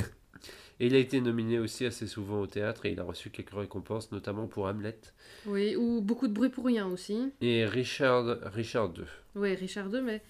[0.79, 3.53] et il a été nominé aussi assez souvent au théâtre et il a reçu quelques
[3.53, 4.97] récompenses, notamment pour Hamlet
[5.45, 7.31] Oui, ou beaucoup de bruit pour rien aussi.
[7.41, 9.03] et Richard, Richard II.
[9.35, 10.21] Oui, Richard II, mais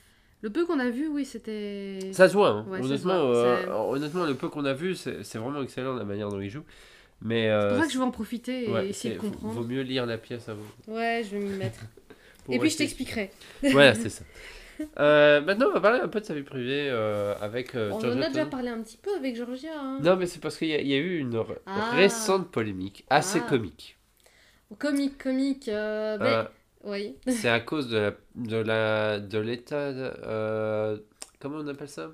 [0.42, 2.00] le peu qu'on a vu, oui, c'était.
[2.14, 2.66] Ça se voit, hein.
[2.70, 5.40] Ouais, ça se honnêtement, voit, euh, c'est- honnêtement, le peu qu'on a vu, c'est c'est
[5.40, 6.64] vraiment excellent la manière dont il joue.
[7.22, 9.26] Mais C'est euh, pour ça que je vais en profiter et ouais, essayer de c'est-
[9.28, 9.54] comprendre.
[9.56, 10.62] vaut mieux lire la pièce avant.
[10.88, 11.80] Ouais, je vais m'y mettre.
[12.48, 13.32] pour et puis je t'expliquerai.
[13.72, 14.24] Voilà, c'est ça.
[15.00, 17.98] Euh, maintenant, on va parler un peu de sa vie privée euh, avec euh, On
[17.98, 19.72] en a déjà parlé un petit peu avec Georgia.
[19.76, 20.00] hein.
[20.04, 21.92] Non, mais c'est parce qu'il y, a- il y a eu une Ah.
[21.96, 23.50] récente polémique assez Ah.
[23.50, 23.98] comique.
[24.78, 25.66] Comique, comique.
[25.68, 26.48] ben,
[26.84, 27.16] Oui.
[27.28, 31.04] c'est à cause de la de la de l'état de-
[31.40, 32.12] comment on appelle ça?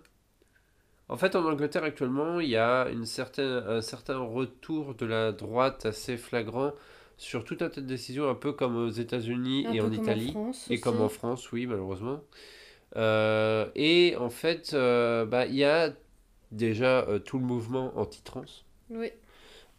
[1.10, 5.32] En fait en Angleterre actuellement il y a une certaine un certain retour de la
[5.34, 6.72] droite assez flagrant
[7.18, 10.32] sur tout un tas de décisions un peu comme aux États-Unis Un et en Italie
[10.32, 12.22] France et comme en France oui malheureusement
[12.96, 15.94] Euh, et en fait euh, bah il y a
[16.52, 18.46] déjà euh, tout le mouvement anti-trans.
[18.90, 19.12] Oui.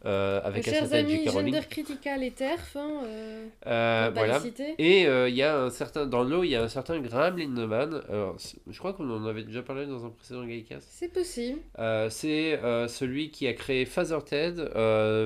[0.05, 1.25] Euh, avec Chers amis.
[1.27, 4.41] Gender Critical et TERF, hein, euh, Euh, voilà.
[4.77, 7.37] Et euh, il y a un certain, dans l'eau, il y a un certain Graham
[7.37, 8.01] Lindemann.
[8.09, 8.35] Alors,
[8.67, 10.87] je crois qu'on en avait déjà parlé dans un précédent Gaycast.
[10.91, 11.59] C'est possible.
[11.79, 14.63] Euh, c'est celui qui a créé Father Ted,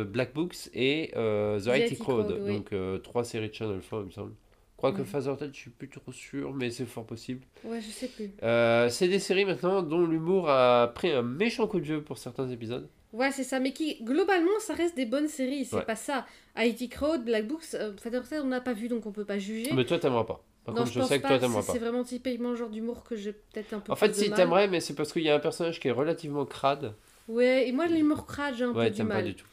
[0.05, 2.37] Black Books et The IT Crowd.
[2.41, 2.53] Oui.
[2.55, 2.73] Donc
[3.03, 4.31] trois séries de Channel 4, il me semble.
[4.31, 5.03] Je crois que.
[5.03, 7.41] Father Ted, je suis plus trop sûr, mais c'est fort possible.
[7.65, 8.31] Ouais, je sais plus.
[8.43, 12.17] Euh, c'est des séries maintenant dont l'humour a pris un méchant coup de vieux pour
[12.17, 12.87] certains épisodes.
[13.11, 13.59] Ouais, c'est ça.
[13.59, 15.65] Mais qui, globalement, ça reste des bonnes séries.
[15.65, 15.85] C'est Ouais.
[15.85, 16.25] pas ça.
[16.57, 19.71] IT Crowd, Black Books, euh, Ted, on n'a pas vu, donc on peut pas juger.
[19.73, 20.43] Mais toi, t'aimeras pas.
[20.65, 21.73] Par non, contre, je, sais que toi, t'aimeras c'est- pas.
[21.73, 24.37] C'est vraiment typiquement le genre d'humour que j'ai peut-être un peu En fait, si mal.
[24.37, 26.93] t'aimerais, mais c'est parce qu'il y a un personnage qui est relativement crade.
[27.27, 29.25] Ouais, et moi, l'humour crade, j'ai un Ouais, peu du t'aimes pas mal.
[29.25, 29.45] du tout.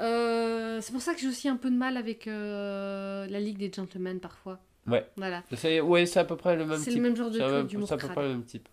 [0.00, 3.58] Euh, c'est pour ça que j'ai aussi un peu de mal avec euh, la Ligue
[3.58, 4.58] des Gentlemen parfois.
[4.86, 5.06] Ouais.
[5.16, 5.42] Voilà.
[5.54, 6.94] C'est ouais, c'est à peu près le même C'est type.
[6.96, 8.14] le même genre de C'est d'humour c'est à peu crade.
[8.14, 8.68] près le même type.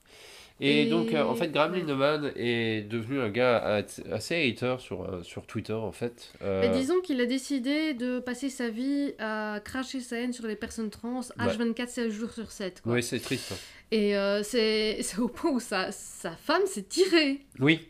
[0.60, 1.80] Et, Et- donc, euh, en fait, Graham ouais.
[1.80, 3.58] Lindemann est devenu un gars
[4.12, 6.32] assez hater sur, euh, sur Twitter, en fait.
[6.42, 10.48] Euh, Mais disons qu'il a décidé de passer sa vie à cracher sa haine sur
[10.48, 12.82] les personnes trans H24 7 jours sur 7.
[12.82, 12.94] Quoi.
[12.94, 13.52] Oui, c'est triste.
[13.52, 13.56] hein.
[13.92, 17.40] Et euh, c'est c'est au point où sa, sa femme s'est tirée.
[17.60, 17.88] Oui,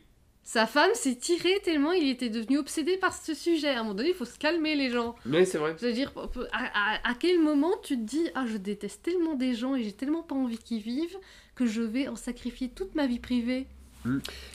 [0.50, 3.68] Sa femme s'est tirée tellement il était devenu obsédé par ce sujet.
[3.68, 5.14] À un moment donné, il faut se calmer les gens.
[5.26, 5.76] mais c'est vrai.
[5.78, 6.14] Je veux dire,
[6.54, 9.84] à, à- à quel moment tu te dis Ah, je déteste tellement des gens et
[9.84, 11.18] j'ai tellement pas envie qu'ils vivent
[11.54, 13.68] que je vais en sacrifier toute ma vie privée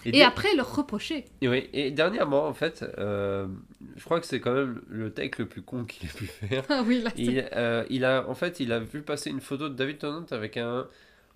[0.06, 1.27] Et, de- après leur reprocher.
[1.43, 3.47] et oui, et dernièrement, en fait, euh,
[3.97, 6.64] je crois que c'est quand même le take le plus con qu'il ait pu faire.
[6.70, 9.43] Ah oui, là, c'est- Il, euh, il a, en fait, il a vu passer une
[9.43, 10.86] photo de David Tennant avec un,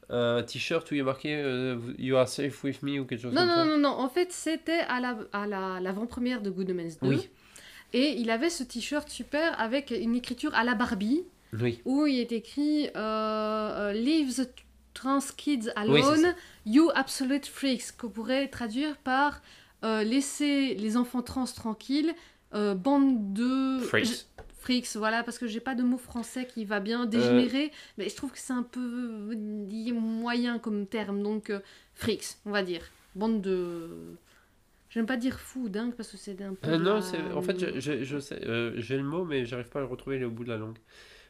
[0.08, 3.22] un t-shirt où il y a marqué euh, You are safe with me ou quelque
[3.22, 3.64] chose Non, comme non, ça.
[3.64, 7.08] non, non, en fait, c'était à la à la- l'avant-première de Good Omens 2.
[7.08, 7.28] Oui.
[7.92, 11.22] Et il avait ce t-shirt super avec une écriture à la Barbie
[11.52, 14.48] Oui, où il est écrit euh, euh, Leave the
[14.94, 16.34] trans kids Oui, alone,
[16.66, 19.40] you absolute freaks, qu'on pourrait traduire par
[19.84, 22.12] euh, Laissez les enfants trans tranquilles,
[22.54, 23.78] euh, bande de.
[23.80, 24.26] Freaks.
[24.66, 26.80] Freaks, voilà, parce que j'ai pas de mot français qui va Euh.
[26.80, 31.60] bien, dégénéré, mais je trouve que c'est un peu euh, moyen comme terme, donc euh,
[31.94, 32.82] freaks, on va dire.
[33.14, 33.88] Bande de.
[34.90, 36.68] J'aime pas dire fou ou dingue parce que c'est un peu.
[36.70, 39.44] Euh, non, la- c'est en fait, je, je, je sais, euh, j'ai le mot, mais
[39.46, 40.78] j'arrive pas à le retrouver, il est au bout de la langue.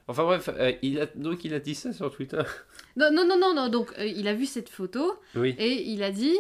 [0.09, 2.43] Enfin bref, euh, il a, donc il a dit ça sur Twitter.
[2.97, 6.03] Non, non, non, non, non, donc euh, il a vu cette photo Oui, et il
[6.03, 6.35] a dit.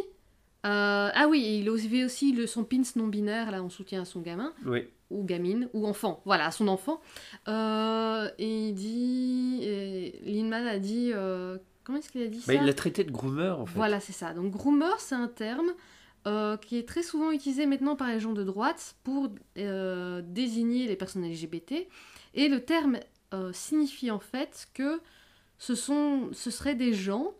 [0.64, 4.04] euh, ah oui, il a aussi, aussi le, son pins non-binaire là en soutien à
[4.06, 4.86] son gamin, oui.
[5.10, 7.00] Ou gamine, ou enfant, voilà, à son enfant.
[7.48, 9.60] Euh, et il dit.
[9.62, 11.10] et Lindemann a dit.
[11.14, 13.76] euh, comment est-ce qu'il a dit ça Bah, il l'a traité de groomer en fait.
[13.76, 14.34] Voilà, c'est ça.
[14.34, 15.72] Donc groomer, c'est un terme
[16.26, 20.96] euh, qui est très souvent utilisé maintenant par les gens de droite pour désigner les
[20.96, 21.86] personnes LGBT.
[22.34, 22.98] Et le terme
[23.52, 25.00] signifie en fait que
[25.58, 27.34] ce, sont, ce seraient des gens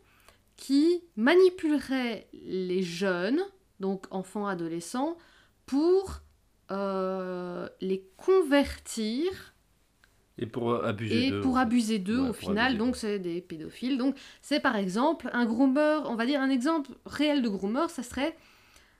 [0.56, 3.40] qui manipuleraient les jeunes,
[3.80, 5.16] donc enfants, adolescents,
[5.66, 6.20] pour
[6.70, 9.54] euh, les convertir
[10.38, 11.40] Et pour euh, abuser et d'eux.
[11.40, 15.46] pour abuser d'eux Ouais, au final donc c'est des pédophiles donc c'est par exemple un
[15.46, 18.36] groomer on va dire un exemple réel de groomer ça serait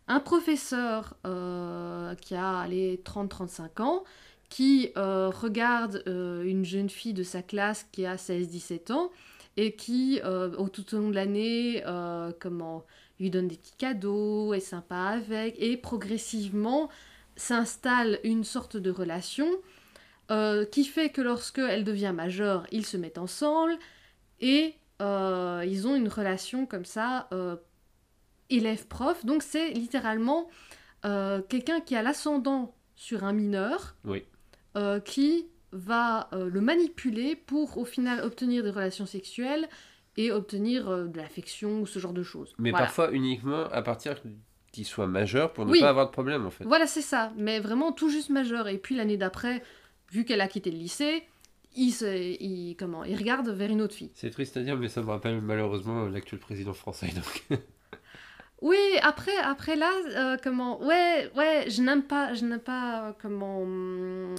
[0.09, 4.05] un professeur euh, qui a allez, 30-35 ans
[4.49, 9.11] qui euh, regarde euh, une jeune fille de sa classe qui a 16-17 ans
[9.57, 11.83] et qui au tout au long de l'année
[12.41, 12.85] comment
[13.19, 16.91] lui donne des petits cadeaux est sympa avec et progressivement
[17.37, 19.49] s'installe une sorte de relation
[20.31, 23.77] euh, qui fait que lorsque elle devient majeure, ils se mettent ensemble
[24.41, 27.57] et euh, ils ont une relation comme ça euh,
[28.51, 29.25] élève-prof.
[29.25, 30.49] Donc c'est littéralement
[31.49, 34.25] quelqu'un qui a l'ascendant sur un mineur Oui.
[35.05, 39.69] qui va le manipuler pour au final obtenir des relations sexuelles
[40.17, 42.57] et obtenir de l'affection ou ce genre de choses.
[42.59, 42.87] Mais Voilà.
[42.87, 44.21] parfois uniquement à partir
[44.77, 45.81] qu'il soit majeur pour ne Oui.
[45.81, 46.65] pas avoir de problème en fait.
[46.65, 47.33] Voilà, c'est ça.
[47.37, 48.69] Mais vraiment tout juste majeur.
[48.69, 49.63] Et puis l'année d'après,
[50.13, 51.23] vu qu'elle a quitté le lycée,
[51.75, 54.11] il, se, il, comment, il regarde vers une autre fille.
[54.15, 57.09] C'est triste à dire, mais ça me rappelle malheureusement l'actuel président français.
[57.15, 57.59] Donc.
[58.63, 63.13] Oui, après, après là, euh, comment, ouais, ouais, je n'aime pas, je n'aime pas euh,
[63.21, 64.35] comment hum,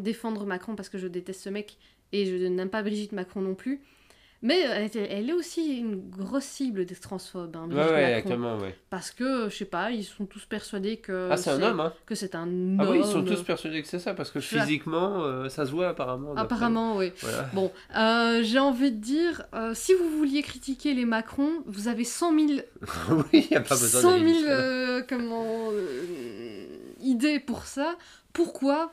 [0.00, 1.78] défendre Macron parce que je déteste ce mec
[2.10, 3.80] et je n'aime pas Brigitte Macron non plus.
[4.40, 8.76] Mais elle, est aussi une grosse cible des transphobes, hein, ouais, ouais, actuellement, ouais.
[8.88, 11.92] Parce que, je sais pas, ils sont tous persuadés que Ah, c'est un homme, hein
[12.06, 12.78] que c'est un homme.
[12.80, 14.60] Ah oui, ils sont tous persuadés que c'est ça, parce que Ça.
[14.60, 16.36] physiquement, euh, ça se voit apparemment.
[16.36, 17.10] Apparemment, oui.
[17.20, 17.50] Voilà.
[17.52, 22.04] Bon, euh, j'ai envie de dire, euh, si vous vouliez critiquer les Macron, vous avez
[22.04, 22.60] 100 000,
[23.32, 24.52] oui, n'y a pas besoin 100 d'aller 000 jusque-là.
[24.54, 26.64] euh, comment, euh,
[27.00, 27.96] idées pour ça.
[28.32, 28.92] Pourquoi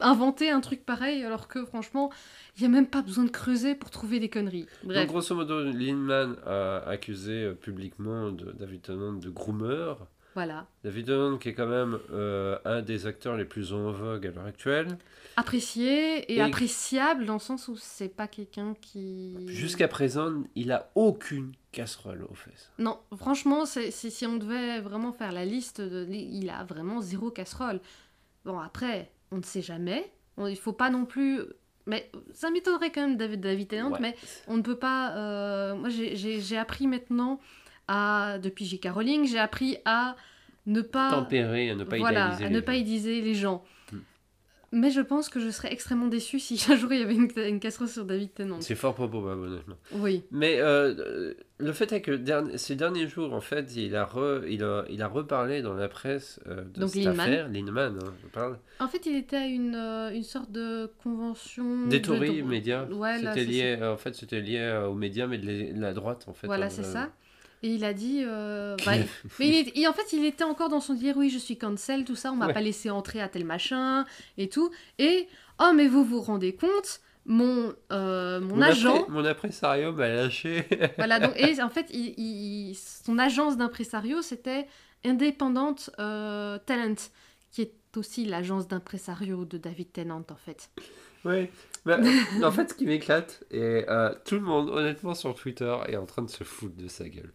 [0.00, 2.10] inventer un truc pareil alors que franchement,
[2.56, 4.66] il n'y a même pas besoin de creuser pour trouver des conneries.
[4.84, 4.98] Bref.
[4.98, 9.96] Donc, grosso modo, Lindman a accusé euh, publiquement de, David Tennant de groomer.
[10.34, 10.66] Voilà.
[10.84, 14.30] David Tennant qui est quand même euh, un des acteurs les plus en vogue à
[14.30, 14.96] l'heure actuelle.
[15.36, 19.36] Apprécié et, Et- appréciable dans le sens où c'est pas quelqu'un qui.
[19.48, 22.70] Jusqu'à présent, il a aucune casserole aux fesses.
[22.78, 27.30] Non, franchement, c'est- si on devait vraiment faire la liste, de, il a vraiment zéro
[27.30, 27.80] casserole.
[28.44, 30.12] Bon, après, on ne sait jamais.
[30.36, 31.40] On- il faut pas non plus.
[31.86, 33.98] Mais ça m'étonnerait quand même, David, David Tennant, Ouais.
[34.00, 34.14] mais
[34.46, 35.16] on ne peut pas.
[35.16, 37.40] euh, moi, j'ai, appris maintenant
[37.88, 38.38] à.
[38.42, 38.88] Depuis J.K.
[38.90, 40.16] Rowling, j'ai appris à
[40.66, 41.10] ne pas.
[41.10, 43.64] Tempéré, à ne pas voilà, à pas idéaliser les gens.
[44.72, 47.28] Mais je pense que je serais extrêmement déçue si un jour il y avait une,
[47.36, 48.60] une casserole sur David Tennant.
[48.60, 49.76] C'est fort probable, honnêtement.
[49.94, 50.22] Oui.
[50.30, 54.04] Mais euh, euh, le fait est que derni- ces derniers jours, en fait, il a,
[54.04, 57.48] re- il a, il a reparlé dans la presse euh, de Donc cette affaire.
[57.48, 58.58] Lindemann, hein, je parle.
[58.78, 61.88] En fait, il était à une, euh, une sorte de convention.
[61.88, 62.86] Des de médias.
[62.86, 66.46] Ouais, c'était lié, en fait, c'était lié aux médias, mais de la- droite, en fait.
[66.46, 67.10] Voilà, hein, c'est ça.
[67.62, 68.22] Et il a dit.
[68.24, 68.92] euh, bah,
[69.38, 71.58] mais il est- il- en fait, il était encore dans son dire oui, je suis
[71.58, 72.52] cancel, tout ça, on m'a Ouais.
[72.54, 74.06] pas laissé entrer à tel machin
[74.38, 74.70] et tout.
[74.98, 75.28] Et
[75.58, 78.96] oh, mais vous vous rendez compte, mon, euh, mon, Mon agent.
[79.02, 80.64] appré- mon impresario m'a lâché.
[80.96, 84.66] voilà, donc, et en fait, il, il- son agence d'impresario, c'était
[85.04, 86.94] Indépendante euh, Talent,
[87.50, 90.70] qui est aussi l'agence d'impresario de David Tennant, en fait.
[91.24, 91.50] Ouais.
[91.86, 91.98] Bah,
[92.42, 96.06] en fait, ce qui m'éclate, et euh, tout le monde, honnêtement, sur Twitter, est en
[96.06, 97.32] train de se foutre de sa gueule.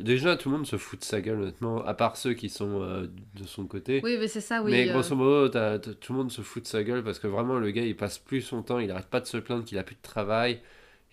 [0.00, 2.82] Déjà, tout le monde se fout de sa gueule, honnêtement, à part ceux qui sont
[2.82, 4.00] euh, de son côté.
[4.04, 4.70] Oui, mais c'est ça, oui.
[4.70, 7.58] Mais euh, grosso modo, tout le monde se fout de sa gueule parce que vraiment,
[7.58, 9.82] le gars, il passe plus son temps, il arrête pas de se plaindre qu'il a
[9.82, 10.60] plus de travail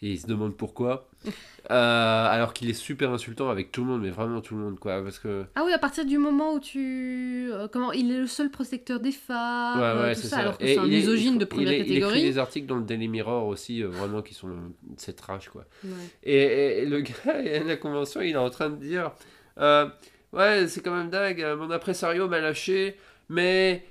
[0.01, 1.07] et il se demande pourquoi.
[1.71, 4.77] Euh, alors qu'il est super insultant avec tout le monde, mais vraiment tout le monde,
[4.79, 5.01] quoi.
[5.01, 5.45] Parce que.
[5.55, 7.49] Ah oui, à partir du moment où tu...
[7.51, 10.35] euh, comment Il est le seul protecteur des femmes, Ouais, euh, ouais, tout c'est ça,
[10.35, 10.41] ça.
[10.43, 12.21] alors que c'est un misogyne de première il est- Il écrit catégorie.
[12.21, 14.49] des articles dans le Daily Mirror aussi, euh, vraiment, qui sont.
[14.97, 15.65] C'est trash, quoi.
[15.83, 15.89] Ouais.
[16.21, 19.11] Et, et- et le gars, à la convention, il est en train de dire
[19.59, 19.87] euh,
[20.33, 22.95] Ouais, c'est quand même dingue, euh, mon impresario m'a lâché,
[23.27, 23.83] mais.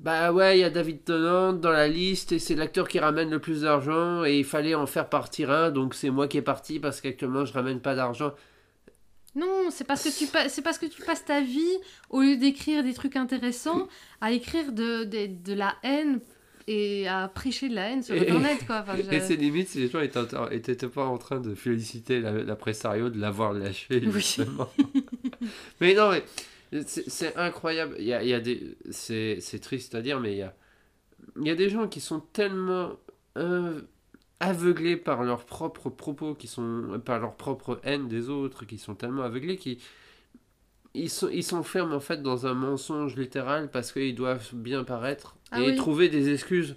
[0.00, 3.30] Bah ouais, il y a David Tennant dans la liste et c'est l'acteur qui ramène
[3.30, 6.42] le plus d'argent et il fallait en faire partir un, donc c'est moi qui est
[6.42, 8.32] parti parce qu'actuellement je ramène pas d'argent.
[9.36, 11.76] Non, c'est parce, que tu pa- c'est parce que tu passes ta vie,
[12.08, 13.88] au lieu d'écrire des trucs intéressants,
[14.22, 16.20] à écrire de, de, de la haine
[16.66, 18.80] et à prêcher de la haine sur Et- Internet, quoi.
[18.82, 20.18] Enfin, je- Et c'est limite si les gens étaient,
[20.50, 24.10] étaient pas en train de féliciter la- l'impresario de l'avoir lâché, Oui.
[24.12, 24.68] justement.
[25.80, 26.24] mais non, mais
[26.86, 27.96] c'est incroyable.
[27.98, 30.54] Il y a, il y a des, c'est triste à dire, mais il y a,
[31.40, 32.92] il y a des gens qui sont tellement
[33.38, 33.80] euh,
[34.40, 38.94] aveuglés par leurs propres propos, qui sont par leur propre haine des autres, qui sont
[38.94, 39.78] tellement aveuglés qui
[40.94, 41.08] ils
[41.44, 45.76] s'enferment en fait dans un mensonge littéral parce qu'ils doivent bien paraître Ah et oui.
[45.76, 46.76] trouver des excuses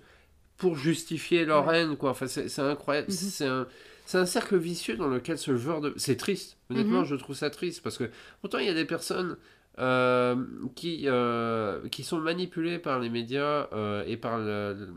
[0.57, 1.79] pour justifier leur Ouais.
[1.81, 2.11] haine quoi.
[2.11, 3.13] Enfin c'est incroyable, Mhm.
[3.15, 3.67] c'est un
[4.05, 6.57] c'est un cercle vicieux dans lequel ce genre de c'est triste.
[6.69, 7.05] Honnêtement, Mhm.
[7.05, 8.09] je trouve ça triste parce que
[8.41, 9.37] pourtant il y a des personnes
[9.79, 10.35] euh,
[10.75, 14.89] qui, euh, qui sont manipulées par les médias euh, et par, le-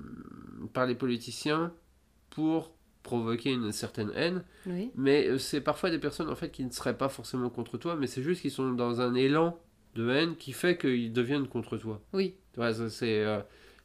[0.73, 1.73] par les politiciens
[2.31, 2.73] pour
[3.03, 4.43] provoquer une certaine haine.
[4.67, 4.91] Oui.
[4.97, 7.97] Mais euh, c'est parfois des personnes en fait qui ne seraient pas forcément contre toi,
[7.97, 9.59] mais c'est juste qu'ils sont dans un élan
[9.95, 12.01] de haine qui fait qu'ils deviennent contre toi.
[12.13, 12.35] Oui.
[12.53, 13.39] Tu vois, ça, c'est euh,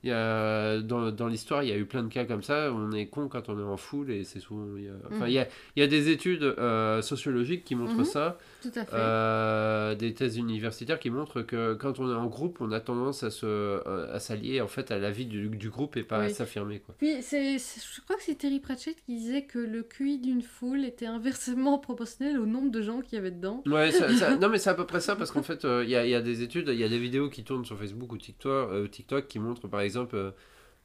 [0.03, 2.73] il y a, dans, dans l'histoire, il y a eu plein de cas comme ça.
[2.73, 4.75] On est con quand on est en foule et c'est souvent.
[4.75, 5.27] il y a- Enfin, Mhm.
[5.27, 8.03] il y, a, il y a des études euh, sociologiques qui montrent Mhm.
[8.05, 8.93] ça, Tout à fait.
[8.93, 13.23] euh, des thèses universitaires qui montrent que quand on est en groupe, on a tendance
[13.23, 13.81] à se
[14.11, 16.95] à s'allier en fait à la vie du, du groupe et pas à s'affirmer quoi.
[16.97, 20.85] Puis, c'est, je crois que c'est Terry Pratchett qui disait que le QI d'une foule
[20.85, 23.63] était inversement proportionnel au nombre de gens qu'il y avait dedans.
[23.65, 25.89] Ouais, ça- ça- non mais c'est à peu près ça parce qu'en fait euh, il
[25.89, 28.11] y, a, y a des études, il y a des vidéos qui tournent sur Facebook
[28.13, 30.33] ou TikTok, euh, TikTok qui montrent par exemple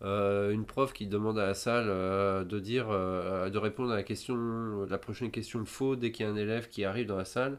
[0.03, 3.97] euh, une prof qui demande à la salle euh, de dire, euh, de répondre à
[3.97, 7.17] la question, la prochaine question faux dès qu'il y a un élève qui arrive dans
[7.17, 7.59] la salle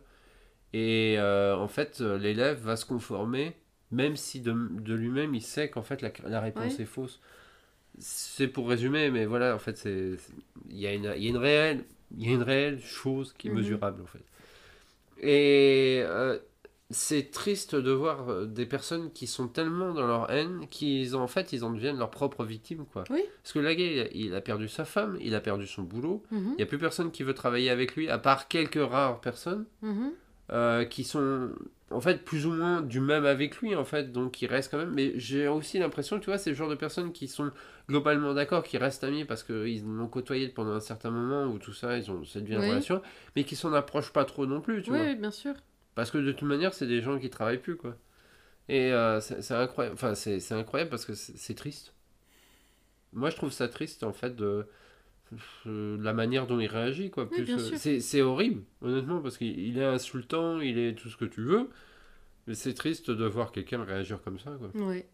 [0.74, 3.56] et en fait l'élève va se conformer
[3.92, 6.84] même si de, de lui-même il sait qu'en fait la, la réponse Ouais.
[6.84, 7.22] est fausse.
[8.00, 10.14] C'est pour résumer mais voilà en fait c'est
[10.70, 11.86] il y a une il y a une réelle
[12.18, 13.58] il y a une réelle chose qui est Mhm.
[13.58, 14.24] mesurable en fait.
[15.22, 16.04] Et
[16.90, 21.28] c'est triste de voir euh, des personnes qui sont tellement dans leur haine qu'ils en
[21.28, 23.04] fait ils en deviennent leurs propres victimes quoi.
[23.10, 23.24] Oui.
[23.44, 26.56] Parce que gars il a, perdu sa femme, il a perdu son boulot, Mhm, il
[26.58, 30.12] n'y a plus personne qui veut travailler avec lui à part quelques rares personnes mhm.
[30.52, 31.50] euh, qui sont
[31.92, 34.78] en fait plus ou moins du même avec lui en fait donc il reste quand
[34.78, 37.52] même mais j'ai aussi l'impression tu vois c'est le genre de personnes qui sont
[37.90, 41.74] globalement d'accord qui restent amis parce qu'ils l'ont côtoyé pendant un certain moment ou tout
[41.74, 42.70] ça ils ont cette vie en Oui.
[42.70, 43.02] relation
[43.36, 45.54] mais qui s'en approchent pas trop non plus tu Oui, vois oui, bien sûr.
[45.98, 47.98] Parce que de toute manière, c'est des gens qui travaillent plus, quoi.
[48.70, 49.96] Et euh, c'est incroyable.
[49.96, 51.96] Enfin, c'est incroyable parce que c'est triste.
[53.14, 54.68] Moi, je trouve ça triste, en fait, de,
[55.66, 57.28] de la manière dont il réagit, quoi.
[57.32, 61.26] Oui, euh, c'est horrible, honnêtement, parce qu'il il est insultant, il est tout ce que
[61.26, 61.68] tu veux.
[62.46, 64.70] Mais c'est triste de voir quelqu'un réagir comme ça, quoi.
[64.80, 65.08] Ouais.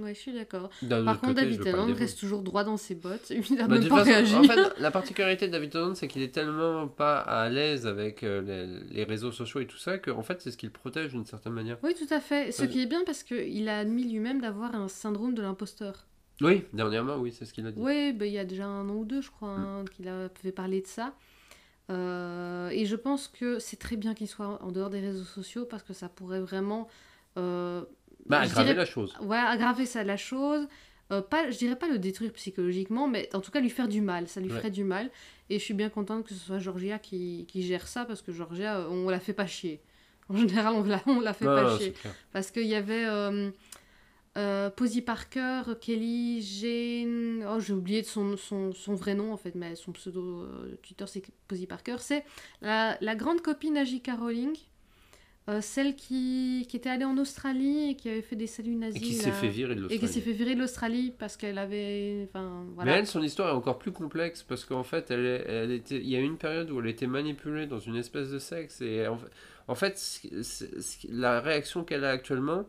[0.00, 0.70] Ouais, je suis d'accord.
[0.88, 3.30] Par contre, David Tennant reste toujours droit dans ses bottes.
[3.50, 4.34] Il n'a Bah, même pas façon, réagi.
[4.34, 8.22] En fait, la particularité de David Tennant, c'est qu'il est tellement pas à l'aise avec
[8.22, 8.40] euh,
[8.88, 11.10] les, les réseaux sociaux et tout ça, que en fait, c'est ce qui le protège
[11.12, 11.76] d'une certaine manière.
[11.82, 12.52] Oui, tout à fait.
[12.52, 12.68] Ce Ouais.
[12.68, 16.06] qui est bien parce qu'il a admis lui-même d'avoir un syndrome de l'imposteur.
[16.40, 17.78] Oui, dernièrement, oui, c'est ce qu'il a dit.
[17.80, 19.64] Oui, bah, il y a déjà un an ou deux, je crois, Mm.
[19.64, 21.14] hein, qu'il a fait parler de ça.
[21.90, 25.64] Euh, et je pense que c'est très bien qu'il soit en dehors des réseaux sociaux
[25.64, 26.88] parce que ça pourrait vraiment
[27.36, 27.82] euh,
[28.26, 29.14] Bah, aggraver dirais- la chose.
[29.22, 30.66] ouais, aggraver ça la chose.
[31.12, 34.00] Euh, pas, je dirais pas le détruire psychologiquement, mais en tout cas lui faire du
[34.00, 34.28] mal.
[34.28, 34.58] Ça lui Ouais.
[34.58, 35.10] ferait du mal.
[35.48, 38.30] Et je suis bien contente que ce soit Georgia qui, qui gère ça parce que
[38.30, 39.80] Georgia, euh, on la fait pas chier.
[40.28, 41.92] En général, on la, on la fait pas chier.
[41.92, 42.14] clair.
[42.32, 43.50] Parce qu'il y avait euh,
[44.38, 47.44] euh, Posy Parker, Kelly, Jane.
[47.50, 50.76] Oh, j'ai oublié de son, son, son vrai nom en fait, mais son pseudo euh,
[50.82, 51.96] Twitter c'est Posy Parker.
[51.98, 52.24] C'est
[52.62, 54.12] la, la grande copine d'J.K.
[54.20, 54.56] Rowling,
[55.50, 58.76] euh, celle qui, qui était allée en Australie et qui avait fait des saluts Et
[58.76, 59.02] nazis.
[59.02, 60.22] qui s'est fait virer de Et qui s'est l'Australie.
[60.24, 62.28] fait virer de l'Australie parce qu'elle avait.
[62.28, 62.98] Enfin, Mais voilà.
[62.98, 66.16] elle, son histoire est encore plus complexe parce qu'en fait, elle, elle était, il y
[66.16, 69.16] a eu une période où elle était manipulée dans une espèce de sexe et en,
[69.18, 69.30] fait-
[69.68, 69.74] en
[71.10, 72.64] la réaction qu'elle a actuellement,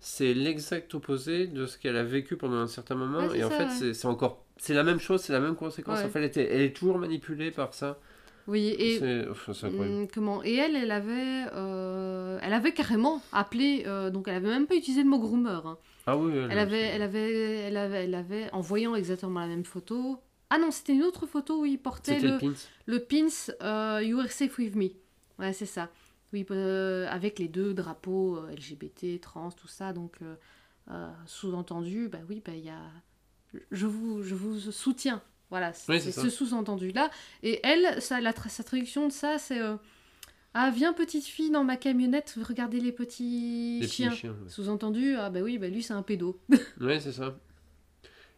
[0.00, 3.50] c'est l'exact opposé de ce qu'elle a vécu pendant un certain moment Ouais, et en
[3.50, 3.70] fait, ouais.
[3.78, 5.98] c'est c'est encore, c'est la même chose, c'est la même conséquence.
[6.00, 6.04] Ouais.
[6.06, 7.98] En fait, elle, était- elle est toujours manipulée par ça.
[8.48, 9.24] Oui, et.
[9.30, 9.52] Enfin.
[9.68, 14.48] Hum, comment Et elle, elle avait, euh, elle avait carrément appelé, euh, donc elle avait
[14.48, 15.64] même pas utilisé le mot groomer.
[15.66, 15.78] hein.
[16.06, 19.64] Ah oui, Elle avait, elle avait, elle avait, elle avait, en voyant exactement la même
[19.64, 20.18] photo.
[20.50, 22.52] Ah non, c'était une autre photo où il portait le, le pins.
[22.86, 24.90] le pins euh, You are safe with me.
[25.38, 25.88] Ouais, c'est ça.
[26.32, 26.44] Oui,
[27.08, 29.92] avec les deux drapeaux LGBT, trans, tout ça.
[29.92, 30.16] Donc,
[31.26, 32.80] sous-entendu, bah oui, bah il y a.
[33.70, 35.22] Je vous, je vous soutiens.
[35.52, 37.10] Voilà, c'est Oui, ce sous-entendu-là.
[37.42, 39.60] Et elle, ça, la tra- sa traduction de ça, c'est.
[39.60, 39.76] euh,
[40.54, 44.12] ah, viens, petite fille, dans ma camionnette, regardez les petits Les chiens.
[44.14, 44.30] chiens.
[44.32, 44.48] ouais.
[44.48, 46.40] Sous-entendu, ah bah oui, bah lui, c'est un pédo.
[46.80, 47.38] Ouais, c'est ça.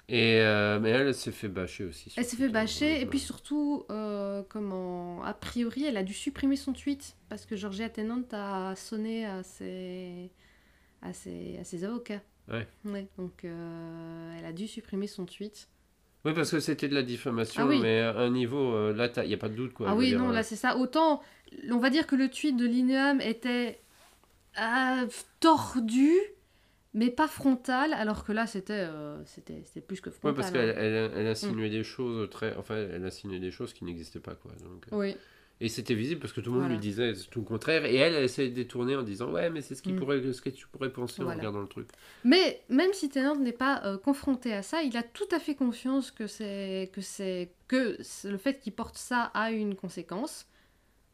[0.08, 2.12] Et euh, mais elle, elle s'est fait bâcher aussi.
[2.16, 3.06] Elle s'est fait bâcher, et Ouais.
[3.06, 7.88] puis surtout, euh, comment, a priori, elle a dû supprimer son tweet parce que Georgia
[7.88, 10.30] Tennant a sonné à ses,
[11.00, 12.20] à ses, à ses avocats.
[12.52, 12.66] Ouais.
[13.16, 15.68] donc euh, elle a dû supprimer son tweet.
[16.24, 17.80] Oui, parce que c'était de la diffamation, Ah oui.
[17.82, 19.74] mais à un niveau, euh, là, il n'y a pas de doute.
[19.74, 20.76] Quoi, ah oui, dire, non, euh, là c'est ça.
[20.76, 21.20] Autant,
[21.70, 23.80] on va dire que le tweet de Lineam était
[24.56, 25.04] ah,
[25.40, 26.12] tordu,
[26.94, 30.30] mais pas frontal, alors que là c'était euh, c'était plus que frontal.
[30.30, 30.52] Ouais, parce hein.
[30.52, 32.56] qu'elle elle, elle insinuait des choses très.
[32.56, 34.52] Enfin, elle insinuait des choses qui n'existaient pas, quoi.
[34.62, 35.16] Donc, euh, Oui.
[35.60, 36.74] Et c'était visible parce que tout le monde Voilà.
[36.74, 39.60] lui disait tout le contraire, et elle, elle essayait de détourner en disant Ouais, mais
[39.62, 39.96] c'est ce, qui Mm.
[39.96, 41.88] pourrait, ce que tu pourrais penser en regardant le truc.
[42.24, 45.54] Mais même si Tennant n'est pas euh, confronté à ça, il a tout à fait
[45.54, 50.46] conscience que c'est que c'est que le fait qu'il porte ça a une conséquence.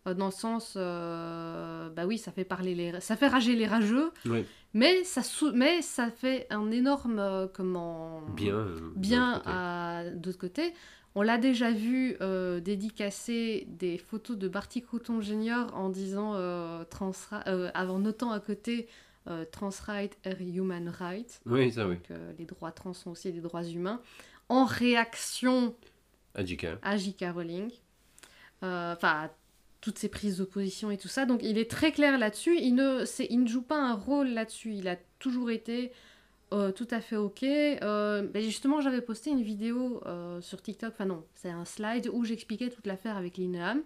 [0.06, 3.66] Euh, dans le sens, euh, bah oui, ça fait parler les, ça fait rager les
[3.66, 8.66] rageux, Oui, mais ça, sou- mais ça fait un énorme comment bien.
[8.96, 10.72] bien à d'autre côté.
[11.14, 15.66] On l'a déjà vu euh, dédicacer des photos de Barty Crouton Jr.
[15.74, 17.12] en disant euh, trans,
[17.48, 18.86] euh, en notant à côté
[19.28, 21.40] euh, trans right are human right.
[21.46, 21.96] Oui, ça, oui.
[21.96, 24.00] Donc, les droits trans sont aussi des droits humains.
[24.48, 25.74] En réaction
[26.34, 26.44] à
[26.96, 27.24] J.K.
[27.34, 27.70] Rowling.
[28.62, 29.30] Enfin,
[29.80, 31.26] toutes ces prises d'opposition et tout ça.
[31.26, 32.56] Donc, il est très clair là-dessus.
[32.58, 34.74] Il ne, il ne joue pas un rôle là-dessus.
[34.74, 35.92] Il a toujours été
[36.52, 37.42] euh, tout à fait OK.
[37.44, 40.92] Euh, ben justement, j'avais posté une vidéo euh, sur TikTok.
[40.92, 43.82] Enfin, non, c'est un slide où j'expliquais toute l'affaire avec Lineam.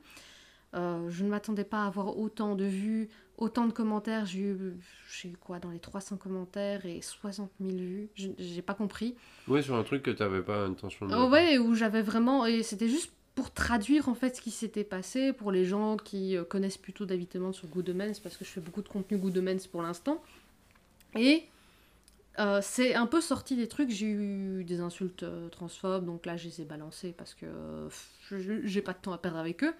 [0.75, 4.27] Euh, je ne m'attendais pas à avoir autant de vues, autant de commentaires.
[4.27, 4.77] J'ai eu,
[5.09, 8.09] j'ai eu quoi, dans les 300 commentaires et 60 000 vues.
[8.17, 9.15] Je- J'ai pas compris.
[9.47, 11.15] Oui, sur un truc que tu n'avais pas intention de.
[11.15, 12.45] Oh ouais, où j'avais vraiment.
[12.47, 16.37] Et c'était juste pour traduire en fait ce qui s'était passé pour les gens qui
[16.49, 19.67] connaissent plutôt David sur Good Omens, parce que je fais beaucoup de contenu Good Omens
[19.71, 20.23] pour l'instant.
[21.17, 21.45] Et
[22.39, 23.91] euh, c'est un peu sorti des trucs.
[23.91, 27.47] J'ai eu des insultes euh, transphobes, donc là je les ai balancées parce que
[28.31, 29.75] j'ai pas de temps à perdre avec eux.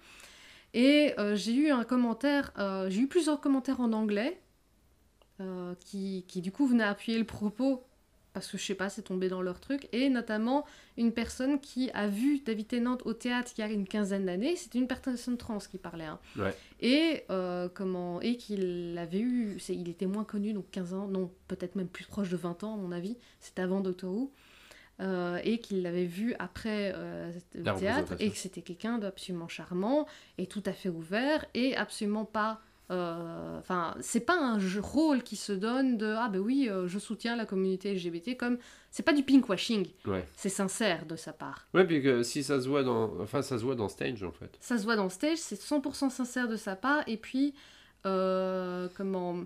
[0.73, 2.51] Et euh, j'ai eu un commentaire,
[2.89, 4.41] j'ai eu plusieurs commentaires en anglais
[5.81, 7.83] qui, qui du coup venaient appuyer le propos
[8.35, 9.87] parce que je sais pas, c'est tombé dans leur truc.
[9.93, 10.65] Et notamment
[10.97, 14.55] une personne qui a vu David Tennant au théâtre il y a une quinzaine d'années.
[14.55, 16.03] C'était une personne trans qui parlait.
[16.05, 16.19] hein.
[16.37, 16.53] Ouais.
[16.81, 21.07] Et euh, comment et qu'il avait eu, c'est- il était moins connu, donc 15 ans,
[21.07, 23.17] non, peut-être même plus proche de 20 ans à mon avis.
[23.39, 24.31] C'était avant Doctor Who.
[25.01, 30.05] Euh, et qu'il l'avait vu après euh, le théâtre et que c'était quelqu'un d'absolument charmant
[30.37, 35.35] et tout à fait ouvert et absolument pas euh, Enfin, c'est pas un rôle qui
[35.35, 38.57] se donne de ah ben oui, euh, je soutiens la communauté LGBT comme
[38.91, 40.25] c'est pas du pinkwashing, Ouais.
[40.35, 41.67] c'est sincère de sa part.
[41.73, 43.19] Ouais, puis que si ça se voit dans.
[43.21, 44.55] Enfin, ça se voit dans Stage en fait.
[44.61, 47.03] Ça se voit dans stage, c'est 100% sincère de sa part.
[47.07, 47.53] Et puis,
[48.05, 49.43] euh, comment.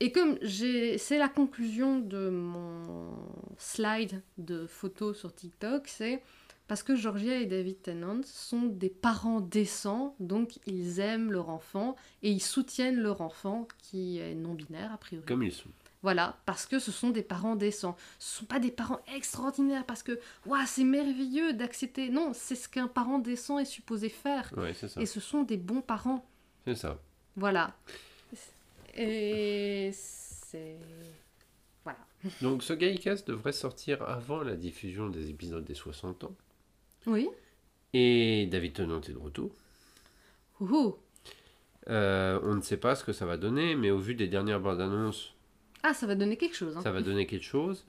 [0.00, 0.96] Et comme j'ai.
[0.98, 3.14] C'est la conclusion de mon
[3.58, 6.22] slide de photos sur TikTok, c'est.
[6.70, 11.96] Parce que Georgia et David Tennant sont des parents décents, donc ils aiment leur enfant
[12.22, 15.26] et ils soutiennent leur enfant qui est non-binaire a priori.
[15.26, 15.68] Comme ils sont.
[16.02, 17.96] Voilà, parce que ce sont des parents décents.
[18.20, 22.08] Ce sont pas des parents extraordinaires parce que Ouah, c'est merveilleux d'accepter.
[22.08, 24.54] Non, c'est ce qu'un parent décent est supposé faire.
[24.56, 25.00] Ouais, c'est ça.
[25.00, 26.24] Et ce sont des bons parents.
[26.64, 27.00] C'est ça.
[27.34, 27.74] Voilà.
[28.94, 30.76] Et c'est.
[31.82, 31.98] Voilà.
[32.42, 36.36] Donc ce Gaïcast devrait sortir avant la diffusion des épisodes des 60 ans.
[37.06, 37.28] Oui.
[37.92, 39.50] Et David Tennant est de retour.
[40.60, 40.96] Ouhou.
[41.88, 44.60] Euh, on ne sait pas ce que ça va donner, mais au vu des dernières
[44.60, 45.34] bandes annonces,
[45.82, 46.76] Ah, ça va donner quelque chose.
[46.76, 46.82] Hein.
[46.82, 47.86] ça va donner quelque chose.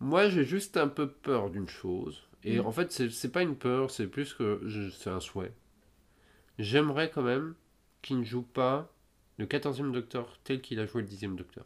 [0.00, 2.22] Moi, j'ai juste un peu peur d'une chose.
[2.44, 2.66] Et Mm.
[2.66, 4.60] en fait, c'est pas une peur, c'est plus que
[4.96, 5.52] c'est un souhait.
[6.58, 7.54] J'aimerais quand même
[8.02, 8.92] qu'il ne joue pas
[9.38, 11.64] le 14e Docteur tel qu'il a joué le 10e Docteur.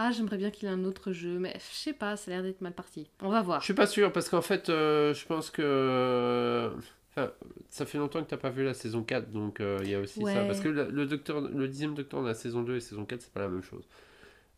[0.00, 2.42] Ah, j'aimerais bien qu'il ait un autre jeu, mais je sais pas, ça a l'air
[2.44, 3.10] d'être mal parti.
[3.20, 3.60] On va voir.
[3.60, 6.70] Je suis pas sûr parce qu'en fait, euh, je pense que.
[7.10, 7.32] Enfin,
[7.68, 10.00] ça fait longtemps que t'as pas vu la saison 4, donc euh, il y a
[10.00, 10.44] aussi ça.
[10.44, 13.22] Parce que le, le docteur, le dixième docteur de la saison 2 et saison 4,
[13.22, 13.88] c'est pas la même chose.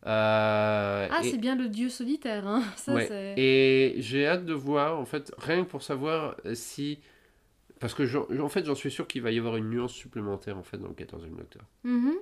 [0.05, 2.63] Euh, Ah, et- c'est bien le dieu solitaire, hein.
[2.75, 3.33] Ça, Ouais.
[3.37, 6.99] Et j'ai hâte de voir, en fait, rien que pour savoir si.
[7.79, 8.03] Parce que,
[8.39, 10.87] en fait, j'en suis sûr qu'il va y avoir une nuance supplémentaire, en fait, dans
[10.89, 11.63] le 14e Docteur.
[11.83, 12.13] Mhm.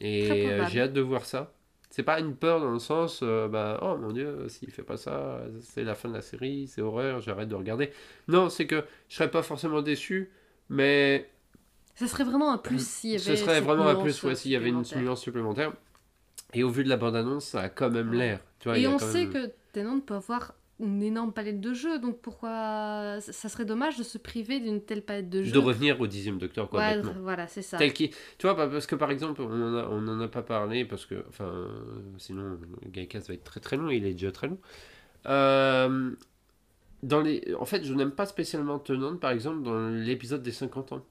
[0.00, 1.52] Et j'ai hâte de voir ça.
[1.90, 4.96] C'est pas une peur dans le sens, euh, bah, oh mon dieu, s'il fait pas
[4.96, 7.90] ça, c'est la fin de la série, c'est horreur, j'arrête de regarder.
[8.28, 10.30] Non, c'est que je serais pas forcément déçu,
[10.68, 11.30] mais
[11.94, 13.22] Ce serait vraiment un plus s'il y avait.
[13.22, 15.72] ce serait vraiment un plus ouais, s'il y avait une nuance supplémentaire.
[16.54, 18.40] Et au vu de la bande-annonce, ça a quand même l'air.
[18.74, 23.18] Et on sait même- que Tennant peut avoir une énorme palette de jeux, donc pourquoi
[23.20, 25.52] ça serait dommage de se priver d'une telle palette de jeux.
[25.52, 27.78] De revenir au dixième docteur, quoi, Ouais, voilà, c'est ça.
[27.78, 30.42] Tel qu'il- Tu vois, parce que par exemple, on en a, on en a pas
[30.42, 31.68] parlé, parce que, enfin,
[32.18, 34.58] sinon, Gaïcast va être très très long, il est déjà très long.
[35.26, 36.10] Euh,
[37.02, 37.54] dans les...
[37.58, 41.04] En fait, je n'aime pas spécialement Tenant, par exemple, dans l'épisode des 50 ans.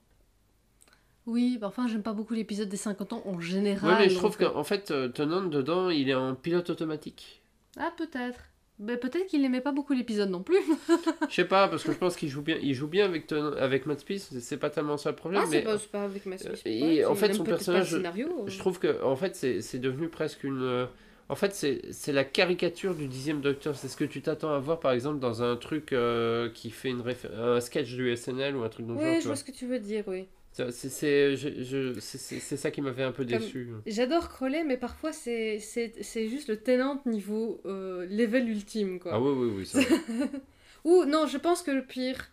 [1.25, 3.89] Oui, bah enfin, j'aime pas beaucoup l'épisode des 50 ans en général.
[3.93, 7.41] Ouais, mais je trouve euh, qu'en fait, euh, Tenant, dedans, il est en pilote automatique.
[7.77, 8.39] Ah, peut-être.
[8.77, 10.59] Bah, peut-être qu'il aimait pas beaucoup l'épisode non plus.
[11.29, 13.53] Je sais pas, parce que je pense qu'il joue bien, il joue bien avec, Tennant-
[13.55, 16.03] avec Matt Smith, c'est pas tellement ça le problème, Ah, mais c'est pas, c'est pas
[16.03, 18.27] avec ma euh, et en fait, son personnage, je- scénario.
[18.47, 20.61] Je trouve que en fait c'est c'est devenu presque une.
[20.61, 20.85] euh,
[21.29, 23.75] En fait c'est c'est la caricature du dixième Docteur.
[23.77, 26.89] C'est ce que tu t'attends à voir par exemple dans un truc euh, qui fait
[26.89, 29.07] une réfé- un sketch du SNL ou un truc dans le genre.
[29.07, 30.27] Oui, je vois ce que tu veux dire, oui.
[30.55, 33.69] C'est ça qui m'avait un peu déçu.
[33.85, 39.13] J'adore Crowley, mais parfois c'est juste le Tennant niveau euh, level ultime, quoi.
[39.15, 39.79] Ah oui oui oui ça.
[40.85, 42.29] Ou non, je pense que le pire,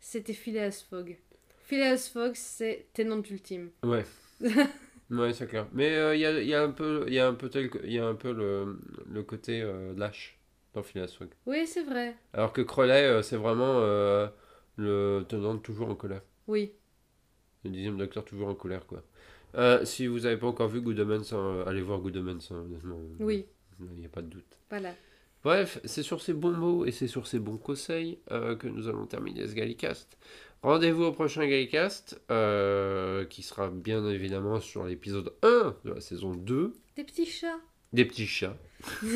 [0.00, 1.18] c'était Phileas Fogg.
[1.64, 3.70] Phileas Fogg, c'est Tennant ultime.
[3.82, 4.04] ouais.
[5.08, 5.68] Ouais c'est clair.
[5.72, 8.00] Mais euh, il y, a, y a un peu y a un peu tel y
[8.00, 10.36] a un peu le, le côté euh, lâche
[10.74, 11.28] dans Phileas Fogg.
[11.46, 12.16] Oui, c'est vrai.
[12.32, 13.78] Alors que Crowley euh, c'est vraiment
[14.76, 16.22] le tenant toujours en colère.
[16.48, 16.72] Oui.
[17.66, 19.02] Le dixième docteur toujours en colère, quoi.
[19.54, 22.62] Euh, si vous n'avez pas encore vu Good Omens, hein, allez voir Good Omens, hein,
[22.66, 22.98] honnêtement.
[23.20, 23.46] Oui,
[23.80, 24.58] Il n'y a pas de doute.
[24.70, 24.92] voilà.
[25.44, 28.88] Bref, c'est sur ces bons mots et c'est sur ces bons conseils euh, que nous
[28.88, 30.18] allons terminer ce Gallicast.
[30.62, 36.34] Rendez-vous au prochain Gallicast, euh, qui sera bien évidemment sur l'épisode 1 de la saison
[36.34, 37.60] 2, Des petits chats.
[37.92, 38.56] des petits chats.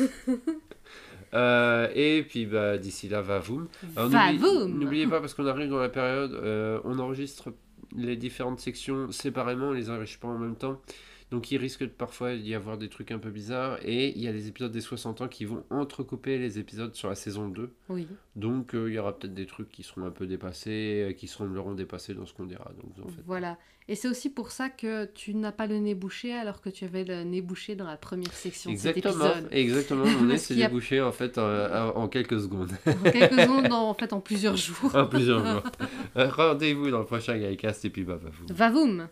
[1.33, 3.69] Euh, et puis bah, d'ici là, va Vavoum
[4.77, 7.53] N'oubliez pas, parce qu'on arrive dans la période, euh, on enregistre
[7.95, 10.81] les différentes sections séparément, on les enregistre pas en même temps.
[11.31, 13.77] Donc il risque parfois d'y avoir des trucs un peu bizarres.
[13.83, 17.07] Et il y a les épisodes des 60 ans qui vont entrecouper les épisodes sur
[17.09, 17.71] la saison 2.
[17.89, 18.05] Oui.
[18.35, 21.27] Donc euh, il y aura peut-être des trucs qui seront un peu dépassés, euh, qui
[21.27, 22.69] sembleront dépassés dans ce qu'on dira.
[22.81, 23.23] Donc en faites.
[23.25, 23.57] Voilà.
[23.87, 26.85] Et c'est aussi pour ça que tu n'as pas le nez bouché alors que tu
[26.85, 29.47] avais le nez bouché dans la première section de cet épisode.
[29.51, 30.05] exactement.
[30.05, 33.71] Mon nez s'est y a- débouché en fait en, en quelques secondes, En quelques secondes,
[33.71, 34.93] en fait, en plusieurs jours.
[34.95, 35.63] en plusieurs jours.
[36.15, 38.53] Rendez-vous dans le prochain Gaïcast et puis bah, bah vous.
[38.53, 39.07] Vavoum